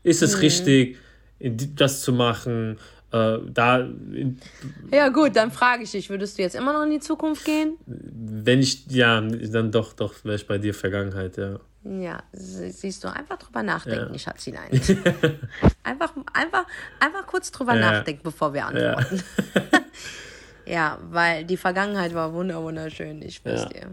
Ist 0.01 0.23
es 0.23 0.35
mhm. 0.35 0.41
richtig, 0.41 0.97
das 1.39 2.01
zu 2.01 2.13
machen? 2.13 2.77
Äh, 3.11 3.37
da. 3.47 3.87
Ja, 4.91 5.09
gut, 5.09 5.35
dann 5.35 5.51
frage 5.51 5.83
ich 5.83 5.91
dich, 5.91 6.09
würdest 6.09 6.37
du 6.37 6.43
jetzt 6.43 6.55
immer 6.55 6.73
noch 6.73 6.83
in 6.83 6.91
die 6.91 6.99
Zukunft 6.99 7.43
gehen? 7.43 7.77
Wenn 7.85 8.59
ich, 8.59 8.85
ja, 8.87 9.19
dann 9.21 9.71
doch, 9.71 9.93
doch, 9.93 10.13
wäre 10.23 10.35
ich 10.35 10.47
bei 10.47 10.57
dir 10.57 10.73
Vergangenheit, 10.73 11.37
ja. 11.37 11.59
Ja, 11.83 12.21
siehst 12.33 13.03
du, 13.03 13.07
einfach 13.07 13.37
drüber 13.37 13.63
nachdenken, 13.63 14.13
ja. 14.13 14.19
Schatzilein. 14.19 14.69
einfach, 15.83 16.13
einfach, 16.33 16.65
einfach 16.99 17.25
kurz 17.25 17.51
drüber 17.51 17.73
ja. 17.73 17.91
nachdenken, 17.91 18.21
bevor 18.23 18.53
wir 18.53 18.65
antworten. 18.65 19.23
Ja. 19.55 19.81
ja. 20.73 20.97
weil 21.09 21.45
die 21.45 21.57
Vergangenheit 21.57 22.13
war 22.13 22.33
wunderschön, 22.33 23.21
ich 23.21 23.35
schwör's 23.35 23.63
ja. 23.63 23.69
dir. 23.69 23.91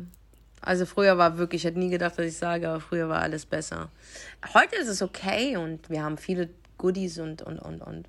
Also 0.61 0.84
früher 0.84 1.16
war 1.16 1.38
wirklich, 1.38 1.62
ich 1.62 1.68
hätte 1.68 1.78
nie 1.78 1.90
gedacht, 1.90 2.18
dass 2.18 2.26
ich 2.26 2.36
sage, 2.36 2.68
aber 2.68 2.80
früher 2.80 3.09
war 3.09 3.22
alles 3.22 3.47
besser. 3.47 3.88
Heute 4.53 4.74
ist 4.76 4.88
es 4.88 5.01
okay 5.01 5.57
und 5.57 5.88
wir 5.88 6.03
haben 6.03 6.18
viele 6.18 6.49
Goodies 6.79 7.18
und, 7.18 7.43
und, 7.43 7.59
und, 7.59 7.81
und 7.81 8.09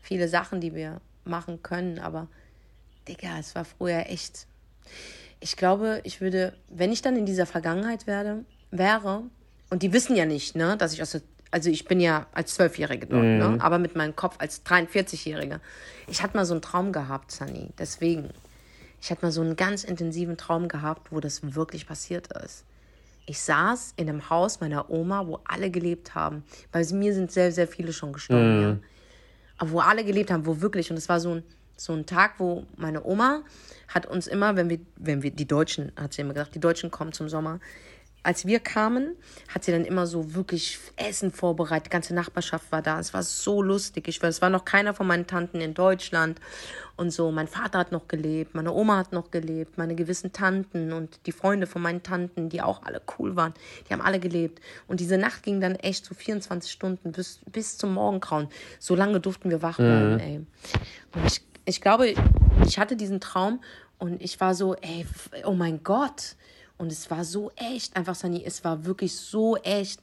viele 0.00 0.28
Sachen, 0.28 0.60
die 0.60 0.74
wir 0.74 1.00
machen 1.24 1.62
können, 1.62 1.98
aber 1.98 2.28
Digga, 3.08 3.38
es 3.38 3.54
war 3.54 3.64
früher 3.64 4.06
echt. 4.08 4.46
Ich 5.40 5.56
glaube, 5.56 6.00
ich 6.04 6.20
würde, 6.20 6.54
wenn 6.68 6.92
ich 6.92 7.02
dann 7.02 7.16
in 7.16 7.26
dieser 7.26 7.46
Vergangenheit 7.46 8.06
werde, 8.06 8.44
wäre, 8.70 9.24
und 9.70 9.82
die 9.82 9.92
wissen 9.92 10.16
ja 10.16 10.26
nicht, 10.26 10.56
ne, 10.56 10.76
dass 10.76 10.92
ich 10.92 11.02
aus 11.02 11.12
der, 11.12 11.22
also 11.50 11.70
ich 11.70 11.84
bin 11.84 12.00
ja 12.00 12.26
als 12.32 12.54
Zwölfjährige 12.54 13.06
dort, 13.06 13.22
ne, 13.22 13.48
mhm. 13.48 13.56
ne, 13.56 13.64
aber 13.64 13.78
mit 13.78 13.96
meinem 13.96 14.16
Kopf 14.16 14.36
als 14.38 14.64
43-Jährige. 14.64 15.60
Ich 16.06 16.22
hatte 16.22 16.36
mal 16.36 16.44
so 16.44 16.54
einen 16.54 16.62
Traum 16.62 16.92
gehabt, 16.92 17.32
Sunny, 17.32 17.70
deswegen. 17.78 18.30
Ich 19.00 19.10
hatte 19.10 19.22
mal 19.22 19.32
so 19.32 19.42
einen 19.42 19.56
ganz 19.56 19.84
intensiven 19.84 20.38
Traum 20.38 20.68
gehabt, 20.68 21.12
wo 21.12 21.20
das 21.20 21.54
wirklich 21.54 21.86
passiert 21.86 22.32
ist. 22.42 22.64
Ich 23.26 23.40
saß 23.40 23.94
in 23.96 24.08
einem 24.08 24.28
Haus 24.28 24.60
meiner 24.60 24.90
Oma, 24.90 25.26
wo 25.26 25.40
alle 25.44 25.70
gelebt 25.70 26.14
haben. 26.14 26.44
Bei 26.72 26.84
mir 26.92 27.14
sind 27.14 27.32
sehr, 27.32 27.52
sehr 27.52 27.66
viele 27.66 27.92
schon 27.92 28.12
gestorben. 28.12 28.56
Mhm. 28.56 28.62
Ja 28.62 28.76
aber 29.58 29.70
wo 29.70 29.80
alle 29.80 30.04
gelebt 30.04 30.30
haben, 30.30 30.46
wo 30.46 30.60
wirklich, 30.60 30.90
und 30.90 30.96
es 30.96 31.08
war 31.08 31.20
so 31.20 31.36
ein, 31.36 31.42
so 31.76 31.92
ein 31.92 32.06
Tag, 32.06 32.34
wo 32.38 32.64
meine 32.76 33.04
Oma 33.04 33.42
hat 33.88 34.06
uns 34.06 34.26
immer, 34.26 34.56
wenn 34.56 34.70
wir, 34.70 34.78
wenn 34.96 35.22
wir, 35.22 35.30
die 35.30 35.46
Deutschen, 35.46 35.92
hat 35.96 36.12
sie 36.12 36.22
immer 36.22 36.34
gesagt, 36.34 36.54
die 36.54 36.60
Deutschen 36.60 36.90
kommen 36.90 37.12
zum 37.12 37.28
Sommer, 37.28 37.60
als 38.24 38.46
wir 38.46 38.58
kamen, 38.58 39.16
hat 39.48 39.64
sie 39.64 39.70
dann 39.70 39.84
immer 39.84 40.06
so 40.06 40.34
wirklich 40.34 40.78
Essen 40.96 41.30
vorbereitet. 41.30 41.86
Die 41.86 41.90
ganze 41.90 42.14
Nachbarschaft 42.14 42.72
war 42.72 42.80
da. 42.80 42.98
Es 42.98 43.12
war 43.12 43.22
so 43.22 43.62
lustig. 43.62 44.08
Ich, 44.08 44.22
es 44.22 44.40
war 44.40 44.48
noch 44.48 44.64
keiner 44.64 44.94
von 44.94 45.06
meinen 45.06 45.26
Tanten 45.26 45.60
in 45.60 45.74
Deutschland 45.74 46.40
und 46.96 47.10
so. 47.10 47.30
Mein 47.30 47.48
Vater 47.48 47.78
hat 47.78 47.92
noch 47.92 48.08
gelebt, 48.08 48.54
meine 48.54 48.72
Oma 48.72 48.96
hat 48.96 49.12
noch 49.12 49.30
gelebt, 49.30 49.76
meine 49.76 49.94
gewissen 49.94 50.32
Tanten 50.32 50.92
und 50.92 51.20
die 51.26 51.32
Freunde 51.32 51.66
von 51.66 51.82
meinen 51.82 52.02
Tanten, 52.02 52.48
die 52.48 52.62
auch 52.62 52.82
alle 52.84 53.02
cool 53.18 53.36
waren, 53.36 53.52
die 53.88 53.92
haben 53.92 54.00
alle 54.00 54.20
gelebt. 54.20 54.60
Und 54.88 55.00
diese 55.00 55.18
Nacht 55.18 55.42
ging 55.42 55.60
dann 55.60 55.76
echt 55.76 56.06
so 56.06 56.14
24 56.14 56.72
Stunden 56.72 57.12
bis, 57.12 57.40
bis 57.52 57.76
zum 57.76 57.92
Morgengrauen. 57.92 58.48
So 58.78 58.94
lange 58.94 59.20
durften 59.20 59.50
wir 59.50 59.60
wach 59.60 59.76
bleiben, 59.76 60.14
mhm. 60.14 60.20
ey. 60.20 60.46
Und 61.14 61.26
ich, 61.26 61.42
ich 61.66 61.80
glaube, 61.82 62.14
ich 62.66 62.78
hatte 62.78 62.96
diesen 62.96 63.20
Traum 63.20 63.62
und 63.98 64.22
ich 64.22 64.40
war 64.40 64.54
so, 64.54 64.74
ey, 64.76 65.06
oh 65.44 65.54
mein 65.54 65.82
Gott 65.82 66.36
und 66.78 66.90
es 66.90 67.10
war 67.10 67.24
so 67.24 67.50
echt, 67.56 67.96
einfach 67.96 68.14
Sani, 68.14 68.42
es 68.44 68.64
war 68.64 68.84
wirklich 68.84 69.14
so 69.14 69.56
echt. 69.56 70.00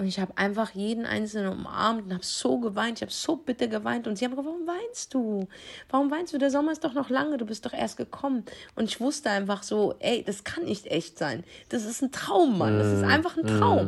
Und 0.00 0.06
ich 0.06 0.20
habe 0.20 0.36
einfach 0.38 0.70
jeden 0.76 1.06
Einzelnen 1.06 1.50
umarmt 1.52 2.04
und 2.04 2.14
habe 2.14 2.24
so 2.24 2.58
geweint. 2.58 2.98
Ich 2.98 3.02
habe 3.02 3.12
so 3.12 3.34
bitte 3.34 3.68
geweint. 3.68 4.06
Und 4.06 4.16
sie 4.16 4.24
haben 4.24 4.30
gesagt, 4.30 4.46
warum 4.46 4.64
weinst 4.64 5.12
du? 5.12 5.48
Warum 5.90 6.08
weinst 6.12 6.32
du? 6.32 6.38
Der 6.38 6.52
Sommer 6.52 6.70
ist 6.70 6.84
doch 6.84 6.94
noch 6.94 7.10
lange, 7.10 7.36
du 7.36 7.44
bist 7.44 7.66
doch 7.66 7.72
erst 7.72 7.96
gekommen. 7.96 8.44
Und 8.76 8.84
ich 8.84 9.00
wusste 9.00 9.28
einfach 9.28 9.64
so, 9.64 9.96
ey, 9.98 10.22
das 10.22 10.44
kann 10.44 10.64
nicht 10.64 10.86
echt 10.86 11.18
sein. 11.18 11.42
Das 11.68 11.84
ist 11.84 12.00
ein 12.00 12.12
Traum, 12.12 12.58
Mann. 12.58 12.78
Das 12.78 12.92
ist 12.92 13.02
einfach 13.02 13.36
ein 13.36 13.44
Traum. 13.44 13.86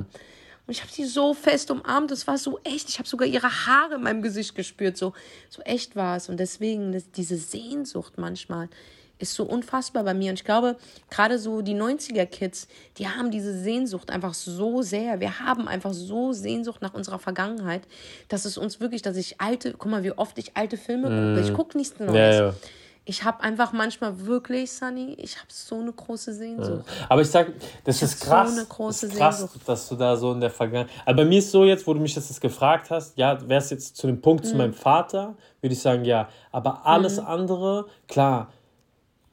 Und 0.66 0.72
ich 0.72 0.82
habe 0.82 0.92
sie 0.92 1.04
so 1.04 1.32
fest 1.32 1.70
umarmt. 1.70 2.10
Das 2.10 2.26
war 2.26 2.38
so 2.38 2.58
echt. 2.64 2.88
Ich 2.88 2.98
habe 2.98 3.08
sogar 3.08 3.28
ihre 3.28 3.66
Haare 3.66 3.94
in 3.94 4.02
meinem 4.02 4.22
Gesicht 4.22 4.56
gespürt. 4.56 4.96
So, 4.96 5.12
so 5.48 5.62
echt 5.62 5.94
war 5.94 6.16
es. 6.16 6.28
Und 6.28 6.40
deswegen, 6.40 6.90
das, 6.90 7.08
diese 7.12 7.36
Sehnsucht 7.36 8.18
manchmal 8.18 8.68
ist 9.20 9.34
so 9.34 9.44
unfassbar 9.44 10.02
bei 10.02 10.14
mir. 10.14 10.30
Und 10.30 10.34
ich 10.40 10.44
glaube, 10.44 10.76
gerade 11.10 11.38
so 11.38 11.62
die 11.62 11.74
90er-Kids, 11.76 12.66
die 12.98 13.08
haben 13.08 13.30
diese 13.30 13.56
Sehnsucht 13.58 14.10
einfach 14.10 14.34
so 14.34 14.82
sehr. 14.82 15.20
Wir 15.20 15.38
haben 15.40 15.68
einfach 15.68 15.92
so 15.92 16.32
Sehnsucht 16.32 16.82
nach 16.82 16.94
unserer 16.94 17.18
Vergangenheit, 17.18 17.82
dass 18.28 18.44
es 18.44 18.58
uns 18.58 18.80
wirklich, 18.80 19.02
dass 19.02 19.16
ich 19.16 19.40
alte, 19.40 19.72
guck 19.78 19.90
mal, 19.90 20.02
wie 20.02 20.12
oft 20.12 20.38
ich 20.38 20.56
alte 20.56 20.76
Filme 20.76 21.08
gucke. 21.08 21.46
Ich 21.46 21.54
gucke 21.54 21.76
nichts 21.78 22.00
Neues. 22.00 22.14
Ja, 22.14 22.32
ja. 22.46 22.54
Ich 23.06 23.24
habe 23.24 23.42
einfach 23.42 23.72
manchmal 23.72 24.26
wirklich, 24.26 24.70
Sunny, 24.70 25.14
ich 25.18 25.36
habe 25.36 25.46
so 25.48 25.80
eine 25.80 25.90
große 25.90 26.32
Sehnsucht. 26.34 26.84
Aber 27.08 27.22
ich 27.22 27.28
sag, 27.28 27.50
das 27.84 28.02
ist 28.02 28.20
so 28.20 28.26
krass. 28.26 28.52
eine 28.52 28.66
große 28.66 29.06
das 29.06 29.14
ist 29.14 29.18
krass, 29.18 29.38
Sehnsucht. 29.38 29.68
dass 29.68 29.88
du 29.88 29.96
da 29.96 30.16
so 30.16 30.32
in 30.32 30.40
der 30.40 30.50
Vergangenheit. 30.50 30.94
Aber 31.06 31.16
bei 31.16 31.24
mir 31.24 31.38
ist 31.38 31.50
so 31.50 31.64
jetzt, 31.64 31.86
wo 31.86 31.94
du 31.94 31.98
mich 32.00 32.14
das 32.14 32.28
jetzt 32.28 32.40
gefragt 32.40 32.90
hast, 32.90 33.16
ja, 33.16 33.38
wär's 33.48 33.70
jetzt 33.70 33.96
zu 33.96 34.06
dem 34.06 34.20
Punkt 34.20 34.44
Mhm. 34.44 34.48
zu 34.48 34.56
meinem 34.56 34.74
Vater, 34.74 35.34
würde 35.60 35.72
ich 35.72 35.80
sagen, 35.80 36.04
ja. 36.04 36.28
Aber 36.52 36.86
alles 36.86 37.18
andere, 37.18 37.86
klar, 38.06 38.52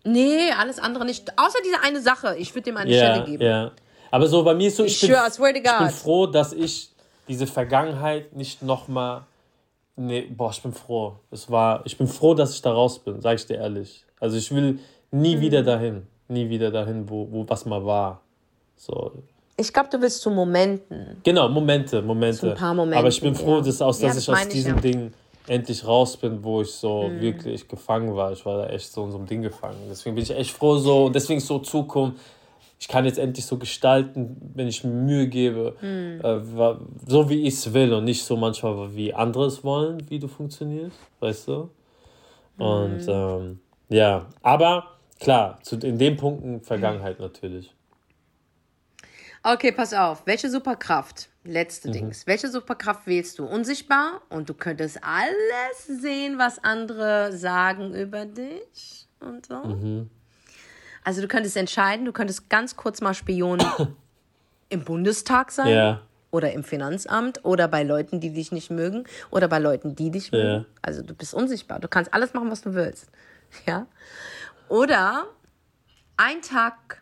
Nee, 0.08 0.52
alles 0.58 0.80
andere 0.80 1.06
nicht. 1.06 1.32
Außer 1.38 1.60
diese 1.66 1.82
eine 1.84 2.02
Sache. 2.02 2.36
Ich 2.38 2.54
würde 2.56 2.64
dem 2.64 2.78
eine 2.78 2.90
ja, 2.92 2.98
Stelle 3.14 3.26
geben. 3.26 3.44
ja. 3.44 3.72
Aber 4.10 4.28
so 4.28 4.44
bei 4.44 4.54
mir 4.54 4.68
ist 4.70 4.78
so, 4.78 4.86
ich, 4.86 5.04
Ich 5.04 5.10
bin, 5.10 5.18
to 5.18 5.46
ich 5.48 5.78
bin 5.80 5.90
froh, 5.90 6.28
dass 6.28 6.54
ich 6.54 6.92
diese 7.28 7.46
Vergangenheit 7.46 8.34
nicht 8.34 8.62
nochmal. 8.62 9.24
Nee, 9.98 10.22
boah, 10.30 10.52
ich 10.52 10.62
bin 10.62 10.72
froh. 10.72 11.16
Es 11.32 11.50
war, 11.52 11.82
ich 11.86 11.98
bin 11.98 12.08
froh, 12.08 12.34
dass 12.34 12.54
ich 12.54 12.62
da 12.62 12.72
raus 12.72 13.00
bin, 13.00 13.20
sag 13.22 13.36
ich 13.36 13.46
dir 13.46 13.56
ehrlich. 13.58 14.06
Also 14.20 14.38
ich 14.38 14.50
will 14.54 14.80
nie 15.12 15.36
Mhm. 15.36 15.42
wieder 15.42 15.64
dahin. 15.64 16.08
Nie 16.30 16.48
wieder 16.50 16.72
dahin, 16.72 17.10
wo, 17.10 17.28
wo 17.32 17.46
was 17.48 17.66
mal 17.66 17.84
war. 17.86 18.22
So. 18.76 19.12
Ich 19.58 19.74
glaube, 19.74 19.90
du 19.90 20.00
willst 20.00 20.22
zu 20.22 20.30
Momenten. 20.30 21.18
Genau, 21.24 21.50
Momente, 21.50 22.02
Momente. 22.02 22.38
So 22.38 22.50
ein 22.52 22.56
paar 22.56 22.74
Momente, 22.74 23.00
Aber 23.00 23.08
ich 23.08 23.20
bin 23.20 23.34
froh, 23.34 23.60
dass, 23.60 23.82
aus, 23.82 24.00
Ja, 24.02 24.08
dass 24.08 24.18
das 24.18 24.24
ich 24.24 24.30
aus 24.30 24.42
ich, 24.44 24.50
diesem 24.50 24.76
ja. 24.76 24.82
Ding 24.82 25.14
endlich 25.48 25.86
raus 25.88 26.18
bin, 26.18 26.44
wo 26.44 26.62
ich 26.62 26.72
so 26.72 27.10
Mhm. 27.16 27.22
wirklich 27.22 27.68
gefangen 27.68 28.16
war. 28.16 28.32
Ich 28.32 28.46
war 28.46 28.58
da 28.58 28.68
echt 28.70 28.92
so 28.92 29.06
in 29.06 29.12
so 29.12 29.18
einem 29.18 29.28
Ding 29.28 29.42
gefangen. 29.42 29.78
Deswegen 29.90 30.16
bin 30.16 30.24
ich 30.24 30.32
echt 30.32 30.52
froh 30.52 30.78
so 30.78 31.06
und 31.06 31.16
deswegen 31.16 31.40
so 31.40 31.60
Zukunft. 31.60 32.20
Ich 32.80 32.88
kann 32.88 33.06
jetzt 33.06 33.18
endlich 33.18 33.46
so 33.46 33.58
gestalten, 33.58 34.52
wenn 34.54 34.68
ich 34.68 34.84
mir 34.84 34.92
Mühe 34.92 35.28
gebe, 35.28 35.76
Mhm. 35.82 36.22
äh, 36.24 36.76
so 37.08 37.30
wie 37.30 37.42
ich 37.48 37.56
es 37.56 37.74
will 37.74 37.94
und 37.94 38.04
nicht 38.04 38.24
so 38.24 38.38
manchmal 38.38 38.96
wie 38.96 39.14
andere 39.14 39.46
es 39.46 39.64
wollen, 39.64 40.08
wie 40.10 40.20
du 40.20 40.28
funktionierst, 40.28 40.98
weißt 41.20 41.48
du? 41.48 41.70
Und 42.60 43.08
Mhm. 43.08 43.14
ähm, 43.14 43.60
ja, 43.90 44.28
aber 44.44 44.84
klar, 45.20 45.60
zu, 45.64 45.78
in 45.78 45.98
den 45.98 46.18
Punkten 46.18 46.62
Vergangenheit 46.62 47.20
natürlich. 47.20 47.74
Okay, 49.50 49.72
pass 49.72 49.94
auf. 49.94 50.24
Welche 50.26 50.50
Superkraft? 50.50 51.30
Mhm. 51.46 51.52
Letzte 51.54 51.90
Dings. 51.90 52.28
Welche 52.28 52.50
Superkraft 52.50 53.08
wählst 53.08 53.40
du? 53.40 53.46
Unsichtbar 53.46 54.22
und 54.28 54.50
du 54.50 54.54
könntest 54.54 55.02
alles 55.02 56.02
sehen, 56.02 56.38
was 56.38 56.62
andere 56.62 57.32
sagen 57.32 57.94
über 57.96 58.26
dich 58.26 59.08
und 59.22 59.46
so. 59.46 59.64
Mhm. 59.64 60.10
Also 61.06 61.22
du 61.22 61.30
könntest 61.30 61.56
entscheiden, 61.56 62.04
du 62.04 62.12
könntest 62.12 62.50
ganz 62.50 62.76
kurz 62.76 63.00
mal 63.00 63.14
Spion 63.14 63.64
im 64.70 64.84
Bundestag 64.84 65.54
sein 65.54 65.70
Ja. 65.70 66.02
oder 66.30 66.52
im 66.52 66.66
Finanzamt 66.66 67.46
oder 67.46 67.70
bei 67.70 67.84
Leuten, 67.84 68.20
die 68.20 68.34
dich 68.34 68.52
nicht 68.52 68.70
mögen 68.70 69.06
oder 69.32 69.48
bei 69.48 69.60
Leuten, 69.60 69.96
die 69.96 70.12
dich 70.12 70.34
mögen. 70.34 70.66
Ja. 70.66 70.66
Also 70.82 71.04
du 71.04 71.14
bist 71.14 71.34
unsichtbar. 71.34 71.80
Du 71.80 71.88
kannst 71.88 72.14
alles 72.14 72.34
machen, 72.34 72.52
was 72.52 72.64
du 72.64 72.74
willst. 72.74 73.08
Ja? 73.66 73.88
Oder 74.68 75.28
ein 76.18 76.42
Tag 76.42 77.02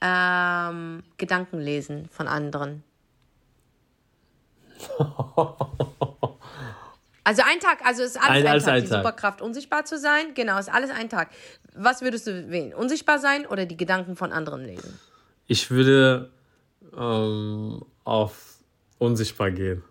ähm, 0.00 1.02
Gedanken 1.16 1.58
lesen 1.60 2.08
von 2.10 2.28
anderen. 2.28 2.82
Also 7.24 7.42
ein 7.44 7.60
Tag, 7.60 7.84
also 7.84 8.02
ist 8.04 8.16
alles 8.16 8.30
Ein- 8.30 8.42
ein, 8.42 8.46
alles 8.46 8.64
Tag, 8.64 8.72
ein 8.74 8.82
die 8.84 8.88
Tag. 8.88 8.98
Superkraft, 9.00 9.42
unsichtbar 9.42 9.84
zu 9.84 9.98
sein. 9.98 10.32
Genau, 10.32 10.58
ist 10.58 10.72
alles 10.72 10.88
ein 10.90 11.10
Tag. 11.10 11.28
Was 11.74 12.00
würdest 12.00 12.26
du 12.26 12.48
wählen? 12.48 12.72
Unsichtbar 12.72 13.18
sein 13.18 13.44
oder 13.44 13.66
die 13.66 13.76
Gedanken 13.76 14.16
von 14.16 14.32
anderen 14.32 14.64
lesen? 14.64 14.98
Ich 15.46 15.70
würde 15.70 16.30
ähm, 16.96 17.84
auf 18.04 18.60
unsichtbar 18.96 19.50
gehen. 19.50 19.84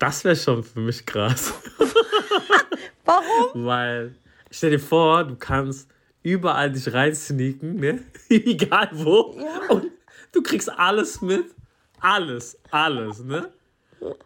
Das 0.00 0.24
wäre 0.24 0.34
schon 0.34 0.64
für 0.64 0.80
mich 0.80 1.06
krass. 1.06 1.54
Warum? 3.04 3.24
Weil, 3.66 4.16
stell 4.50 4.70
dir 4.70 4.80
vor, 4.80 5.22
du 5.22 5.36
kannst 5.36 5.88
überall 6.22 6.70
dich 6.72 6.92
reinsneaken, 6.92 7.76
ne? 7.76 8.00
Egal 8.28 8.88
wo. 8.92 9.36
Und 9.68 9.86
du 10.32 10.42
kriegst 10.42 10.70
alles 10.70 11.20
mit. 11.20 11.46
Alles, 12.00 12.58
alles, 12.70 13.22
ne? 13.22 13.50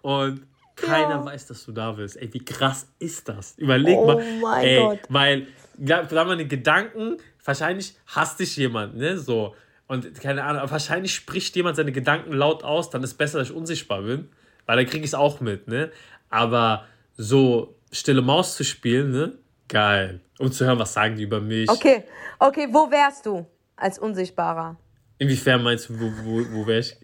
Und 0.02 0.46
keiner 0.76 1.16
Ja. 1.16 1.24
weiß, 1.24 1.46
dass 1.46 1.64
du 1.64 1.72
da 1.72 1.92
bist. 1.92 2.16
Ey, 2.16 2.32
wie 2.32 2.44
krass 2.44 2.86
ist 2.98 3.28
das? 3.28 3.54
Überleg 3.58 3.96
Oh 3.98 4.06
mal. 4.06 4.24
mein 4.40 4.64
ey, 4.64 4.78
Gott. 4.78 4.98
Weil, 5.08 5.46
glaub, 5.84 6.08
sag 6.10 6.26
mal, 6.26 6.36
die 6.36 6.48
Gedanken, 6.48 7.16
wahrscheinlich 7.44 7.94
hasst 8.06 8.38
dich 8.40 8.56
jemand, 8.56 8.96
ne? 8.96 9.18
So. 9.18 9.54
Und 9.86 10.14
keine 10.20 10.44
Ahnung, 10.44 10.70
wahrscheinlich 10.70 11.14
spricht 11.14 11.54
jemand 11.56 11.76
seine 11.76 11.92
Gedanken 11.92 12.32
laut 12.32 12.64
aus, 12.64 12.90
dann 12.90 13.02
ist 13.02 13.14
besser, 13.14 13.38
dass 13.38 13.50
ich 13.50 13.54
unsichtbar 13.54 14.02
bin. 14.02 14.28
Weil 14.66 14.76
dann 14.78 14.86
kriege 14.86 15.04
ich 15.04 15.10
es 15.10 15.14
auch 15.14 15.40
mit, 15.40 15.68
ne? 15.68 15.90
Aber 16.30 16.86
so 17.16 17.76
stille 17.92 18.22
Maus 18.22 18.56
zu 18.56 18.64
spielen, 18.64 19.10
ne? 19.12 19.38
Geil. 19.68 20.20
Um 20.38 20.50
zu 20.52 20.64
hören, 20.66 20.78
was 20.78 20.92
sagen 20.92 21.16
die 21.16 21.22
über 21.22 21.40
mich. 21.40 21.68
Okay, 21.68 22.04
okay, 22.38 22.68
wo 22.70 22.90
wärst 22.90 23.26
du 23.26 23.46
als 23.76 23.98
Unsichtbarer? 23.98 24.76
Inwiefern 25.18 25.62
meinst 25.62 25.88
du, 25.88 25.98
wo, 25.98 26.12
wo, 26.24 26.44
wo 26.52 26.66
wär 26.66 26.80
ich? 26.80 26.96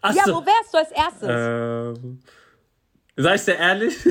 Ach 0.00 0.14
Ja, 0.14 0.24
wo 0.26 0.44
wärst 0.44 0.72
du 0.72 0.78
als 0.78 0.90
erstes? 0.90 1.28
ähm, 2.02 2.20
sag 3.16 3.34
ich 3.36 3.44
dir 3.44 3.56
ehrlich? 3.56 3.96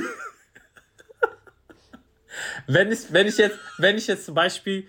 wenn, 2.68 2.92
ich, 2.92 3.12
wenn, 3.12 3.28
ich 3.28 3.38
jetzt, 3.38 3.58
wenn 3.78 3.98
ich 3.98 4.08
jetzt 4.08 4.26
zum 4.26 4.36
Beispiel, 4.36 4.88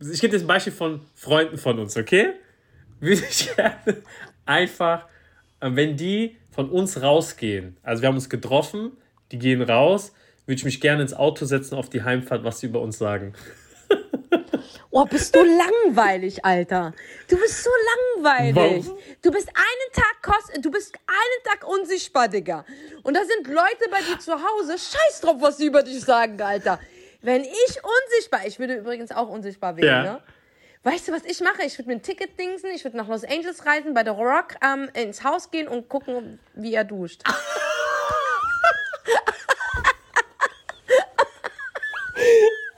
ich 0.00 0.20
gebe 0.20 0.34
jetzt 0.34 0.42
ein 0.42 0.48
Beispiel 0.48 0.72
von 0.72 1.00
Freunden 1.14 1.58
von 1.58 1.78
uns, 1.78 1.96
okay? 1.96 2.34
Würde 3.00 3.22
ich 3.28 3.52
gerne 3.56 4.02
einfach, 4.44 5.06
äh, 5.60 5.70
wenn 5.72 5.96
die 5.96 6.36
von 6.50 6.70
uns 6.70 7.00
rausgehen, 7.00 7.76
also 7.82 8.02
wir 8.02 8.08
haben 8.08 8.16
uns 8.16 8.28
getroffen, 8.28 8.92
die 9.32 9.38
gehen 9.38 9.62
raus, 9.62 10.12
würde 10.46 10.58
ich 10.58 10.64
mich 10.64 10.80
gerne 10.80 11.02
ins 11.02 11.14
Auto 11.14 11.44
setzen 11.46 11.74
auf 11.76 11.88
die 11.88 12.02
Heimfahrt, 12.02 12.44
was 12.44 12.60
sie 12.60 12.66
über 12.66 12.80
uns 12.80 12.98
sagen. 12.98 13.34
Oh, 14.90 15.04
bist 15.06 15.34
du 15.34 15.40
langweilig, 15.42 16.44
Alter. 16.44 16.94
Du 17.28 17.36
bist 17.36 17.64
so 17.64 17.70
langweilig. 18.22 18.54
Warum? 18.86 18.98
Du 19.22 19.30
bist 19.32 19.48
einen 19.48 19.92
Tag 19.92 20.22
kost 20.22 20.56
du 20.64 20.70
bist 20.70 20.94
einen 21.08 21.44
Tag 21.44 21.68
unsichtbar, 21.68 22.28
Digga. 22.28 22.64
Und 23.02 23.16
da 23.16 23.20
sind 23.24 23.48
Leute 23.48 23.90
bei 23.90 23.98
dir 24.02 24.20
zu 24.20 24.32
Hause. 24.34 24.72
Scheiß 24.78 25.20
drauf, 25.22 25.36
was 25.40 25.56
sie 25.56 25.66
über 25.66 25.82
dich 25.82 26.00
sagen, 26.00 26.40
Alter. 26.40 26.78
Wenn 27.22 27.42
ich 27.42 27.78
unsichtbar, 27.82 28.46
ich 28.46 28.58
würde 28.60 28.74
übrigens 28.76 29.10
auch 29.10 29.28
unsichtbar 29.28 29.76
wählen, 29.76 29.88
Ja. 29.88 30.02
ne? 30.04 30.22
Weißt 30.84 31.08
du, 31.08 31.12
was 31.12 31.24
ich 31.24 31.40
mache? 31.40 31.62
Ich 31.64 31.78
würde 31.78 31.88
mir 31.88 31.94
ein 31.96 32.02
Ticket 32.02 32.38
dingsen, 32.38 32.70
ich 32.74 32.84
würde 32.84 32.98
nach 32.98 33.08
Los 33.08 33.24
Angeles 33.24 33.64
reisen, 33.64 33.94
bei 33.94 34.04
The 34.04 34.10
Rock 34.10 34.54
ähm, 34.62 34.90
ins 34.92 35.24
Haus 35.24 35.50
gehen 35.50 35.66
und 35.66 35.88
gucken, 35.88 36.38
wie 36.54 36.74
er 36.74 36.84
duscht. 36.84 37.22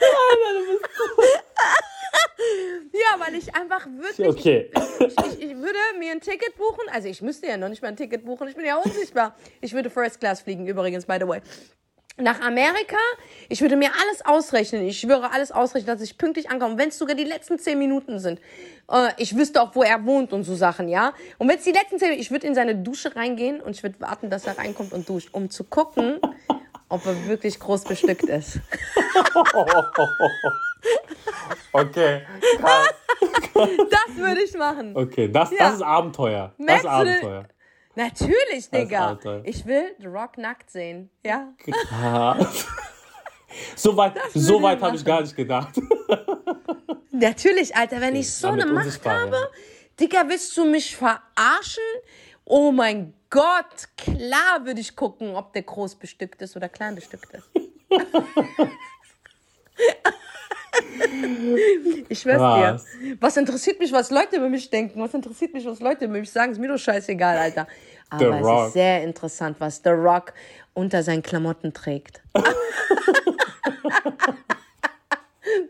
Ja, 2.92 3.20
weil 3.20 3.34
ich 3.34 3.54
einfach 3.54 3.86
wirklich. 3.86 4.28
Okay. 4.28 4.70
Ich, 5.00 5.26
ich, 5.26 5.42
ich 5.42 5.56
würde 5.56 5.78
mir 5.98 6.12
ein 6.12 6.20
Ticket 6.20 6.56
buchen. 6.56 6.88
Also, 6.92 7.08
ich 7.08 7.22
müsste 7.22 7.46
ja 7.46 7.56
noch 7.56 7.68
nicht 7.68 7.82
mal 7.82 7.88
ein 7.88 7.96
Ticket 7.96 8.24
buchen. 8.24 8.48
Ich 8.48 8.54
bin 8.54 8.64
ja 8.64 8.76
unsichtbar. 8.76 9.34
Ich 9.60 9.72
würde 9.72 9.90
First 9.90 10.20
Class 10.20 10.42
fliegen, 10.42 10.66
übrigens, 10.66 11.06
by 11.06 11.16
the 11.20 11.26
way. 11.26 11.40
Nach 12.18 12.40
Amerika, 12.40 12.96
ich 13.50 13.60
würde 13.60 13.76
mir 13.76 13.90
alles 14.02 14.24
ausrechnen. 14.24 14.86
Ich 14.86 15.00
schwöre, 15.00 15.32
alles 15.32 15.52
ausrechnen, 15.52 15.94
dass 15.94 16.00
ich 16.00 16.16
pünktlich 16.16 16.48
ankomme. 16.48 16.78
Wenn 16.78 16.88
es 16.88 16.96
sogar 16.96 17.14
die 17.14 17.24
letzten 17.24 17.58
zehn 17.58 17.78
Minuten 17.78 18.18
sind. 18.18 18.40
Äh, 18.90 19.10
ich 19.18 19.36
wüsste 19.36 19.60
auch, 19.60 19.74
wo 19.74 19.82
er 19.82 20.06
wohnt 20.06 20.32
und 20.32 20.44
so 20.44 20.54
Sachen, 20.54 20.88
ja. 20.88 21.12
Und 21.36 21.48
wenn 21.48 21.58
es 21.58 21.64
die 21.64 21.72
letzten 21.72 21.98
zehn 21.98 22.08
Minuten, 22.08 22.22
ich 22.22 22.30
würde 22.30 22.46
in 22.46 22.54
seine 22.54 22.74
Dusche 22.74 23.14
reingehen 23.14 23.60
und 23.60 23.76
ich 23.76 23.82
würde 23.82 24.00
warten, 24.00 24.30
dass 24.30 24.46
er 24.46 24.56
reinkommt 24.56 24.94
und 24.94 25.06
duscht, 25.06 25.28
um 25.32 25.50
zu 25.50 25.64
gucken, 25.64 26.18
ob 26.88 27.04
er 27.06 27.26
wirklich 27.26 27.58
groß 27.58 27.84
bestückt 27.84 28.24
ist. 28.24 28.60
Okay, 31.72 32.22
krass. 32.58 32.94
Das 33.54 34.16
würde 34.16 34.42
ich 34.42 34.54
machen. 34.54 34.96
Okay, 34.96 35.28
das, 35.28 35.50
Ja. 35.50 35.58
das 35.58 35.74
ist 35.74 35.82
Abenteuer. 35.82 36.52
Das 36.58 36.76
ist 36.76 36.84
du 36.84 36.88
Abenteuer. 36.88 37.48
Natürlich, 37.94 38.70
Digga. 38.70 39.18
Ich 39.44 39.64
will 39.66 39.94
The 39.98 40.06
Rock 40.06 40.38
nackt 40.38 40.70
sehen. 40.70 41.10
Ja. 41.24 41.52
Krass. 41.58 42.66
so 43.76 43.96
weit, 43.96 44.14
so 44.34 44.62
weit 44.62 44.80
habe 44.82 44.96
ich 44.96 45.04
gar 45.04 45.22
nicht 45.22 45.34
gedacht. 45.34 45.80
Natürlich, 47.10 47.74
Alter, 47.74 48.00
wenn 48.00 48.16
ich 48.16 48.32
so 48.32 48.48
damit 48.48 48.66
eine 48.66 48.72
Macht 48.72 49.06
habe. 49.06 49.50
Digga, 49.98 50.24
willst 50.28 50.54
du 50.56 50.66
mich 50.66 50.94
verarschen? 50.94 51.82
Oh 52.44 52.70
mein 52.70 53.14
Gott, 53.36 53.88
klar 53.98 54.64
würde 54.64 54.80
ich 54.80 54.96
gucken, 54.96 55.34
ob 55.36 55.52
der 55.52 55.60
groß 55.60 55.96
bestückt 55.96 56.40
ist 56.40 56.56
oder 56.56 56.70
klein 56.70 56.94
bestückt 56.94 57.34
ist. 57.34 57.50
Ich 62.08 62.20
schwör's 62.20 62.38
dir. 62.38 63.16
Was 63.20 63.36
interessiert 63.36 63.78
mich, 63.78 63.92
was 63.92 64.10
Leute 64.10 64.36
über 64.36 64.48
mich 64.48 64.70
denken? 64.70 65.00
Was 65.00 65.12
interessiert 65.14 65.52
mich, 65.54 65.66
was 65.66 65.80
Leute 65.80 66.06
über 66.06 66.14
mich 66.18 66.30
sagen? 66.30 66.52
Ist 66.52 66.58
mir 66.58 66.68
doch 66.68 66.78
scheißegal, 66.78 67.36
Alter. 67.36 67.66
Aber 68.10 68.40
es 68.40 68.68
ist 68.68 68.72
sehr 68.74 69.02
interessant, 69.02 69.56
was 69.58 69.80
The 69.82 69.90
Rock 69.90 70.32
unter 70.74 71.02
seinen 71.02 71.22
Klamotten 71.22 71.72
trägt. 71.72 72.22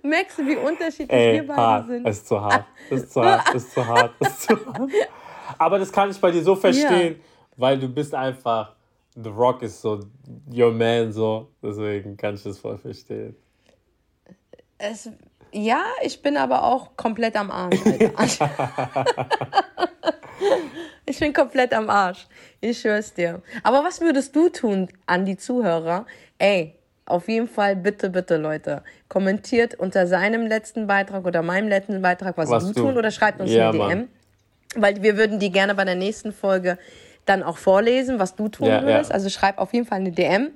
Merkst 0.02 0.38
du, 0.38 0.46
wie 0.46 0.56
unterschiedlich 0.56 1.10
wir 1.10 1.16
Ey, 1.18 1.42
beide 1.42 1.60
hart. 1.60 1.86
sind? 1.86 2.08
Ist 2.08 2.28
zu 2.28 2.40
hart. 2.40 2.64
Ist 2.90 3.12
zu 3.12 3.24
hart. 3.24 3.54
Ist 3.54 3.72
zu 3.72 3.86
hart. 3.86 4.12
Es 4.20 4.28
ist 4.28 4.42
zu 4.42 4.66
hart. 4.66 4.90
Aber 5.58 5.78
das 5.78 5.92
kann 5.92 6.10
ich 6.10 6.20
bei 6.20 6.30
dir 6.30 6.42
so 6.42 6.54
verstehen, 6.56 7.20
weil 7.56 7.78
du 7.78 7.88
bist 7.88 8.14
einfach. 8.14 8.74
The 9.18 9.30
Rock 9.30 9.62
ist 9.62 9.80
so 9.80 10.00
your 10.52 10.72
man, 10.72 11.10
so. 11.12 11.48
Deswegen 11.62 12.16
kann 12.18 12.34
ich 12.34 12.42
das 12.42 12.58
voll 12.58 12.76
verstehen. 12.76 13.34
Es, 14.76 15.08
ja, 15.52 15.82
ich 16.02 16.20
bin 16.20 16.36
aber 16.36 16.62
auch 16.64 16.96
komplett 16.96 17.34
am 17.36 17.50
Arsch, 17.50 17.80
Alter. 18.14 18.50
ich 21.06 21.18
bin 21.18 21.32
komplett 21.32 21.72
am 21.72 21.88
Arsch. 21.88 22.26
Ich 22.60 22.80
schwör's 22.80 23.14
dir. 23.14 23.40
Aber 23.62 23.82
was 23.84 24.00
würdest 24.00 24.34
du 24.36 24.48
tun 24.48 24.88
an 25.06 25.24
die 25.24 25.36
Zuhörer? 25.36 26.04
Ey, 26.38 26.74
auf 27.06 27.28
jeden 27.28 27.48
Fall 27.48 27.76
bitte, 27.76 28.10
bitte, 28.10 28.36
Leute, 28.36 28.82
kommentiert 29.08 29.74
unter 29.76 30.06
seinem 30.06 30.46
letzten 30.46 30.86
Beitrag 30.86 31.24
oder 31.24 31.42
meinem 31.42 31.68
letzten 31.68 32.02
Beitrag, 32.02 32.36
was, 32.36 32.50
Was 32.50 32.66
du 32.66 32.72
du- 32.74 32.82
tun 32.82 32.96
oder 32.98 33.10
schreibt 33.10 33.40
uns 33.40 33.50
Ja, 33.50 33.70
eine 33.70 33.78
DM. 33.78 33.88
Mann. 33.88 34.08
Weil 34.74 35.02
wir 35.02 35.16
würden 35.16 35.38
die 35.38 35.50
gerne 35.50 35.74
bei 35.74 35.84
der 35.84 35.94
nächsten 35.94 36.32
Folge 36.32 36.76
dann 37.26 37.42
auch 37.42 37.58
vorlesen, 37.58 38.18
was 38.18 38.34
du 38.34 38.48
tun 38.48 38.68
Ja, 38.68 38.82
würdest. 38.82 39.10
ja. 39.10 39.14
Also 39.14 39.28
schreib 39.28 39.58
auf 39.58 39.72
jeden 39.74 39.86
Fall 39.86 39.98
eine 39.98 40.10
DM. 40.12 40.50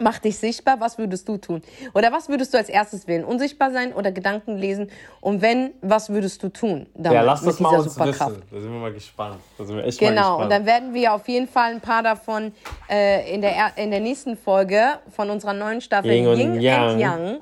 Mach 0.00 0.18
dich 0.18 0.38
sichtbar, 0.38 0.80
was 0.80 0.98
würdest 0.98 1.28
du 1.28 1.36
tun? 1.36 1.62
Oder 1.94 2.10
was 2.10 2.28
würdest 2.28 2.52
du 2.52 2.58
als 2.58 2.68
erstes 2.68 3.06
wählen? 3.06 3.24
Unsichtbar 3.24 3.70
sein 3.70 3.92
oder 3.92 4.10
Gedanken 4.10 4.58
lesen? 4.58 4.90
Und 5.20 5.40
wenn, 5.40 5.70
was 5.82 6.10
würdest 6.10 6.42
du 6.42 6.48
tun? 6.48 6.88
Damit, 6.94 7.14
Ja, 7.14 7.22
lass 7.22 7.44
das 7.44 7.60
mal 7.60 7.78
uns 7.78 7.94
Superkraft? 7.94 8.30
wissen. 8.38 8.42
Da 8.50 8.60
sind 8.60 8.72
wir 8.72 8.80
mal 8.80 8.92
gespannt. 8.92 9.36
Da 9.56 9.64
sind 9.64 9.76
wir 9.76 9.84
echt 9.84 10.02
mal 10.02 10.08
Genau, 10.08 10.20
gespannt. 10.38 10.42
und 10.42 10.50
dann 10.50 10.66
werden 10.66 10.94
wir 10.94 11.12
auf 11.14 11.28
jeden 11.28 11.46
Fall 11.46 11.70
ein 11.70 11.80
paar 11.80 12.02
davon 12.02 12.50
äh, 12.90 13.32
in, 13.32 13.40
der, 13.40 13.52
er- 13.54 13.78
in 13.80 13.92
der 13.92 14.00
nächsten 14.00 14.36
Folge 14.36 14.80
von 15.10 15.30
unserer 15.30 15.52
neuen 15.52 15.80
Staffel 15.80 16.10
Yin 16.10 16.26
und 16.26 16.38
Yin 16.40 16.60
Yang. 16.60 16.88
and 16.90 17.00
Yang 17.00 17.36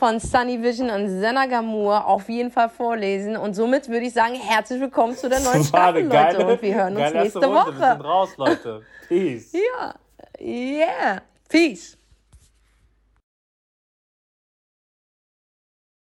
von 0.00 0.18
Sunny 0.18 0.62
Vision 0.62 0.88
und 0.88 1.20
Senna 1.20 1.44
Gamur 1.44 2.06
auf 2.06 2.26
jeden 2.30 2.50
Fall 2.50 2.70
vorlesen. 2.70 3.36
Und 3.36 3.52
somit 3.52 3.86
würde 3.90 4.06
ich 4.06 4.14
sagen, 4.14 4.34
herzlich 4.34 4.80
willkommen 4.80 5.14
zu 5.14 5.28
der 5.28 5.40
neuen 5.40 5.62
Staffel, 5.70 5.98
eine 5.98 6.08
Leute. 6.08 6.38
geile, 6.38 6.46
Und 6.46 6.62
wir 6.62 6.74
hören 6.74 6.96
uns 6.96 7.02
geile 7.02 7.22
nächste 7.22 7.38
Runde. 7.40 7.50
Wir 7.50 7.64
Woche. 7.66 7.92
sind 7.92 8.00
raus, 8.00 8.30
Leute. 8.38 8.82
Peace. 9.08 9.52
Ja, 9.52 9.94
yeah. 10.40 11.22
Peace. 11.50 11.98